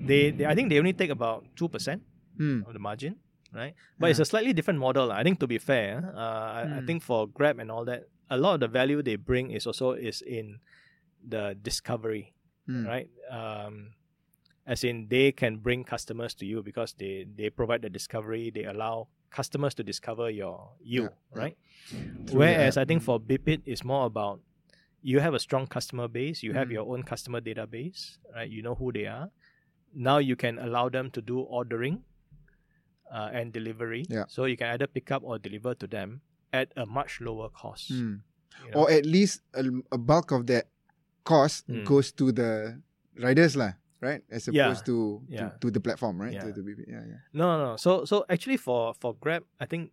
they, 0.03 0.31
they 0.33 0.47
I 0.47 0.55
think 0.55 0.69
they 0.73 0.79
only 0.81 0.93
take 0.97 1.11
about 1.11 1.45
two 1.57 1.69
percent 1.69 2.03
Mm. 2.41 2.65
of 2.67 2.73
the 2.73 2.81
margin, 2.81 3.21
right? 3.53 3.77
But 4.01 4.09
it's 4.09 4.19
a 4.19 4.25
slightly 4.25 4.57
different 4.57 4.81
model. 4.81 5.13
I 5.13 5.21
think 5.23 5.37
to 5.45 5.47
be 5.47 5.59
fair, 5.61 6.01
uh, 6.17 6.65
I, 6.65 6.79
I 6.79 6.81
Mm. 6.81 6.87
think 6.89 6.99
for 7.05 7.29
Grab 7.29 7.61
and 7.61 7.69
all 7.71 7.85
that, 7.85 8.09
a 8.33 8.41
lot 8.41 8.55
of 8.57 8.61
the 8.65 8.69
value 8.73 9.03
they 9.05 9.17
bring 9.21 9.53
is 9.53 9.67
also 9.69 9.93
is 9.93 10.25
in 10.25 10.59
the 11.21 11.53
discovery, 11.61 12.33
Mm. 12.67 12.89
right? 12.89 13.09
Um, 13.29 13.93
as 14.67 14.85
in 14.85 15.09
they 15.09 15.33
can 15.33 15.59
bring 15.59 15.83
customers 15.85 16.35
to 16.39 16.47
you 16.47 16.63
because 16.63 16.95
they 16.99 17.27
they 17.37 17.51
provide 17.51 17.83
the 17.83 17.91
discovery. 17.91 18.51
They 18.55 18.65
allow 18.65 19.09
customers 19.31 19.75
to 19.75 19.83
discover 19.83 20.31
your 20.31 20.77
you, 20.81 21.03
Yeah, 21.03 21.09
yeah. 21.35 21.41
right? 21.43 21.57
Through 22.29 22.39
Whereas 22.41 22.77
I 22.77 22.85
think 22.85 23.03
Mm. 23.03 23.07
for 23.07 23.17
Beepit, 23.21 23.63
it's 23.67 23.83
more 23.83 24.07
about 24.07 24.41
you 25.03 25.19
have 25.19 25.35
a 25.35 25.41
strong 25.43 25.67
customer 25.67 26.07
base, 26.07 26.43
you 26.47 26.53
have 26.55 26.69
Mm. 26.69 26.73
your 26.79 26.87
own 26.95 27.03
customer 27.03 27.41
database, 27.41 28.19
right? 28.35 28.47
You 28.49 28.63
know 28.63 28.75
who 28.77 28.93
they 28.93 29.07
are. 29.07 29.31
Now 29.95 30.19
you 30.19 30.37
can 30.37 30.59
allow 30.63 30.89
them 30.89 31.11
to 31.17 31.21
do 31.21 31.41
ordering 31.41 32.05
uh, 33.13 33.29
and 33.33 33.53
delivery. 33.53 34.07
Yeah. 34.09 34.25
So 34.29 34.45
you 34.47 34.57
can 34.57 34.69
either 34.73 34.87
pick 34.87 35.11
up 35.11 35.23
or 35.25 35.39
deliver 35.39 35.75
to 35.75 35.87
them 35.87 36.23
at 36.53 36.73
a 36.77 36.87
much 36.87 37.21
lower 37.21 37.49
cost. 37.51 37.91
Mm. 37.93 38.21
you 38.65 38.71
know? 38.71 38.85
or 38.85 38.91
at 38.93 39.05
least 39.09 39.41
a, 39.57 39.65
a 39.91 39.99
bulk 39.99 40.31
of 40.31 40.47
that 40.47 40.69
cost 41.25 41.67
Mm. 41.69 41.85
goes 41.85 42.13
to 42.13 42.33
the 42.33 42.81
riders 43.17 43.57
lah, 43.57 43.73
right? 44.03 44.21
As 44.31 44.49
Yeah, 44.51 44.67
opposed 44.67 44.85
to, 44.91 45.23
yeah. 45.31 45.55
to 45.57 45.59
to 45.63 45.71
the 45.71 45.81
platform, 45.81 46.21
right? 46.21 46.35
Yeah. 46.35 46.45
To 46.45 46.53
the 46.53 46.61
BB. 46.67 46.85
Yeah, 46.91 47.07
yeah. 47.07 47.21
No, 47.33 47.57
no, 47.57 47.65
no. 47.73 47.77
So 47.79 48.05
so 48.05 48.27
actually 48.29 48.59
for 48.59 48.93
for 48.99 49.15
Grab, 49.15 49.45
I 49.63 49.67
think 49.71 49.93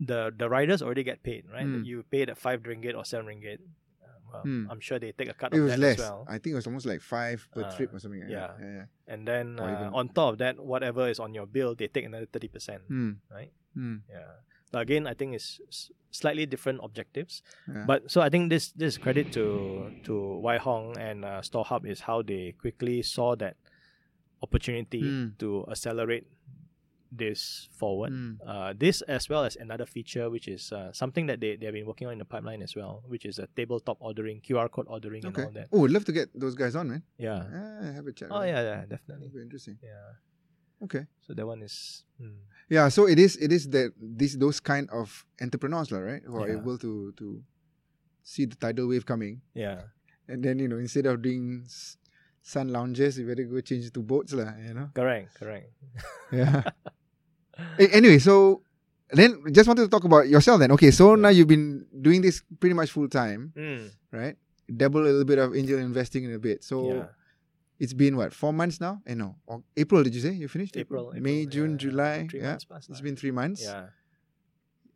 the 0.00 0.34
the 0.36 0.48
riders 0.50 0.82
already 0.82 1.04
get 1.06 1.22
paid, 1.22 1.44
right? 1.48 1.64
Mm. 1.66 1.86
You 1.86 2.02
pay 2.10 2.24
the 2.26 2.34
five 2.34 2.62
ringgit 2.66 2.98
or 2.98 3.04
seven 3.06 3.26
ringgit. 3.30 3.62
Uh, 4.02 4.18
well, 4.26 4.42
Mm. 4.44 4.66
I'm 4.70 4.80
sure 4.82 4.98
they 4.98 5.12
take 5.14 5.30
a 5.30 5.34
cut 5.38 5.54
It 5.54 5.58
of 5.62 5.70
was 5.70 5.72
that 5.72 5.78
less. 5.80 5.98
as 6.02 6.10
well. 6.10 6.26
I 6.26 6.36
think 6.42 6.52
it 6.52 6.58
was 6.58 6.66
almost 6.66 6.86
like 6.86 7.00
five 7.00 7.46
per 7.54 7.62
Uh, 7.62 7.70
trip 7.76 7.94
or 7.94 8.00
something. 8.02 8.20
Like 8.20 8.30
yeah. 8.34 8.46
That. 8.48 8.58
Yeah. 8.60 8.74
Yeah. 8.82 8.86
And 9.14 9.20
then 9.28 9.46
uh, 9.62 9.90
on 9.94 10.08
top 10.10 10.34
of 10.34 10.38
that, 10.42 10.58
whatever 10.58 11.06
is 11.08 11.20
on 11.22 11.32
your 11.32 11.46
bill, 11.46 11.74
they 11.78 11.86
take 11.86 12.04
another 12.04 12.26
thirty 12.26 12.48
percent. 12.50 12.82
Mm. 12.90 13.22
Right. 13.30 13.52
Mm. 13.78 14.02
Yeah. 14.10 14.42
Again, 14.74 15.06
I 15.06 15.14
think 15.14 15.34
it's 15.34 15.60
slightly 16.10 16.46
different 16.46 16.80
objectives. 16.82 17.42
Yeah. 17.68 17.84
But 17.86 18.10
so 18.10 18.20
I 18.20 18.28
think 18.28 18.50
this 18.50 18.70
this 18.72 18.98
credit 18.98 19.32
to 19.32 19.90
to 20.04 20.14
Wai 20.42 20.58
Hong 20.58 20.96
and 20.98 21.24
uh, 21.24 21.40
StoreHub 21.42 21.86
is 21.86 22.00
how 22.00 22.22
they 22.22 22.52
quickly 22.58 23.02
saw 23.02 23.34
that 23.36 23.56
opportunity 24.42 25.02
Mm. 25.02 25.38
to 25.38 25.64
accelerate 25.70 26.26
this 27.14 27.68
forward. 27.70 28.10
Mm. 28.12 28.36
Uh, 28.44 28.74
this 28.76 29.00
as 29.02 29.28
well 29.28 29.44
as 29.44 29.54
another 29.56 29.86
feature 29.86 30.28
which 30.28 30.48
is 30.48 30.72
uh, 30.72 30.92
something 30.92 31.26
that 31.26 31.38
they, 31.40 31.54
they 31.56 31.66
have 31.66 31.74
been 31.74 31.86
working 31.86 32.06
on 32.08 32.12
in 32.14 32.18
the 32.18 32.24
pipeline 32.24 32.60
as 32.60 32.74
well, 32.74 33.02
which 33.06 33.24
is 33.24 33.38
a 33.38 33.46
tabletop 33.56 33.96
ordering, 34.00 34.40
QR 34.42 34.68
code 34.70 34.86
ordering 34.90 35.24
and 35.24 35.36
all 35.38 35.50
that. 35.52 35.68
Oh, 35.72 35.84
I'd 35.84 35.92
love 35.92 36.04
to 36.06 36.12
get 36.12 36.28
those 36.34 36.54
guys 36.54 36.74
on, 36.74 36.88
man. 36.90 37.02
Yeah. 37.16 37.44
Yeah, 37.50 37.92
have 37.92 38.06
a 38.06 38.12
chat. 38.12 38.28
Oh 38.30 38.42
yeah, 38.42 38.62
yeah, 38.62 38.80
definitely. 38.86 39.28
That'd 39.28 39.34
be 39.34 39.42
interesting. 39.42 39.78
Yeah. 39.82 40.18
Okay. 40.82 41.06
So 41.26 41.34
that 41.34 41.46
one 41.46 41.62
is 41.62 42.04
hmm. 42.18 42.42
Yeah, 42.68 42.88
so 42.88 43.06
it 43.06 43.18
is 43.18 43.36
it 43.36 43.52
is 43.52 43.68
that 43.70 43.92
these 44.00 44.36
those 44.38 44.58
kind 44.60 44.88
of 44.90 45.24
entrepreneurs, 45.40 45.92
lah, 45.92 46.00
right? 46.00 46.22
Who 46.24 46.36
are 46.40 46.48
Yeah. 46.48 46.58
able 46.60 46.78
to 46.80 47.12
to 47.20 47.44
see 48.24 48.46
the 48.48 48.56
tidal 48.56 48.88
wave 48.88 49.04
coming. 49.04 49.40
yeah. 49.54 49.92
And 50.24 50.40
then, 50.42 50.56
you 50.58 50.68
know, 50.72 50.80
instead 50.80 51.04
of 51.04 51.20
doing 51.20 51.68
sun 52.40 52.72
lounges, 52.72 53.18
you 53.20 53.28
better 53.28 53.44
go 53.44 53.60
change 53.60 53.92
to 53.92 54.00
boats, 54.00 54.32
lah, 54.32 54.56
you 54.56 54.72
know? 54.72 54.88
Correct, 54.96 55.36
correct. 55.36 55.68
Yeah. 56.32 56.64
Anyway, 57.78 58.18
so 58.18 58.62
then 59.12 59.44
just 59.52 59.68
wanted 59.68 59.82
to 59.84 59.92
talk 59.92 60.04
about 60.04 60.26
yourself 60.28 60.58
then. 60.58 60.72
Okay, 60.72 60.90
so 60.90 61.14
now 61.14 61.28
you've 61.28 61.46
been 61.46 61.86
doing 61.92 62.20
this 62.24 62.42
pretty 62.58 62.74
much 62.74 62.90
full 62.90 63.08
time, 63.08 63.52
Mm. 63.54 63.90
right? 64.10 64.36
Double 64.64 65.02
a 65.04 65.12
little 65.12 65.28
bit 65.28 65.38
of 65.38 65.54
angel 65.54 65.78
investing 65.78 66.24
in 66.24 66.32
a 66.32 66.38
bit. 66.40 66.64
So 66.64 66.88
yeah. 66.88 67.06
It's 67.78 67.92
been 67.92 68.16
what, 68.16 68.32
four 68.32 68.52
months 68.52 68.80
now? 68.80 69.00
Eh, 69.06 69.14
no. 69.14 69.36
Or 69.46 69.62
April, 69.76 70.02
did 70.02 70.14
you 70.14 70.20
say? 70.20 70.32
You 70.32 70.48
finished? 70.48 70.76
April, 70.76 71.12
May, 71.16 71.46
June, 71.46 71.72
yeah. 71.72 71.76
July. 71.76 72.26
Three 72.30 72.40
yeah. 72.40 72.58
It's 72.88 73.00
been 73.00 73.16
three 73.16 73.30
months. 73.30 73.62
Yeah. 73.62 73.86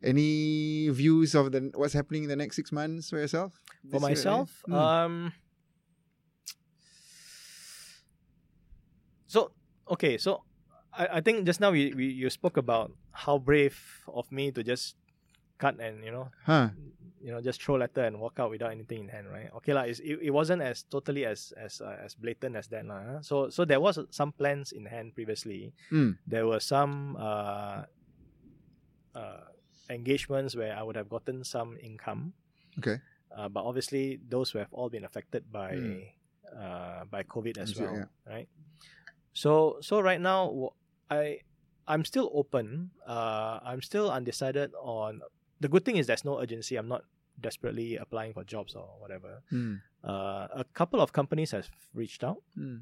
Any 0.01 0.87
views 0.89 1.35
of 1.35 1.51
the 1.51 1.71
what's 1.75 1.93
happening 1.93 2.23
in 2.23 2.29
the 2.29 2.35
next 2.35 2.55
six 2.55 2.71
months 2.71 3.09
for 3.09 3.17
yourself? 3.17 3.59
For 3.91 3.99
This 3.99 4.01
year, 4.01 4.09
myself, 4.09 4.63
eh? 4.67 4.71
Mm. 4.71 4.75
um 4.75 5.33
So 9.27 9.51
okay, 9.85 10.17
so 10.17 10.41
I, 10.91 11.19
I 11.19 11.21
think 11.21 11.45
just 11.45 11.59
now 11.59 11.69
we, 11.71 11.93
we 11.93 12.05
you 12.07 12.29
spoke 12.31 12.57
about 12.57 12.91
how 13.11 13.37
brave 13.37 13.77
of 14.07 14.31
me 14.31 14.51
to 14.51 14.63
just 14.63 14.95
cut 15.59 15.79
and 15.79 16.03
you 16.03 16.11
know 16.11 16.31
huh? 16.45 16.69
You 17.21 17.31
know 17.31 17.41
just 17.41 17.61
throw 17.61 17.75
letter 17.75 18.03
and 18.03 18.19
walk 18.19 18.39
out 18.39 18.49
without 18.49 18.71
anything 18.71 18.99
in 19.05 19.09
hand, 19.09 19.27
right? 19.27 19.49
Okay, 19.57 19.73
lah. 19.73 19.83
It, 19.83 19.99
it 20.01 20.31
wasn't 20.31 20.61
as 20.61 20.83
totally 20.87 21.25
as 21.25 21.51
as 21.59 21.81
uh, 21.81 21.97
as 21.99 22.15
blatant 22.15 22.55
as 22.55 22.67
that, 22.71 22.85
lah. 22.85 23.21
So 23.21 23.49
so 23.49 23.65
there 23.65 23.79
was 23.79 23.99
some 24.11 24.31
plans 24.31 24.71
in 24.71 24.85
hand 24.85 25.15
previously. 25.15 25.73
Mm. 25.91 26.17
There 26.27 26.47
were 26.47 26.59
some 26.59 27.17
uh, 27.19 27.83
uh, 29.15 29.43
engagements 29.89 30.55
where 30.55 30.75
I 30.75 30.81
would 30.83 30.95
have 30.95 31.09
gotten 31.09 31.43
some 31.43 31.77
income. 31.81 32.33
Okay. 32.79 33.01
Uh, 33.35 33.47
but 33.49 33.63
obviously, 33.63 34.19
those 34.27 34.51
have 34.53 34.71
all 34.71 34.89
been 34.89 35.05
affected 35.05 35.51
by 35.51 35.75
Mm. 35.75 36.01
uh, 36.49 37.05
by 37.05 37.21
COVID 37.23 37.57
as 37.61 37.77
well, 37.77 38.09
right? 38.25 38.47
So 39.33 39.77
so 39.81 39.99
right 40.01 40.19
now, 40.21 40.73
i 41.11 41.39
i'm 41.89 42.05
still 42.05 42.29
open. 42.33 42.89
Uh, 43.05 43.59
I'm 43.65 43.81
still 43.81 44.09
undecided 44.09 44.73
on. 44.77 45.21
The 45.59 45.67
good 45.67 45.83
thing 45.85 45.97
is 45.97 46.07
there's 46.07 46.25
no 46.25 46.39
urgency. 46.39 46.75
I'm 46.77 46.87
not 46.87 47.03
desperately 47.39 47.95
applying 47.97 48.33
for 48.33 48.43
jobs 48.43 48.75
or 48.75 48.87
whatever. 48.99 49.41
Mm. 49.51 49.81
Uh, 50.03 50.47
a 50.51 50.65
couple 50.73 50.99
of 51.01 51.11
companies 51.13 51.51
have 51.51 51.67
reached 51.93 52.23
out. 52.23 52.41
Mm. 52.57 52.81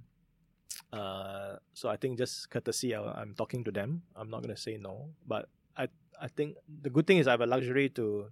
Uh, 0.94 1.58
so 1.74 1.90
I 1.90 1.98
think 1.98 2.18
just 2.18 2.50
courtesy, 2.50 2.94
I, 2.96 3.02
I'm 3.02 3.34
talking 3.34 3.64
to 3.64 3.72
them. 3.72 4.04
I'm 4.16 4.30
not 4.30 4.42
gonna 4.42 4.58
say 4.58 4.78
no, 4.78 5.10
but 5.26 5.50
I 5.76 5.88
I 6.22 6.28
think 6.28 6.58
the 6.82 6.90
good 6.90 7.06
thing 7.08 7.18
is 7.18 7.28
I 7.28 7.32
have 7.32 7.42
a 7.42 7.48
luxury 7.50 7.90
to 7.98 8.30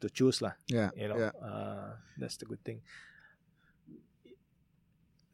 to 0.00 0.06
choose 0.10 0.42
lah. 0.42 0.52
Yeah. 0.68 0.90
You 0.96 1.08
know, 1.08 1.18
Yeah. 1.18 1.32
uh, 1.42 1.96
that's 2.18 2.36
the 2.36 2.46
good 2.46 2.62
thing. 2.64 2.82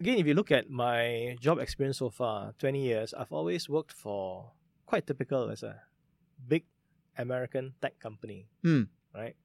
Again, 0.01 0.19
if 0.19 0.27
you 0.27 0.35
look 0.35 0.51
at 0.51 0.69
my 0.71 1.37
job 1.41 1.59
experience 1.59 1.99
so 1.99 2.11
far, 2.11 2.55
20 2.59 2.83
years, 2.83 3.15
I've 3.15 3.31
always 3.33 3.69
worked 3.69 3.93
for 3.93 4.51
quite 4.87 5.07
typical 5.07 5.49
as 5.51 5.63
a 5.63 5.79
big 6.49 6.65
American 7.19 7.75
tech 7.81 7.99
company, 8.01 8.47
Hmm. 8.63 8.89
right? 9.15 9.37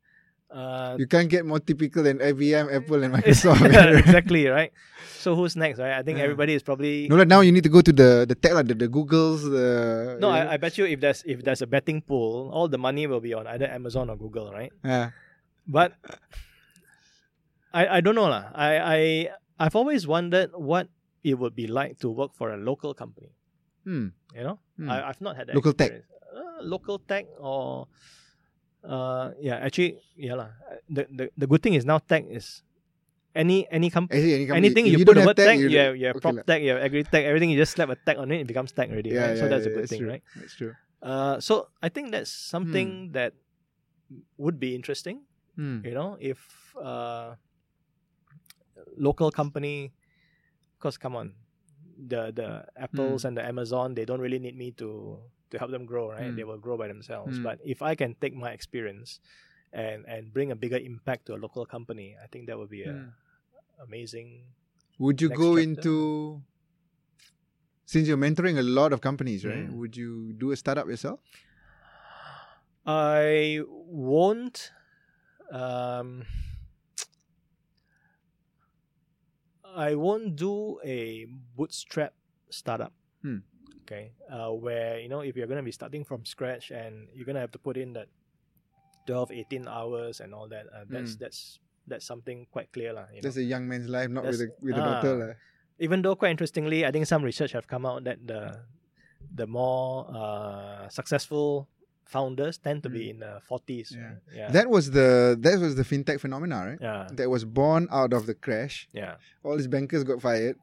Uh, 0.48 0.95
You 0.95 1.07
can't 1.11 1.27
get 1.27 1.44
more 1.44 1.60
typical 1.60 2.03
than 2.07 2.23
IBM, 2.23 2.72
Apple, 2.72 3.03
and 3.03 3.11
Microsoft. 3.19 3.68
exactly, 3.99 4.48
right? 4.48 4.72
So 5.19 5.35
who's 5.35 5.60
next, 5.60 5.76
right? 5.80 5.91
I 5.99 6.03
think 6.07 6.19
Yeah. 6.19 6.23
everybody 6.31 6.56
is 6.56 6.64
probably 6.64 7.11
no, 7.11 7.19
like 7.19 7.27
now 7.27 7.44
you 7.44 7.52
need 7.52 7.68
to 7.68 7.73
go 7.73 7.84
to 7.84 7.91
the 7.91 8.23
the 8.23 8.31
tech, 8.35 8.56
like 8.56 8.72
the, 8.72 8.76
the 8.80 8.88
Googles, 8.88 9.44
the 9.44 10.15
No, 10.23 10.31
I, 10.31 10.56
I 10.56 10.57
bet 10.57 10.77
you 10.80 10.88
if 10.88 11.03
there's 11.03 11.19
if 11.27 11.44
there's 11.44 11.60
a 11.60 11.68
betting 11.68 11.99
pool, 11.99 12.48
all 12.56 12.72
the 12.72 12.80
money 12.80 13.11
will 13.11 13.19
be 13.19 13.35
on 13.35 13.44
either 13.52 13.68
Amazon 13.68 14.07
or 14.07 14.15
Google, 14.15 14.48
right? 14.56 14.72
yeah. 14.88 15.11
But 15.68 15.99
I 17.73 17.99
I 17.99 18.02
don't 18.02 18.15
know 18.15 18.31
lah. 18.31 18.48
I 18.56 18.69
I 18.80 18.99
I've 19.60 19.76
always 19.76 20.07
wondered 20.07 20.52
what 20.56 20.88
it 21.23 21.35
would 21.35 21.56
be 21.60 21.68
like 21.68 21.99
to 21.99 22.10
work 22.10 22.31
for 22.39 22.53
a 22.53 22.57
local 22.57 22.94
company. 22.95 23.35
Hmm. 23.84 24.15
You 24.31 24.44
know, 24.44 24.57
Hmm. 24.80 24.89
I, 24.89 25.10
I've 25.11 25.19
not 25.19 25.35
had 25.35 25.48
that 25.52 25.56
Local 25.60 25.73
tech. 25.73 25.91
experience. 25.91 26.07
Uh, 26.07 26.16
local 26.61 26.99
tech 26.99 27.25
or 27.39 27.88
uh 28.84 29.31
yeah 29.41 29.57
actually 29.57 29.99
yeah 30.15 30.35
lah. 30.35 30.49
The, 30.89 31.07
the 31.11 31.25
the 31.38 31.47
good 31.47 31.61
thing 31.61 31.73
is 31.73 31.84
now 31.84 31.99
tech 31.99 32.25
is 32.29 32.63
any 33.38 33.69
any 33.69 33.89
company. 33.89 34.17
Actually, 34.17 34.34
any 34.34 34.45
company, 34.45 34.65
Anything 34.65 34.85
you, 34.89 34.97
you 34.97 35.05
put 35.05 35.15
the 35.15 35.25
word 35.25 35.38
tech, 35.38 35.59
you 35.59 35.69
you 35.69 36.09
have 36.09 36.17
okay 36.17 36.21
prop 36.21 36.35
lah. 36.41 36.43
tech, 36.49 36.59
you 36.65 36.73
have 36.73 36.81
agri 36.81 37.05
tech, 37.05 37.23
everything. 37.23 37.53
You 37.53 37.57
just 37.61 37.77
slap 37.77 37.89
a 37.93 37.95
tech 37.95 38.17
on 38.17 38.31
it, 38.34 38.41
it 38.41 38.47
becomes 38.49 38.73
tech 38.73 38.89
already. 38.89 39.13
Yeah, 39.13 39.29
right? 39.29 39.38
yeah, 39.38 39.41
so 39.41 39.45
that's 39.47 39.65
yeah, 39.65 39.71
a 39.71 39.75
good 39.77 39.89
thing, 39.89 40.01
true. 40.01 40.09
right? 40.09 40.23
That's 40.35 40.55
true. 40.57 40.73
Uh, 41.01 41.38
so 41.39 41.69
I 41.81 41.89
think 41.93 42.09
that's 42.11 42.34
something 42.34 43.13
that 43.13 43.38
would 44.41 44.57
be 44.59 44.73
interesting. 44.73 45.21
Hmm. 45.53 45.85
You 45.85 45.93
know, 45.93 46.17
if 46.19 46.41
uh, 46.81 47.38
local 48.97 49.29
company, 49.29 49.93
cause 50.81 50.97
come 50.97 51.13
on, 51.15 51.38
the 51.97 52.34
the 52.34 52.65
Apples 52.73 53.25
and 53.25 53.38
the 53.38 53.45
Amazon, 53.45 53.93
they 53.93 54.05
don't 54.05 54.21
really 54.21 54.39
need 54.41 54.57
me 54.57 54.73
to 54.81 55.21
to 55.52 55.57
help 55.60 55.72
them 55.72 55.86
grow, 55.86 56.10
right? 56.11 56.32
Mm. 56.32 56.36
They 56.36 56.44
will 56.44 56.57
grow 56.57 56.78
by 56.78 56.88
themselves. 56.88 57.38
Mm. 57.40 57.44
But 57.44 57.60
if 57.64 57.82
I 57.82 57.95
can 57.95 58.15
take 58.19 58.36
my 58.36 58.52
experience 58.52 59.19
and 59.74 60.06
and 60.07 60.34
bring 60.34 60.52
a 60.52 60.56
bigger 60.56 60.78
impact 60.78 61.26
to 61.28 61.36
a 61.36 61.40
local 61.40 61.65
company, 61.65 62.15
I 62.22 62.28
think 62.28 62.48
that 62.48 62.57
would 62.57 62.69
be 62.69 62.84
a 62.84 62.94
Hmm. 62.94 63.10
amazing. 63.84 64.44
Would 64.99 65.22
you 65.22 65.30
go 65.30 65.56
chapter. 65.56 65.69
into 65.69 66.41
since 67.86 68.07
you're 68.07 68.18
mentoring 68.18 68.57
a 68.60 68.64
lot 68.64 68.91
of 68.91 68.99
companies, 69.02 69.45
right? 69.45 69.68
Mm. 69.69 69.78
Would 69.80 69.95
you 69.95 70.34
do 70.34 70.52
a 70.52 70.56
startup 70.57 70.88
yourself? 70.88 71.19
I 72.86 73.61
won't. 73.68 74.72
Um, 75.52 76.26
I 79.64 79.95
won't 79.95 80.36
do 80.36 80.80
a 80.84 81.26
bootstrap 81.56 82.14
startup. 82.49 82.94
Okay, 83.88 84.11
uh, 84.27 84.51
where 84.51 84.99
you 84.99 85.07
know 85.07 85.23
if 85.23 85.39
you're 85.39 85.47
gonna 85.47 85.64
be 85.64 85.72
starting 85.72 86.03
from 86.03 86.27
scratch 86.27 86.72
and 86.76 87.07
you're 87.15 87.23
gonna 87.23 87.39
have 87.39 87.55
to 87.55 87.59
put 87.59 87.80
in 87.80 87.95
that 87.95 88.11
12, 89.07 89.31
18 89.31 89.68
hours 89.68 90.19
and 90.19 90.35
all 90.35 90.47
that. 90.51 90.68
Uh, 90.68 90.84
that's 90.91 91.15
Hmm. 91.15 91.23
that's 91.23 91.39
that's 91.88 92.03
something 92.05 92.43
quite 92.51 92.68
clear, 92.76 92.91
lah. 92.91 93.07
You 93.15 93.23
know? 93.23 93.23
That's 93.23 93.39
a 93.39 93.47
young 93.47 93.64
man's 93.64 93.88
life, 93.88 94.11
not 94.11 94.27
with 94.27 94.43
a 94.43 94.51
That's- 94.51 94.59
with 94.61 94.76
a 94.76 94.84
ah. 94.84 94.88
daughter. 95.01 95.15
lah. 95.18 95.34
even 95.80 96.01
though 96.01 96.18
quite 96.18 96.34
interestingly, 96.34 96.81
I 96.84 96.91
think 96.91 97.05
some 97.05 97.22
research 97.23 97.53
have 97.53 97.68
come 97.69 97.85
out 97.85 98.03
that 98.03 98.19
the 98.27 98.59
the 99.31 99.45
more 99.47 100.09
uh, 100.09 100.89
successful 100.89 101.69
founders 102.07 102.57
tend 102.57 102.81
to 102.84 102.89
be 102.89 103.11
in 103.14 103.19
the 103.19 103.39
forties. 103.47 103.93
Hmm. 103.93 103.99
Yeah. 104.01 104.07
Right? 104.07 104.35
Yeah. 104.35 104.49
That 104.51 104.68
was 104.73 104.91
the 104.91 105.38
that 105.39 105.55
was 105.64 105.76
the 105.80 105.85
fintech 105.88 106.19
phenomena, 106.19 106.57
right? 106.76 106.81
yeah. 106.81 107.07
That 107.14 107.30
was 107.30 107.45
born 107.45 107.88
out 107.91 108.11
of 108.11 108.26
the 108.27 108.34
crash. 108.35 108.89
Yeah. 108.91 109.15
All 109.45 109.55
these 109.55 109.69
bankers 109.72 110.03
got 110.03 110.19
fired. 110.19 110.57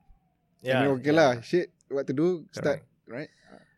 Yeah. 0.61 0.83
and 0.83 0.99
okay 0.99 1.13
yeah. 1.13 1.21
lah, 1.21 1.33
shit, 1.45 1.69
what 1.89 2.05
to 2.09 2.15
do? 2.17 2.49
Start, 2.51 2.81
right? 3.07 3.29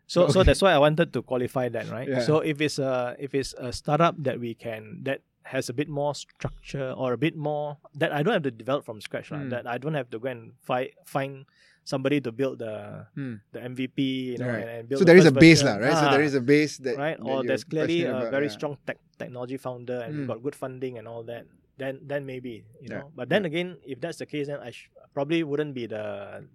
So 0.07 0.29
so 0.31 0.43
that's 0.43 0.61
why 0.61 0.71
I 0.71 0.79
wanted 0.79 1.11
to 1.13 1.21
qualify 1.21 1.67
that, 1.69 1.89
right? 1.91 2.07
Yeah. 2.07 2.23
So 2.23 2.39
if 2.39 2.61
it's 2.61 2.79
a 2.79 3.15
if 3.19 3.35
it's 3.35 3.51
a 3.59 3.73
startup 3.75 4.15
that 4.23 4.39
we 4.39 4.55
can 4.55 5.03
that 5.03 5.19
has 5.43 5.67
a 5.67 5.75
bit 5.75 5.87
more 5.87 6.15
structure 6.15 6.91
or 6.95 7.11
a 7.11 7.17
bit 7.19 7.35
more 7.35 7.77
that 7.95 8.11
I 8.11 8.23
don't 8.23 8.33
have 8.35 8.43
to 8.47 8.51
develop 8.51 8.83
from 8.87 8.99
scratch, 9.03 9.31
right? 9.31 9.43
Hmm. 9.43 9.51
That 9.51 9.67
I 9.67 9.77
don't 9.77 9.95
have 9.95 10.07
to 10.11 10.19
go 10.19 10.27
and 10.31 10.55
find 10.63 10.91
find 11.03 11.43
somebody 11.83 12.19
to 12.23 12.31
build 12.31 12.59
the 12.63 13.07
Hmm. 13.15 13.43
the 13.51 13.59
MVP, 13.63 13.99
you 14.31 14.37
know, 14.39 14.47
Right. 14.47 14.63
and, 14.63 14.69
and 14.71 14.83
build 14.87 14.99
So 14.99 15.03
the 15.03 15.11
there 15.11 15.19
is 15.19 15.27
a 15.27 15.31
base, 15.35 15.63
lah, 15.63 15.75
right? 15.75 15.95
So 15.99 16.07
there 16.07 16.23
Ah, 16.23 16.39
a 16.39 16.43
base 16.43 16.73
that 16.87 16.95
right? 16.95 17.17
that 17.19 17.27
Or 17.27 17.43
there's 17.43 17.63
clearly 17.67 18.03
a 18.07 18.11
about, 18.15 18.31
very 18.31 18.47
yeah. 18.47 18.55
strong 18.59 18.75
tech 18.87 18.99
technology 19.19 19.55
founder 19.59 20.03
and 20.07 20.23
Mm. 20.23 20.27
got 20.27 20.39
good 20.43 20.55
funding 20.55 20.95
and 20.99 21.07
all 21.07 21.23
that. 21.27 21.47
Then 21.75 21.99
then 22.07 22.23
maybe 22.23 22.63
you 22.79 22.87
Yeah, 22.91 23.03
know. 23.03 23.11
But 23.15 23.27
then 23.27 23.43
again, 23.43 23.75
if 23.83 23.99
that's 23.99 24.19
the 24.23 24.25
case, 24.27 24.47
then 24.47 24.59
I 24.63 24.71
sh- 24.71 24.87
probably 25.11 25.43
wouldn't 25.43 25.75
be 25.75 25.83
the 25.87 26.47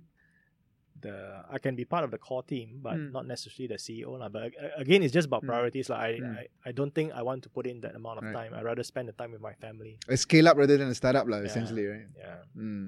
the 1.03 1.45
I 1.51 1.59
can 1.59 1.75
be 1.77 1.85
part 1.85 2.05
of 2.05 2.11
the 2.11 2.19
core 2.19 2.43
team, 2.43 2.81
but 2.83 2.95
Mm. 2.97 3.13
not 3.13 3.27
necessarily 3.27 3.67
the 3.75 3.79
CEO 3.79 4.17
lah. 4.19 4.29
But 4.29 4.55
a- 4.57 4.79
again, 4.81 5.03
it's 5.03 5.13
just 5.13 5.27
about 5.27 5.43
Mm. 5.43 5.49
priorities. 5.53 5.91
Like 5.91 6.01
I, 6.01 6.11
Mm. 6.21 6.39
I 6.39 6.45
I 6.69 6.73
don't 6.73 6.95
think 6.95 7.13
I 7.13 7.23
want 7.23 7.43
to 7.45 7.51
put 7.51 7.67
in 7.67 7.81
that 7.83 7.95
amount 7.95 8.19
of 8.19 8.25
Right. 8.25 8.35
time. 8.39 8.55
I 8.55 8.63
rather 8.63 8.83
spend 8.83 9.09
the 9.09 9.17
time 9.21 9.33
with 9.33 9.43
my 9.43 9.55
family. 9.65 9.99
A 10.09 10.17
scale 10.17 10.49
up 10.49 10.57
rather 10.57 10.77
than 10.79 10.89
a 10.89 10.95
startup, 10.95 11.27
lah, 11.29 11.39
Yeah. 11.43 11.51
essentially, 11.51 11.85
right? 11.87 12.09
Yeah. 12.17 12.43
Hmm. 12.55 12.87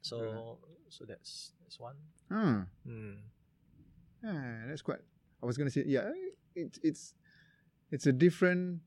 So 0.00 0.16
so 0.88 1.04
that's 1.04 1.52
that's 1.62 1.76
one. 1.78 1.96
Hmm. 2.32 2.62
Mm. 2.86 3.16
Yeah, 4.22 4.66
that's 4.66 4.82
quite. 4.82 5.00
I 5.42 5.46
was 5.46 5.56
gonna 5.58 5.70
say, 5.70 5.84
yeah, 5.86 6.10
it's 6.54 6.78
it's 6.82 7.14
it's 7.90 8.06
a 8.06 8.12
different, 8.12 8.80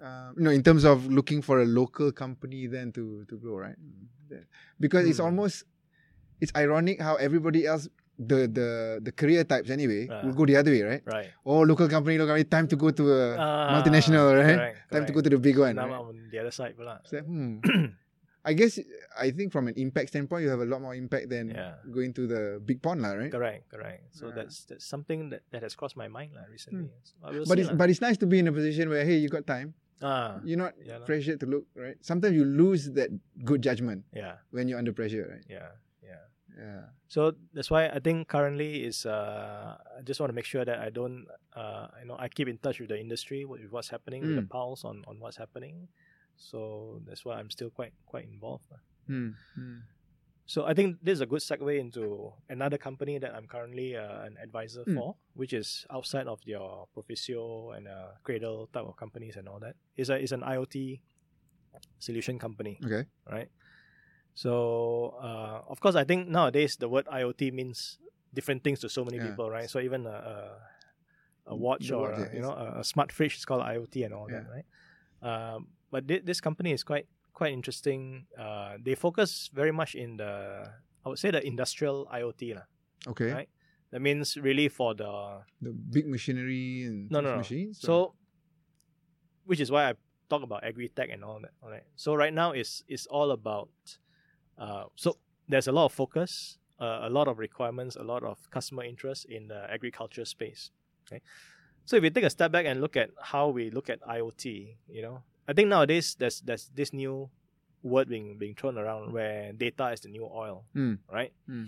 um, 0.00 0.34
you 0.36 0.44
know, 0.44 0.50
in 0.50 0.62
terms 0.62 0.84
of 0.84 1.06
looking 1.06 1.42
for 1.42 1.60
a 1.60 1.66
local 1.68 2.10
company 2.12 2.66
then 2.66 2.92
to 2.92 3.24
to 3.28 3.36
grow, 3.36 3.58
right? 3.58 3.76
Yeah. 4.30 4.44
Because 4.80 5.04
it's 5.08 5.18
Hmm. 5.20 5.26
almost, 5.28 5.64
it's 6.44 6.52
ironic 6.54 7.00
how 7.00 7.16
everybody 7.16 7.64
else, 7.64 7.88
the 8.20 8.46
the 8.46 8.68
the 9.02 9.12
career 9.16 9.42
types 9.42 9.72
anyway, 9.72 10.06
Ah. 10.06 10.20
will 10.22 10.36
go 10.36 10.44
the 10.46 10.54
other 10.60 10.70
way, 10.70 10.84
right? 10.84 11.02
Right. 11.08 11.32
Oh, 11.42 11.64
local 11.64 11.88
company, 11.88 12.20
local 12.20 12.36
company, 12.36 12.46
time 12.46 12.68
to 12.68 12.76
go 12.76 12.92
to 12.92 13.04
a 13.10 13.22
Ah, 13.40 13.74
multinational, 13.74 14.30
right? 14.36 14.54
correct, 14.54 14.78
Time 14.92 15.04
to 15.08 15.12
go 15.16 15.20
to 15.24 15.30
the 15.32 15.40
big 15.40 15.56
one. 15.58 15.74
Now 15.74 15.88
right? 15.88 15.98
I'm 15.98 16.12
on 16.12 16.18
the 16.30 16.38
other 16.38 16.52
side 16.54 16.76
pula. 16.78 17.00
So, 17.08 17.18
hmm. 17.24 17.64
I 18.44 18.52
guess 18.52 18.76
I 19.16 19.32
think 19.32 19.56
from 19.56 19.72
an 19.72 19.74
impact 19.80 20.12
standpoint, 20.12 20.44
you 20.44 20.52
have 20.52 20.60
a 20.60 20.68
lot 20.68 20.84
more 20.84 20.92
impact 20.94 21.32
than 21.32 21.48
Yeah. 21.48 21.80
going 21.88 22.12
to 22.20 22.28
the 22.28 22.60
big 22.60 22.84
pond, 22.84 23.00
lah, 23.00 23.16
right? 23.16 23.32
Correct, 23.32 23.72
correct. 23.72 24.12
So 24.12 24.28
Yeah. 24.28 24.36
that's 24.44 24.68
that's 24.68 24.84
something 24.84 25.32
that, 25.32 25.48
that 25.50 25.64
has 25.64 25.72
crossed 25.72 25.96
my 25.96 26.12
mind 26.12 26.36
lah 26.36 26.44
recently. 26.52 26.92
So 27.08 27.16
I 27.24 27.32
will 27.32 27.48
But 27.48 27.56
it's 27.56 27.72
lah. 27.72 27.80
but 27.80 27.88
it's 27.88 28.04
nice 28.04 28.20
to 28.20 28.28
be 28.28 28.38
in 28.44 28.46
a 28.46 28.52
position 28.52 28.92
where 28.92 29.00
hey, 29.02 29.16
you 29.16 29.32
got 29.32 29.48
time. 29.48 29.72
ah, 30.04 30.36
You're 30.44 30.60
not 30.60 30.76
yeah, 30.76 31.00
pressured 31.08 31.40
to 31.40 31.46
look 31.48 31.64
right. 31.72 31.96
Sometimes 32.04 32.36
you 32.36 32.44
lose 32.44 32.92
that 33.00 33.08
good 33.48 33.64
judgment 33.64 34.04
yeah, 34.12 34.44
when 34.52 34.68
you're 34.68 34.76
under 34.76 34.92
pressure, 34.92 35.24
right? 35.24 35.46
yeah, 35.48 35.72
yeah. 36.58 36.82
So 37.08 37.34
that's 37.52 37.70
why 37.70 37.88
I 37.88 37.98
think 38.00 38.28
currently 38.28 38.84
is 38.84 39.06
uh, 39.06 39.76
I 39.98 40.02
just 40.02 40.20
want 40.20 40.30
to 40.30 40.34
make 40.34 40.44
sure 40.44 40.64
that 40.64 40.78
I 40.78 40.90
don't 40.90 41.26
uh, 41.56 41.88
you 42.00 42.06
know 42.08 42.16
I 42.18 42.28
keep 42.28 42.48
in 42.48 42.58
touch 42.58 42.80
with 42.80 42.88
the 42.90 42.98
industry 43.00 43.44
with 43.44 43.60
what's 43.70 43.88
happening 43.90 44.22
with 44.22 44.36
the 44.36 44.42
Mm. 44.42 44.50
pulse 44.50 44.84
on, 44.84 45.04
on 45.06 45.18
what's 45.20 45.36
happening. 45.36 45.88
So 46.36 47.00
that's 47.06 47.24
why 47.24 47.38
I'm 47.38 47.50
still 47.50 47.70
quite 47.70 47.92
quite 48.06 48.24
involved. 48.24 48.64
Hmm. 49.06 49.30
Hmm. 49.54 49.78
So 50.46 50.66
I 50.66 50.74
think 50.74 50.98
this 51.02 51.14
is 51.14 51.20
a 51.22 51.26
good 51.26 51.40
segue 51.40 51.78
into 51.80 52.30
another 52.50 52.76
company 52.76 53.16
that 53.18 53.34
I'm 53.34 53.46
currently 53.46 53.96
uh, 53.96 54.22
an 54.28 54.36
advisor 54.42 54.84
Mm. 54.84 54.94
for, 54.96 55.16
which 55.34 55.52
is 55.54 55.86
outside 55.90 56.26
of 56.26 56.40
your 56.44 56.86
Proficio 56.94 57.74
and 57.76 57.88
uh, 57.88 58.12
Cradle 58.22 58.68
type 58.72 58.84
of 58.84 58.96
companies 58.96 59.36
and 59.36 59.48
all 59.48 59.58
that. 59.60 59.76
It's 59.96 60.10
a 60.10 60.16
it's 60.20 60.32
an 60.32 60.42
IoT 60.42 61.00
solution 61.98 62.38
company, 62.38 62.78
Okay. 62.84 63.06
right? 63.30 63.48
So 64.34 65.14
uh, 65.22 65.62
of 65.70 65.80
course, 65.80 65.94
I 65.94 66.04
think 66.04 66.28
nowadays 66.28 66.76
the 66.76 66.88
word 66.88 67.06
IoT 67.06 67.52
means 67.52 67.98
different 68.34 68.64
things 68.64 68.80
to 68.80 68.88
so 68.88 69.04
many 69.04 69.18
Yeah. 69.18 69.28
people, 69.30 69.50
right? 69.50 69.70
So 69.70 69.78
even 69.80 70.06
a, 70.06 70.10
a, 70.10 71.52
a 71.52 71.56
watch 71.56 71.88
The 71.88 71.94
or 71.94 72.10
a, 72.12 72.18
yeah, 72.20 72.34
you 72.34 72.42
know 72.42 72.50
a, 72.52 72.80
a 72.80 72.84
smart 72.84 73.12
fridge 73.12 73.36
is 73.36 73.44
called 73.44 73.62
IoT 73.62 74.04
and 74.04 74.12
all 74.14 74.26
that, 74.28 74.46
right? 74.50 74.66
Um, 75.22 75.68
but 75.90 76.06
thi- 76.08 76.20
this 76.24 76.40
company 76.40 76.72
is 76.72 76.82
quite 76.82 77.06
quite 77.32 77.52
interesting. 77.52 78.26
Uh, 78.38 78.76
they 78.82 78.94
focus 78.94 79.50
very 79.54 79.72
much 79.72 79.94
in 79.94 80.16
the 80.18 80.66
I 81.04 81.08
would 81.08 81.18
say 81.18 81.30
the 81.30 81.44
industrial 81.46 82.06
IoT 82.12 82.54
lah. 82.56 82.66
Okay. 83.06 83.30
Right. 83.32 83.48
That 83.92 84.00
means 84.02 84.36
really 84.36 84.66
for 84.68 84.94
the 84.94 85.42
The 85.62 85.70
big 85.70 86.08
machinery 86.10 86.82
and 86.82 87.06
No, 87.10 87.20
no, 87.20 87.30
no. 87.32 87.36
machines. 87.38 87.78
or- 87.84 87.86
so, 87.86 87.96
which 89.44 89.60
is 89.60 89.70
why 89.70 89.90
I 89.90 89.94
talk 90.28 90.42
about 90.42 90.64
agri 90.64 90.88
tech 90.88 91.10
and 91.12 91.22
all 91.22 91.38
that. 91.40 91.52
All 91.62 91.70
right. 91.70 91.84
So 91.94 92.14
right 92.18 92.34
now 92.34 92.50
it's 92.50 92.82
it's 92.88 93.06
all 93.06 93.30
about. 93.30 93.70
Uh, 94.58 94.84
so 94.96 95.16
there's 95.48 95.68
a 95.68 95.72
lot 95.72 95.86
of 95.86 95.92
focus, 95.92 96.58
uh, 96.80 97.00
a 97.02 97.10
lot 97.10 97.28
of 97.28 97.38
requirements, 97.38 97.96
a 97.96 98.02
lot 98.02 98.22
of 98.22 98.38
customer 98.50 98.84
interest 98.84 99.24
in 99.26 99.48
the 99.48 99.66
agriculture 99.70 100.24
space. 100.24 100.70
Okay. 101.06 101.20
So 101.84 101.96
if 101.96 102.04
you 102.04 102.10
take 102.10 102.24
a 102.24 102.30
step 102.30 102.50
back 102.52 102.64
and 102.66 102.80
look 102.80 102.96
at 102.96 103.10
how 103.20 103.48
we 103.48 103.70
look 103.70 103.90
at 103.90 104.00
IoT, 104.02 104.76
you 104.88 105.02
know, 105.02 105.22
I 105.46 105.52
think 105.52 105.68
nowadays 105.68 106.16
there's 106.18 106.40
there's 106.40 106.70
this 106.74 106.92
new 106.92 107.28
word 107.82 108.08
being 108.08 108.38
being 108.38 108.54
thrown 108.54 108.78
around 108.78 109.12
where 109.12 109.52
data 109.52 109.88
is 109.92 110.00
the 110.00 110.08
new 110.08 110.24
oil, 110.24 110.64
Hmm. 110.72 110.94
right? 111.12 111.32
Hmm. 111.46 111.64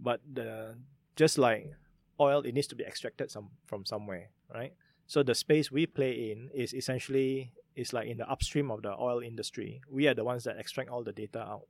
but 0.00 0.20
the 0.32 0.76
just 1.16 1.36
like 1.36 1.74
oil, 2.18 2.40
it 2.40 2.54
needs 2.54 2.66
to 2.68 2.74
be 2.74 2.84
extracted 2.84 3.30
some 3.30 3.50
from 3.66 3.84
somewhere, 3.84 4.30
right? 4.54 4.72
So 5.06 5.22
the 5.22 5.34
space 5.34 5.70
we 5.70 5.84
play 5.86 6.30
in 6.32 6.48
is 6.54 6.72
essentially 6.72 7.52
is 7.76 7.92
like 7.92 8.08
in 8.08 8.16
the 8.16 8.28
upstream 8.30 8.70
of 8.70 8.80
the 8.82 8.94
oil 8.98 9.20
industry. 9.20 9.82
We 9.90 10.08
are 10.08 10.14
the 10.14 10.24
ones 10.24 10.44
that 10.44 10.56
extract 10.58 10.88
all 10.88 11.02
the 11.04 11.12
data 11.12 11.40
out. 11.40 11.66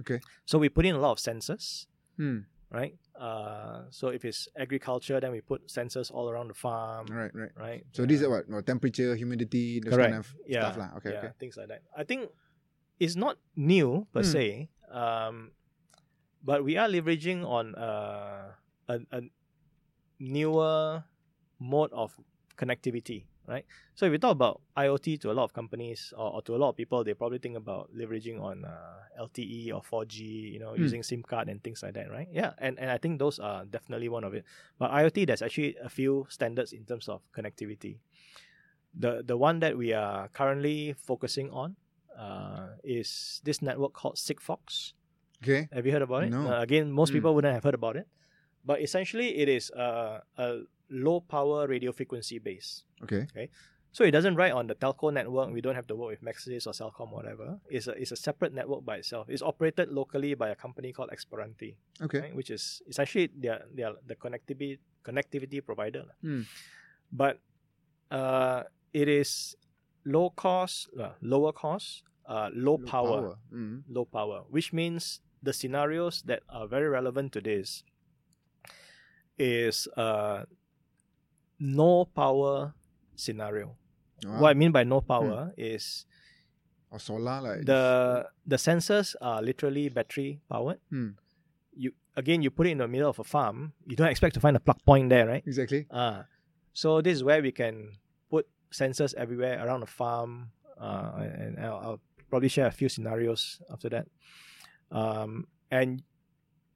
Okay. 0.00 0.20
So 0.44 0.58
we 0.58 0.68
put 0.68 0.84
in 0.86 0.94
a 0.94 0.98
lot 1.00 1.12
of 1.12 1.18
sensors, 1.18 1.86
Hmm. 2.16 2.46
right? 2.70 2.94
Uh, 3.18 3.90
so 3.90 4.08
if 4.14 4.24
it's 4.24 4.46
agriculture, 4.56 5.18
then 5.18 5.32
we 5.32 5.40
put 5.40 5.66
sensors 5.68 6.10
all 6.12 6.28
around 6.30 6.48
the 6.48 6.54
farm, 6.54 7.06
Right, 7.10 7.34
right. 7.34 7.50
right? 7.56 7.82
So 7.92 8.06
these 8.06 8.22
are 8.22 8.30
what? 8.30 8.48
No, 8.48 8.60
temperature, 8.60 9.14
humidity, 9.16 9.80
those 9.80 9.94
Correct. 9.94 10.12
kind 10.14 10.18
of 10.22 10.26
yeah, 10.46 10.70
stuff 10.70 10.76
lah. 10.78 10.90
Okay, 10.98 11.12
yeah, 11.12 11.18
okay. 11.18 11.32
things 11.40 11.56
like 11.56 11.68
that. 11.68 11.82
I 11.96 12.04
think 12.04 12.30
it's 13.00 13.16
not 13.16 13.38
new 13.56 14.06
per 14.12 14.22
Hmm. 14.22 14.32
se, 14.34 14.44
um, 14.90 15.50
but 16.44 16.62
we 16.62 16.76
are 16.78 16.86
leveraging 16.86 17.42
on 17.42 17.74
uh, 17.74 18.54
a, 18.86 19.00
a 19.10 19.20
newer 20.18 21.04
mode 21.58 21.90
of 21.92 22.14
connectivity, 22.56 23.26
right? 23.48 23.64
So 23.94 24.06
if 24.06 24.12
we 24.12 24.18
talk 24.18 24.32
about 24.32 24.60
IoT 24.76 25.20
to 25.22 25.30
a 25.30 25.34
lot 25.34 25.44
of 25.44 25.52
companies 25.54 26.12
or, 26.16 26.34
or 26.34 26.42
to 26.42 26.54
a 26.54 26.58
lot 26.58 26.68
of 26.70 26.76
people, 26.76 27.02
they 27.02 27.14
probably 27.14 27.38
think 27.38 27.56
about 27.56 27.88
leveraging 27.96 28.40
on 28.40 28.64
uh, 28.64 29.00
LTE 29.18 29.72
or 29.72 29.80
4G, 29.82 30.20
you 30.52 30.58
know, 30.60 30.74
Hmm. 30.74 30.82
using 30.82 31.02
SIM 31.02 31.22
card 31.22 31.48
and 31.48 31.64
things 31.64 31.82
like 31.82 31.94
that, 31.94 32.10
right? 32.10 32.28
Yeah, 32.30 32.52
and, 32.58 32.78
and 32.78 32.90
I 32.90 32.98
think 32.98 33.18
those 33.18 33.38
are 33.38 33.64
definitely 33.64 34.08
one 34.08 34.22
of 34.22 34.34
it. 34.34 34.44
But 34.78 34.90
IoT, 34.92 35.26
there's 35.26 35.42
actually 35.42 35.76
a 35.82 35.88
few 35.88 36.26
standards 36.28 36.72
in 36.72 36.84
terms 36.84 37.08
of 37.08 37.22
connectivity. 37.32 37.98
The 38.94 39.22
the 39.24 39.36
one 39.36 39.60
that 39.60 39.76
we 39.76 39.92
are 39.92 40.28
currently 40.28 40.94
focusing 40.94 41.50
on 41.50 41.76
uh, 42.18 42.76
is 42.82 43.40
this 43.44 43.62
network 43.62 43.92
called 43.92 44.16
Sigfox. 44.16 44.92
Okay. 45.42 45.68
Have 45.72 45.86
you 45.86 45.92
heard 45.92 46.02
about 46.02 46.24
it? 46.24 46.30
No. 46.32 46.48
Uh, 46.50 46.60
again, 46.60 46.90
most 46.90 47.10
Mm. 47.10 47.16
people 47.20 47.34
wouldn't 47.34 47.54
have 47.54 47.62
heard 47.64 47.74
about 47.74 47.96
it. 47.96 48.08
But 48.64 48.80
essentially, 48.82 49.38
it 49.38 49.48
is 49.48 49.70
uh, 49.70 50.20
a 50.36 50.62
low 50.90 51.20
power 51.20 51.66
radio 51.66 51.92
frequency 51.92 52.38
base. 52.38 52.82
Okay. 53.02 53.26
Okay. 53.30 53.48
So 53.90 54.04
it 54.04 54.10
doesn't 54.10 54.36
ride 54.36 54.52
on 54.52 54.66
the 54.66 54.74
telco 54.74 55.12
network. 55.12 55.50
We 55.50 55.60
don't 55.60 55.74
have 55.74 55.86
to 55.88 55.96
work 55.96 56.10
with 56.10 56.22
Maxis 56.22 56.66
or 56.66 56.72
Celcom, 56.72 57.10
or 57.10 57.16
whatever. 57.16 57.58
It's 57.70 57.86
a, 57.88 57.92
it's 57.92 58.12
a 58.12 58.16
separate 58.16 58.52
network 58.52 58.84
by 58.84 58.96
itself. 58.96 59.28
It's 59.30 59.42
operated 59.42 59.88
locally 59.90 60.34
by 60.34 60.50
a 60.50 60.54
company 60.54 60.92
called 60.92 61.10
Xperanti, 61.10 61.74
Okay. 62.02 62.20
right? 62.20 62.34
which 62.36 62.50
is 62.50 62.82
essentially 62.88 63.30
their, 63.34 63.64
their, 63.74 63.92
the 64.06 64.14
connectivity, 64.14 64.78
connectivity 65.02 65.64
provider. 65.64 66.04
Hmm. 66.20 66.42
But 67.10 67.40
uh, 68.10 68.64
it 68.92 69.08
is 69.08 69.56
low 70.04 70.30
cost, 70.30 70.88
uh, 71.00 71.12
lower 71.22 71.52
cost, 71.52 72.02
uh, 72.26 72.50
low, 72.54 72.76
Low 72.76 72.78
power 72.86 73.36
Mm. 73.52 73.84
low 73.88 74.04
power, 74.04 74.44
which 74.50 74.70
means 74.74 75.20
the 75.42 75.52
scenarios 75.54 76.20
that 76.26 76.42
are 76.50 76.66
very 76.68 76.88
relevant 76.88 77.32
to 77.32 77.40
this 77.40 77.82
is 79.38 79.88
uh, 79.96 80.44
no 81.58 82.04
power 82.04 82.74
scenario. 83.14 83.76
Wow. 84.24 84.40
What 84.40 84.50
I 84.50 84.54
mean 84.54 84.72
by 84.72 84.84
no 84.84 85.00
power 85.00 85.52
is 85.56 86.06
Or 86.90 86.98
solar 86.98 87.40
like 87.40 87.66
the 87.66 88.26
the 88.46 88.56
sensors 88.56 89.14
are 89.20 89.42
literally 89.42 89.88
battery 89.88 90.40
powered. 90.48 90.80
Hmm. 90.90 91.10
You 91.74 91.92
again, 92.16 92.42
you 92.42 92.50
put 92.50 92.66
it 92.66 92.70
in 92.70 92.78
the 92.78 92.88
middle 92.88 93.10
of 93.10 93.18
a 93.18 93.24
farm. 93.24 93.72
You 93.86 93.94
don't 93.94 94.08
expect 94.08 94.34
to 94.34 94.40
find 94.40 94.56
a 94.56 94.60
plug 94.60 94.82
point 94.84 95.08
there, 95.08 95.26
right? 95.26 95.44
Exactly. 95.46 95.86
Ah, 95.90 96.24
so 96.72 97.00
this 97.00 97.14
is 97.14 97.24
where 97.24 97.42
we 97.42 97.52
can 97.52 97.92
put 98.30 98.48
sensors 98.72 99.14
everywhere 99.14 99.64
around 99.64 99.80
the 99.80 99.86
farm, 99.86 100.50
uh, 100.80 101.12
and 101.18 101.58
I'll, 101.60 101.78
I'll 101.78 102.00
probably 102.30 102.48
share 102.48 102.66
a 102.66 102.72
few 102.72 102.88
scenarios 102.88 103.60
after 103.70 103.88
that. 103.90 104.06
Um, 104.90 105.46
and 105.70 106.02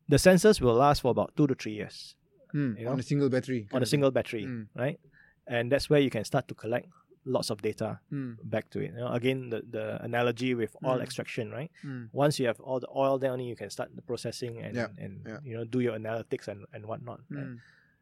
the 0.09 0.17
sensors 0.17 0.61
will 0.61 0.75
last 0.75 1.03
for 1.03 1.11
about 1.11 1.35
two 1.37 1.47
to 1.47 1.55
three 1.55 1.73
years 1.73 2.15
Hmm. 2.53 2.73
You 2.79 2.85
know, 2.85 2.93
on 2.93 3.01
a 3.01 3.03
single 3.03 3.29
battery. 3.29 3.69
on 3.73 3.83
a 3.83 3.87
single 3.87 4.11
battery, 4.11 4.45
Mm. 4.47 4.69
right? 4.75 4.99
And 5.47 5.73
that's 5.73 5.89
where 5.91 6.01
you 6.01 6.11
can 6.11 6.25
start 6.25 6.47
to 6.49 6.55
collect 6.55 6.87
lots 7.25 7.51
of 7.51 7.63
data 7.63 8.01
Mm. 8.13 8.37
back 8.45 8.69
to 8.71 8.79
it. 8.81 8.91
You 8.95 9.01
know, 9.01 9.13
again, 9.13 9.51
the, 9.51 9.63
the 9.77 9.85
analogy 10.05 10.55
with 10.55 10.73
oil 10.85 10.99
Mm. 10.99 11.03
extraction, 11.07 11.51
right? 11.51 11.71
Mm. 11.85 12.09
Once 12.13 12.39
you 12.41 12.47
have 12.51 12.61
all 12.61 12.79
the 12.81 12.89
oil, 12.95 13.19
down, 13.19 13.39
you 13.41 13.57
can 13.57 13.71
start 13.71 13.89
the 13.95 14.03
processing 14.03 14.59
and, 14.65 14.75
Yeah, 14.77 14.89
and 14.99 15.13
yeah. 15.27 15.39
you 15.45 15.55
know 15.57 15.65
do 15.65 15.81
your 15.81 15.95
analytics 15.99 16.47
and, 16.49 16.67
and 16.75 16.85
whatnot. 16.87 17.21
right? 17.31 17.47
Mm. 17.47 17.59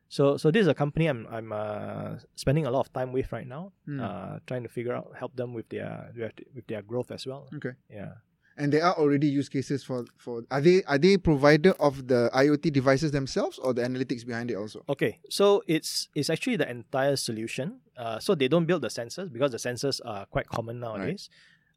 So 0.09 0.37
so 0.37 0.51
this 0.51 0.63
is 0.63 0.69
a 0.69 0.75
company 0.75 1.07
I'm 1.13 1.23
I'm 1.37 1.53
uh, 1.53 2.19
spending 2.35 2.67
a 2.67 2.71
lot 2.71 2.81
of 2.87 2.93
time 2.93 3.13
with 3.13 3.29
right 3.37 3.47
now, 3.47 3.73
Mm. 3.87 4.01
uh, 4.01 4.41
trying 4.49 4.65
to 4.65 4.69
figure 4.69 4.95
out 4.99 5.07
help 5.23 5.37
them 5.37 5.55
with 5.55 5.69
their 5.69 6.11
with, 6.17 6.33
with 6.55 6.67
their 6.67 6.83
growth 6.83 7.11
as 7.13 7.27
well. 7.27 7.47
Okay. 7.55 7.75
Yeah. 7.89 8.15
And 8.57 8.73
there 8.73 8.85
are 8.85 8.95
already 8.95 9.27
use 9.29 9.49
cases 9.49 9.83
for 9.85 10.05
for 10.19 10.43
are 10.51 10.61
they 10.61 10.83
are 10.85 10.99
they 10.99 11.17
provider 11.17 11.73
of 11.81 12.09
the 12.09 12.29
IoT 12.35 12.73
devices 12.73 13.11
themselves 13.13 13.59
or 13.59 13.73
the 13.73 13.83
analytics 13.83 14.27
behind 14.27 14.51
it 14.51 14.57
also? 14.57 14.85
Okay. 14.89 15.21
So 15.31 15.63
it's 15.67 16.09
it's 16.15 16.29
actually 16.29 16.57
the 16.57 16.69
entire 16.71 17.17
solution. 17.17 17.81
Uh, 17.97 18.19
so 18.19 18.35
they 18.35 18.49
don't 18.49 18.67
build 18.67 18.83
the 18.83 18.89
sensors 18.89 19.33
because 19.33 19.53
the 19.53 19.59
sensors 19.59 20.01
are 20.05 20.27
quite 20.27 20.49
common 20.49 20.81
nowadays. 20.81 21.31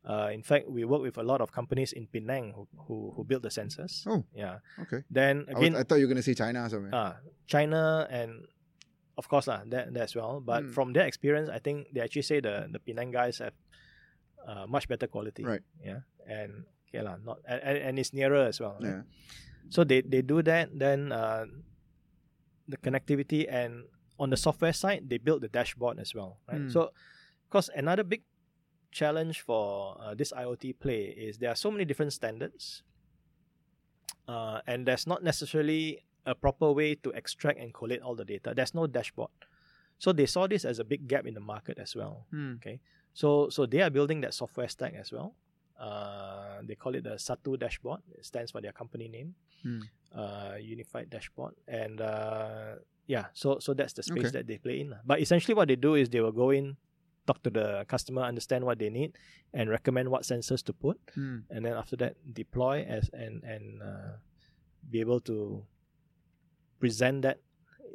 Uh, 0.03 0.29
in 0.33 0.43
fact, 0.43 0.67
we 0.67 0.83
work 0.83 1.01
with 1.01 1.17
a 1.17 1.23
lot 1.23 1.39
of 1.39 1.53
companies 1.53 1.93
in 1.93 2.07
Penang 2.07 2.51
who 2.55 2.67
who, 2.87 3.13
who 3.15 3.23
build 3.23 3.43
the 3.43 3.49
sensors. 3.49 4.03
Oh. 4.05 4.25
Yeah. 4.35 4.59
Okay. 4.81 5.03
Then 5.09 5.45
I, 5.47 5.53
was, 5.53 5.59
again, 5.63 5.75
I 5.79 5.83
thought 5.83 5.95
you 5.99 6.05
were 6.07 6.13
gonna 6.13 6.23
say 6.25 6.33
China 6.35 6.65
or 6.65 6.69
something. 6.69 6.93
uh, 6.93 7.15
China 7.47 8.07
and 8.11 8.43
of 9.15 9.29
course 9.29 9.47
lah, 9.47 9.61
that, 9.67 9.93
that 9.93 10.03
as 10.03 10.15
well. 10.15 10.41
But 10.43 10.63
Mm. 10.63 10.73
from 10.73 10.91
their 10.91 11.05
experience, 11.05 11.47
I 11.47 11.59
think 11.59 11.87
they 11.93 12.01
actually 12.01 12.23
say 12.27 12.41
the 12.41 12.67
the 12.67 12.79
Penang 12.79 13.11
guys 13.11 13.37
have 13.39 13.53
uh, 14.43 14.65
much 14.67 14.87
better 14.91 15.07
quality. 15.07 15.43
Right. 15.45 15.63
Yeah. 15.79 15.99
And 16.27 16.65
okay 16.87 17.03
lah, 17.03 17.17
not 17.23 17.39
and, 17.47 17.61
and, 17.77 17.99
it's 17.99 18.13
nearer 18.13 18.45
as 18.45 18.59
well. 18.59 18.77
right? 18.79 18.89
yeah. 18.89 19.01
So 19.69 19.83
they, 19.83 20.01
they 20.01 20.21
do 20.21 20.41
that. 20.43 20.77
Then 20.77 21.11
uh, 21.11 21.45
the 22.67 22.77
connectivity 22.77 23.45
and 23.49 23.85
on 24.19 24.29
the 24.29 24.37
software 24.37 24.73
side, 24.73 25.09
they 25.09 25.17
build 25.17 25.41
the 25.41 25.47
dashboard 25.47 25.99
as 25.99 26.13
well. 26.13 26.37
Right. 26.47 26.61
Mm. 26.61 26.71
So, 26.71 26.91
because 27.49 27.69
another 27.75 28.03
big 28.03 28.23
challenge 28.91 29.41
for 29.41 29.97
uh, 29.99 30.13
this 30.13 30.31
IoT 30.31 30.79
play 30.79 31.05
is 31.05 31.37
there 31.37 31.49
are 31.49 31.55
so 31.55 31.71
many 31.71 31.85
different 31.85 32.13
standards, 32.13 32.83
uh, 34.27 34.61
and 34.67 34.85
there's 34.85 35.07
not 35.07 35.23
necessarily 35.23 36.05
a 36.25 36.35
proper 36.35 36.71
way 36.71 36.95
to 36.95 37.09
extract 37.11 37.59
and 37.59 37.73
collate 37.73 38.01
all 38.01 38.15
the 38.15 38.25
data. 38.25 38.53
There's 38.55 38.73
no 38.73 38.87
dashboard. 38.87 39.31
So 39.99 40.13
they 40.13 40.25
saw 40.25 40.47
this 40.47 40.65
as 40.65 40.79
a 40.79 40.83
big 40.83 41.07
gap 41.07 41.25
in 41.25 41.33
the 41.33 41.39
market 41.39 41.77
as 41.79 41.95
well. 41.95 42.25
Hmm. 42.31 42.55
So 43.13 43.49
so 43.49 43.65
they 43.65 43.81
are 43.81 43.89
building 43.89 44.21
that 44.21 44.33
software 44.33 44.67
stack 44.67 44.93
as 44.95 45.11
well. 45.11 45.35
Uh, 45.83 46.63
they 46.63 46.75
call 46.79 46.95
it 46.95 47.03
the 47.03 47.15
Satu 47.19 47.59
dashboard. 47.59 47.99
It 48.17 48.23
stands 48.25 48.51
for 48.55 48.61
their 48.63 48.71
company 48.71 49.07
name, 49.11 49.35
Hmm. 49.63 49.81
uh, 50.15 50.55
Unified 50.75 51.09
Dashboard. 51.11 51.53
And 51.67 51.99
uh, 51.99 52.75
yeah, 53.07 53.25
so 53.33 53.59
so 53.59 53.73
that's 53.75 53.91
the 53.99 54.03
space 54.03 54.31
Okay. 54.31 54.33
that 54.39 54.45
they 54.47 54.57
play 54.63 54.79
in. 54.79 54.95
But 55.03 55.19
essentially, 55.19 55.55
what 55.59 55.67
they 55.67 55.75
do 55.75 55.95
is 55.99 56.07
they 56.07 56.21
will 56.23 56.31
go 56.31 56.51
in, 56.55 56.77
talk 57.27 57.43
to 57.43 57.51
the 57.51 57.83
customer, 57.91 58.23
understand 58.23 58.63
what 58.63 58.79
they 58.79 58.87
need, 58.89 59.19
and 59.51 59.67
recommend 59.69 60.07
what 60.07 60.23
sensors 60.23 60.63
to 60.67 60.73
put, 60.73 60.95
Hmm. 61.19 61.43
and 61.51 61.65
then 61.67 61.75
after 61.75 61.99
that 61.99 62.15
deploy 62.31 62.87
as 62.87 63.11
and 63.11 63.43
and 63.43 63.83
uh, 63.83 64.13
be 64.87 65.03
able 65.03 65.19
to 65.27 65.67
present 66.79 67.21
that 67.27 67.39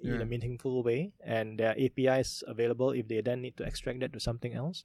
in 0.04 0.20
a 0.22 0.26
meaningful 0.28 0.82
way 0.86 1.10
and 1.26 1.58
there 1.58 1.74
are 1.74 1.78
apis 1.78 2.44
available 2.46 2.92
if 2.94 3.08
they 3.10 3.20
then 3.20 3.42
need 3.42 3.56
to 3.58 3.64
extract 3.66 3.98
that 3.98 4.12
to 4.14 4.20
something 4.22 4.54
else 4.54 4.84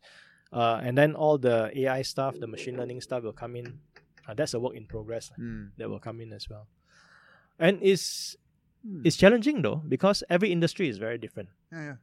uh, 0.54 0.80
and 0.86 0.98
then 0.98 1.16
all 1.16 1.38
the 1.38 1.58
ai 1.82 2.02
stuff 2.04 2.40
the 2.40 2.48
machine 2.48 2.76
learning 2.78 3.02
stuff 3.02 3.24
will 3.24 3.34
come 3.44 3.56
in 3.56 3.80
uh, 4.28 4.34
that's 4.38 4.54
a 4.54 4.60
work 4.60 4.76
in 4.76 4.86
progress 4.86 5.32
Hmm. 5.36 5.66
that 5.78 5.90
will 5.90 6.00
come 6.08 6.22
in 6.22 6.32
as 6.34 6.50
well 6.50 6.66
and 7.60 7.80
it's 7.82 8.38
Hmm. 8.86 9.02
it's 9.08 9.16
challenging 9.16 9.62
though 9.64 9.80
because 9.88 10.24
every 10.30 10.52
industry 10.52 10.90
is 10.90 10.98
very 10.98 11.18
different 11.18 11.50
Yeah, 11.72 11.84
yeah. 11.90 11.98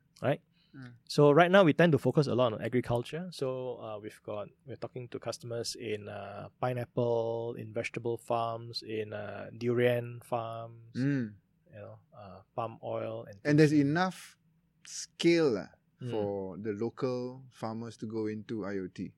so 1.09 1.22
right 1.40 1.51
now 1.51 1.62
we 1.64 1.72
tend 1.74 1.93
to 1.93 1.98
focus 1.98 2.27
a 2.31 2.35
lot 2.40 2.52
on 2.55 2.62
agriculture. 2.62 3.27
So 3.40 3.48
uh, 3.82 3.98
we've 4.02 4.20
got 4.24 4.47
we're 4.66 4.78
talking 4.78 5.09
to 5.12 5.18
customers 5.18 5.74
in 5.74 6.09
uh, 6.09 6.48
pineapple, 6.62 7.56
in 7.59 7.74
vegetable 7.74 8.16
farms, 8.16 8.82
in 8.86 9.12
uh, 9.12 9.51
durian 9.59 10.20
farms, 10.22 10.94
Hmm. 10.94 11.27
you 11.74 11.81
know, 11.85 11.98
uh, 12.14 12.39
palm 12.55 12.78
oil, 12.86 13.27
and 13.28 13.36
And 13.44 13.59
there's 13.59 13.74
enough 13.74 14.39
scale 14.86 15.66
Mm. 16.02 16.10
for 16.10 16.56
the 16.56 16.72
local 16.72 17.43
farmers 17.52 17.97
to 17.98 18.06
go 18.06 18.27
into 18.27 18.62
IoT. 18.64 19.12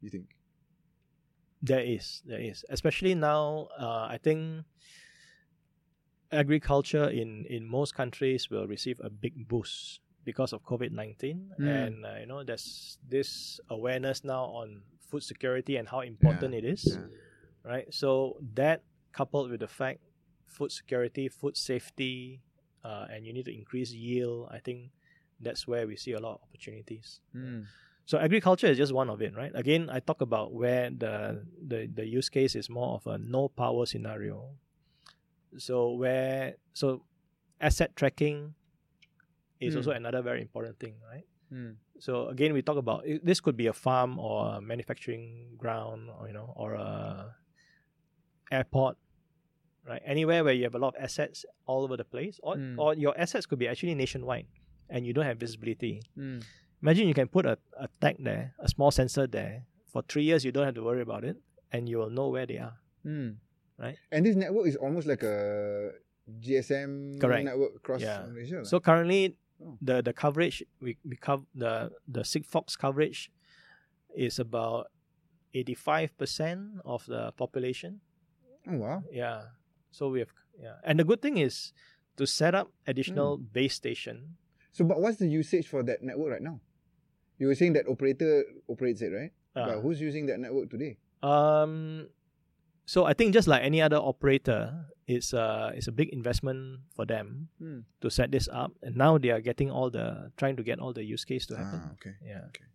You 0.00 0.10
think? 0.10 0.36
There 1.62 1.80
is, 1.82 2.22
there 2.24 2.38
is, 2.40 2.64
especially 2.70 3.14
now. 3.16 3.68
Uh, 3.78 4.06
I 4.08 4.18
think 4.22 4.64
agriculture 6.32 7.08
in 7.08 7.44
in 7.48 7.66
most 7.66 7.94
countries 7.94 8.50
will 8.50 8.66
receive 8.66 9.00
a 9.02 9.10
big 9.10 9.34
boost 9.48 10.00
because 10.24 10.52
of 10.52 10.62
COVID 10.64 10.90
nineteen, 10.92 11.52
Mm. 11.58 11.68
and 11.68 11.94
uh, 12.06 12.16
you 12.20 12.26
know 12.26 12.42
there's 12.44 12.98
this 13.08 13.60
awareness 13.70 14.24
now 14.24 14.44
on 14.44 14.82
food 15.00 15.22
security 15.22 15.76
and 15.76 15.88
how 15.88 16.00
important 16.00 16.54
it 16.54 16.64
is. 16.64 16.84
Yeah. 16.86 17.06
right? 17.62 17.86
So 17.94 18.36
that 18.54 18.82
coupled 19.12 19.50
with 19.50 19.60
the 19.60 19.68
fact 19.68 20.00
food 20.46 20.72
security, 20.72 21.28
food 21.28 21.56
safety, 21.56 22.42
uh, 22.84 23.06
and 23.10 23.24
you 23.26 23.32
need 23.32 23.44
to 23.46 23.54
increase 23.54 23.92
yield, 23.92 24.48
I 24.50 24.58
think 24.58 24.90
that's 25.44 25.66
where 25.68 25.86
we 25.86 25.96
see 25.96 26.12
a 26.12 26.20
lot 26.20 26.34
of 26.36 26.40
opportunities. 26.42 27.20
Hmm. 27.32 27.62
So 28.06 28.18
agriculture 28.18 28.66
is 28.66 28.76
just 28.76 28.92
one 28.92 29.08
of 29.08 29.22
it, 29.22 29.34
right? 29.34 29.52
Again, 29.54 29.88
I 29.90 29.98
talk 30.00 30.20
about 30.20 30.52
where 30.52 30.90
the 30.90 31.44
the, 31.66 31.86
the 31.86 32.04
use 32.06 32.28
case 32.28 32.54
is 32.54 32.68
more 32.68 32.94
of 32.96 33.06
a 33.06 33.16
no 33.18 33.48
power 33.48 33.86
scenario. 33.86 34.50
So 35.56 35.92
where 35.92 36.56
so 36.74 37.04
asset 37.60 37.94
tracking 37.96 38.54
is 39.60 39.72
Hmm. 39.74 39.78
also 39.78 39.90
another 39.92 40.20
very 40.22 40.42
important 40.42 40.78
thing, 40.78 40.94
right? 41.10 41.24
Mm. 41.52 41.76
So 42.00 42.28
again, 42.28 42.52
we 42.52 42.60
talk 42.62 42.76
about 42.76 43.04
this 43.22 43.40
could 43.40 43.56
be 43.56 43.68
a 43.68 43.72
farm 43.72 44.18
or 44.18 44.56
a 44.56 44.60
manufacturing 44.60 45.54
ground, 45.56 46.10
or 46.10 46.26
you 46.26 46.34
know, 46.34 46.52
or 46.56 46.74
a 46.74 47.36
airport, 48.50 48.96
right? 49.86 50.02
Anywhere 50.04 50.42
where 50.44 50.52
you 50.52 50.64
have 50.64 50.74
a 50.74 50.78
lot 50.78 50.94
of 50.96 51.02
assets 51.02 51.44
all 51.66 51.84
over 51.84 51.96
the 51.96 52.04
place, 52.04 52.38
or 52.42 52.56
Mm. 52.56 52.78
or 52.78 52.94
your 52.94 53.14
assets 53.18 53.46
could 53.46 53.58
be 53.58 53.68
actually 53.68 53.94
nationwide, 53.94 54.46
and 54.90 55.06
you 55.06 55.12
don't 55.12 55.24
have 55.26 55.38
visibility. 55.38 56.02
Mm. 56.18 56.42
Imagine 56.82 57.08
you 57.08 57.14
can 57.14 57.28
put 57.28 57.46
a, 57.46 57.56
a 57.80 57.88
tag 58.00 58.16
there, 58.20 58.52
a 58.60 58.68
small 58.68 58.90
sensor 58.90 59.26
there. 59.26 59.64
For 59.88 60.02
three 60.02 60.24
years, 60.24 60.44
you 60.44 60.52
don't 60.52 60.66
have 60.66 60.74
to 60.74 60.82
worry 60.84 61.00
about 61.02 61.24
it, 61.24 61.36
and 61.72 61.88
you 61.88 61.98
will 61.98 62.10
know 62.10 62.28
where 62.28 62.44
they 62.46 62.58
are. 62.58 62.74
Mm. 63.06 63.36
Right. 63.78 63.96
And 64.12 64.24
this 64.26 64.36
network 64.36 64.66
is 64.68 64.76
almost 64.76 65.06
like 65.06 65.22
a 65.22 65.90
GSM 66.40 67.20
Correct. 67.20 67.44
network 67.44 67.76
across 67.76 68.00
Yeah. 68.00 68.24
Malaysia. 68.28 68.56
lah. 68.62 68.64
So 68.68 68.80
currently, 68.80 69.36
Oh. 69.62 69.78
the 69.80 70.02
the 70.02 70.10
coverage 70.12 70.66
we 70.82 70.98
we 71.06 71.14
cover 71.14 71.46
the 71.54 71.94
the 72.10 72.26
Sigfox 72.26 72.74
coverage 72.74 73.30
is 74.10 74.42
about 74.42 74.90
eighty 75.54 75.78
five 75.78 76.10
percent 76.18 76.82
of 76.84 77.06
the 77.06 77.30
population. 77.38 78.02
oh 78.66 78.76
wow. 78.82 78.98
Yeah. 79.14 79.54
So 79.94 80.10
we 80.10 80.18
have 80.26 80.34
yeah, 80.58 80.82
and 80.82 80.98
the 80.98 81.06
good 81.06 81.22
thing 81.22 81.38
is 81.38 81.70
to 82.18 82.26
set 82.26 82.54
up 82.54 82.74
additional 82.86 83.38
Hmm. 83.38 83.46
base 83.54 83.78
station. 83.78 84.36
So, 84.74 84.82
but 84.84 84.98
what's 85.00 85.18
the 85.22 85.28
usage 85.30 85.68
for 85.70 85.82
that 85.86 86.02
network 86.02 86.32
right 86.34 86.42
now? 86.42 86.58
You 87.38 87.46
were 87.46 87.54
saying 87.54 87.74
that 87.74 87.86
operator 87.86 88.42
operates 88.68 89.00
it, 89.02 89.10
right? 89.14 89.30
Uh, 89.54 89.66
but 89.70 89.80
who's 89.86 90.00
using 90.02 90.26
that 90.26 90.38
network 90.42 90.68
today? 90.70 90.98
Um, 91.22 92.08
so 92.84 93.04
I 93.06 93.14
think 93.14 93.32
just 93.32 93.46
like 93.46 93.62
any 93.62 93.80
other 93.80 93.96
operator, 93.96 94.74
it's 95.06 95.32
a 95.32 95.70
it's 95.74 95.86
a 95.86 95.92
big 95.94 96.10
investment 96.10 96.80
for 96.94 97.06
them 97.06 97.48
Hmm. 97.62 97.86
to 98.02 98.10
set 98.10 98.30
this 98.34 98.48
up, 98.50 98.72
and 98.82 98.96
now 98.98 99.16
they 99.16 99.30
are 99.30 99.40
getting 99.40 99.70
all 99.70 99.90
the 99.90 100.32
trying 100.36 100.56
to 100.58 100.62
get 100.66 100.80
all 100.82 100.92
the 100.92 101.04
use 101.06 101.24
case 101.24 101.46
to 101.46 101.56
happen. 101.56 101.80
Ah, 101.86 101.92
okay. 101.94 102.14
Yeah. 102.24 102.42
Okay. 102.50 102.66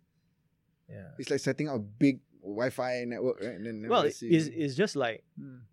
Yeah. 0.88 1.08
It's 1.20 1.28
like 1.30 1.40
setting 1.40 1.68
up 1.68 1.76
a 1.76 1.84
big 1.84 2.20
Wi-Fi 2.42 3.04
network, 3.04 3.40
right? 3.44 3.54
And 3.60 3.66
then 3.66 3.88
Well, 3.88 4.02
let's 4.08 4.16
it- 4.16 4.18
see. 4.24 4.28
it's, 4.34 4.48
it's 4.48 4.74
just 4.74 4.96
like 4.96 5.22
Hmm. 5.38 5.68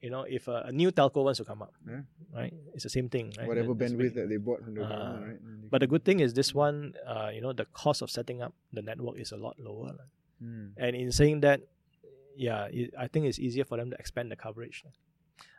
You 0.00 0.10
know, 0.10 0.22
if 0.28 0.46
a, 0.48 0.64
a 0.68 0.72
new 0.72 0.90
telco 0.92 1.24
wants 1.24 1.38
to 1.38 1.44
come 1.44 1.62
up, 1.62 1.72
Yeah. 1.88 2.02
right? 2.34 2.52
It's 2.74 2.84
the 2.84 2.90
same 2.90 3.08
thing, 3.08 3.32
right? 3.38 3.48
whatever 3.48 3.74
bandwidth 3.74 4.12
big. 4.12 4.14
that 4.14 4.28
they 4.28 4.36
bought 4.36 4.62
from 4.62 4.74
the 4.74 4.84
Uh, 4.84 4.88
government, 4.88 5.26
right? 5.26 5.70
But 5.70 5.78
the 5.80 5.86
good 5.86 6.04
thing 6.04 6.20
is 6.20 6.34
this 6.34 6.54
one, 6.54 6.94
uh, 7.06 7.30
you 7.34 7.40
know, 7.40 7.52
the 7.52 7.64
cost 7.72 8.02
of 8.02 8.10
setting 8.10 8.42
up 8.42 8.52
the 8.72 8.82
network 8.82 9.18
is 9.18 9.32
a 9.32 9.36
lot 9.36 9.58
lower. 9.58 9.92
lah. 9.96 10.08
Hmm. 10.40 10.68
And 10.76 10.94
in 10.94 11.10
saying 11.12 11.40
that, 11.40 11.60
yeah, 12.36 12.68
it, 12.70 12.92
I 12.98 13.08
think 13.08 13.24
it's 13.26 13.38
easier 13.40 13.64
for 13.64 13.76
them 13.80 13.90
to 13.90 13.96
expand 13.96 14.30
the 14.30 14.36
coverage. 14.36 14.84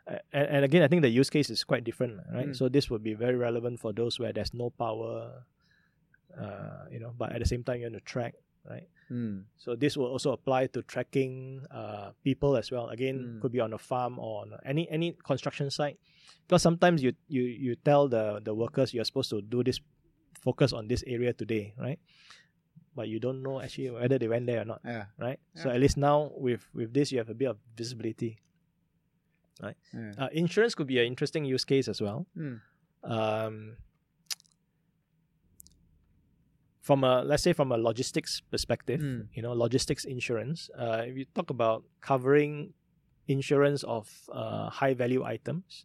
Uh, 0.06 0.22
and, 0.32 0.46
and 0.48 0.64
again, 0.64 0.82
I 0.82 0.88
think 0.88 1.02
the 1.02 1.10
use 1.10 1.28
case 1.30 1.50
is 1.50 1.64
quite 1.64 1.82
different, 1.82 2.20
right? 2.32 2.48
Mm. 2.48 2.56
So 2.56 2.68
this 2.70 2.88
would 2.88 3.02
be 3.02 3.14
very 3.14 3.34
relevant 3.36 3.80
for 3.80 3.92
those 3.92 4.18
where 4.18 4.32
there's 4.32 4.54
no 4.54 4.70
power, 4.70 5.44
uh, 6.38 6.84
you 6.90 7.00
know, 7.00 7.12
but 7.18 7.32
at 7.32 7.40
the 7.40 7.46
same 7.46 7.64
time 7.64 7.78
you 7.80 7.86
want 7.90 7.94
to 7.96 8.00
track, 8.06 8.34
right? 8.68 8.86
Hmm. 9.08 9.48
So 9.56 9.74
this 9.74 9.96
will 9.96 10.06
also 10.12 10.32
apply 10.32 10.66
to 10.76 10.82
tracking 10.82 11.64
uh, 11.70 12.12
people 12.22 12.56
as 12.56 12.70
well. 12.70 12.88
Again, 12.92 13.16
Mm. 13.18 13.40
could 13.40 13.52
be 13.52 13.60
on 13.60 13.72
a 13.72 13.78
farm 13.78 14.18
or 14.18 14.42
on 14.42 14.52
any 14.64 14.84
any 14.90 15.16
construction 15.24 15.70
site. 15.70 15.96
Because 16.46 16.62
sometimes 16.62 17.02
you 17.02 17.12
you 17.28 17.42
you 17.42 17.74
tell 17.76 18.08
the 18.08 18.40
the 18.44 18.52
workers 18.54 18.92
you're 18.92 19.04
supposed 19.08 19.30
to 19.30 19.40
do 19.40 19.64
this, 19.64 19.80
focus 20.44 20.72
on 20.72 20.88
this 20.88 21.02
area 21.06 21.32
today, 21.32 21.72
right? 21.80 21.98
But 22.94 23.08
you 23.08 23.18
don't 23.20 23.42
know 23.42 23.60
actually 23.60 23.90
whether 23.90 24.18
they 24.18 24.28
went 24.28 24.46
there 24.46 24.60
or 24.62 24.64
not, 24.64 24.80
Yeah. 24.84 25.06
right? 25.18 25.40
So 25.54 25.70
at 25.70 25.80
least 25.80 25.96
now 25.96 26.32
with 26.36 26.68
with 26.74 26.92
this 26.92 27.12
you 27.12 27.18
have 27.18 27.30
a 27.30 27.34
bit 27.34 27.48
of 27.48 27.56
visibility. 27.76 28.38
yeah. 29.62 29.72
Uh, 30.18 30.28
insurance 30.32 30.74
could 30.74 30.86
be 30.86 30.98
an 30.98 31.06
interesting 31.06 31.44
use 31.44 31.64
case 31.64 31.88
as 31.88 32.00
well. 32.00 32.26
Hmm. 32.34 32.56
Um, 33.02 33.76
from 36.88 37.04
a 37.04 37.14
let's 37.30 37.42
say 37.46 37.52
from 37.52 37.68
a 37.76 37.78
logistics 37.88 38.32
perspective, 38.54 39.00
Mm. 39.04 39.28
you 39.36 39.42
know, 39.44 39.52
logistics 39.64 40.04
insurance. 40.16 40.58
Uh, 40.82 41.04
if 41.08 41.14
you 41.20 41.24
talk 41.36 41.48
about 41.56 41.84
covering 42.00 42.72
insurance 43.36 43.80
of 43.96 44.08
uh, 44.32 44.66
high 44.80 44.94
value 45.02 45.22
items, 45.34 45.84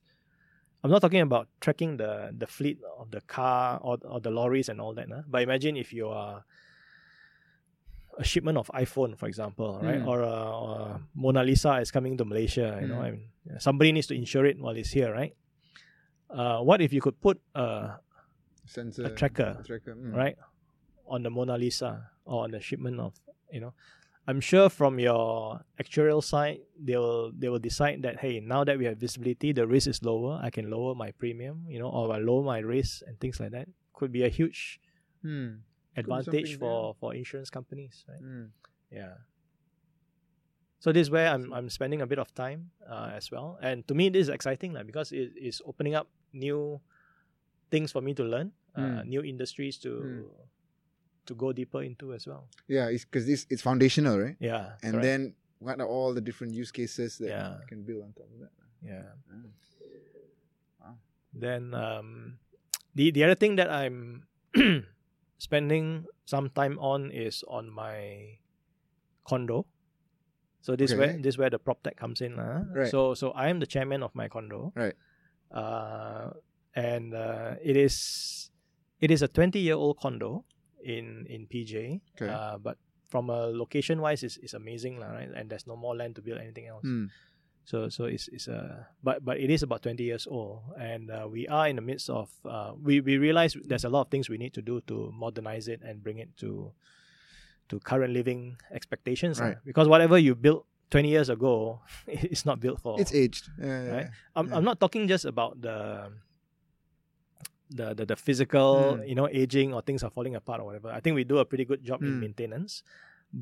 I'm 0.82 0.92
not 0.96 1.02
talking 1.04 1.20
about 1.30 1.46
tracking 1.66 1.92
the 2.02 2.12
the 2.42 2.48
fleet 2.48 2.78
of 3.02 3.12
the 3.16 3.20
car 3.36 3.80
or, 3.84 3.96
or 4.12 4.20
the 4.24 4.32
lorries 4.32 4.68
and 4.72 4.80
all 4.84 4.94
that. 5.00 5.08
Nah? 5.12 5.24
But 5.28 5.44
imagine 5.48 5.76
if 5.76 5.92
you 5.98 6.08
are 6.08 6.48
a 8.18 8.24
shipment 8.24 8.58
of 8.62 8.68
iPhone, 8.86 9.12
for 9.18 9.28
example, 9.28 9.70
right, 9.82 10.00
Mm. 10.00 10.08
or, 10.12 10.18
uh, 10.24 10.62
or 10.64 10.76
Mona 11.18 11.44
Lisa 11.44 11.82
is 11.84 11.90
coming 11.92 12.14
to 12.22 12.24
Malaysia. 12.32 12.78
You 12.82 12.88
know, 12.88 13.02
Mm. 13.02 13.08
I 13.08 13.10
mean, 13.12 13.26
somebody 13.60 13.92
needs 13.92 14.08
to 14.08 14.16
insure 14.16 14.46
it 14.46 14.56
while 14.62 14.78
it's 14.78 14.94
here, 14.94 15.12
right? 15.12 15.34
Uh, 16.30 16.60
what 16.68 16.80
if 16.86 16.94
you 16.94 17.02
could 17.02 17.18
put 17.20 17.42
uh, 17.58 17.98
Sensor. 18.66 19.06
a 19.06 19.10
tracker, 19.20 19.58
a 19.60 19.64
tracker. 19.66 19.94
hmm. 19.98 20.14
right, 20.16 20.38
on 21.08 21.24
the 21.24 21.30
Mona 21.30 21.58
Lisa 21.58 22.10
or 22.26 22.44
on 22.44 22.52
the 22.52 22.60
shipment 22.62 23.00
of, 23.00 23.14
you 23.52 23.60
know, 23.60 23.74
I'm 24.26 24.40
sure 24.40 24.70
from 24.70 25.00
your 25.00 25.60
actuarial 25.82 26.24
side, 26.24 26.60
they 26.80 26.96
will 26.96 27.32
they 27.38 27.50
will 27.50 27.60
decide 27.60 28.04
that 28.04 28.20
hey, 28.20 28.40
now 28.40 28.64
that 28.64 28.78
we 28.78 28.86
have 28.86 28.98
visibility, 28.98 29.52
the 29.52 29.68
risk 29.68 29.88
is 29.88 30.02
lower. 30.02 30.40
I 30.42 30.50
can 30.50 30.72
lower 30.72 30.96
my 30.96 31.12
premium, 31.12 31.66
you 31.68 31.78
know, 31.80 31.90
or 31.90 32.12
I 32.14 32.20
lower 32.20 32.42
my 32.42 32.60
risk 32.60 33.02
and 33.06 33.20
things 33.20 33.40
like 33.42 33.52
that. 33.52 33.68
Could 33.92 34.12
be 34.14 34.24
a 34.24 34.30
huge 34.30 34.80
Hmm. 35.22 35.68
advantage 35.96 36.58
for 36.58 36.96
for 37.00 37.14
insurance 37.14 37.50
companies, 37.50 38.06
right? 38.08 38.20
Hmm. 38.24 38.46
Yeah. 38.92 39.16
So 40.80 40.92
this 40.92 41.08
is 41.08 41.12
where 41.12 41.28
I'm 41.28 41.52
I'm 41.52 41.70
spending 41.70 42.02
a 42.02 42.08
bit 42.08 42.20
of 42.20 42.34
time 42.34 42.72
uh, 42.90 43.12
as 43.14 43.32
well, 43.32 43.60
and 43.62 43.88
to 43.88 43.94
me 43.94 44.08
this 44.10 44.28
is 44.28 44.30
exciting 44.30 44.72
like, 44.74 44.86
because 44.88 45.12
it 45.12 45.32
is 45.36 45.62
opening 45.66 45.96
up 45.96 46.08
new 46.32 46.80
things 47.72 47.92
for 47.92 48.02
me 48.02 48.14
to 48.16 48.24
learn, 48.24 48.52
uh, 48.76 49.04
Mm. 49.04 49.06
new 49.08 49.24
industries 49.24 49.78
to 49.80 49.90
Mm. 49.90 50.28
To 51.26 51.34
go 51.36 51.52
deeper 51.54 51.82
into 51.84 52.14
as 52.14 52.28
well. 52.28 52.48
Yeah, 52.68 52.88
it's 52.90 53.06
because 53.06 53.26
this 53.26 53.46
it's 53.50 53.62
foundational, 53.62 54.20
right? 54.20 54.36
Yeah, 54.40 54.76
And 54.84 54.94
correct. 55.00 55.04
then 55.04 55.22
what 55.60 55.80
are 55.80 55.88
all 55.88 56.14
the 56.14 56.22
different 56.22 56.54
use 56.54 56.72
cases 56.72 57.18
that 57.20 57.30
Yeah. 57.32 57.60
you 57.60 57.68
can 57.68 57.84
build 57.84 58.04
on 58.04 58.12
top 58.14 58.28
of 58.34 58.40
that? 58.44 58.52
yeah. 58.84 59.16
Ah. 59.32 59.48
Wow. 60.84 60.94
Then 61.34 61.74
um, 61.74 62.40
the 62.96 63.12
the 63.16 63.24
other 63.24 63.36
thing 63.40 63.56
that 63.56 63.72
I'm 63.72 64.28
spending 65.38 66.06
some 66.26 66.50
time 66.52 66.80
on 66.80 67.12
is 67.12 67.44
on 67.48 67.70
my 67.72 68.38
condo. 69.28 69.66
So 70.62 70.76
this 70.76 70.92
Okay. 70.92 71.00
where 71.00 71.14
this 71.20 71.38
where 71.38 71.50
the 71.50 71.60
prop 71.60 71.84
tech 71.84 71.96
comes 72.00 72.22
in, 72.22 72.36
lah. 72.36 72.64
Right. 72.72 72.88
So 72.92 73.14
so 73.16 73.32
I 73.36 73.50
am 73.50 73.60
the 73.60 73.68
chairman 73.68 74.04
of 74.04 74.16
my 74.16 74.28
condo. 74.28 74.72
Right. 74.76 74.96
Uh, 75.52 76.32
and 76.76 77.14
uh, 77.14 77.56
it 77.62 77.76
is 77.78 78.50
it 79.00 79.12
is 79.12 79.22
a 79.22 79.28
twenty 79.28 79.60
year 79.60 79.76
old 79.76 80.00
condo 80.00 80.44
in 80.84 81.26
in 81.32 81.48
PJ. 81.48 82.02
Okay. 82.20 82.28
Uh, 82.30 82.58
but 82.60 82.78
from 83.08 83.30
a 83.30 83.48
location 83.50 84.02
wise, 84.02 84.24
is 84.24 84.38
is 84.38 84.54
amazing, 84.54 85.00
lah. 85.00 85.16
Right. 85.16 85.32
And 85.32 85.50
there's 85.50 85.66
no 85.66 85.76
more 85.76 85.96
land 85.96 86.16
to 86.18 86.22
build 86.22 86.40
anything 86.44 86.68
else. 86.68 86.84
Hmm. 86.84 87.08
So 87.64 87.88
so 87.88 88.12
it's 88.12 88.28
it's 88.28 88.52
a 88.52 88.92
but 89.00 89.24
but 89.24 89.40
it 89.40 89.48
is 89.48 89.64
about 89.64 89.80
twenty 89.88 90.04
years 90.04 90.28
old, 90.28 90.60
and 90.76 91.08
uh, 91.08 91.32
we 91.32 91.48
are 91.48 91.72
in 91.72 91.80
the 91.80 91.86
midst 91.86 92.12
of 92.12 92.28
uh, 92.44 92.76
we 92.76 93.00
we 93.00 93.16
realize 93.16 93.56
there's 93.64 93.88
a 93.88 93.90
lot 93.90 94.04
of 94.04 94.10
things 94.12 94.28
we 94.28 94.36
need 94.36 94.52
to 94.60 94.62
do 94.62 94.84
to 94.92 95.16
modernize 95.16 95.72
it 95.72 95.80
and 95.80 96.04
bring 96.04 96.20
it 96.20 96.28
to 96.44 96.76
to 97.72 97.80
current 97.80 98.12
living 98.12 98.60
expectations. 98.76 99.40
Right. 99.40 99.56
Because 99.64 99.88
whatever 99.88 100.20
you 100.20 100.36
built 100.36 100.68
twenty 100.92 101.08
years 101.08 101.30
ago, 101.32 101.80
it's 102.08 102.44
not 102.44 102.60
built 102.60 102.84
for. 102.84 103.00
It's 103.00 103.16
aged. 103.16 103.48
Yeah, 103.56 103.68
Right. 103.88 104.12
yeah. 104.12 104.36
I'm. 104.36 104.52
I'm 104.52 104.66
not 104.68 104.84
talking 104.84 105.08
just 105.08 105.24
about 105.24 105.62
the. 105.64 106.12
The, 107.80 107.88
the, 107.98 108.06
the 108.12 108.16
physical 108.16 108.70
Mm. 109.00 109.10
you 109.10 109.16
know 109.20 109.28
aging 109.42 109.74
or 109.74 109.82
things 109.82 110.02
are 110.06 110.12
falling 110.18 110.36
apart 110.40 110.60
or 110.62 110.66
whatever 110.70 110.90
i 110.98 111.00
think 111.04 111.14
we 111.20 111.24
do 111.34 111.38
a 111.44 111.46
pretty 111.52 111.66
good 111.72 111.82
job 111.90 112.04
in 112.04 112.12
Mm. 112.14 112.20
maintenance 112.26 112.84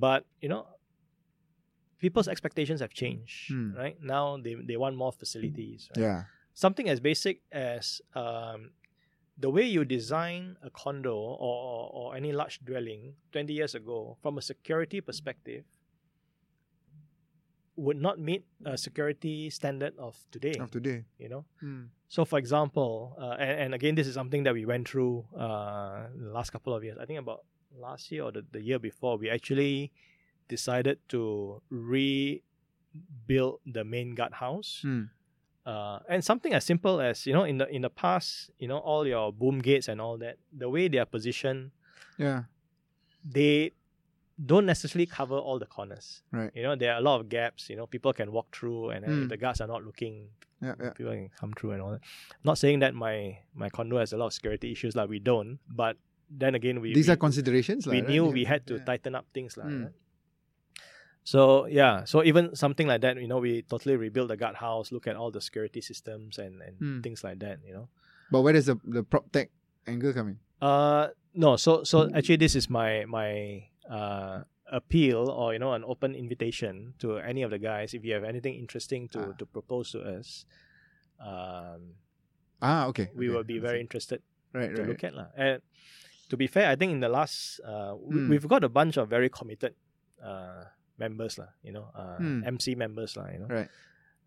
but 0.05 0.21
you 0.43 0.47
know 0.51 0.61
people's 1.99 2.27
expectations 2.27 2.79
have 2.81 2.93
changed 2.93 3.51
Mm. 3.51 3.77
right 3.77 3.97
now 4.01 4.37
they, 4.37 4.55
they 4.55 4.77
want 4.77 4.95
more 4.95 5.11
facilities 5.11 5.89
right? 5.95 6.01
Yeah. 6.05 6.23
something 6.53 6.87
as 6.89 6.99
basic 6.99 7.41
as 7.51 8.01
um, 8.15 8.71
the 9.37 9.49
way 9.49 9.65
you 9.75 9.83
design 9.85 10.57
a 10.63 10.69
condo 10.69 11.15
or, 11.15 11.35
or, 11.39 11.89
or 11.99 12.15
any 12.15 12.31
large 12.31 12.59
dwelling 12.63 13.13
20 13.31 13.53
years 13.53 13.73
ago 13.75 14.17
from 14.21 14.37
a 14.37 14.41
security 14.41 15.01
perspective 15.01 15.63
would 17.75 17.97
not 17.97 18.19
meet 18.19 18.43
a 18.65 18.77
security 18.77 19.49
standard 19.49 19.93
of 19.97 20.15
today 20.31 20.55
Of 20.59 20.71
today. 20.71 21.05
you 21.17 21.29
know 21.29 21.45
Hmm. 21.59 21.83
so 22.07 22.25
for 22.25 22.37
example 22.39 23.15
uh, 23.19 23.35
and, 23.39 23.59
and 23.61 23.73
again 23.73 23.95
this 23.95 24.07
is 24.07 24.13
something 24.13 24.43
that 24.43 24.53
we 24.53 24.65
went 24.65 24.87
through 24.87 25.25
uh, 25.37 26.07
the 26.15 26.31
last 26.31 26.51
couple 26.51 26.73
of 26.73 26.83
years 26.83 26.97
i 26.99 27.05
think 27.05 27.19
about 27.19 27.45
last 27.73 28.11
year 28.11 28.23
or 28.23 28.31
the, 28.31 28.43
the 28.51 28.61
year 28.61 28.79
before 28.79 29.17
we 29.17 29.29
actually 29.29 29.91
decided 30.49 30.99
to 31.07 31.61
rebuild 31.69 33.59
the 33.65 33.83
main 33.83 34.15
guardhouse 34.15 34.81
Hmm. 34.83 35.03
uh, 35.65 35.99
and 36.09 36.23
something 36.23 36.53
as 36.53 36.65
simple 36.65 36.99
as 36.99 37.25
you 37.25 37.33
know 37.33 37.43
in 37.45 37.57
the 37.57 37.67
in 37.69 37.81
the 37.81 37.89
past 37.89 38.51
you 38.59 38.67
know 38.67 38.79
all 38.79 39.07
your 39.07 39.31
boom 39.31 39.59
gates 39.59 39.87
and 39.87 40.01
all 40.01 40.17
that 40.17 40.35
the 40.51 40.69
way 40.69 40.87
they 40.87 40.97
are 40.97 41.05
positioned 41.07 41.71
Yeah. 42.17 42.43
they 43.23 43.71
don't 44.43 44.65
necessarily 44.65 45.05
cover 45.05 45.37
all 45.37 45.59
the 45.59 45.65
corners. 45.67 46.23
Right. 46.31 46.51
You 46.55 46.63
know, 46.63 46.75
there 46.75 46.93
are 46.93 46.97
a 46.97 47.01
lot 47.01 47.19
of 47.21 47.29
gaps. 47.29 47.69
You 47.69 47.75
know, 47.75 47.85
people 47.85 48.11
can 48.13 48.31
walk 48.31 48.55
through, 48.55 48.89
and 48.91 49.03
then 49.03 49.11
if 49.11 49.25
Mm. 49.25 49.29
the 49.29 49.37
guards 49.37 49.61
are 49.61 49.67
not 49.67 49.83
looking, 49.85 50.29
Yeah, 50.61 50.75
yeah. 50.81 50.89
people 50.97 51.13
can 51.13 51.29
come 51.39 51.53
through 51.53 51.71
and 51.73 51.81
all 51.81 51.91
that. 51.91 52.01
Not 52.43 52.57
saying 52.57 52.79
that 52.79 52.93
my 52.95 53.39
my 53.53 53.69
condo 53.69 53.97
has 53.99 54.13
a 54.13 54.17
lot 54.17 54.27
of 54.27 54.33
security 54.33 54.71
issues, 54.71 54.95
like 54.95 55.09
we 55.09 55.19
don't. 55.19 55.59
But 55.69 55.97
then 56.29 56.55
again, 56.55 56.81
we 56.81 56.93
These 56.93 57.07
we, 57.07 57.13
are 57.13 57.17
considerations. 57.17 57.85
we 57.85 57.99
right? 57.99 58.07
knew 58.09 58.25
Yeah, 58.27 58.31
we 58.39 58.43
had 58.45 58.65
to 58.67 58.75
yeah. 58.77 58.85
tighten 58.85 59.13
up 59.15 59.25
things, 59.33 59.57
lah. 59.57 59.65
Mm. 59.65 59.83
right? 59.83 59.93
So 61.23 61.67
yeah, 61.69 62.03
so 62.05 62.23
even 62.23 62.55
something 62.55 62.87
like 62.87 63.01
that, 63.01 63.17
you 63.21 63.27
know, 63.27 63.37
we 63.37 63.61
totally 63.61 63.95
rebuild 63.95 64.29
the 64.31 64.37
guardhouse, 64.37 64.91
look 64.91 65.05
at 65.05 65.15
all 65.15 65.29
the 65.29 65.41
security 65.41 65.81
systems 65.81 66.39
and 66.39 66.61
and 66.65 66.75
Mm. 66.81 67.03
things 67.03 67.23
like 67.23 67.37
that, 67.45 67.59
you 67.65 67.73
know. 67.73 67.89
But 68.31 68.41
where 68.41 68.53
does 68.53 68.65
the 68.65 68.77
the 68.83 69.03
prop 69.03 69.29
tech 69.31 69.51
angle 69.85 70.13
come 70.13 70.29
in? 70.33 70.37
Uh 70.61 71.09
no, 71.33 71.57
so 71.57 71.83
so 71.83 72.09
actually 72.13 72.37
this 72.41 72.55
is 72.55 72.69
my 72.69 73.05
my 73.05 73.69
uh 73.89 74.43
appeal 74.71 75.27
or 75.29 75.51
you 75.53 75.59
know 75.59 75.73
an 75.73 75.83
open 75.83 76.15
invitation 76.15 76.93
to 76.99 77.17
any 77.19 77.43
of 77.43 77.51
the 77.51 77.59
guys 77.59 77.93
if 77.93 78.05
you 78.05 78.13
have 78.13 78.23
anything 78.23 78.55
interesting 78.55 79.07
to 79.11 79.19
Ah. 79.19 79.35
to 79.35 79.45
propose 79.45 79.91
to 79.91 79.99
us. 80.01 80.45
Um 81.19 81.95
Ah, 82.61 82.85
okay. 82.93 83.09
we 83.17 83.25
okay, 83.27 83.33
will 83.35 83.43
be 83.43 83.57
very 83.57 83.81
interested 83.81 84.21
right, 84.53 84.69
to 84.75 84.81
right. 84.85 84.89
look 84.89 85.01
at 85.03 85.17
lah. 85.17 85.33
And 85.35 85.61
to 86.29 86.37
be 86.37 86.45
fair, 86.45 86.69
I 86.69 86.75
think 86.77 86.93
in 86.93 87.01
the 87.01 87.09
last 87.09 87.59
uh 87.65 87.97
Mm. 87.97 88.29
we've 88.29 88.47
got 88.47 88.63
a 88.63 88.69
bunch 88.69 88.95
of 89.01 89.09
very 89.09 89.29
committed 89.29 89.73
uh 90.21 90.69
members 91.01 91.41
lah, 91.41 91.49
you 91.65 91.73
know, 91.73 91.89
uh 91.97 92.21
Mm. 92.21 92.45
MC 92.55 92.75
members 92.77 93.17
lah, 93.17 93.27
you 93.33 93.39
know. 93.41 93.49
Right. 93.49 93.69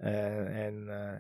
Uh, 0.03 0.45
and 0.51 0.91
uh, 0.91 1.17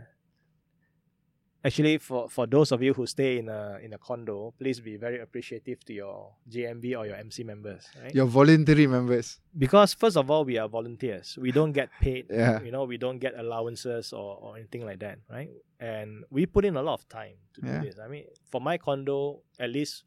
actually 1.64 1.98
for 1.98 2.28
for 2.28 2.46
those 2.46 2.70
of 2.72 2.82
you 2.82 2.92
who 2.94 3.06
stay 3.06 3.38
in 3.38 3.48
a 3.48 3.78
in 3.82 3.92
a 3.94 3.98
condo, 3.98 4.52
please 4.58 4.80
be 4.80 4.96
very 4.96 5.20
appreciative 5.20 5.84
to 5.86 5.92
your 5.92 6.32
JMB 6.50 6.84
or 6.98 7.06
your 7.06 7.16
MC 7.16 7.42
members, 7.44 7.88
right? 8.02 8.14
Your 8.14 8.26
voluntary 8.26 8.86
members. 8.86 9.40
Because 9.56 9.94
first 9.94 10.16
of 10.16 10.30
all, 10.30 10.44
we 10.44 10.58
are 10.58 10.68
volunteers. 10.68 11.38
We 11.40 11.50
don't 11.52 11.72
get 11.72 11.88
paid. 12.00 12.26
Yeah. 12.30 12.60
You 12.62 12.70
know, 12.70 12.84
we 12.84 12.96
don't 12.98 13.18
get 13.18 13.32
allowances 13.38 14.12
or, 14.12 14.36
or 14.40 14.56
anything 14.56 14.84
like 14.84 15.00
that, 15.00 15.18
right? 15.30 15.50
And 15.80 16.24
we 16.30 16.46
put 16.46 16.64
in 16.64 16.76
a 16.76 16.82
lot 16.82 16.94
of 17.00 17.08
time 17.08 17.36
to 17.54 17.60
do 17.60 17.68
Yeah. 17.68 17.80
this. 17.82 17.98
I 17.98 18.08
mean, 18.08 18.24
for 18.50 18.60
my 18.60 18.76
condo, 18.78 19.40
at 19.58 19.70
least 19.70 20.04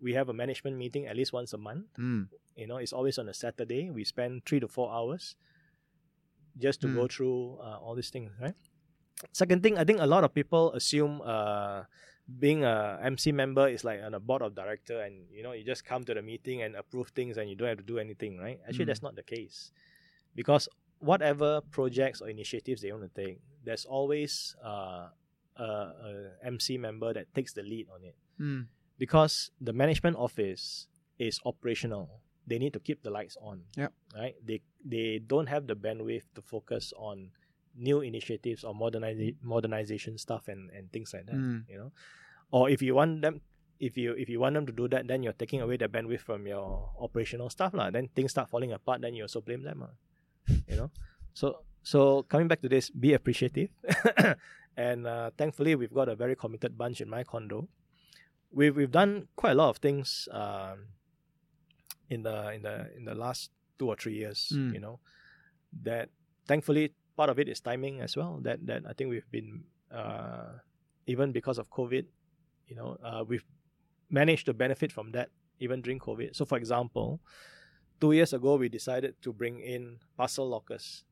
we 0.00 0.14
have 0.14 0.28
a 0.28 0.32
management 0.32 0.76
meeting 0.76 1.06
at 1.06 1.16
least 1.16 1.32
once 1.32 1.52
a 1.52 1.58
month. 1.58 1.86
Mm. 1.98 2.28
You 2.56 2.66
know, 2.66 2.76
it's 2.76 2.92
always 2.92 3.18
on 3.18 3.28
a 3.28 3.34
Saturday. 3.34 3.90
We 3.90 4.04
spend 4.04 4.44
three 4.46 4.60
to 4.60 4.68
four 4.68 4.92
hours 4.92 5.36
just 6.58 6.80
to 6.82 6.88
go 6.88 7.04
Mm. 7.06 7.12
through 7.12 7.58
uh, 7.60 7.78
all 7.80 7.94
these 7.94 8.10
things, 8.10 8.30
right? 8.40 8.54
Second 9.32 9.62
thing, 9.62 9.78
I 9.78 9.84
think 9.84 10.00
a 10.00 10.06
lot 10.06 10.24
of 10.24 10.32
people 10.34 10.72
assume 10.72 11.20
uh, 11.24 11.84
being 12.38 12.64
a 12.64 12.98
MC 13.02 13.32
member 13.32 13.68
is 13.68 13.84
like 13.84 14.00
on 14.02 14.14
a 14.14 14.20
board 14.20 14.42
of 14.42 14.54
director, 14.54 15.00
and 15.00 15.26
you 15.32 15.42
know, 15.42 15.52
you 15.52 15.64
just 15.64 15.84
come 15.84 16.04
to 16.04 16.14
the 16.14 16.22
meeting 16.22 16.62
and 16.62 16.76
approve 16.76 17.08
things, 17.08 17.36
and 17.36 17.48
you 17.50 17.56
don't 17.56 17.68
have 17.68 17.78
to 17.78 17.84
do 17.84 17.98
anything, 17.98 18.38
right? 18.38 18.60
Actually, 18.66 18.84
Mm. 18.84 18.88
that's 18.88 19.02
not 19.02 19.14
the 19.16 19.22
case, 19.22 19.72
because 20.34 20.68
whatever 21.00 21.60
projects 21.70 22.20
or 22.20 22.28
initiatives 22.28 22.82
they 22.82 22.92
want 22.92 23.02
to 23.12 23.14
take, 23.24 23.40
there's 23.64 23.84
always 23.84 24.54
uh, 24.64 25.08
a, 25.56 25.64
a 25.64 26.30
MC 26.44 26.78
member 26.78 27.12
that 27.12 27.32
takes 27.34 27.52
the 27.52 27.62
lead 27.62 27.88
on 27.92 28.04
it 28.04 28.14
Mm. 28.40 28.66
because 28.98 29.50
the 29.60 29.72
management 29.72 30.16
office 30.16 30.88
is 31.18 31.40
operational. 31.44 32.20
They 32.46 32.58
need 32.58 32.72
to 32.72 32.80
keep 32.80 33.02
the 33.02 33.10
lights 33.10 33.36
on. 33.40 33.64
Yep. 33.76 33.92
Right. 34.16 34.34
They 34.44 34.60
they 34.84 35.18
don't 35.20 35.48
have 35.48 35.66
the 35.66 35.76
bandwidth 35.76 36.24
to 36.34 36.42
focus 36.42 36.92
on 36.96 37.30
new 37.76 38.00
initiatives 38.00 38.64
or 38.64 38.74
moderniza- 38.74 39.36
modernization 39.42 40.18
stuff 40.18 40.48
and, 40.48 40.70
and 40.70 40.92
things 40.92 41.12
like 41.12 41.26
that. 41.26 41.36
Mm. 41.36 41.64
You 41.68 41.78
know, 41.78 41.92
or 42.50 42.70
if 42.70 42.82
you 42.82 42.94
want 42.94 43.22
them. 43.22 43.40
If 43.80 43.96
you 43.96 44.12
if 44.12 44.28
you 44.28 44.44
want 44.44 44.52
them 44.52 44.66
to 44.68 44.76
do 44.76 44.88
that, 44.92 45.08
then 45.08 45.22
you're 45.24 45.32
taking 45.32 45.62
away 45.64 45.78
the 45.80 45.88
bandwidth 45.88 46.20
from 46.20 46.44
your 46.44 46.92
operational 47.00 47.48
stuff, 47.48 47.72
lah. 47.72 47.88
Then 47.88 48.12
things 48.12 48.36
start 48.36 48.52
falling 48.52 48.76
apart. 48.76 49.00
Then 49.00 49.16
you 49.16 49.24
also 49.24 49.40
blame 49.40 49.64
them, 49.64 49.80
lah. 49.80 49.96
You 50.68 50.76
know, 50.76 50.90
so 51.32 51.64
so 51.80 52.28
coming 52.28 52.44
back 52.44 52.60
to 52.60 52.68
this, 52.68 52.92
be 52.92 53.16
appreciative, 53.16 53.72
and 54.76 55.08
uh, 55.08 55.32
thankfully 55.32 55.80
we've 55.80 55.96
got 55.96 56.12
a 56.12 56.14
very 56.14 56.36
committed 56.36 56.76
bunch 56.76 57.00
in 57.00 57.08
my 57.08 57.24
condo 57.24 57.72
we've 58.52 58.76
we've 58.76 58.90
done 58.90 59.28
quite 59.36 59.52
a 59.52 59.54
lot 59.54 59.70
of 59.70 59.78
things 59.78 60.28
um, 60.32 60.86
in 62.08 62.22
the 62.22 62.52
in 62.52 62.62
the 62.62 62.90
in 62.96 63.04
the 63.04 63.14
last 63.14 63.50
two 63.78 63.88
or 63.88 63.96
three 63.96 64.14
years. 64.14 64.52
Mm. 64.54 64.74
You 64.74 64.80
know, 64.80 65.00
that 65.82 66.10
thankfully 66.46 66.92
part 67.16 67.30
of 67.30 67.38
it 67.38 67.48
is 67.48 67.60
timing 67.60 68.00
as 68.00 68.16
well. 68.16 68.38
That 68.42 68.66
that 68.66 68.82
I 68.88 68.92
think 68.92 69.10
we've 69.10 69.30
been 69.30 69.64
uh, 69.90 70.58
even 71.06 71.32
because 71.32 71.58
of 71.58 71.68
COVID, 71.70 72.06
you 72.68 72.76
know, 72.76 72.96
uh, 73.02 73.24
we've 73.26 73.44
managed 74.10 74.46
to 74.46 74.54
benefit 74.54 74.92
from 74.92 75.12
that 75.12 75.28
even 75.58 75.82
during 75.82 75.98
COVID. 75.98 76.34
So, 76.34 76.44
for 76.44 76.56
example, 76.58 77.20
two 78.00 78.12
years 78.12 78.32
ago 78.32 78.56
we 78.56 78.68
decided 78.68 79.14
to 79.22 79.32
bring 79.32 79.60
in 79.60 79.98
parcel 80.16 80.48
lockers 80.48 81.04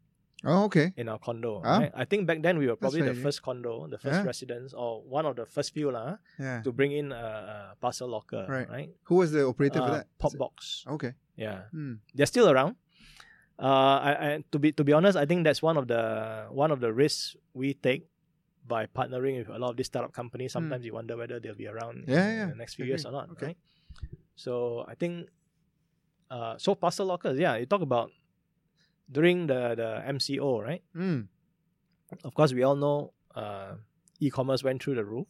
Oh, 0.44 0.64
okay. 0.70 0.92
in 0.96 1.08
our 1.08 1.18
condo. 1.18 1.60
Ah. 1.64 1.78
right? 1.78 1.92
I 1.94 2.04
think 2.04 2.26
back 2.26 2.42
then 2.42 2.58
we 2.58 2.66
were 2.68 2.76
probably 2.76 3.02
the 3.02 3.14
first 3.14 3.42
condo, 3.42 3.86
the 3.88 3.98
first 3.98 4.22
Yeah. 4.22 4.24
residence, 4.24 4.72
or 4.72 5.02
one 5.02 5.26
of 5.26 5.34
the 5.34 5.46
first 5.46 5.74
few 5.74 5.90
lah 5.90 6.18
Yeah. 6.38 6.62
to 6.62 6.70
bring 6.72 6.92
in 6.92 7.10
a, 7.10 7.74
parcel 7.80 8.08
locker, 8.08 8.46
Right. 8.48 8.68
right? 8.70 8.90
Who 9.10 9.16
was 9.16 9.32
the 9.32 9.42
operator 9.46 9.80
for 9.80 9.90
Uh, 9.90 9.96
that? 9.98 10.06
Popbox, 10.18 10.84
Okay. 10.86 11.12
yeah, 11.36 11.66
Mm. 11.74 11.98
they're 12.14 12.26
still 12.30 12.48
around. 12.48 12.76
Uh, 13.58 13.98
I, 14.02 14.10
I, 14.26 14.44
to 14.52 14.58
be 14.58 14.70
to 14.72 14.84
be 14.84 14.92
honest, 14.92 15.16
I 15.18 15.26
think 15.26 15.42
that's 15.44 15.60
one 15.62 15.76
of 15.76 15.88
the 15.88 16.46
one 16.50 16.70
of 16.70 16.78
the 16.80 16.92
risks 16.92 17.34
we 17.54 17.74
take 17.74 18.06
by 18.66 18.86
partnering 18.86 19.38
with 19.38 19.48
a 19.48 19.58
lot 19.58 19.70
of 19.70 19.76
these 19.76 19.86
startup 19.86 20.12
companies. 20.12 20.52
Sometimes 20.52 20.84
you 20.86 20.92
wonder 20.94 21.16
whether 21.16 21.40
they'll 21.40 21.54
be 21.58 21.66
around 21.66 22.04
Hmm. 22.04 22.10
Yeah, 22.12 22.28
in, 22.30 22.36
yeah, 22.38 22.46
the 22.50 22.54
next 22.54 22.74
few 22.74 22.84
years 22.84 23.04
or 23.06 23.12
not, 23.12 23.30
Okay. 23.30 23.46
right? 23.46 23.56
So 24.36 24.84
I 24.86 24.94
think, 24.94 25.28
uh, 26.30 26.54
so 26.58 26.74
parcel 26.76 27.06
lockers, 27.06 27.38
yeah, 27.38 27.56
you 27.56 27.66
talk 27.66 27.80
about 27.82 28.12
during 29.10 29.46
the 29.48 29.74
the 29.74 30.02
MCO, 30.06 30.62
right? 30.62 30.82
Mm. 30.94 31.26
of 32.24 32.32
course, 32.34 32.52
we 32.54 32.62
all 32.62 32.76
know 32.76 33.12
uh, 33.34 33.74
e-commerce 34.20 34.62
went 34.62 34.82
through 34.82 34.94
the 34.94 35.04
roof. 35.04 35.26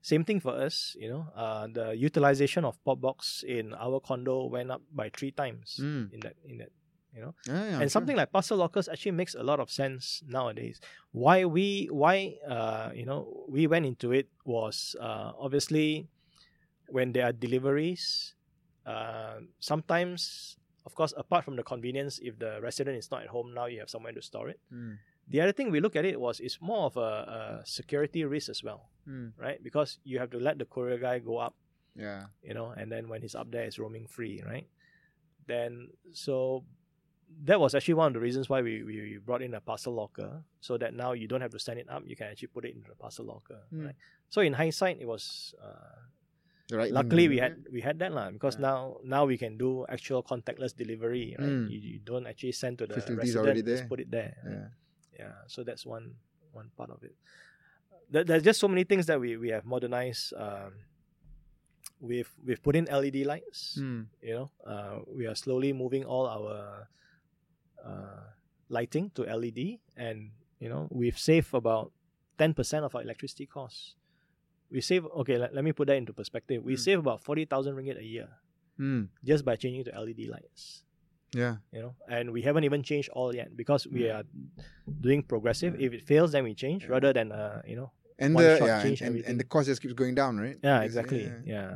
Same 0.00 0.24
thing 0.24 0.40
for 0.40 0.50
us, 0.56 0.96
you 0.98 1.08
know. 1.08 1.28
Uh, 1.36 1.66
the 1.70 1.94
utilization 1.94 2.64
of 2.64 2.74
Popbox 2.84 3.44
in 3.46 3.72
our 3.74 4.00
condo 4.00 4.46
went 4.46 4.70
up 4.70 4.82
by 4.90 5.10
three 5.10 5.30
times 5.30 5.78
Mm. 5.82 6.12
in 6.12 6.20
that 6.20 6.34
in 6.44 6.58
that, 6.58 6.70
you 7.14 7.20
know. 7.22 7.34
Yeah, 7.46 7.54
yeah, 7.54 7.70
and 7.80 7.80
sure. 7.82 7.88
something 7.88 8.16
like 8.16 8.32
parcel 8.32 8.58
lockers 8.58 8.88
actually 8.88 9.12
makes 9.12 9.34
a 9.34 9.42
lot 9.42 9.60
of 9.60 9.70
sense 9.70 10.22
nowadays. 10.26 10.80
Why 11.12 11.44
we 11.44 11.88
why 11.92 12.36
uh, 12.48 12.90
you 12.94 13.04
know 13.06 13.44
we 13.48 13.66
went 13.66 13.86
into 13.86 14.12
it 14.12 14.28
was 14.44 14.96
uh, 15.00 15.32
obviously 15.38 16.08
when 16.88 17.12
there 17.12 17.24
are 17.26 17.32
deliveries. 17.32 18.34
Uh, 18.84 19.38
sometimes, 19.60 20.56
of 20.86 20.94
course, 20.94 21.14
apart 21.16 21.44
from 21.44 21.54
the 21.56 21.62
convenience, 21.62 22.18
if 22.22 22.38
the 22.38 22.58
resident 22.60 22.96
is 22.98 23.10
not 23.10 23.22
at 23.22 23.28
home 23.28 23.54
now, 23.54 23.66
you 23.66 23.78
have 23.78 23.88
somewhere 23.88 24.12
to 24.12 24.20
store 24.22 24.48
it. 24.48 24.58
Mm. 24.74 24.98
The 25.28 25.40
other 25.40 25.52
thing 25.52 25.70
we 25.70 25.78
look 25.80 25.94
at 25.94 26.04
it 26.04 26.20
was 26.20 26.40
it's 26.40 26.58
more 26.60 26.86
of 26.86 26.96
a, 26.96 27.60
a 27.62 27.66
security 27.66 28.24
risk 28.24 28.48
as 28.50 28.62
well, 28.64 28.88
Mm. 29.08 29.32
right? 29.38 29.62
Because 29.62 29.98
you 30.04 30.18
have 30.18 30.30
to 30.30 30.38
let 30.38 30.58
the 30.58 30.64
courier 30.64 30.98
guy 30.98 31.18
go 31.20 31.38
up, 31.38 31.54
Yeah. 31.94 32.26
you 32.42 32.54
know, 32.54 32.70
and 32.76 32.90
then 32.90 33.08
when 33.08 33.22
he's 33.22 33.34
up 33.36 33.50
there, 33.50 33.62
it's 33.62 33.78
roaming 33.78 34.06
free, 34.08 34.42
right? 34.44 34.66
Then 35.46 35.88
so 36.12 36.64
that 37.44 37.58
was 37.60 37.74
actually 37.74 37.94
one 37.94 38.08
of 38.08 38.14
the 38.14 38.20
reasons 38.20 38.48
why 38.48 38.62
we, 38.62 38.82
we 38.82 39.18
brought 39.24 39.42
in 39.42 39.54
a 39.54 39.60
parcel 39.60 39.92
locker 39.94 40.42
so 40.60 40.76
that 40.78 40.94
now 40.94 41.12
you 41.12 41.26
don't 41.26 41.40
have 41.40 41.50
to 41.52 41.58
send 41.58 41.78
it 41.78 41.88
up, 41.90 42.02
you 42.06 42.14
can 42.16 42.28
actually 42.28 42.48
put 42.48 42.64
it 42.64 42.74
into 42.74 42.88
the 42.88 42.94
parcel 42.94 43.24
locker, 43.26 43.60
Mm. 43.74 43.86
right? 43.86 43.94
So 44.28 44.40
in 44.40 44.52
hindsight, 44.54 44.98
it 45.00 45.06
was 45.06 45.54
uh, 45.62 46.76
right 46.76 46.90
luckily 46.92 47.28
we 47.28 47.36
had 47.38 47.66
we 47.72 47.80
had 47.82 47.98
that 47.98 48.12
lah 48.12 48.30
because 48.30 48.56
Yeah. 48.56 48.68
now 48.70 48.96
now 49.04 49.22
we 49.26 49.36
can 49.36 49.58
do 49.58 49.84
actual 49.88 50.22
contactless 50.22 50.72
delivery, 50.76 51.36
right? 51.38 51.48
Mm. 51.48 51.70
You, 51.70 51.78
you 51.78 51.98
don't 52.00 52.26
actually 52.26 52.52
send 52.52 52.78
to 52.78 52.86
the 52.86 52.94
Facilities 52.94 53.34
resident, 53.36 53.44
already 53.44 53.62
just 53.62 53.82
there. 53.82 53.88
put 53.88 54.00
it 54.00 54.10
there. 54.10 54.32
right? 54.44 54.52
right? 54.56 54.70
Yeah. 55.18 55.26
yeah 55.28 55.34
so 55.48 55.62
that's 55.64 55.84
one 55.84 56.14
one 56.52 56.70
part 56.76 56.90
of 56.90 57.02
it 57.04 57.14
there, 58.12 58.24
there's 58.24 58.42
just 58.44 58.60
so 58.60 58.68
many 58.68 58.84
things 58.84 59.04
that 59.06 59.18
we, 59.20 59.36
we 59.36 59.48
have 59.50 59.64
modernized 59.64 60.32
um, 60.36 60.72
we've 62.00 62.30
we've 62.44 62.62
put 62.62 62.76
in 62.76 62.84
led 62.86 63.14
lights 63.26 63.78
Mm. 63.80 64.06
you 64.22 64.34
know 64.34 64.48
uh, 64.66 65.00
we 65.08 65.26
are 65.26 65.34
slowly 65.36 65.72
moving 65.72 66.04
all 66.04 66.26
our 66.26 66.88
uh, 67.84 68.24
lighting 68.68 69.10
to 69.14 69.22
led 69.26 69.80
and 69.96 70.30
you 70.58 70.68
know 70.68 70.88
we've 70.90 71.18
saved 71.18 71.52
about 71.54 71.92
10% 72.38 72.84
of 72.84 72.94
our 72.94 73.02
electricity 73.02 73.46
costs 73.46 73.94
we 74.70 74.80
save 74.80 75.04
okay 75.06 75.36
let, 75.38 75.54
let 75.54 75.64
me 75.64 75.72
put 75.72 75.86
that 75.88 75.96
into 75.96 76.12
perspective 76.12 76.62
we 76.64 76.74
Mm. 76.74 76.78
save 76.78 76.98
about 77.00 77.20
40000 77.22 77.74
ringgit 77.76 77.98
a 77.98 78.04
year 78.04 78.28
Mm. 78.78 79.08
just 79.24 79.44
by 79.44 79.54
changing 79.56 79.84
to 79.84 79.92
led 79.92 80.26
lights 80.30 80.84
Yeah. 81.34 81.56
you 81.72 81.80
know 81.82 81.94
and 82.08 82.32
we 82.32 82.42
haven't 82.42 82.64
even 82.64 82.82
changed 82.82 83.10
all 83.12 83.34
yet 83.34 83.54
because 83.56 83.86
we 83.86 84.08
are 84.10 84.24
doing 85.00 85.22
progressive 85.22 85.74
if 85.78 85.92
it 85.92 86.02
fails 86.02 86.32
then 86.32 86.44
we 86.44 86.54
change 86.54 86.88
rather 86.88 87.12
than 87.12 87.32
uh 87.32 87.60
you 87.66 87.76
know 87.76 87.90
And 88.18 88.34
One 88.34 88.44
the 88.44 88.50
yeah, 88.66 88.78
and, 88.78 88.82
change 88.84 89.00
and, 89.02 89.14
and 89.26 89.36
the 89.40 89.44
cost 89.44 89.66
just 89.66 89.80
keeps 89.82 89.94
going 89.94 90.14
down, 90.14 90.38
right? 90.38 90.56
yeah 90.62 90.80
exactly 90.82 91.24
yeah. 91.26 91.40
yeah 91.44 91.70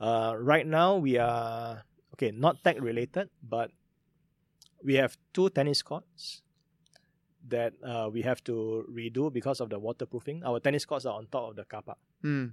uh 0.00 0.34
right 0.36 0.66
now 0.66 0.96
we 0.96 1.16
are 1.16 1.84
okay 2.14 2.30
not 2.32 2.62
tech 2.64 2.76
related 2.80 3.28
but 3.42 3.70
we 4.84 4.94
have 4.94 5.16
two 5.32 5.48
tennis 5.50 5.82
courts 5.82 6.42
that 7.48 7.72
uh, 7.82 8.08
we 8.12 8.22
have 8.22 8.42
to 8.44 8.84
redo 8.90 9.32
because 9.32 9.60
of 9.60 9.70
the 9.70 9.78
waterproofing 9.78 10.42
our 10.44 10.58
tennis 10.60 10.84
courts 10.84 11.06
are 11.06 11.14
on 11.14 11.26
top 11.30 11.50
of 11.50 11.56
the 11.56 11.64
car 11.64 11.82
park 11.82 11.98
Mm. 12.24 12.52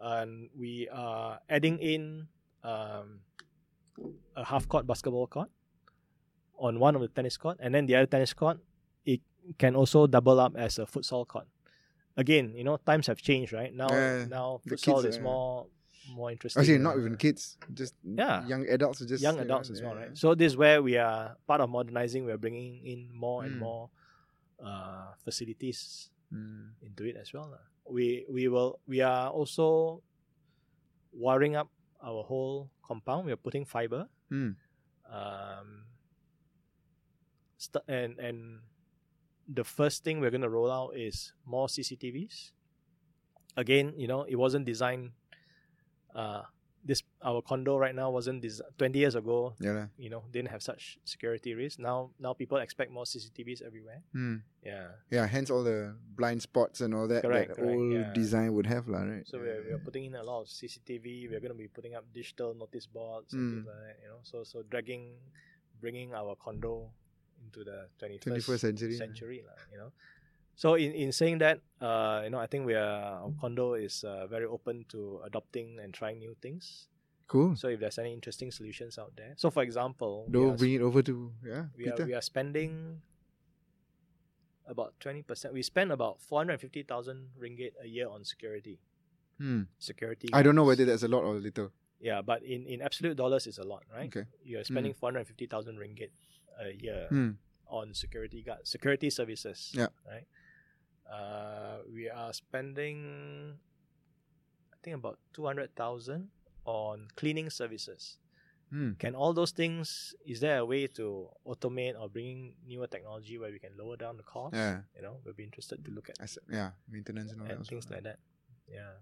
and 0.00 0.48
we 0.58 0.88
are 0.90 1.38
adding 1.50 1.78
in 1.78 2.28
um, 2.62 3.20
a 4.36 4.44
half 4.44 4.66
court 4.68 4.86
basketball 4.86 5.26
court 5.26 5.50
on 6.58 6.78
one 6.78 6.94
of 6.94 7.00
the 7.02 7.08
tennis 7.08 7.36
court, 7.36 7.58
and 7.60 7.74
then 7.74 7.86
the 7.86 7.94
other 7.96 8.06
tennis 8.06 8.32
court 8.32 8.58
it 9.04 9.20
can 9.58 9.74
also 9.76 10.06
double 10.06 10.38
up 10.40 10.56
as 10.56 10.78
a 10.78 10.86
futsal 10.86 11.26
court. 11.26 11.46
Again, 12.16 12.54
you 12.56 12.62
know, 12.64 12.76
times 12.78 13.08
have 13.08 13.18
changed, 13.18 13.52
right? 13.52 13.74
Now, 13.74 13.88
Yeah, 13.90 14.24
now 14.30 14.60
futsal 14.66 15.04
is 15.04 15.18
are- 15.18 15.22
more 15.22 15.66
more 16.12 16.30
interesting. 16.30 16.60
Actually, 16.60 16.78
not 16.78 16.98
even 16.98 17.16
kids, 17.16 17.56
just 17.72 17.94
Yeah. 18.04 18.46
young 18.46 18.66
adults. 18.68 19.00
Just 19.06 19.22
young 19.22 19.34
you 19.36 19.40
know, 19.40 19.44
adults 19.44 19.70
as 19.70 19.80
well, 19.82 19.94
yeah. 19.94 20.00
right? 20.00 20.16
So 20.18 20.34
this 20.34 20.52
is 20.52 20.56
where 20.56 20.82
we 20.82 20.96
are 20.96 21.36
part 21.46 21.60
of 21.60 21.70
modernizing. 21.70 22.24
We 22.24 22.32
are 22.32 22.38
bringing 22.38 22.84
in 22.84 23.08
more 23.12 23.44
and 23.44 23.56
Mm. 23.56 23.58
more 23.60 23.90
uh, 24.62 25.12
facilities 25.24 26.10
Mm. 26.32 26.72
into 26.80 27.04
it 27.04 27.16
as 27.16 27.32
well. 27.32 27.58
We 27.90 28.24
we 28.30 28.48
will 28.48 28.80
we 28.86 29.00
are 29.02 29.28
also 29.30 30.02
wiring 31.12 31.54
up 31.56 31.68
our 32.02 32.22
whole 32.24 32.70
compound. 32.82 33.26
We 33.26 33.32
are 33.32 33.36
putting 33.40 33.64
fiber. 33.64 34.08
Mm. 34.30 34.56
Um, 35.10 35.84
st- 37.56 37.84
and 37.88 38.18
and 38.18 38.60
the 39.48 39.64
first 39.64 40.04
thing 40.04 40.20
we're 40.20 40.30
going 40.30 40.40
to 40.46 40.48
roll 40.48 40.70
out 40.70 40.96
is 40.96 41.32
more 41.44 41.68
CCTVs. 41.68 42.52
Again, 43.56 43.92
you 43.96 44.08
know, 44.08 44.22
it 44.24 44.36
wasn't 44.36 44.64
designed. 44.64 45.12
Uh, 46.14 46.42
this 46.86 47.00
our 47.24 47.40
condo 47.40 47.78
right 47.80 47.94
now 47.94 48.10
wasn't 48.12 48.42
designed 48.44 48.68
twenty 48.76 48.98
years 49.00 49.14
ago. 49.16 49.54
Yeah. 49.58 49.72
lah. 49.72 49.86
You 49.96 50.10
know, 50.12 50.22
didn't 50.30 50.50
have 50.52 50.60
such 50.62 50.98
security 51.04 51.54
risk 51.56 51.78
Now, 51.80 52.10
now 52.20 52.34
people 52.36 52.58
expect 52.60 52.92
more 52.92 53.04
CCTVs 53.08 53.62
everywhere. 53.64 54.02
Mm. 54.14 54.42
Yeah. 54.62 54.88
Yeah, 55.08 55.24
hence 55.26 55.48
all 55.48 55.64
the 55.64 55.96
blind 56.14 56.42
spots 56.44 56.82
and 56.84 56.92
all 56.92 57.08
that 57.08 57.22
Correct, 57.24 57.56
that 57.56 57.56
correct, 57.56 57.72
old 57.72 57.92
yeah. 57.92 58.12
design 58.12 58.52
would 58.52 58.66
have, 58.68 58.84
lah, 58.86 59.00
right? 59.00 59.24
So 59.26 59.38
we're, 59.40 59.64
we're 59.64 59.80
putting 59.80 60.04
in 60.04 60.14
a 60.14 60.22
lot 60.22 60.42
of 60.44 60.48
CCTV. 60.52 61.30
We're 61.32 61.40
going 61.40 61.56
to 61.56 61.58
be 61.58 61.68
putting 61.72 61.94
up 61.96 62.04
digital 62.12 62.52
notice 62.52 62.84
boards 62.86 63.32
and 63.32 63.40
Mm. 63.40 63.50
things 63.54 63.66
like 63.66 63.80
that. 63.80 63.96
You 64.04 64.08
know, 64.12 64.20
so 64.22 64.44
so 64.44 64.60
dragging, 64.68 65.16
bringing 65.80 66.12
our 66.12 66.36
condo 66.36 66.92
into 67.40 67.64
the 67.64 67.88
twenty 67.98 68.18
21st 68.20 68.60
century. 68.60 68.96
century, 68.96 69.40
lah, 69.40 69.56
You 69.72 69.78
know, 69.88 69.90
so 70.56 70.74
in, 70.74 70.92
in 70.92 71.12
saying 71.12 71.38
that, 71.38 71.60
uh, 71.80 72.22
you 72.24 72.30
know, 72.30 72.38
I 72.38 72.46
think 72.46 72.66
we 72.66 72.74
are 72.74 73.22
our 73.22 73.32
condo 73.40 73.74
is 73.74 74.04
uh, 74.04 74.26
very 74.26 74.46
open 74.46 74.84
to 74.90 75.20
adopting 75.24 75.78
and 75.82 75.92
trying 75.92 76.18
new 76.18 76.34
things. 76.40 76.88
Cool. 77.26 77.56
So 77.56 77.68
if 77.68 77.80
there's 77.80 77.98
any 77.98 78.12
interesting 78.12 78.50
solutions 78.50 78.98
out 78.98 79.12
there, 79.16 79.32
so 79.36 79.50
for 79.50 79.62
example, 79.62 80.26
are, 80.34 80.56
bring 80.56 80.74
it 80.74 80.82
over 80.82 81.02
to 81.02 81.32
yeah, 81.44 81.64
we 81.76 81.88
are, 81.88 82.04
we 82.04 82.12
are 82.14 82.20
spending 82.20 83.00
about 84.66 84.94
twenty 85.00 85.22
percent. 85.22 85.54
We 85.54 85.62
spend 85.62 85.90
about 85.92 86.20
four 86.20 86.40
hundred 86.40 86.60
fifty 86.60 86.82
thousand 86.82 87.28
ringgit 87.40 87.72
a 87.82 87.86
year 87.88 88.08
on 88.08 88.24
security. 88.24 88.78
Hmm. 89.38 89.62
Security. 89.78 90.28
I 90.32 90.42
don't 90.42 90.54
know 90.54 90.64
whether 90.64 90.84
that's 90.84 91.02
a 91.02 91.08
lot 91.08 91.24
or 91.24 91.34
little. 91.34 91.72
Yeah, 92.00 92.20
but 92.22 92.42
in, 92.42 92.66
in 92.66 92.82
absolute 92.82 93.16
dollars, 93.16 93.46
it's 93.46 93.58
a 93.58 93.64
lot, 93.64 93.82
right? 93.92 94.06
Okay. 94.14 94.28
You're 94.44 94.62
spending 94.64 94.92
450,000 94.92 95.78
ringgit 95.78 96.10
a 96.60 96.70
year 96.76 97.06
Hmm. 97.08 97.30
on 97.66 97.94
security 97.94 98.42
guard, 98.42 98.68
security 98.68 99.08
services. 99.08 99.72
Yeah. 99.74 99.86
Right. 100.06 100.26
Uh, 101.10 101.78
we 101.92 102.08
are 102.08 102.32
spending, 102.32 103.54
I 104.72 104.76
think 104.82 104.96
about 104.96 105.18
200,000 105.34 106.28
on 106.64 107.08
cleaning 107.16 107.50
services. 107.50 108.18
Hmm. 108.70 108.92
Can 108.98 109.14
all 109.14 109.32
those 109.32 109.52
things, 109.52 110.14
is 110.26 110.40
there 110.40 110.58
a 110.58 110.64
way 110.64 110.86
to 110.98 111.28
automate 111.46 111.94
or 112.00 112.08
bring 112.08 112.54
newer 112.66 112.86
technology 112.86 113.38
where 113.38 113.52
we 113.52 113.58
can 113.58 113.70
lower 113.78 113.96
down 113.96 114.16
the 114.16 114.22
cost? 114.24 114.54
Yeah. 114.56 114.80
You 114.96 115.02
know, 115.02 115.18
we'll 115.24 115.34
be 115.34 115.44
interested 115.44 115.84
to 115.84 115.90
look 115.90 116.08
at, 116.08 116.16
As, 116.20 116.38
yeah. 116.50 116.70
Maintenance 116.90 117.32
and 117.32 117.42
all 117.42 117.48
that. 117.48 117.66
things 117.66 117.88
like 117.90 118.02
that. 118.02 118.18
Yeah. 118.66 118.98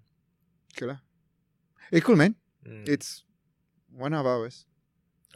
Okay 0.75 0.87
lah. 0.87 0.99
Hey, 1.91 2.01
cool 2.01 2.17
man. 2.17 2.35
Mm. 2.67 2.89
It's 2.89 3.25
half 3.99 4.27
hours. 4.27 4.67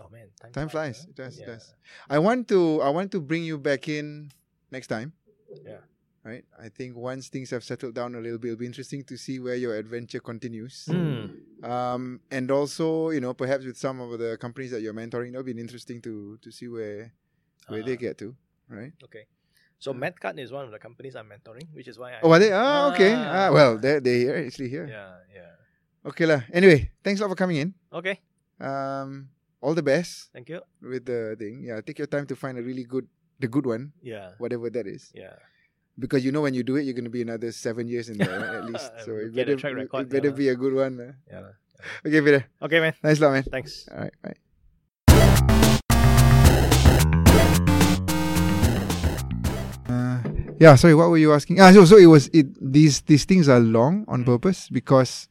oh 0.00 0.08
man, 0.10 0.28
time, 0.40 0.52
time 0.52 0.68
flies. 0.68 1.00
huh? 1.04 1.10
It 1.10 1.16
does, 1.16 1.38
it 1.38 1.46
does. 1.46 1.74
I 2.08 2.18
want 2.18 2.48
to 2.48 2.80
I 2.82 2.90
want 2.90 3.12
to 3.12 3.20
bring 3.20 3.44
you 3.44 3.56
back 3.58 3.88
in 3.88 4.32
next 4.70 4.88
time. 4.88 5.12
Yeah. 5.64 5.80
Right. 6.26 6.42
I 6.58 6.68
think 6.74 6.98
once 6.98 7.30
things 7.30 7.54
have 7.54 7.62
settled 7.62 7.94
down 7.94 8.18
a 8.18 8.20
little 8.20 8.38
bit, 8.42 8.50
it'll 8.50 8.58
be 8.58 8.66
interesting 8.66 9.06
to 9.06 9.14
see 9.14 9.38
where 9.38 9.54
your 9.54 9.78
adventure 9.78 10.18
continues. 10.18 10.90
Mm. 10.90 11.38
Um, 11.62 12.18
and 12.34 12.50
also, 12.50 13.10
you 13.14 13.22
know, 13.22 13.30
perhaps 13.30 13.62
with 13.62 13.78
some 13.78 14.02
of 14.02 14.18
the 14.18 14.34
companies 14.36 14.74
that 14.74 14.82
you're 14.82 14.90
mentoring, 14.96 15.30
it'll 15.38 15.46
be 15.46 15.54
interesting 15.54 16.02
to 16.02 16.34
to 16.42 16.50
see 16.50 16.66
where 16.66 17.14
where 17.70 17.86
they 17.86 17.94
Uh, 17.94 18.02
get 18.10 18.18
to. 18.26 18.34
Right. 18.66 18.90
Okay. 19.06 19.30
So 19.78 19.94
Medcard 19.94 20.34
is 20.42 20.50
one 20.50 20.66
of 20.66 20.74
the 20.74 20.82
companies 20.82 21.14
I'm 21.14 21.30
mentoring, 21.30 21.70
which 21.70 21.86
is 21.86 21.94
why 21.94 22.18
I 22.18 22.26
Oh, 22.26 22.32
are 22.34 22.40
they? 22.42 22.50
Ah, 22.50 22.90
okay. 22.90 23.14
Ah, 23.14 23.54
well, 23.54 23.78
they 23.78 24.02
they 24.02 24.26
here 24.26 24.34
actually 24.42 24.72
here. 24.72 24.90
Yeah, 24.90 25.22
yeah. 25.30 25.54
Okay 26.10 26.26
lah. 26.26 26.42
Anyway, 26.50 26.90
thanks 27.06 27.20
a 27.20 27.22
lot 27.22 27.30
for 27.30 27.38
coming 27.38 27.62
in. 27.62 27.70
Okay. 27.94 28.18
Um, 28.58 29.30
all 29.62 29.78
the 29.78 29.84
best 29.84 30.34
Thank 30.34 30.50
you. 30.50 30.58
with 30.82 31.06
the 31.06 31.38
thing. 31.38 31.62
Yeah, 31.70 31.78
take 31.86 32.02
your 32.02 32.10
time 32.10 32.26
to 32.26 32.34
find 32.34 32.58
a 32.58 32.64
really 32.66 32.82
good, 32.82 33.06
the 33.38 33.46
good 33.46 33.66
one, 33.68 33.94
Yeah. 34.02 34.34
whatever 34.42 34.70
that 34.74 34.90
is. 34.90 35.12
Yeah. 35.14 35.38
Because 35.98 36.24
you 36.24 36.32
know 36.32 36.42
when 36.42 36.52
you 36.54 36.62
do 36.62 36.76
it, 36.76 36.82
you're 36.82 36.94
going 36.94 37.04
to 37.04 37.10
be 37.10 37.22
another 37.22 37.50
seven 37.52 37.88
years 37.88 38.08
in 38.10 38.18
there 38.18 38.28
right, 38.28 38.54
at 38.56 38.64
least. 38.70 38.92
So 39.04 39.16
it 39.16 39.34
better, 39.34 39.52
a 39.52 39.56
track 39.56 39.72
it 39.78 40.08
better 40.10 40.28
yeah. 40.28 40.34
be 40.34 40.48
a 40.48 40.54
good 40.56 40.74
one. 40.74 41.14
Yeah. 41.30 41.40
Okay, 42.04 42.20
Peter. 42.20 42.44
Okay, 42.60 42.80
man. 42.80 42.94
Nice 43.02 43.20
lot, 43.20 43.32
man. 43.32 43.42
Thanks. 43.44 43.88
All 43.90 43.98
right, 43.98 44.12
bye. 44.22 45.46
Uh, 49.88 50.18
yeah, 50.58 50.74
sorry. 50.74 50.94
What 50.94 51.10
were 51.10 51.18
you 51.18 51.32
asking? 51.32 51.60
Ah, 51.60 51.70
so 51.72 51.84
so 51.84 51.96
it 51.96 52.06
was 52.06 52.26
it. 52.34 52.46
These 52.60 53.02
these 53.06 53.24
things 53.24 53.48
are 53.48 53.60
long 53.60 54.04
on 54.08 54.22
Mm. 54.24 54.26
purpose 54.26 54.68
because 54.68 55.28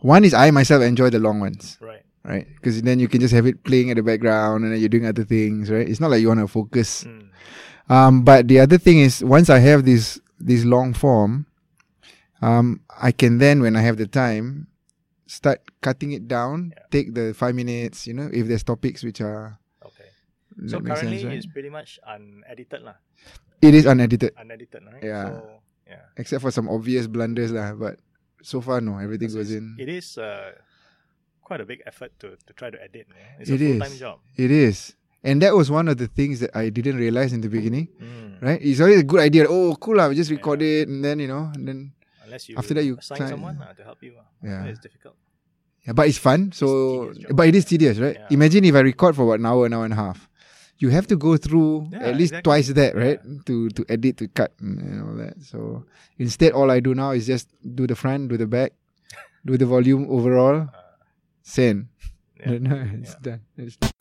one 0.00 0.24
is 0.24 0.32
I 0.34 0.50
myself 0.50 0.82
enjoy 0.82 1.10
the 1.10 1.18
long 1.20 1.38
ones, 1.40 1.76
Right. 1.80 2.02
right? 2.24 2.46
Because 2.56 2.80
then 2.82 2.98
you 2.98 3.08
can 3.08 3.20
just 3.20 3.34
have 3.34 3.46
it 3.46 3.62
playing 3.62 3.90
at 3.92 3.96
the 3.96 4.02
background 4.02 4.64
and 4.64 4.72
then 4.72 4.80
you're 4.80 4.88
doing 4.90 5.06
other 5.06 5.24
things, 5.24 5.70
right? 5.70 5.86
It's 5.86 6.00
not 6.00 6.10
like 6.10 6.20
you 6.20 6.28
want 6.28 6.40
to 6.40 6.48
focus. 6.48 7.04
Mm. 7.04 7.28
Um, 7.92 8.24
but 8.24 8.48
the 8.48 8.56
other 8.64 8.78
thing 8.80 9.04
is 9.04 9.20
once 9.20 9.52
I 9.52 9.60
have 9.60 9.84
this 9.84 10.16
this 10.40 10.64
long 10.64 10.96
form, 10.96 11.44
um, 12.40 12.80
I 12.88 13.12
can 13.12 13.36
then 13.36 13.60
when 13.60 13.76
I 13.76 13.84
have 13.84 14.00
the 14.00 14.08
time 14.08 14.72
start 15.28 15.60
cutting 15.84 16.12
it 16.16 16.24
down. 16.28 16.72
Yeah. 16.72 16.84
Take 16.88 17.12
the 17.12 17.36
five 17.36 17.52
minutes, 17.54 18.06
you 18.08 18.14
know, 18.16 18.32
if 18.32 18.48
there's 18.48 18.64
topics 18.64 19.04
which 19.04 19.20
are 19.20 19.60
Okay. 19.84 20.08
So 20.68 20.80
currently 20.80 21.20
sense, 21.20 21.28
right? 21.28 21.36
it's 21.36 21.48
pretty 21.48 21.68
much 21.68 22.00
unedited 22.04 22.80
lah. 22.80 22.96
it 23.60 23.72
is 23.76 23.84
unedited, 23.84 24.32
Unedited, 24.40 24.82
right? 24.88 25.04
Yeah. 25.04 25.28
So 25.28 25.60
yeah. 25.88 26.04
except 26.16 26.40
for 26.42 26.50
some 26.50 26.68
obvious 26.72 27.06
blunders 27.06 27.52
lah. 27.52 27.76
But 27.76 28.00
so 28.42 28.60
far, 28.60 28.80
no, 28.80 28.96
everything 28.98 29.28
goes 29.32 29.52
in. 29.52 29.76
It 29.78 29.88
is 29.88 30.16
uh, 30.16 30.52
quite 31.44 31.60
a 31.60 31.68
big 31.68 31.80
effort 31.86 32.12
to, 32.20 32.36
to 32.40 32.52
try 32.56 32.68
to 32.72 32.78
edit. 32.80 33.06
Yeah? 33.12 33.40
It's 33.40 33.50
It 33.52 33.60
a 33.60 33.64
is. 33.64 33.70
full 33.76 33.84
time 33.88 33.96
job. 34.00 34.16
It 34.36 34.50
is, 34.50 34.96
and 35.24 35.40
that 35.42 35.54
was 35.54 35.70
one 35.70 35.88
of 35.88 35.96
the 35.98 36.06
things 36.08 36.40
that 36.40 36.54
I 36.56 36.68
didn't 36.70 36.96
realize 36.96 37.32
in 37.32 37.40
the 37.40 37.48
beginning. 37.48 37.88
Mm. 38.00 38.42
Right? 38.42 38.60
It's 38.62 38.80
always 38.80 39.00
a 39.00 39.04
good 39.04 39.20
idea. 39.20 39.46
Oh, 39.48 39.76
cool. 39.76 39.96
We 40.08 40.14
just 40.16 40.30
record 40.30 40.60
Yeah. 40.62 40.82
it, 40.82 40.88
and 40.88 41.04
then 41.04 41.18
you 41.20 41.28
know, 41.28 41.50
and 41.54 41.66
then 41.68 41.92
Unless 42.24 42.48
you 42.48 42.56
After 42.56 42.74
that 42.74 42.84
you 42.84 42.96
assign 42.98 43.18
sign- 43.18 43.28
someone 43.28 43.56
uh, 43.60 43.74
to 43.74 43.82
help 43.84 44.02
you. 44.02 44.14
Uh. 44.18 44.24
Yeah. 44.46 44.64
It's 44.64 44.80
difficult. 44.80 45.14
Yeah, 45.86 45.92
but 45.92 46.08
it's 46.08 46.18
fun. 46.18 46.50
So, 46.52 47.12
job. 47.12 47.36
but 47.36 47.48
it 47.48 47.54
is 47.54 47.64
tedious, 47.66 47.98
right? 47.98 48.16
Yeah. 48.18 48.26
Imagine 48.30 48.64
if 48.64 48.74
I 48.74 48.80
record 48.80 49.14
for 49.16 49.24
about 49.24 49.40
an 49.40 49.46
hour, 49.46 49.66
an 49.66 49.72
hour 49.74 49.84
and 49.84 49.92
a 49.92 49.96
half. 49.96 50.28
You 50.78 50.88
have 50.90 51.06
to 51.08 51.16
go 51.16 51.36
through 51.36 51.88
Yeah, 51.92 51.98
at 52.10 52.16
least 52.16 52.32
exactly. 52.32 52.42
twice 52.42 52.68
that, 52.74 52.96
right? 52.96 53.20
Yeah. 53.22 53.38
To 53.46 53.68
to 53.70 53.82
edit, 53.88 54.16
to 54.18 54.26
cut, 54.28 54.52
and 54.60 55.02
all 55.04 55.14
that. 55.22 55.38
So 55.44 55.84
instead, 56.18 56.52
all 56.52 56.70
I 56.70 56.80
do 56.80 56.94
now 56.94 57.10
is 57.12 57.26
just 57.26 57.46
do 57.62 57.86
the 57.86 57.94
front, 57.94 58.30
do 58.30 58.36
the 58.38 58.46
back, 58.50 58.72
do 59.46 59.54
the 59.58 59.66
volume 59.66 60.06
overall, 60.10 60.66
Uh, 60.66 60.82
send. 61.42 61.86
yeah. 62.40 62.58
it's 63.02 63.14
done. 63.22 63.40
It's 63.58 63.76
done. 63.76 63.91